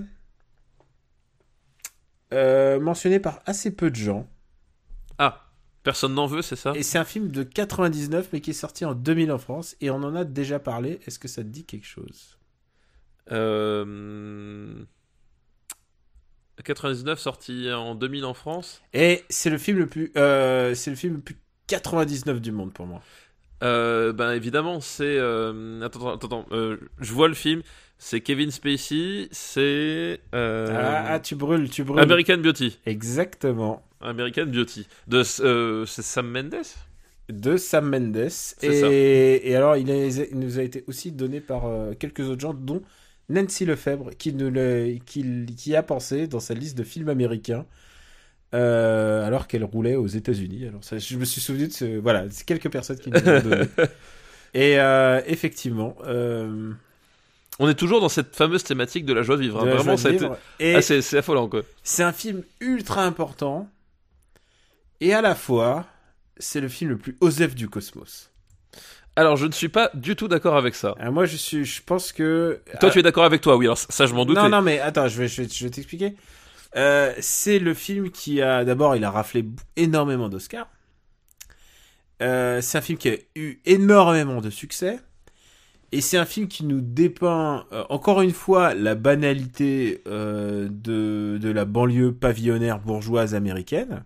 [2.33, 4.27] euh, mentionné par assez peu de gens.
[5.17, 5.49] Ah,
[5.83, 6.73] personne n'en veut, c'est ça?
[6.75, 9.89] Et c'est un film de 99 mais qui est sorti en 2000 en France et
[9.89, 10.99] on en a déjà parlé.
[11.05, 12.37] Est-ce que ça te dit quelque chose?
[13.31, 14.83] Euh...
[16.63, 18.81] 99 sorti en 2000 en France.
[18.93, 22.73] Et c'est le film le plus, euh, c'est le film le plus 99 du monde
[22.73, 23.01] pour moi.
[23.63, 25.03] Euh, ben évidemment, c'est.
[25.05, 26.45] euh, Attends, attends, attends.
[26.51, 27.61] euh, je vois le film.
[27.99, 29.27] C'est Kevin Spacey.
[29.31, 30.19] C'est.
[30.33, 31.99] Ah, ah, tu brûles, tu brûles.
[32.01, 32.79] American Beauty.
[32.87, 33.85] Exactement.
[34.01, 34.87] American Beauty.
[35.07, 36.55] De, c'est Sam Mendes?
[37.29, 38.29] De Sam Mendes.
[38.63, 41.63] Et, alors, il, a- il nous a été aussi donné par
[41.99, 42.81] quelques autres gens, dont
[43.31, 47.65] Nancy Lefebvre, qui, nous le, qui, qui a pensé dans sa liste de films américains.
[48.53, 50.67] euh, alors qu'elle roulait aux États-Unis.
[50.67, 51.97] Alors, ça, je me suis souvenu de ce.
[51.99, 53.65] Voilà, c'est quelques personnes qui nous l'ont donné.
[54.53, 56.73] Et euh, effectivement, euh,
[57.59, 59.61] On est toujours dans cette fameuse thématique de la joie de vivre.
[59.61, 59.65] hein.
[59.65, 61.49] de Vraiment, été- Ah, c'est affolant
[61.83, 63.69] c'est un film ultra important.
[64.99, 65.85] Et à la fois,
[66.37, 68.30] c'est le film le plus osef du cosmos.
[69.15, 70.95] Alors, je ne suis pas du tout d'accord avec ça.
[70.99, 72.61] Ah, moi, je suis, je pense que.
[72.79, 73.65] Toi, tu es d'accord avec toi, oui.
[73.65, 74.37] Alors, ça, je m'en doute.
[74.37, 76.15] Non, non, mais attends, je vais, je vais, je vais t'expliquer.
[76.77, 80.69] Euh, c'est le film qui a, d'abord, il a raflé énormément d'Oscars.
[82.21, 84.99] Euh, c'est un film qui a eu énormément de succès.
[85.91, 91.37] Et c'est un film qui nous dépeint, euh, encore une fois, la banalité euh, de,
[91.37, 94.05] de la banlieue pavillonnaire bourgeoise américaine.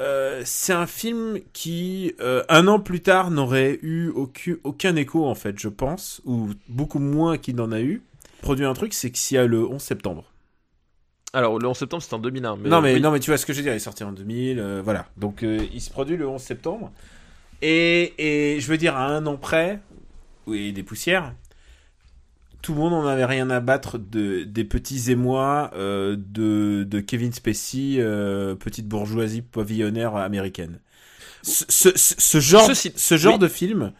[0.00, 5.24] Euh, c'est un film qui, euh, un an plus tard, n'aurait eu aucun, aucun écho,
[5.24, 8.02] en fait, je pense, ou beaucoup moins qu'il n'en a eu.
[8.42, 10.24] Produit un truc, c'est que s'il y a le 11 septembre.
[11.32, 12.56] Alors, le 11 septembre, c'était en 2001.
[12.56, 13.00] Mais non, mais, oui.
[13.00, 14.82] non, mais tu vois ce que je veux dire, il est sorti en 2000, euh,
[14.82, 15.06] voilà.
[15.16, 16.92] Donc, euh, il se produit le 11 septembre.
[17.62, 19.80] Et, et je veux dire, à un an près,
[20.46, 21.34] oui, des poussières,
[22.64, 27.00] tout le monde n'en avait rien à battre de, des petits émois euh, de, de
[27.00, 30.80] Kevin Spacey, euh, petite bourgeoisie pavillonnaire américaine.
[31.42, 33.38] Ce, ce, ce- ce genre, ce genre oui.
[33.40, 33.92] de film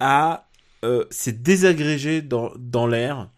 [0.00, 0.48] a,
[0.84, 3.30] euh, s'est désagrégé dans, dans l'air.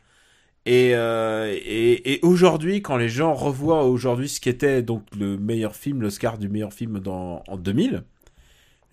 [0.67, 6.03] Et, et, et aujourd'hui, quand les gens revoient aujourd'hui ce qu'était donc le meilleur film,
[6.03, 8.03] l'Oscar du meilleur film dans, en 2000,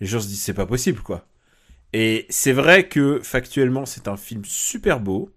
[0.00, 1.26] les gens se disent c'est pas possible quoi.
[1.96, 5.30] Et c'est vrai que factuellement c'est un film super beau.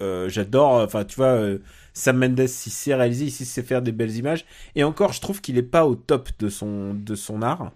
[0.00, 1.58] Euh, J'adore, enfin tu vois, euh,
[1.94, 4.46] Sam Mendes il sait réaliser, il sait faire des belles images.
[4.76, 7.72] Et encore, je trouve qu'il est pas au top de son de son art.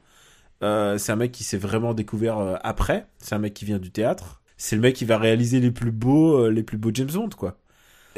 [0.63, 3.07] Euh, c'est un mec qui s'est vraiment découvert après.
[3.19, 4.41] C'est un mec qui vient du théâtre.
[4.57, 7.57] C'est le mec qui va réaliser les plus beaux, les plus beaux James Bond quoi.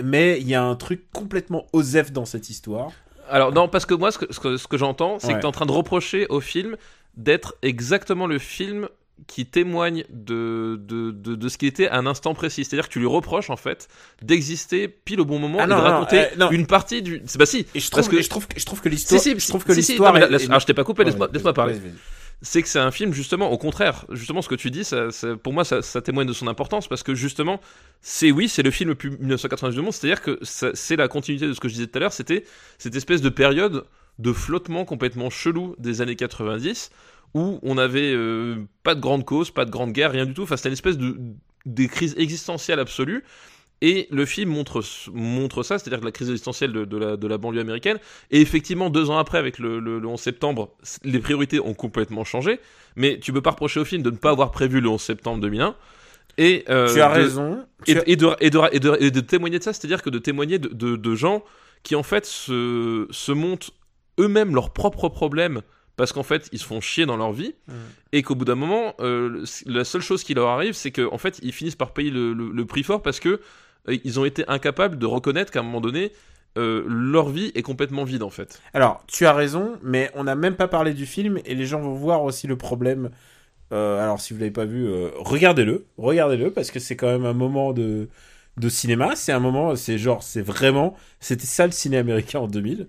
[0.02, 2.90] Mais il y a un truc complètement osef dans cette histoire.
[3.30, 5.34] Alors, non, parce que moi, ce que, ce que, ce que j'entends, c'est Ouais.
[5.34, 6.76] que tu es en train de reprocher au film
[7.16, 8.89] d'être exactement le film
[9.28, 12.64] qui témoigne de, de, de, de ce qu'il était à un instant précis.
[12.64, 13.89] C'est-à-dire que tu lui reproches, en fait,
[14.20, 16.51] d'exister pile au bon moment Ah et non, de non, raconter euh, non.
[16.51, 17.22] une partie du.
[17.26, 17.66] C'est bah si.
[17.74, 19.47] Et je Parce trouve, que- je trouve, que- je trouve que Si, l'histoire, si, je
[19.48, 20.16] trouve que si, l'histoire.
[20.16, 21.74] est- laisse- est- je t'ai pas coupé, laisse-moi Ouais, laisse-moi parler.
[21.74, 21.93] vas-y, vas-y.
[22.44, 25.36] c'est que c'est un film justement au contraire justement ce que tu dis ça, ça-
[25.36, 27.60] pour moi ça, ça témoigne de son importance parce que justement
[28.01, 30.97] c'est oui c'est le film le plus 1990 du monde c'est à dire que c'est
[30.97, 32.43] la continuité de ce que je disais tout à l'heure c'était
[32.78, 33.84] cette espèce de période
[34.18, 36.90] de flottement complètement chelou des années 90
[37.34, 40.42] où on avait euh, pas de grande cause pas de grande guerre rien du tout
[40.42, 41.16] enfin c'était une espèce de
[41.66, 43.24] des crises existentielles absolues
[43.84, 44.80] et le film montre,
[45.12, 47.98] montre ça, c'est-à-dire que la crise existentielle de, de la, de la banlieue américaine.
[48.30, 50.70] Et effectivement, deux ans après, avec le, le- le 11 septembre,
[51.02, 52.60] les priorités ont complètement changé.
[52.94, 55.40] Mais tu peux pas reprocher au film de ne pas avoir prévu le 11 septembre
[55.40, 55.74] 2001.
[56.38, 57.66] Et, euh, Tu as de- raison.
[57.88, 60.20] Et, et de, et, de, et, de, et de témoigner de ça, c'est-à-dire que de
[60.20, 61.42] témoigner de, de, de gens
[61.82, 63.72] qui en fait se, se montent
[64.20, 65.60] eux-mêmes leurs propres problèmes
[65.97, 67.73] parce qu'en fait ils se font chier dans leur vie Mm.
[68.12, 71.39] et qu'au bout d'un moment euh, la seule chose qui leur arrive c'est qu'en fait
[71.43, 73.40] ils finissent par payer le, le- le prix fort parce que
[73.89, 76.12] euh, ils ont été incapables de reconnaître qu'à un moment donné
[76.59, 78.60] euh, leur vie est complètement vide en fait.
[78.74, 81.81] Alors, tu as raison, mais on n'a même pas parlé du film et les gens
[81.81, 83.09] vont voir aussi le problème.
[83.70, 84.86] Alors, si vous l'avez pas vu,
[85.16, 88.09] regardez-le, regardez-le parce que c'est quand même un moment de
[88.59, 89.16] de cinéma.
[89.16, 92.86] C'est un moment, c'est genre, c'est vraiment, c'était ça le ciné américain en 2000.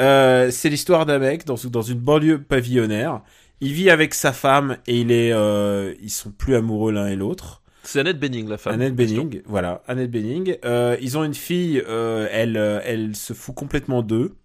[0.00, 3.22] Euh, c'est l'histoire d'un mec dans dans une banlieue pavillonnaire.
[3.60, 7.16] Il vit avec sa femme et il est, euh, ils sont plus amoureux l'un et
[7.16, 7.62] l'autre.
[7.82, 8.74] C'est Annette Bening la femme.
[8.74, 10.56] Annette Bening, voilà, Annette Bening.
[10.64, 14.36] Euh, ils ont une fille, elle, elle se fout complètement d'eux.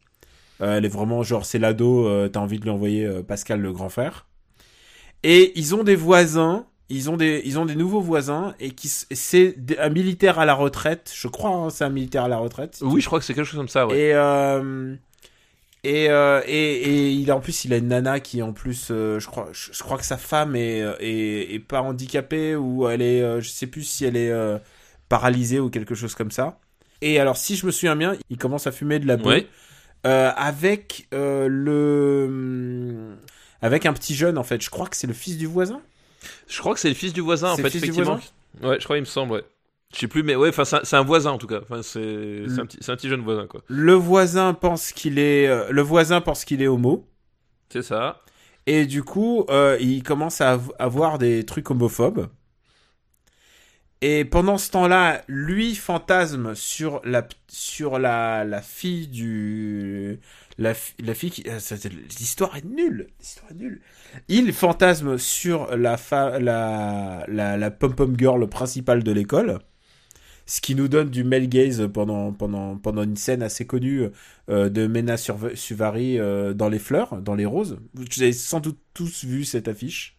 [0.59, 4.25] Elle est vraiment genre, c'est l'ado, t'as envie de lui envoyer Pascal le grand frère.
[5.23, 8.87] Et ils ont des voisins, ils ont des, ils ont des nouveaux voisins et qui,
[8.87, 12.79] c'est un militaire à la retraite, je crois, hein, c'est un militaire à la retraite.
[12.81, 13.87] Oui, je crois que c'est quelque chose comme ça.
[13.87, 13.97] Ouais.
[13.97, 14.13] Et,
[15.85, 18.87] et, euh, et, et il a, en plus, il a une nana qui, en plus,
[18.91, 22.55] euh, je, crois, je, je crois que sa femme est, euh, est, est pas handicapée
[22.55, 24.33] ou elle est, euh, je sais plus si elle est
[25.09, 26.59] paralysée ou quelque chose comme ça.
[27.01, 29.47] Et alors, si je me souviens bien, il commence à fumer de la Ouais.
[30.07, 33.15] euh, avec le.
[33.61, 34.61] Avec un petit jeune, en fait.
[34.61, 35.81] Je crois que c'est le fils du voisin.
[36.47, 38.19] Je crois que c'est le fils du voisin en fait effectivement.
[38.63, 39.33] Ouais, je crois il me semble.
[39.33, 39.43] Ouais.
[39.95, 41.61] Je sais plus, mais ouais, enfin c'est un- voisin en tout cas.
[41.61, 43.61] Enfin c'est un un petit jeune voisin quoi.
[43.67, 47.07] Le voisin pense qu'il est, euh, le voisin pense qu'il est homo.
[47.69, 48.21] C'est ça.
[48.67, 52.27] Et du coup, euh, il commence à av- avoir des trucs homophobes.
[54.01, 60.19] Et pendant ce temps-là, lui fantasme sur la sur la, la fille du
[60.57, 61.57] la, la fille qui euh,
[62.19, 63.81] l'histoire est nulle, l'histoire est nulle.
[64.27, 69.59] Il fantasme sur la fa, la la la pom pom girl principale de l'école.
[70.45, 74.09] Ce qui nous donne du male gaze pendant, pendant, pendant une scène assez connue
[74.49, 77.79] euh, de Mena Suvari euh, dans les fleurs, dans les roses.
[77.93, 80.17] Vous avez sans doute tous vu cette affiche.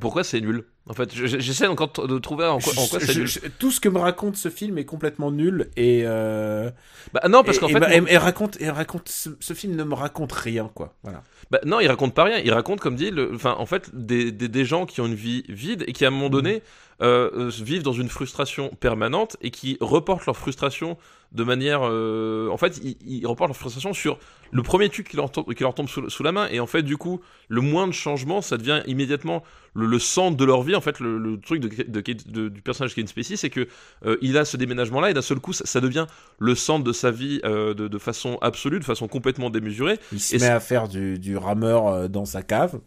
[0.00, 0.64] Pourquoi c'est nul?
[0.86, 3.18] En fait, je- je- j'essaie encore de trouver en quoi, en quoi Je- c'est je-
[3.20, 3.26] nul.
[3.26, 6.70] je- tout ce que me raconte ce film est complètement nul et euh,
[7.14, 9.76] Bah, non, parce qu'en fait, bah, moi- et- et raconte et raconte ce, ce film
[9.76, 10.94] ne me raconte rien quoi.
[11.02, 11.22] Voilà.
[11.50, 12.38] Bah, non, il raconte pas rien.
[12.44, 15.14] Il raconte, comme dit, le, enfin, en fait, des, des, des gens qui ont une
[15.14, 16.62] vie vide et qui, à un moment donné,
[17.02, 20.96] euh, euh, vivent dans une frustration permanente et qui reportent leur frustration
[21.34, 21.80] de manière.
[21.84, 24.18] euh, en fait, ils, ils reportent leur frustration sur
[24.52, 26.48] le premier truc qui leur tombe, qui leur tombe sous, sous la main.
[26.50, 29.42] Et en fait, du coup, le moins de changement, ça devient immédiatement
[29.74, 30.76] le, le centre de leur vie.
[30.76, 32.00] En fait, le, le truc de, de,
[32.30, 33.66] de- du personnage Kevin Spacey, c'est que
[34.06, 36.06] euh, il a ce déménagement-là et d'un seul coup, ça, ça devient
[36.38, 39.98] le centre de sa vie euh, de, façon absolue, de façon complètement démesurée.
[40.12, 42.80] Il se Et met à faire du, du rameur euh, dans sa cave.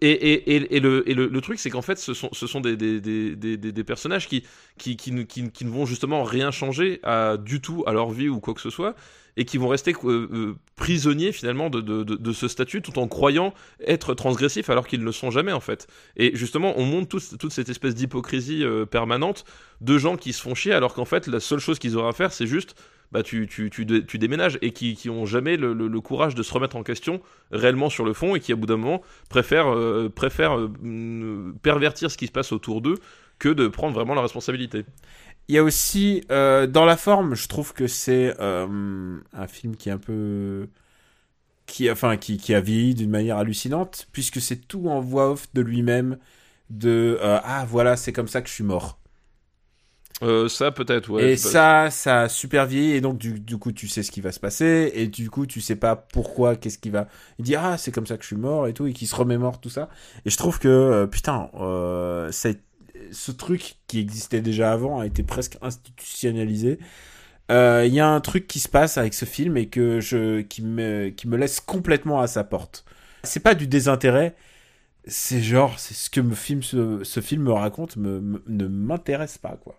[0.00, 2.76] Et, et, et, le, et le, truc, c'est qu'en fait, ce sont, ce sont des,
[2.76, 4.44] des, des, des, personnages qui,
[4.76, 8.28] qui, qui, qui, qui ne vont justement rien changer à, du tout à leur vie
[8.28, 8.96] ou quoi que ce soit,
[9.36, 13.06] et qui vont rester euh, euh, prisonniers finalement de, de, de, ce statut tout en
[13.06, 13.54] croyant
[13.86, 15.86] être transgressifs alors qu'ils ne le sont jamais en fait.
[16.16, 19.44] Et justement, on montre toute, toute cette espèce d'hypocrisie euh, permanente
[19.80, 22.12] de gens qui se font chier alors qu'en fait, la seule chose qu'ils auraient à
[22.12, 22.74] faire, c'est juste
[23.12, 26.42] bah, tu, tu, tu, tu déménages et qui, qui ont jamais le, le, courage de
[26.42, 27.20] se remettre en question
[27.50, 31.58] réellement sur le fond et qui, à bout d'un moment, préfèrent, euh, préfèrent euh, mm,
[31.62, 32.98] pervertir ce qui se passe autour d'eux
[33.38, 34.84] que de prendre vraiment la responsabilité.
[35.48, 39.88] Il y a aussi euh, dans la forme, je trouve que c'est un film qui
[39.88, 40.68] est un peu
[41.66, 45.48] qui enfin qui, qui a vieilli d'une manière hallucinante puisque c'est tout en voix off
[45.52, 46.18] de lui-même
[46.70, 48.97] de ah voilà c'est comme ça que je suis mort
[50.22, 51.34] Euh, ça, peut-être, ouais.
[51.34, 54.10] et pas- ça ça a super vieilli et donc du, du coup tu sais ce
[54.10, 57.06] qui va se passer et du coup tu sais pas pourquoi qu'est-ce qui va
[57.38, 59.14] il dit ah c'est comme ça que je suis mort et tout et qui se
[59.14, 59.88] remémore tout ça.
[60.24, 62.60] Et je trouve que euh, putain euh, c'est
[63.12, 66.80] ce truc qui existait déjà avant a été presque institutionnalisé.
[67.50, 70.40] Euh, il y a un truc qui se passe avec ce film et que je
[70.42, 72.84] qui me qui me laisse complètement à sa porte.
[73.24, 74.36] C'est pas du désintérêt
[75.06, 78.66] c'est genre c'est ce que me film ce, ce film me raconte me, me- ne
[78.68, 79.76] m'intéresse pas quoi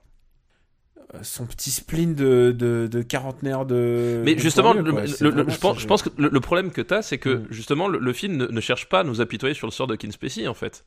[1.23, 4.21] son petit spleen de, de, de quarantenaire de.
[4.25, 5.01] Mais de justement, banlieue, le- quoi.
[5.01, 7.29] le- C'est le- vraiment je, pense, je pense que le, problème que t'as, c'est que
[7.37, 7.47] Mm.
[7.49, 10.11] justement, le, film ne, ne cherche pas à nous apitoyer sur le sort de Ken
[10.11, 10.85] Spacey, en fait.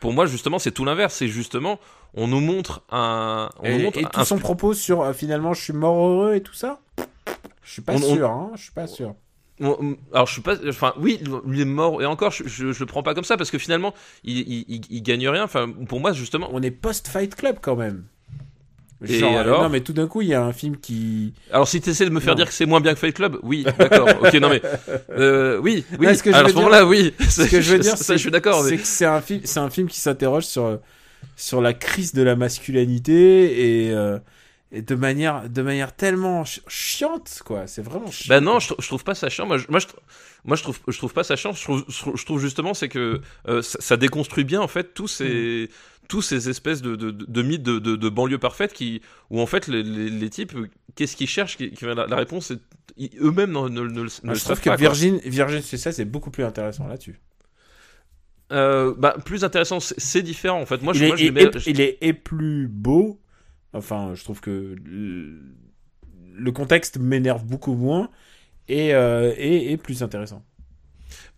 [0.00, 1.14] Pour moi, justement, c'est tout l'inverse.
[1.14, 1.78] C'est justement,
[2.14, 3.50] on nous montre un.
[3.60, 5.96] On nous Et, montre et un tout son propos sur euh, finalement je suis mort
[6.06, 6.80] heureux et tout ça?
[7.62, 9.14] Je suis pas On- on- sûr, hein, je suis pas sûr.
[10.12, 12.86] Alors je suis pas, enfin oui, il est mort et encore, je, je, je le
[12.86, 15.44] prends pas comme ça parce que finalement, il, il, il, il gagne rien.
[15.44, 18.04] Enfin, pour moi justement, On est post-Fight Club quand même.
[19.04, 21.34] Et Genre, alors Non mais tout d'un coup il y a un film qui.
[21.52, 22.36] alors si tu essaies de me faire Non.
[22.36, 24.62] dire que c'est moins bien que Fight Club, oui, d'accord, ok, non mais,
[25.10, 26.06] euh, oui, oui.
[26.06, 27.12] Non, ce que je alors à veux ce moment-là, oui.
[27.28, 28.64] Ce que je veux dire, ça, c'est je suis d'accord.
[28.64, 30.78] c'est que c'est un film, c'est un film qui s'interroge sur
[31.36, 34.18] sur la crise de la masculinité et, euh,
[34.72, 37.66] et de manière de manière tellement chi- chiante quoi.
[37.66, 38.10] C'est vraiment.
[38.10, 38.28] Chiant.
[38.34, 39.46] Bah non, je, trou- je trouve pas ça chiant.
[39.46, 39.86] Moi, je, moi, je,
[40.44, 41.52] moi, je trouve, je trouve pas ça chiant.
[41.52, 45.08] Je trouve, je trouve- justement, c'est que euh, ça, ça déconstruit bien en fait tous
[45.08, 45.68] ces,
[46.08, 49.00] tous ces espèces de, de, de mythes de, de, de banlieue parfaite qui,
[49.30, 50.52] où en fait les, les, les types,
[50.94, 52.52] qu'est-ce qu'ils cherchent qui- qui- la, la réponse,
[53.20, 54.76] eux-mêmes ne, ne, ne, le- ne Moi, le je trouve savent que pas.
[54.76, 54.76] quoi.
[54.76, 57.18] Virgin Virgin Success est beaucoup plus intéressant là-dessus.
[58.52, 60.80] Euh, bah, plus intéressant, c'est- différent en fait.
[60.82, 63.20] Moi, je, moi, est, je les et- mets- et- il est et plus beau.
[63.72, 65.40] Enfin, je trouve que le,
[66.34, 68.08] le contexte m'énerve beaucoup moins
[68.68, 70.44] et, euh, et, et plus intéressant.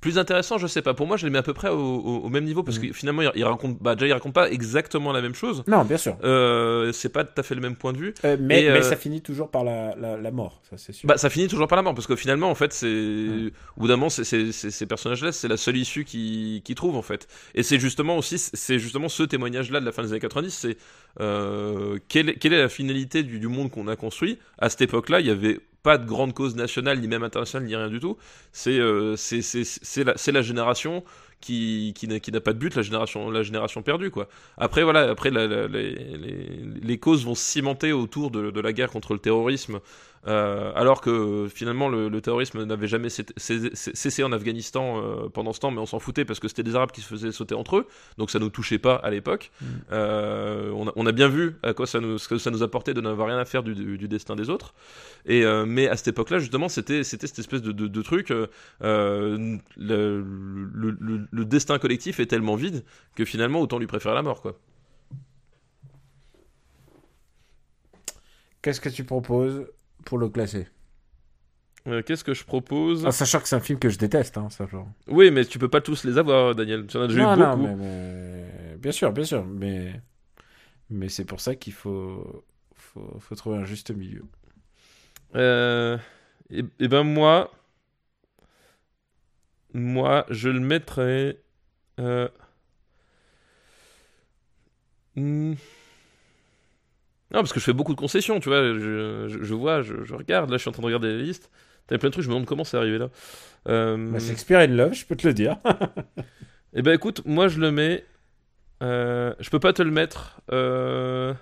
[0.01, 0.95] Plus intéressant, je sais pas.
[0.95, 2.89] Pour moi, je les mets à peu près au, au- au même niveau parce Mm.
[2.89, 5.65] que finalement, il, il raconte, bah, déjà, il raconte pas exactement la même chose.
[5.67, 6.17] Non, bien sûr.
[6.23, 8.15] Euh, c'est pas tout à fait le même point de vue.
[8.25, 10.93] Euh, mais, Et, mais euh, ça finit toujours par la, la, la mort, ça c'est
[10.93, 11.09] sûr.
[11.09, 12.87] Bah, ça finit toujours par la mort parce que finalement, en fait, c'est
[13.77, 17.27] au bout d'un moment, ces personnages-là, c'est la seule issue qu'ils trouvent en fait.
[17.57, 20.77] Et c'est justement aussi, c'est justement ce témoignage-là de la fin des années 90, c'est
[22.09, 24.39] quelle, quelle est la finalité du, du monde qu'on a construit?
[24.59, 27.77] À cette époque-là, il y avait pas de grande cause nationale, ni même internationale, ni
[27.77, 28.17] rien du tout.
[28.53, 29.17] C'est euh,
[29.97, 31.05] la, la génération
[31.41, 34.29] qui, qui n'a pas de but, la génération, la génération perdue, quoi.
[34.57, 35.47] Après, voilà, après, les,
[36.83, 39.81] les, causes vont se cimenter autour de la guerre contre le terrorisme,
[40.27, 45.61] euh, alors que finalement, le, le terrorisme n'avait jamais cessé, en Afghanistan euh, pendant ce
[45.61, 47.77] temps, mais on s'en foutait parce que c'était des Arabes qui se faisaient sauter entre
[47.77, 47.87] eux,
[48.19, 49.51] donc ça nous touchait pas à l'époque.
[49.93, 52.63] Euh, on, a, on a bien vu à quoi ça nous, ce que ça nous
[52.63, 54.75] apportait de n'avoir rien à faire du, du- du destin des autres.
[55.27, 58.31] Et mais à cette époque-là, justement, c'était c'était cette espèce de, de, de truc.
[58.31, 58.49] le,
[59.77, 62.85] le, le- le destin collectif est tellement vide
[63.15, 64.59] que finalement, autant lui préférer la mort, quoi.
[68.63, 69.67] Qu'est-ce que tu proposes?
[70.09, 70.67] Pour le classer
[71.87, 74.49] Euh, Qu'est-ce que je propose En sachant que c'est un film que je déteste, hein,
[74.51, 74.89] ça genre.
[75.07, 76.87] Oui, mais tu peux pas tous les avoir, Daniel.
[76.87, 77.63] Tu en as déjà non, eu non, beaucoup.
[77.69, 80.01] mais, mais- bien sûr, bien sûr, mais
[80.91, 82.45] mais c'est pour ça qu'il faut,
[82.75, 84.25] faut faut trouver un juste milieu.
[85.35, 85.99] Euh,
[86.51, 87.51] et, et ben moi,
[89.75, 91.39] moi, je le mettrais.
[92.01, 92.29] euh,
[95.17, 95.55] Hmm.
[97.33, 98.63] Non, parce que je fais beaucoup de concessions, tu vois.
[98.75, 100.51] Je, je- je vois, je, je regarde.
[100.51, 101.51] Là, je suis en train de regarder la liste.
[101.87, 103.09] T'as plein de trucs, je me demande comment c'est arrivé là.
[103.69, 105.57] Euh, Bah, Shakespeare in Love, je peux te le dire.
[106.75, 108.05] Eh ben écoute, moi je le mets.
[108.83, 111.35] euh, je peux pas te le mettre euh,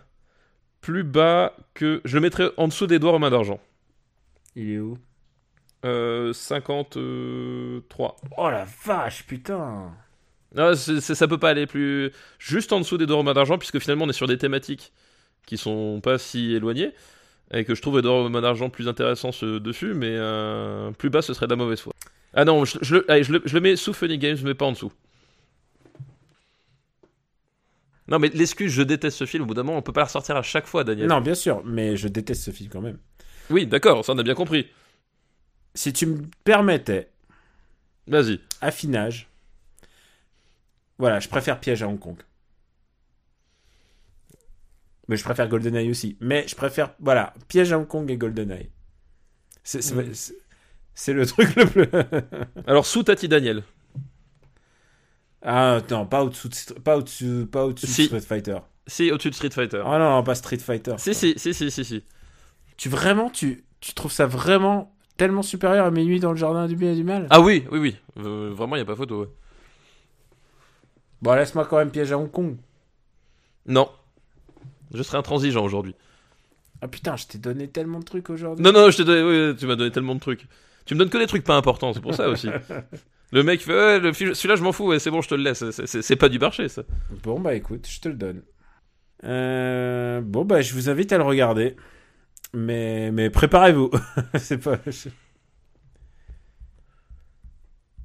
[0.80, 2.00] plus bas que.
[2.04, 3.60] Je le mettrai en dessous d'Edouard aux mains d'argent.
[4.56, 4.98] Il est où?
[5.84, 8.16] Euh, 53.
[8.36, 9.92] Oh la vache, putain.
[10.54, 12.10] Non, ça peut pas aller plus.
[12.38, 14.92] Juste en dessous d'Edouard aux mains d'argent, puisque finalement on est sur des thématiques
[15.46, 16.92] qui sont pas si éloignées.
[17.52, 21.32] Et que je trouve Edouard d'argent plus intéressant ce- dessus, mais euh, plus bas ce
[21.32, 21.92] serait de la mauvaise foi.
[22.34, 24.54] Ah non, je, je le- allez, je le, je le mets sous Funny Games, mais
[24.54, 24.92] pas en dessous.
[28.08, 30.04] Non, mais l'excuse, je déteste ce film, au bout d'un moment, on peut pas la
[30.06, 31.08] ressortir à chaque fois, Daniel.
[31.08, 32.98] Non, bien sûr, mais je déteste ce film quand même.
[33.50, 34.66] Oui, d'accord, ça on a bien compris.
[35.74, 37.08] Si tu me permettais,
[38.06, 38.40] Vas-y.
[38.60, 39.28] affinage.
[40.98, 42.16] Voilà, je préfère Piège à Hong Kong.
[45.08, 46.16] Mais je préfère GoldenEye aussi.
[46.20, 48.70] Mais je préfère, voilà, Piège à Hong Kong et GoldenEye.
[49.62, 50.14] C'est c'est- Mm.
[50.14, 50.36] c'est-
[50.94, 51.86] c'est le truc le plus.
[52.66, 53.62] Alors, sous Tati Daniel.
[55.42, 58.04] ah non, pas au-dessous de, pas au-dessus, pas au-dessus de Si.
[58.06, 58.58] Street Fighter.
[58.86, 59.82] Si, au-dessus de Street Fighter.
[59.84, 60.94] Ah non, non, pas Street Fighter.
[60.98, 62.04] si, si, si, si, si, si.
[62.76, 66.76] Tu vraiment, tu, tu trouves ça vraiment tellement supérieur à Minuit dans le jardin du
[66.76, 67.26] bien et du mal?
[67.30, 67.96] Ah oui, oui, oui.
[68.18, 69.22] Euh, vraiment, il a pas photo.
[69.22, 69.28] ouais.
[71.22, 72.56] Bon, laisse-moi quand même Piège à Hong Kong.
[73.66, 73.88] Non.
[74.94, 75.94] Je serai intransigeant aujourd'hui.
[76.80, 78.64] Ah putain, je t'ai donné tellement de trucs aujourd'hui.
[78.64, 80.46] Non, non, je t'ai donné, oui, tu m'as donné tellement de trucs.
[80.84, 82.48] Tu me donnes que des trucs pas importants, c'est pour ça aussi.
[83.32, 85.42] Le mec fait, ouais, le celui-là je m'en fous, ouais, c'est bon, je te le
[85.42, 85.68] laisse.
[85.70, 86.82] C'est- pas du marché, ça.
[87.24, 88.42] Bon, bah écoute, je te le donne.
[89.24, 91.74] Euh, bon, bah je vous invite à le regarder.
[92.54, 93.90] Mais, mais préparez-vous.
[94.38, 94.78] C'est pas.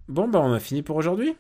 [0.08, 1.36] Bon, bah on a fini pour aujourd'hui?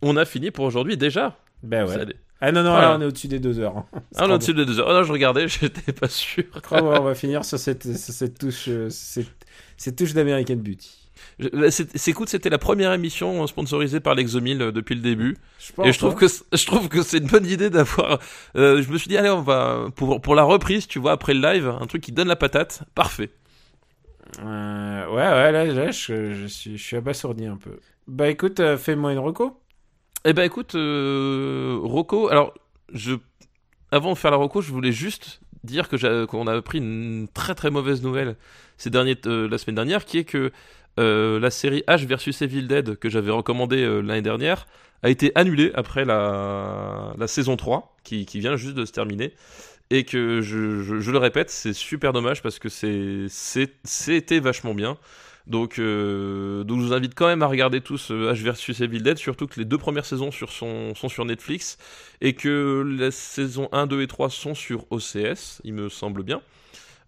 [0.00, 1.36] On a fini pour aujourd'hui déjà.
[1.64, 2.06] Ben ouais.
[2.40, 2.88] Ah non, non, Voilà.
[2.90, 3.76] là on est au-dessus des deux heures.
[3.78, 3.86] hein.
[4.16, 4.88] Ah, on est au-dessus de deux heures.
[4.90, 6.44] Ah non, je regardais, j'étais pas sûr.
[6.62, 9.26] Crois-moi, on va finir sur cette, sur cette touche, euh, cette,
[9.76, 11.00] cette touche d'American Beauty.
[11.52, 15.36] Bah, c'est- écoute, c'était la première émission sponsorisée par l'Exomil euh, depuis le début.
[15.58, 15.86] Je pense.
[15.86, 16.16] Et je trouve hein.
[16.16, 18.18] que je trouve que c'est une bonne idée d'avoir.
[18.56, 21.34] euh, je me suis dit allez on va pour pour la reprise tu vois après
[21.34, 23.30] le live un truc qui donne la patate parfait.
[24.40, 27.78] Euh, ouais, ouais, là, là je, je suis, je suis abasourdi un peu.
[28.06, 29.60] Bah écoute, euh, fais-moi une reco.
[30.26, 32.54] Eh ben écoute euh, Rocco alors
[33.90, 37.54] avant de faire la Rocco je voulais juste dire que qu'on a appris une très
[37.54, 38.36] très mauvaise nouvelle
[38.78, 40.50] ces derniers euh, la semaine dernière qui est que
[40.98, 44.66] euh, la série H versus Evil Dead que j'avais recommandée euh, l'année dernière
[45.02, 49.34] a été annulée après la, saison 3 qui, vient juste de se terminer.
[49.90, 52.70] Et que je, le répète c'est super dommage parce que
[53.28, 54.96] c'était vachement bien
[55.46, 59.00] donc, euh, donc je vous invite quand même à regarder tous euh, H versus Evil
[59.02, 61.76] Dead surtout que les deux premières saisons sont sur Netflix
[62.22, 66.40] et que la saison 1, 2 et 3 sont sur OCS il me semble bien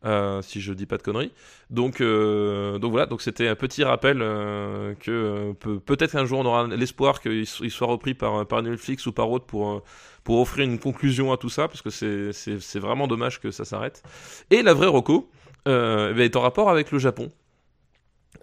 [0.04, 1.32] euh, si je dis pas de conneries.
[1.70, 6.24] Donc, euh, donc voilà, donc c'était un petit rappel euh, que euh, peut- peut-être qu'un
[6.26, 9.46] jour on aura l'espoir qu'il so- il soit repris par, par Netflix ou par autre
[9.46, 9.82] pour, euh,
[10.22, 14.02] pour offrir une conclusion à tout ça, parce que c'est- vraiment dommage que ça s'arrête.
[14.50, 15.30] Et la vraie Rocco
[15.66, 17.32] euh, eh ben, est en rapport avec le Japon.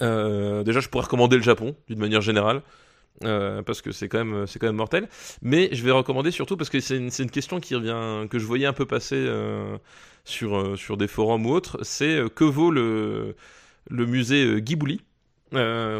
[0.02, 2.61] Euh, déjà, je pourrais recommander le Japon d'une manière générale.
[3.24, 5.07] euh, parce que c'est quand même c'est quand même mortel
[5.44, 8.40] mais je vais recommander surtout parce que c'est une, c'est une question qui revient que
[8.40, 9.78] je voyais un peu passer euh,
[10.26, 13.36] sur, sur des forums ou autres, c'est que vaut le,
[13.90, 15.02] le musée Ghibli?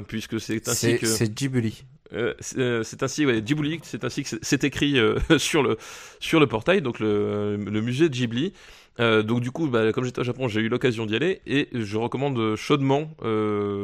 [0.07, 1.86] Puisque c'est ainsi que c'est Ghibli.
[2.14, 5.77] Euh, c'est euh, c'est ainsi ouais, Ghibli c'est ainsi que c'est- écrit euh, sur le
[6.19, 8.53] sur le portail donc le, le musée de Ghibli
[8.99, 11.68] Euh, donc du coup bah, comme j'étais au Japon j'ai eu l'occasion d'y aller et
[11.73, 13.10] je recommande chaudement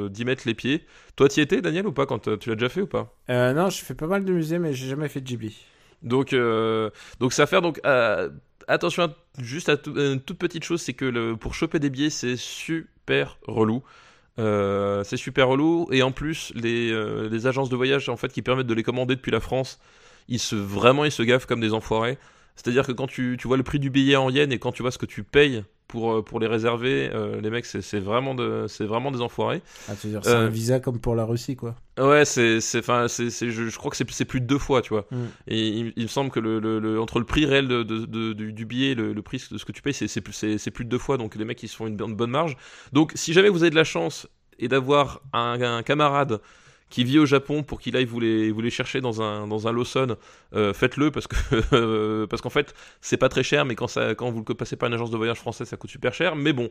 [0.10, 0.86] d'y mettre les pieds
[1.16, 3.16] toi t'y étais Daniel ou pas quand tu l'as déjà fait ou pas?
[3.28, 5.56] Non, je fais pas mal de musées, mais j'ai jamais fait de Ghibli.
[6.04, 6.36] Donc,
[7.20, 7.80] donc ça faire donc
[8.68, 12.10] attention à- juste à une toute petite chose, c'est que le, pour choper des billets,
[12.10, 13.84] c'est super relou.
[14.40, 18.32] Euh, c'est super relou et en plus les, euh, les agences de voyage en fait
[18.32, 19.80] qui permettent de les commander depuis la France,
[20.30, 22.18] ils se vraiment ils se gaffent comme des enfoirés.
[22.56, 24.82] C'est-à-dire que quand tu, tu vois le prix du billet en yens et quand tu
[24.82, 28.34] vois ce que tu payes pour, euh, pour les réserver, euh, les mecs c'est vraiment
[28.36, 29.62] de c'est vraiment des enfoirés.
[29.88, 31.76] Ah, c'est Euh, un visa comme pour la Russie, quoi.
[32.00, 34.58] Ouais, c'est, c'est, enfin, c'est, c'est, je, je crois que c'est, c'est plus de deux
[34.58, 35.06] fois, tu vois.
[35.12, 35.26] Mm.
[35.48, 38.06] Et il, il me semble que le, le, le- entre le prix réel de, de-
[38.06, 40.22] de- du, du billet et le, le prix de ce que tu payes, c'est, c'est,
[40.22, 41.18] plus, c'est, c'est plus de deux fois.
[41.18, 42.56] Donc les mecs, ils se font une, bonne- bonne marge.
[42.94, 44.28] Donc si jamais vous avez de la chance
[44.60, 46.40] et d'avoir un, un camarade
[46.90, 49.72] qui vit au Japon pour qu'il aille vous les, vous chercher dans un, dans un
[49.72, 50.16] Lawson,
[50.54, 54.32] euh, faites-le parce que parce qu'en fait c'est pas très cher, mais quand ça, quand
[54.32, 56.36] vous le passez par une agence de voyage française, ça coûte super cher.
[56.36, 56.70] Mais bon,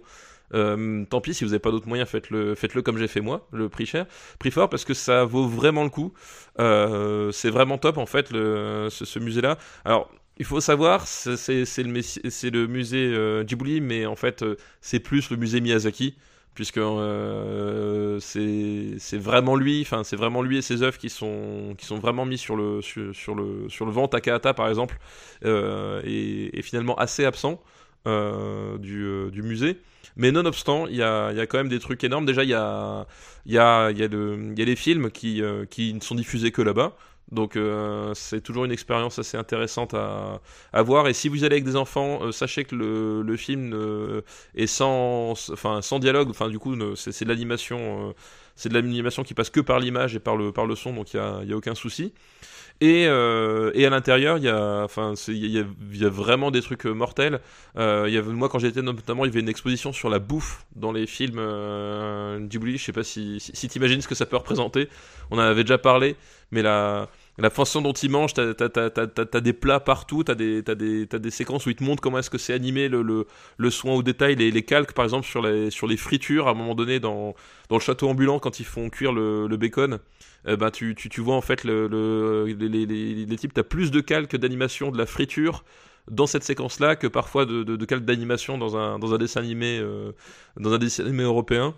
[0.54, 3.46] euh, tant pis si vous avez pas d'autres moyens, faites-le, faites-le comme j'ai fait moi,
[3.52, 4.06] le prix cher,
[4.38, 6.12] prix fort parce que ça vaut vraiment le coup.
[6.58, 9.58] Euh, c'est vraiment top en fait le, ce, ce musée-là.
[9.84, 13.44] Alors il faut savoir, c'est le, le musée euh,
[13.82, 14.44] mais en fait,
[14.80, 16.16] c'est plus le musée Miyazaki,
[16.54, 21.86] puisque euh, c'est vraiment lui, enfin, c'est vraiment lui et ses œuvres qui sont, qui
[21.86, 24.08] sont vraiment mis sur le, sur, sur le, sur le vent.
[24.08, 24.98] Takahata, par exemple,
[25.44, 27.60] euh, est, finalement assez absent
[28.06, 29.80] euh, du, euh, du musée.
[30.16, 32.26] Mais nonobstant, il y a, y a quand même des trucs énormes.
[32.26, 33.06] Déjà, il y a,
[33.46, 36.96] y y a, y a les films qui, euh, qui ne sont diffusés que là-bas.
[37.30, 40.40] Donc euh, c'est toujours une expérience assez intéressante à,
[40.72, 41.08] à voir.
[41.08, 44.22] Et si vous allez avec des enfants, euh, sachez que le, le film euh,
[44.54, 46.30] est sans, enfin, sans dialogue.
[46.30, 48.10] Enfin, du coup, c'est de l'animation.
[48.10, 48.12] euh,
[48.56, 51.14] c'est de l'animation qui passe que par l'image et par le, par le son, donc
[51.14, 52.12] il n'y a, y a aucun souci.
[52.80, 56.62] Et, euh, et à l'intérieur, il y a, enfin, il y a, a vraiment des
[56.62, 57.40] trucs euh, mortels.
[57.76, 60.64] Euh, y avait, moi, quand j'étais notamment, il y avait une exposition sur la bouffe
[60.76, 62.78] dans les films euh, Ghibli.
[62.78, 64.88] Je sais pas si, si, si t'imagines ce que ça peut représenter.
[65.32, 66.14] On en avait déjà parlé,
[66.52, 70.36] mais la, la façon dont ils mangent, t'as, t'as, t'as- t'as des plats partout, t'as
[70.36, 72.88] des, t'as des, t'as des séquences où ils te montrent comment est-ce que c'est animé,
[72.88, 73.26] le, le,
[73.56, 76.52] le soin au détail, les, les calques, par exemple, sur les, sur les fritures, à
[76.52, 77.34] un moment donné, dans,
[77.70, 79.98] dans le château ambulant, quand ils font cuire le, le bacon.
[80.48, 84.00] Euh, ben, tu, tu, tu vois en fait le, le- les, types, t'as plus de
[84.00, 85.64] calques d'animation de la friture
[86.10, 90.12] dans cette séquence-là que parfois de, de, calques d'animation dans un, dessin animé, euh,
[90.56, 91.74] dans un dessin animé européen.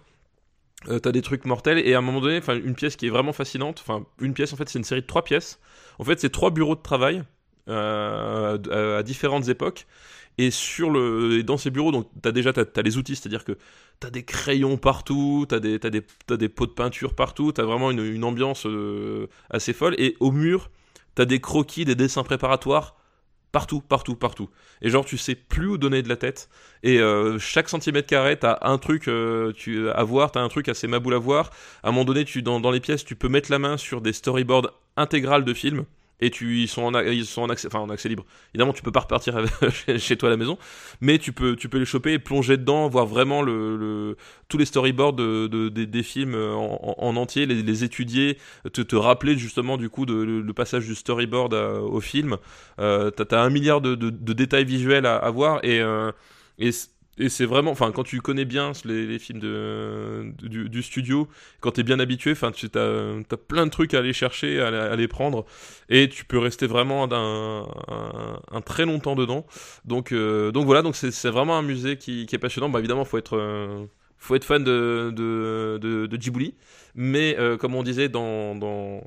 [0.89, 3.33] Euh, t'as des trucs mortels et à un moment donné, une pièce qui est vraiment
[3.35, 3.81] fascinante.
[3.87, 5.61] Enfin une pièce en fait c'est une série de trois pièces.
[5.99, 7.23] En fait c'est trois bureaux de travail
[7.69, 8.57] à,
[8.99, 9.87] à différentes époques.
[10.39, 13.59] Et sur le, dans ces bureaux, donc t'as déjà t'as, les outils, c'est-à-dire que
[14.01, 19.29] t'as des crayons partout, t'as des, pots de peinture partout, t'as vraiment une, ambiance euh,
[19.51, 19.95] assez folle.
[19.99, 20.71] Et au mur,
[21.15, 22.97] t'as des croquis, des dessins préparatoires
[23.53, 24.49] partout, partout, partout.
[24.81, 26.49] Et genre tu sais plus où donner de la tête.
[26.83, 29.53] Et euh, chaque centimètre carré, t'as un truc euh,
[29.95, 31.51] à voir, t'as un truc assez maboule à voir.
[31.83, 34.01] À un moment donné, tu, dans, dans les pièces, tu peux mettre la main sur
[34.01, 35.85] des storyboards intégrales de films.
[36.21, 36.31] Et
[36.63, 37.69] ils sont en, accès,
[38.09, 38.25] libre.
[38.55, 39.39] Évidemment, tu peux pas repartir
[39.99, 40.59] chez, toi à la maison,
[41.01, 43.43] mais tu peux, les choper et plonger dedans, voir vraiment
[44.49, 48.39] tous les storyboards de, de- des- films en, en- en entier, les, étudier,
[48.73, 52.37] te, rappeler justement du coup de, le, passage du storyboard à- au film.
[52.79, 53.95] Euh, t'as, t'as un milliard de,
[54.33, 56.13] détails visuels à, voir et, euh,
[57.21, 61.29] et c'est vraiment, enfin, quand tu connais bien les, films de, du, studio,
[61.61, 64.93] quand t'es bien habitué, enfin, tu t'as, t'as plein de trucs à aller chercher, à,
[64.93, 65.45] à les prendre
[65.91, 69.47] et tu peux rester vraiment un, très longtemps dedans.
[69.85, 72.69] Donc, euh, donc voilà, donc c'est, vraiment un musée qui, qui est passionnant.
[72.69, 73.85] Bah, évidemment, faut être, euh,
[74.21, 76.17] faut être fan de, de, de, de.
[76.95, 79.03] Mais euh, comme on disait dans, dans,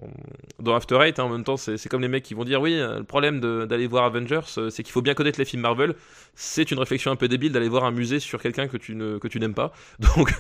[0.59, 2.73] dans After Eight, hein, en même temps, c'est comme les mecs qui vont dire oui,
[2.73, 5.93] euh, le problème d'aller voir Avengers, euh, c'est qu'il faut bien connaître les films Marvel.
[6.33, 9.53] C'est une réflexion un peu débile d'aller voir un musée sur quelqu'un que tu n'aimes
[9.53, 9.71] pas.
[9.99, 10.33] Donc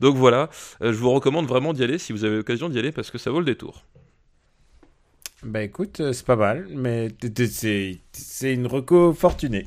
[0.00, 0.48] donc voilà,
[0.80, 3.30] je vous recommande vraiment d'y aller si vous avez l'occasion d'y aller parce que ça
[3.30, 3.84] vaut le détour.
[5.42, 7.08] Bah écoute, c'est pas mal, mais
[8.12, 9.66] c'est une reco fortunée.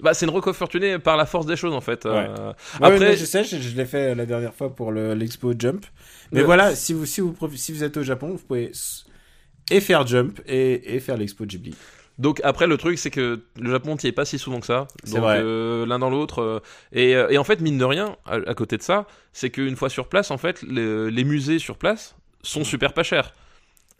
[0.00, 2.06] Bah c'est une reco fortunée par la force des choses en fait.
[2.06, 5.84] Euh, après, je sais, je, je l'ai fait la dernière fois pour le- l'expo Jump.
[6.30, 8.70] Mais voilà, si vous, si, vous, si vous êtes au Japon, vous pouvez
[9.70, 11.74] et faire Jump et, et faire l'expo Ghibli.
[12.18, 14.88] Donc après le truc c'est que le Japon t'y est pas si souvent que ça.
[15.04, 16.42] C'est Donc euh, l'un dans l'autre.
[16.42, 16.60] euh,
[16.92, 19.76] et, euh, et en fait mine de rien, à, à côté de ça, c'est qu'une
[19.76, 23.32] fois sur place, en fait, les, les musées sur place sont super pas chers.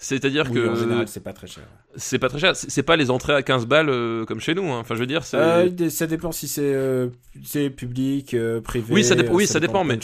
[0.01, 1.65] C'est-à-dire Oui, que en général, c'est pas très cher.
[1.97, 2.55] c'est pas très cher.
[2.55, 4.71] C'est pas les entrées à 15 balles euh, comme chez nous.
[4.71, 4.79] hein.
[4.79, 5.23] Enfin je veux dire.
[5.35, 7.09] Euh, ça dépend si c'est euh,
[7.77, 8.87] public, privé.
[8.95, 9.99] Oui, ça dépend- oui, ça dépend, mais-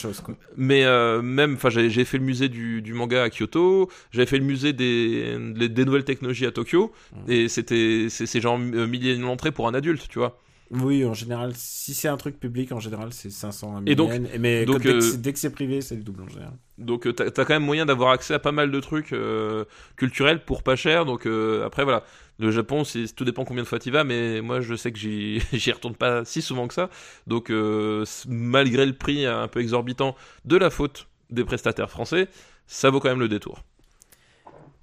[1.21, 4.73] même, enfin, j'ai fait le musée du, du manga à Kyoto, j'avais fait le musée
[4.73, 5.37] des,
[5.85, 7.31] nouvelles technologies à Tokyo, Mmh.
[7.31, 10.37] et c'était c'est genre milliers l'entrée pour un adulte, tu vois.
[10.71, 14.27] Oui, en général, si c'est un truc public, en général, c'est 500 Et donc- yens.
[14.39, 16.27] Mais donc, quand- dès que euh, c'est- dès que c'est privé, c'est le double en
[16.27, 16.53] général.
[16.77, 19.65] Donc euh, t'as t'as quand même moyen d'avoir accès à pas mal de trucs euh,
[19.95, 21.05] culturels pour pas cher.
[21.05, 22.03] Donc euh, après voilà,
[22.39, 22.83] le Japon,
[23.15, 24.97] tout dépend combien de fois tu vas, mais moi je sais que
[25.53, 26.89] j'y retourne pas si souvent que ça.
[27.27, 30.15] Donc euh, malgré le prix un peu exorbitant
[30.45, 32.27] de la faute des prestataires français,
[32.67, 33.63] ça vaut quand même le détour.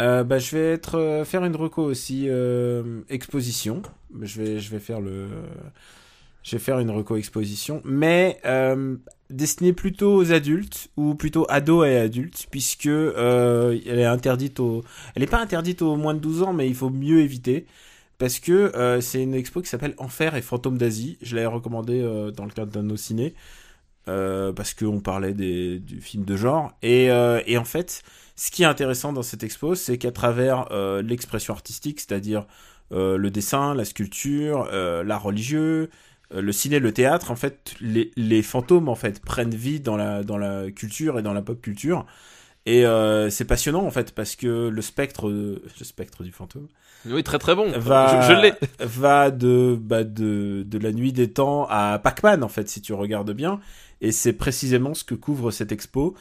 [0.03, 3.83] Euh, bah, je vais être euh, faire une reco aussi euh, exposition.
[4.21, 4.99] Je vais faire
[6.81, 8.41] une reco exposition, mais
[9.31, 14.83] destinée plutôt aux adultes ou plutôt ados et adultes, puisque elle est interdite aux
[15.15, 17.67] elle est pas interdite aux moins de 12 ans, mais il faut mieux éviter.
[18.19, 21.17] Parce que c'est une expo qui s'appelle Enfer et Fantômes d'Asie.
[21.23, 23.35] Je l'avais recommandé euh, dans le cadre d'un nos ciné.
[24.05, 26.73] parce qu'on parlait des, du film de genre.
[26.83, 28.03] Et en fait,
[28.45, 32.45] ce qui est intéressant dans cette expo, c'est qu'à travers euh, l'expression artistique, c'est-à-dire
[32.91, 35.91] euh, le dessin, la sculpture, euh, l'art religieux,
[36.35, 40.23] le ciné, le théâtre, en fait, les, les fantômes en fait prennent vie dans la
[40.25, 42.05] dans la culture et dans la pop culture.
[42.65, 46.69] Et euh, c'est passionnant en fait parce que le spectre, le spectre du fantôme,
[47.07, 47.71] Oui, très très bon.
[47.79, 48.53] va, Je, je l'ai.
[48.81, 52.93] va de, bah, de, de la nuit des temps à Pac-Man en fait si tu
[52.95, 53.61] regardes bien.
[54.01, 56.15] Et c'est précisément ce que couvre cette expo.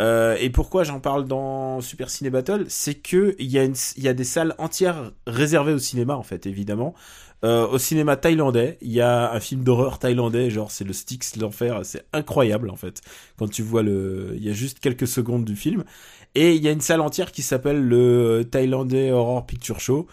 [0.00, 3.74] Euh, et pourquoi j'en parle dans Super Ciné Battle, c'est que il y a une,
[3.96, 6.94] y a des salles entières réservées au cinéma en fait évidemment.
[7.44, 11.36] Euh, au cinéma thaïlandais, il y a un film d'horreur thaïlandais, genre c'est le Styx
[11.36, 13.00] l'enfer, c'est incroyable en fait.
[13.38, 15.84] Quand tu vois le, il y a juste quelques secondes du film.
[16.34, 20.06] Et il y a une salle entière qui s'appelle le Thaïlandais Horror Picture Show.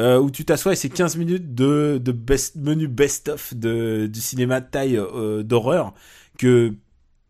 [0.00, 4.60] Euh, où tu t'assois et c'est 15 minutes de, de best, menu best-of du cinéma
[4.60, 5.92] thaï euh, d'horreur
[6.38, 6.72] que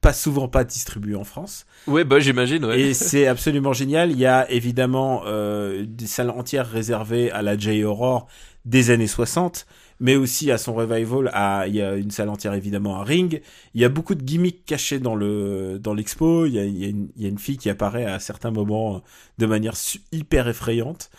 [0.01, 1.67] pas souvent pas distribué en France.
[1.87, 2.81] Ouais, bah j'imagine, ouais.
[2.81, 4.13] Et c'est absolument génial.
[4.13, 8.29] Il y a évidemment euh, des salles entières réservées à la J-Horror
[8.65, 9.67] des années 60,
[9.99, 11.31] mais aussi à son revival.
[11.33, 13.41] À, il y a une salle entière évidemment à Ring.
[13.75, 16.47] Il y a beaucoup de gimmicks cachés dans le dans l'expo.
[16.47, 19.03] Il y a, il il y a une fille qui apparaît à certains moments
[19.39, 19.75] de manière
[20.13, 21.11] hyper effrayante.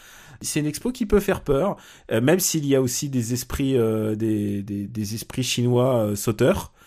[0.41, 1.75] C'est une expo qui peut faire peur,
[2.11, 6.15] euh, même s'il y a aussi des esprits, euh, des, des, des esprits chinois euh,
[6.15, 6.78] sauteurs, euh,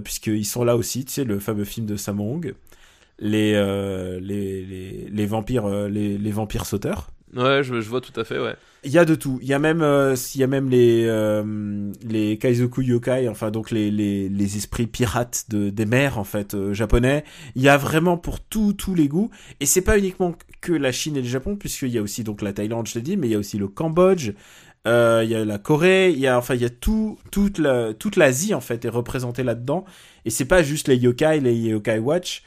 [0.00, 1.04] puisqu'ils sont là aussi.
[1.04, 2.40] Tu sais, le fameux film de Sammo
[3.22, 7.08] les, euh, les, les, les vampires, euh, les, les vampires sauteurs.
[7.34, 8.54] Ouais, je, je vois tout à fait, ouais.
[8.84, 9.38] Il y a de tout.
[9.40, 13.50] Il y a même, euh, il y a même les euh, les kaizoku yokai, enfin
[13.50, 17.24] donc les les, les esprits pirates de des mers en fait euh, japonais.
[17.54, 19.30] Il y a vraiment pour tous tous les goûts.
[19.60, 22.42] Et c'est pas uniquement que la Chine et le Japon, puisqu'il y a aussi donc
[22.42, 24.32] la Thaïlande, je l'ai dit, mais il y a aussi le Cambodge.
[24.86, 27.58] Euh, il y a la Corée, il y a enfin il y a tout toute
[27.58, 29.84] la toute l'Asie en fait est représentée là-dedans.
[30.24, 32.42] Et c'est pas juste les yokai, les yokai watch.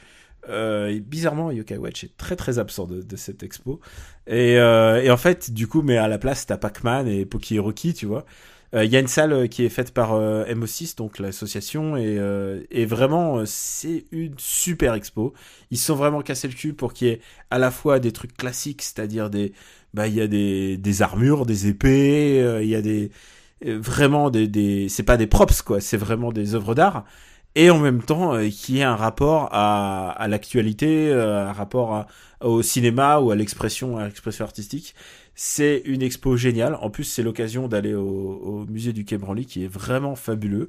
[0.48, 3.80] Euh, bizarrement, Yokai Watch est très très absent de, cette expo.
[4.26, 7.58] Et, euh, et en fait, du coup, mais à la place, t'as Pac-Man et Poki
[7.58, 8.24] Rocky, tu vois.
[8.74, 11.96] Euh, Il y a une salle euh, qui est faite par euh, MO6, donc l'association,
[11.96, 15.34] et, euh, et vraiment, euh, c'est une super expo.
[15.70, 18.36] Ils sont vraiment cassés le cul pour qu'il y ait à la fois des trucs
[18.36, 19.52] classiques, c'est-à-dire des,
[19.96, 23.10] bah, il y a des, des armures, des épées, euh, il y a des,
[23.66, 27.04] euh, vraiment des, des, c'est pas des props, quoi, c'est vraiment des œuvres d'art
[27.54, 31.94] et en même temps euh, qui ait un rapport à, à l'actualité, euh, un rapport
[31.94, 32.06] à-
[32.42, 34.94] au cinéma ou à l'expression, à l'expression artistique.
[35.34, 36.76] C'est une expo géniale.
[36.82, 40.68] En plus, c'est l'occasion d'aller au, au musée du Quai Branly qui est vraiment fabuleux.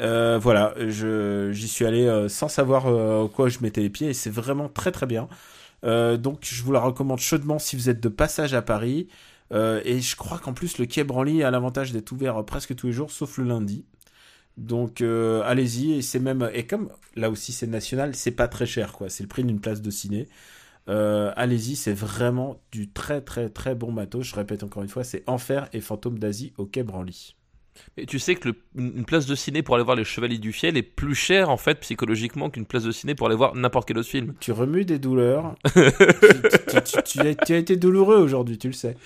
[0.00, 2.84] Euh, voilà, je j'y suis allé sans savoir
[3.32, 5.28] quoi je mettais les pieds et c'est vraiment très très bien.
[5.84, 9.08] Euh, donc je vous la recommande chaudement si vous êtes de passage à Paris.
[9.52, 12.74] Euh, et je crois qu'en plus le Quai Branly a l'avantage d'être ouvert euh, presque
[12.74, 13.84] tous les jours, sauf le lundi.
[14.56, 18.92] Donc allez-y et c'est même et comme là aussi c'est national, c'est pas très cher
[18.92, 20.28] quoi, c'est le prix d'une place de ciné.
[20.86, 24.26] Allez-y, c'est vraiment du très très très bon matos.
[24.26, 27.36] Je répète encore une fois, c'est Enfer et Fantôme d'Asie au Quai Branly.
[27.96, 30.52] Et tu sais que le- une place de ciné pour aller voir les Chevaliers du
[30.52, 33.88] Fiel est plus chère en fait psychologiquement qu'une place de ciné pour aller voir n'importe
[33.88, 34.34] quel autre film.
[34.40, 35.54] Tu remues des douleurs.
[35.74, 38.96] tu, tu- tu- tu as, tu as été douloureux aujourd'hui, tu le sais.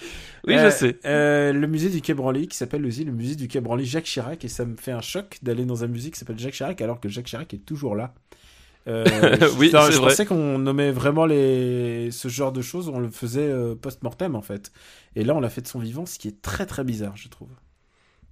[0.46, 0.98] Oui, Euh, je sais.
[1.06, 4.04] euh, le musée du Quai Branly qui s'appelle aussi le musée du Quai Branly Jacques
[4.04, 6.80] Chirac et ça me fait un choc d'aller dans un musée qui s'appelle Jacques Chirac
[6.82, 8.14] alors que Jacques Chirac est toujours là.
[8.86, 9.04] Euh,
[9.58, 10.10] Oui, je, je vrai.
[10.10, 14.42] pensais qu'on nommait vraiment les ce genre de choses, on le faisait euh, post-mortem en
[14.42, 14.70] fait.
[15.16, 17.28] Et là, on l'a fait de son vivant, ce qui est très très bizarre, je
[17.28, 17.48] trouve.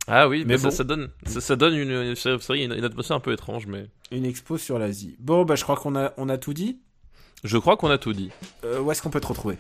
[0.08, 0.74] Ah oui, mais mais ça, bon.
[0.74, 4.24] ça donne, ça, ça donne une, vrai, une, une atmosphère un peu étrange, mais Une
[4.24, 5.16] expo sur l'Asie.
[5.20, 6.78] Bon, bah je crois qu'on a on a tout dit.
[7.44, 8.30] je crois qu'on a tout dit.
[8.64, 9.56] Euh, où est-ce qu'on peut te retrouver?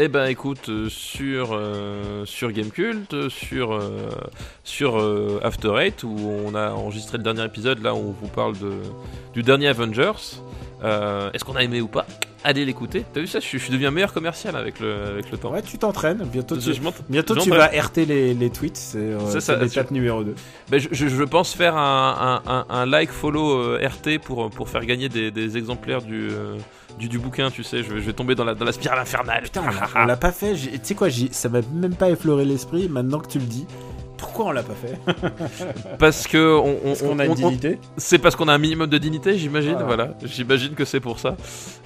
[0.00, 4.10] Eh ben écoute, euh, sur, euh, sur Gamecult, euh, sur, euh,
[4.62, 4.96] sur
[5.42, 8.74] After Eight, où on a enregistré le dernier épisode, là où on vous parle de,
[9.32, 10.12] du dernier Avengers.
[10.82, 12.06] Est-ce qu'on a aimé ou pas?
[12.44, 13.04] Allez l'écouter.
[13.12, 15.52] T'as vu ça je, je deviens meilleur commercial avec le, avec le temps.
[15.52, 16.18] Ouais, tu t'entraînes.
[16.32, 16.70] Bientôt, tu,
[17.08, 18.76] bientôt tu vas RT les, les tweets.
[18.76, 19.18] C'est euh,
[19.64, 20.34] l'étape numéro 2.
[20.70, 24.68] Ben, je, je- pense faire un, un- un- un like follow euh, RT pour, pour
[24.68, 26.56] faire gagner des, des exemplaires du, euh,
[26.98, 27.82] du, du bouquin, tu sais.
[27.82, 29.42] Je vais, je vais tomber dans la, dans la spirale infernale.
[29.42, 29.62] Putain,
[29.96, 30.54] on l'a- pas fait.
[30.54, 32.88] Tu sais quoi, ça m'a même pas effleuré l'esprit.
[32.88, 33.66] Maintenant que tu le dis,
[34.18, 34.98] pourquoi on l'a pas fait
[35.98, 37.78] Parce que on, on- Parce qu'on a une dignité.
[37.96, 39.72] C'est parce qu'on a un minimum de dignité, j'imagine.
[39.74, 39.86] Voilà.
[39.86, 41.36] Voilà, j'imagine que c'est pour ça.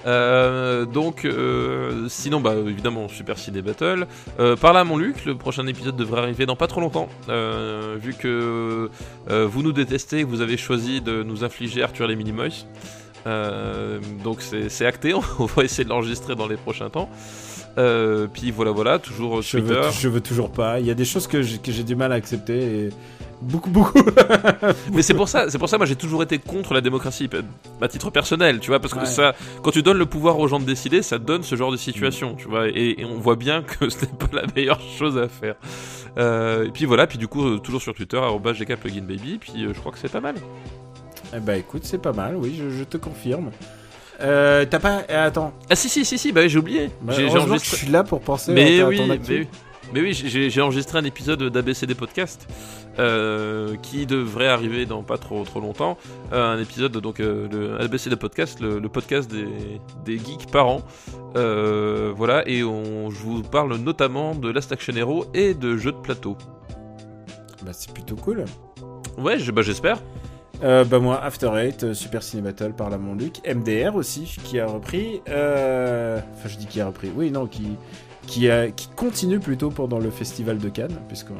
[0.05, 4.07] Euh, donc, euh, sinon, bah évidemment, Super Ciné Battle.
[4.39, 7.07] Euh, par là, mon Luc, le prochain épisode devrait arriver dans pas trop longtemps.
[7.29, 8.89] Vu que
[9.29, 12.65] vous nous détestez, vous avez choisi de nous infliger Arthur les Minimoys.
[14.23, 17.09] Donc c'est acté, on va essayer de l'enregistrer dans les prochains temps.
[17.77, 19.73] Euh, puis voilà, voilà, toujours Je Twitter.
[19.73, 20.79] veux, je veux toujours pas.
[20.79, 22.85] Il y a des choses que j'ai du mal à accepter.
[22.85, 22.89] Et
[23.41, 23.99] beaucoup, beaucoup.
[24.93, 27.27] Mais c'est pour ça, c'est pour ça, moi j'ai toujours été contre la démocratie,
[27.81, 29.05] à titre personnel, tu vois, parce que Ouais.
[29.05, 31.77] ça, quand tu donnes le pouvoir aux gens de décider, ça donne ce genre de
[31.77, 35.17] situation, tu vois, et, et on voit bien que ce n'est pas la meilleure chose
[35.17, 35.55] à faire.
[36.17, 38.21] Euh, et puis voilà, puis du coup, euh, toujours sur Twitter,
[38.53, 40.35] GKPluginBaby, puis euh, je crois que c'est pas mal.
[41.35, 42.35] eh bah écoute, c'est pas mal.
[42.37, 43.49] Oui, je, je te confirme.
[44.21, 45.01] Euh, T'as pas.
[45.09, 45.53] eh, Attends.
[45.69, 46.89] Ah si si si si, bah oui, j'ai oublié.
[47.01, 49.47] Bah, j'ai que je suis là pour penser Mais à, ta- à oui, mais oui.
[49.93, 52.47] Mais oui, j'ai enregistré un épisode d'ABCD Podcast
[52.97, 55.97] euh, qui devrait arriver dans pas trop trop longtemps.
[56.31, 59.45] Euh, un épisode donc euh, le ABCD Podcast, le, le podcast des,
[60.05, 60.81] des geeks par an.
[61.35, 65.91] Euh, voilà, et on, je vous parle notamment de Last Action Hero et de jeux
[65.91, 66.37] de plateau.
[67.63, 68.45] Bah, c'est plutôt cool.
[69.17, 69.99] Ouais, je- bah, j'espère.
[70.63, 74.59] Euh, bah moi, After Eight, euh, Super Ciné Battle par la Luc, MDR aussi qui
[74.59, 75.21] a repris.
[75.27, 77.11] euh, Enfin, je dis qui a repris.
[77.15, 77.77] Oui, non, qui
[78.27, 78.71] qui, a...
[78.71, 81.33] qui continue plutôt pendant le festival de Cannes, puisqu'on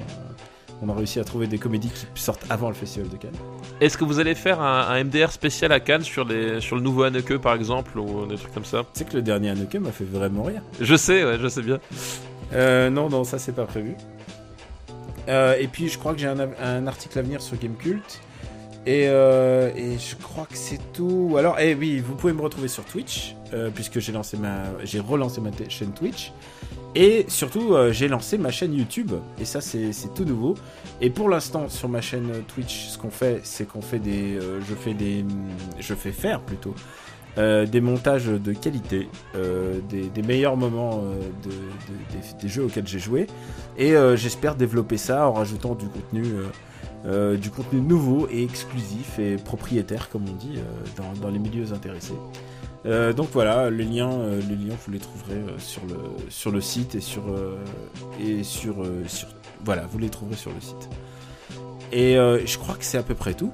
[0.82, 3.32] on a réussi à trouver des comédies qui sortent avant le festival de Cannes.
[3.80, 6.82] Est-ce que vous allez faire un, un MDR spécial à Cannes sur, les, sur le
[6.82, 8.80] nouveau Haneke par exemple ou des trucs comme ça?
[8.94, 10.62] Tu sais que le dernier Haneke m'a fait vraiment rire.
[10.82, 11.80] Je sais, ouais, je sais bien.
[12.52, 13.96] Euh, non, non, ça c'est pas prévu.
[15.30, 18.20] Euh, et puis je crois que j'ai un article à venir sur Gamecult.
[18.86, 21.36] Et, euh, je crois que c'est tout.
[21.38, 25.00] Alors, eh oui, vous pouvez me retrouver sur Twitch, euh, puisque j'ai lancé ma, j'ai
[25.00, 26.34] relancé ma chaîne Twitch.
[26.96, 29.12] Et surtout, euh, j'ai lancé ma chaîne YouTube.
[29.40, 30.56] Et ça, c'est tout nouveau.
[31.02, 34.60] Et pour l'instant, sur ma chaîne Twitch, ce qu'on fait, c'est qu'on fait des, euh,
[34.62, 35.26] je fais des,
[35.80, 36.76] je fais faire plutôt
[37.36, 41.02] des montages de qualité, des, meilleurs moments
[41.44, 41.56] de, de-
[42.12, 43.26] des, des jeux auxquels j'ai joué,
[43.76, 46.26] et j'espère développer ça en rajoutant du contenu,
[47.06, 50.62] euh, du contenu nouveau et exclusif et propriétaire, comme on dit, euh,
[50.98, 52.18] dans, dans les milieux intéressés.
[52.86, 54.12] Euh, donc voilà, les liens,
[54.50, 55.96] les liens vous les trouverez sur le
[56.30, 57.24] sur le site et sur
[58.22, 59.30] et sur sur
[59.64, 60.90] voilà, vous les trouverez sur le site.
[61.94, 63.54] Et je crois que c'est à peu près tout.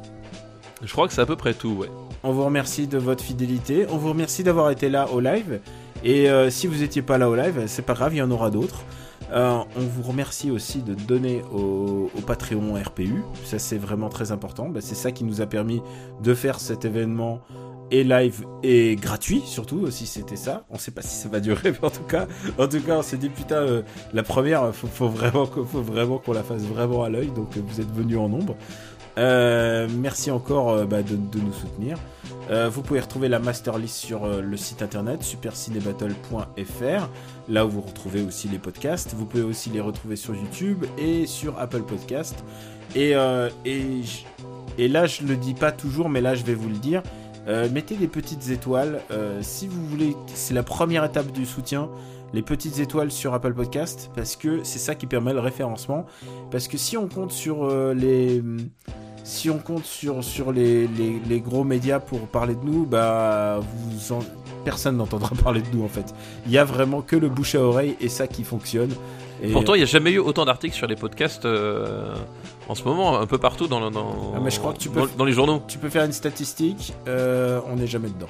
[0.82, 1.90] Je crois que c'est à peu près tout, ouais.
[2.24, 3.86] On vous remercie de votre fidélité.
[3.90, 5.60] On vous remercie d'avoir été là au live.
[6.04, 8.32] Et euh, si vous n'étiez pas là au live, c'est pas grave, il y en
[8.32, 8.84] aura d'autres.
[9.32, 13.24] Euh, on vous remercie aussi de donner au, Patreon RPU.
[13.44, 14.70] Ça, c'est vraiment très important.
[14.70, 15.82] Bah, c'est ça qui nous a permis
[16.22, 17.42] de faire cet événement
[17.92, 21.72] et live et gratuit surtout si c'était ça on sait pas si ça va durer
[21.72, 22.28] mais en tout cas
[22.60, 23.82] en tout cas on s'est dit putain euh,
[24.14, 27.58] la première faut, faut vraiment qu'on- faut vraiment qu'on la fasse vraiment à l'œil donc
[27.58, 28.56] vous êtes venus en nombre
[29.20, 31.98] merci encore euh, bah, de, nous soutenir
[32.50, 37.10] euh, vous pouvez retrouver la master list sur euh, le site internet supercinébattle.fr,
[37.48, 39.14] là où vous retrouvez aussi les podcasts.
[39.14, 42.44] Vous pouvez aussi les retrouver sur YouTube et sur Apple Podcast.
[42.96, 46.78] Et, euh, et, là, je le dis pas toujours, mais là, je vais vous le
[46.78, 47.04] dire.
[47.48, 49.02] Euh, mettez des petites étoiles.
[49.12, 51.90] euh, si vous voulez, c'est la première étape du soutien.
[52.34, 56.06] Les petites étoiles sur Apple Podcast, parce que c'est ça qui permet le référencement.
[56.52, 58.44] Parce que si on compte sur euh, les
[59.30, 63.60] si on compte sur, sur les, les, les gros médias pour parler de nous, bah
[63.62, 64.24] vous en-
[64.66, 66.14] personne n'entendra parler de nous en fait.
[66.48, 68.90] Il y a vraiment que le bouche à oreille et ça qui fonctionne.
[69.42, 72.14] Et Pourtant, il n'y a jamais eu autant d'articles sur les podcasts euh,
[72.68, 74.90] en ce moment, un peu partout dans, le- dans, Ah, mais je crois que tu
[74.90, 75.62] peux- dans, dans les journaux.
[75.68, 78.28] tu peux faire une statistique, euh, on n'est jamais dedans.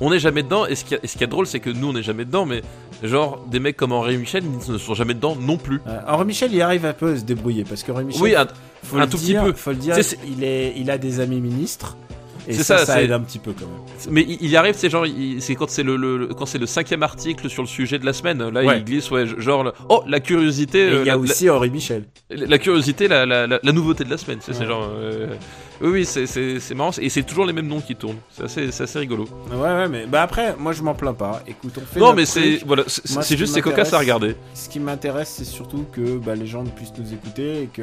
[0.00, 2.24] On n'est jamais dedans, et ce qui est drôle, c'est que nous, on n'est jamais
[2.24, 2.62] dedans, mais
[3.02, 5.82] genre, des mecs comme Henri Michel ils ne sont jamais dedans non plus.
[5.86, 8.34] Euh, Henri Michel, il arrive un peu à se débrouiller parce que Henri Michel, Oui,
[8.82, 9.52] faut un le tout petit dire, peu.
[9.52, 11.96] Faut le dire, il, est, il a des amis ministres.
[12.48, 13.76] Et C'est ça, ça, aide un petit peu quand même.
[14.10, 15.06] Mais il arrive, c'est genre,
[15.40, 18.06] c'est quand c'est le, le- le- quand c'est le cinquième article sur le sujet de
[18.06, 18.42] la semaine.
[18.48, 18.78] Là, Ouais.
[18.78, 22.04] il glisse, ouais, genre, oh, la curiosité, euh, il y a la, aussi Henri Michel.
[22.30, 24.38] la, la curiosité, la, nouveauté de la semaine.
[24.40, 24.66] C'est c'est Ouais.
[24.66, 25.26] genre, euh,
[25.80, 28.18] oui, oui, c'est- c'est c'est marrant, et c'est toujours les mêmes noms qui tournent.
[28.30, 29.26] C'est assez, c'est assez rigolo.
[29.52, 31.42] Ouais, ouais, mais bah après, moi je m'en plains pas.
[31.46, 34.36] Écoute, on fait Non, mais c'est, voilà, c'est ce juste, c'est cocasse à regarder.
[34.54, 37.82] Ce qui m'intéresse, c'est surtout que bah, les gens puissent nous écouter et que,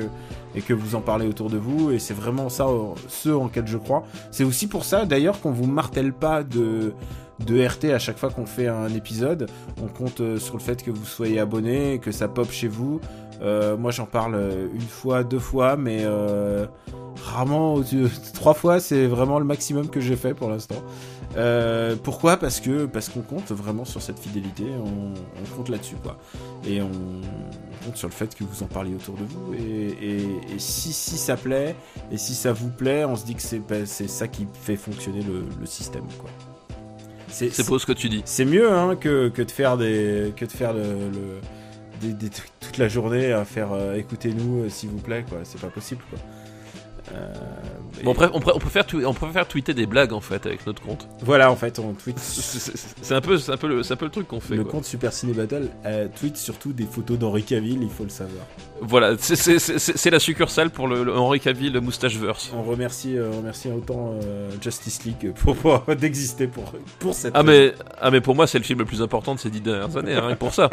[0.55, 1.91] et que vous en parlez autour de vous.
[1.91, 2.65] Et c'est vraiment ça,
[3.07, 4.03] ce en quel je crois.
[4.31, 6.93] C'est aussi pour ça, d'ailleurs, qu'on vous martèle pas de,
[7.45, 9.49] de RT à chaque fois qu'on fait un épisode.
[9.81, 12.99] On compte euh, sur le fait que vous soyez abonné, que ça pop chez vous.
[13.41, 16.65] Euh, moi, j'en parle euh, une fois, deux fois, mais euh,
[17.23, 17.81] rarement,
[18.33, 20.81] trois fois, c'est vraiment le maximum que j'ai fait pour l'instant.
[21.35, 22.37] Euh, pourquoi?
[22.37, 26.17] Parce que parce qu'on compte vraiment sur cette fidélité, on, on compte là-dessus quoi,
[26.65, 29.53] et on, on compte sur le fait que vous en parliez autour de vous.
[29.53, 29.59] Et,
[30.01, 31.75] et- et si si ça plaît
[32.11, 35.21] et si ça vous plaît, on se dit que c'est c'est ça qui fait fonctionner
[35.21, 36.29] le, le système quoi.
[37.27, 38.21] C'est C'est beau ce que tu dis.
[38.25, 41.41] c'est mieux hein, que, que de faire des que de faire le, le-
[42.01, 45.39] des, des trucs toute la journée à faire euh, écoutez-nous euh, s'il vous plaît quoi.
[45.43, 46.19] C'est pas possible quoi.
[47.13, 47.33] Euh,
[48.03, 51.07] et- on, pré- on préfère, on préfère tweeter des blagues en fait avec notre compte.
[51.21, 54.03] voilà en fait on tweet C'est- un peu, c'est un peu le, c'est un peu
[54.03, 54.57] le truc qu'on fait.
[54.57, 54.73] le quoi.
[54.73, 58.45] compte Super Ciné Battle euh, tweet surtout des photos d'Henri Cavill, il faut le savoir.
[58.81, 62.51] Voilà, c'est- c'est c'est- c'est la succursale pour le, le Henri Cavill le Moustacheverse.
[62.53, 65.55] On remercie, euh, on remercie autant euh, Justice League pour,
[65.95, 67.31] d'exister pour pour cette.
[67.37, 69.61] Ah mais, ah mais pour moi c'est le film le plus important de ces dix
[69.61, 70.69] dernières années, hein, rien que pour ça.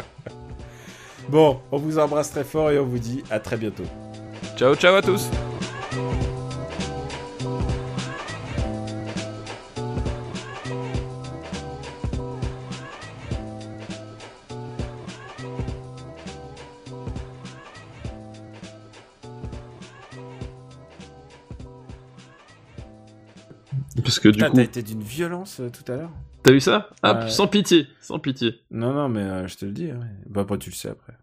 [1.29, 3.83] Bon, on vous embrasse très fort et on vous dit à très bientôt.
[4.55, 5.29] Ciao, ciao à tous.
[24.03, 24.49] Parce que du coup.
[24.53, 26.11] T'as été d'une violence euh, tout à l'heure
[26.45, 27.29] t'as vu ça Hop, Ouais.
[27.29, 28.55] sans pitié, sans pitié.
[28.71, 29.87] Non, non, mais euh, je te le dis.
[29.87, 30.07] Ouais.
[30.27, 31.13] Bah, après, tu le sais après.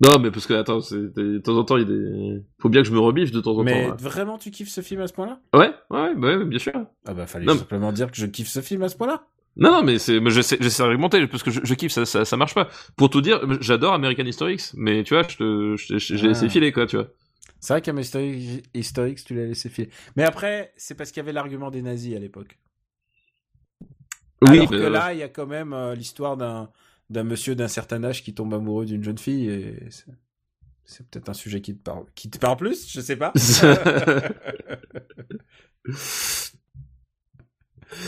[0.00, 2.42] Non, mais parce que, attends, c'est- de temps en temps, il des...
[2.60, 3.96] faut bien que je me rebiffe de temps en Mais temps.
[3.96, 5.40] vraiment, tu kiffes ce film à ce point-là?
[5.52, 5.58] Là.
[5.58, 6.72] Ouais, ouais, ouais, ouais, bien sûr.
[7.06, 9.24] Ah bah, fallait Non, simplement dire que je kiffe ce film à ce point-là.
[9.56, 12.54] Non, non, mais c'est, j'essaie d'argumenter parce que je, je kiffe, ça, ça, ça marche
[12.54, 12.68] pas.
[12.96, 16.26] Pour tout dire, j'adore American History X, mais tu vois, je te, je, je- j'ai
[16.26, 16.28] Ah.
[16.28, 17.08] laissé filer, quoi, tu vois.
[17.58, 19.90] C'est vrai Historics, Historics, tu l'as laissé filer.
[20.14, 22.56] Mais après, c'est parce qu'il y avait l'argument des nazis à l'époque.
[24.42, 26.70] Oui, Alors que là, il y a quand même euh, l'histoire d'un
[27.10, 31.34] d'un monsieur d'un certain âge qui tombe amoureux d'une jeune fille et c'est- peut-être un
[31.34, 33.32] sujet qui te parle, qui te parle plus, je sais pas.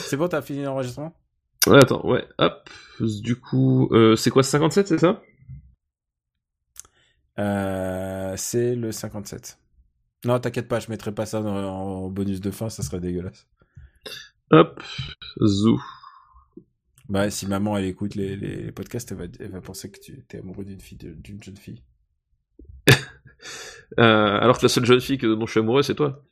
[0.02, 1.15] c'est bon, t'as fini l'enregistrement?
[1.67, 2.68] Ouais, attends, ouais, hop.
[3.00, 5.23] Du coup, euh, c'est quoi, 57, c'est ça?
[7.39, 9.59] Euh, C'est le 57.
[10.25, 11.55] Non, t'inquiète pas, je mettrai pas ça dans-
[12.07, 13.47] en bonus de fin, ça serait dégueulasse.
[14.52, 14.81] Hop,
[15.41, 15.81] zou.
[17.11, 20.81] Bah, si maman elle écoute les, podcasts, elle va, penser que tu es amoureux d'une
[20.81, 21.83] fille, d'une jeune fille.
[23.99, 26.23] Euh, alors que la seule jeune fille dont je suis amoureux, c'est toi.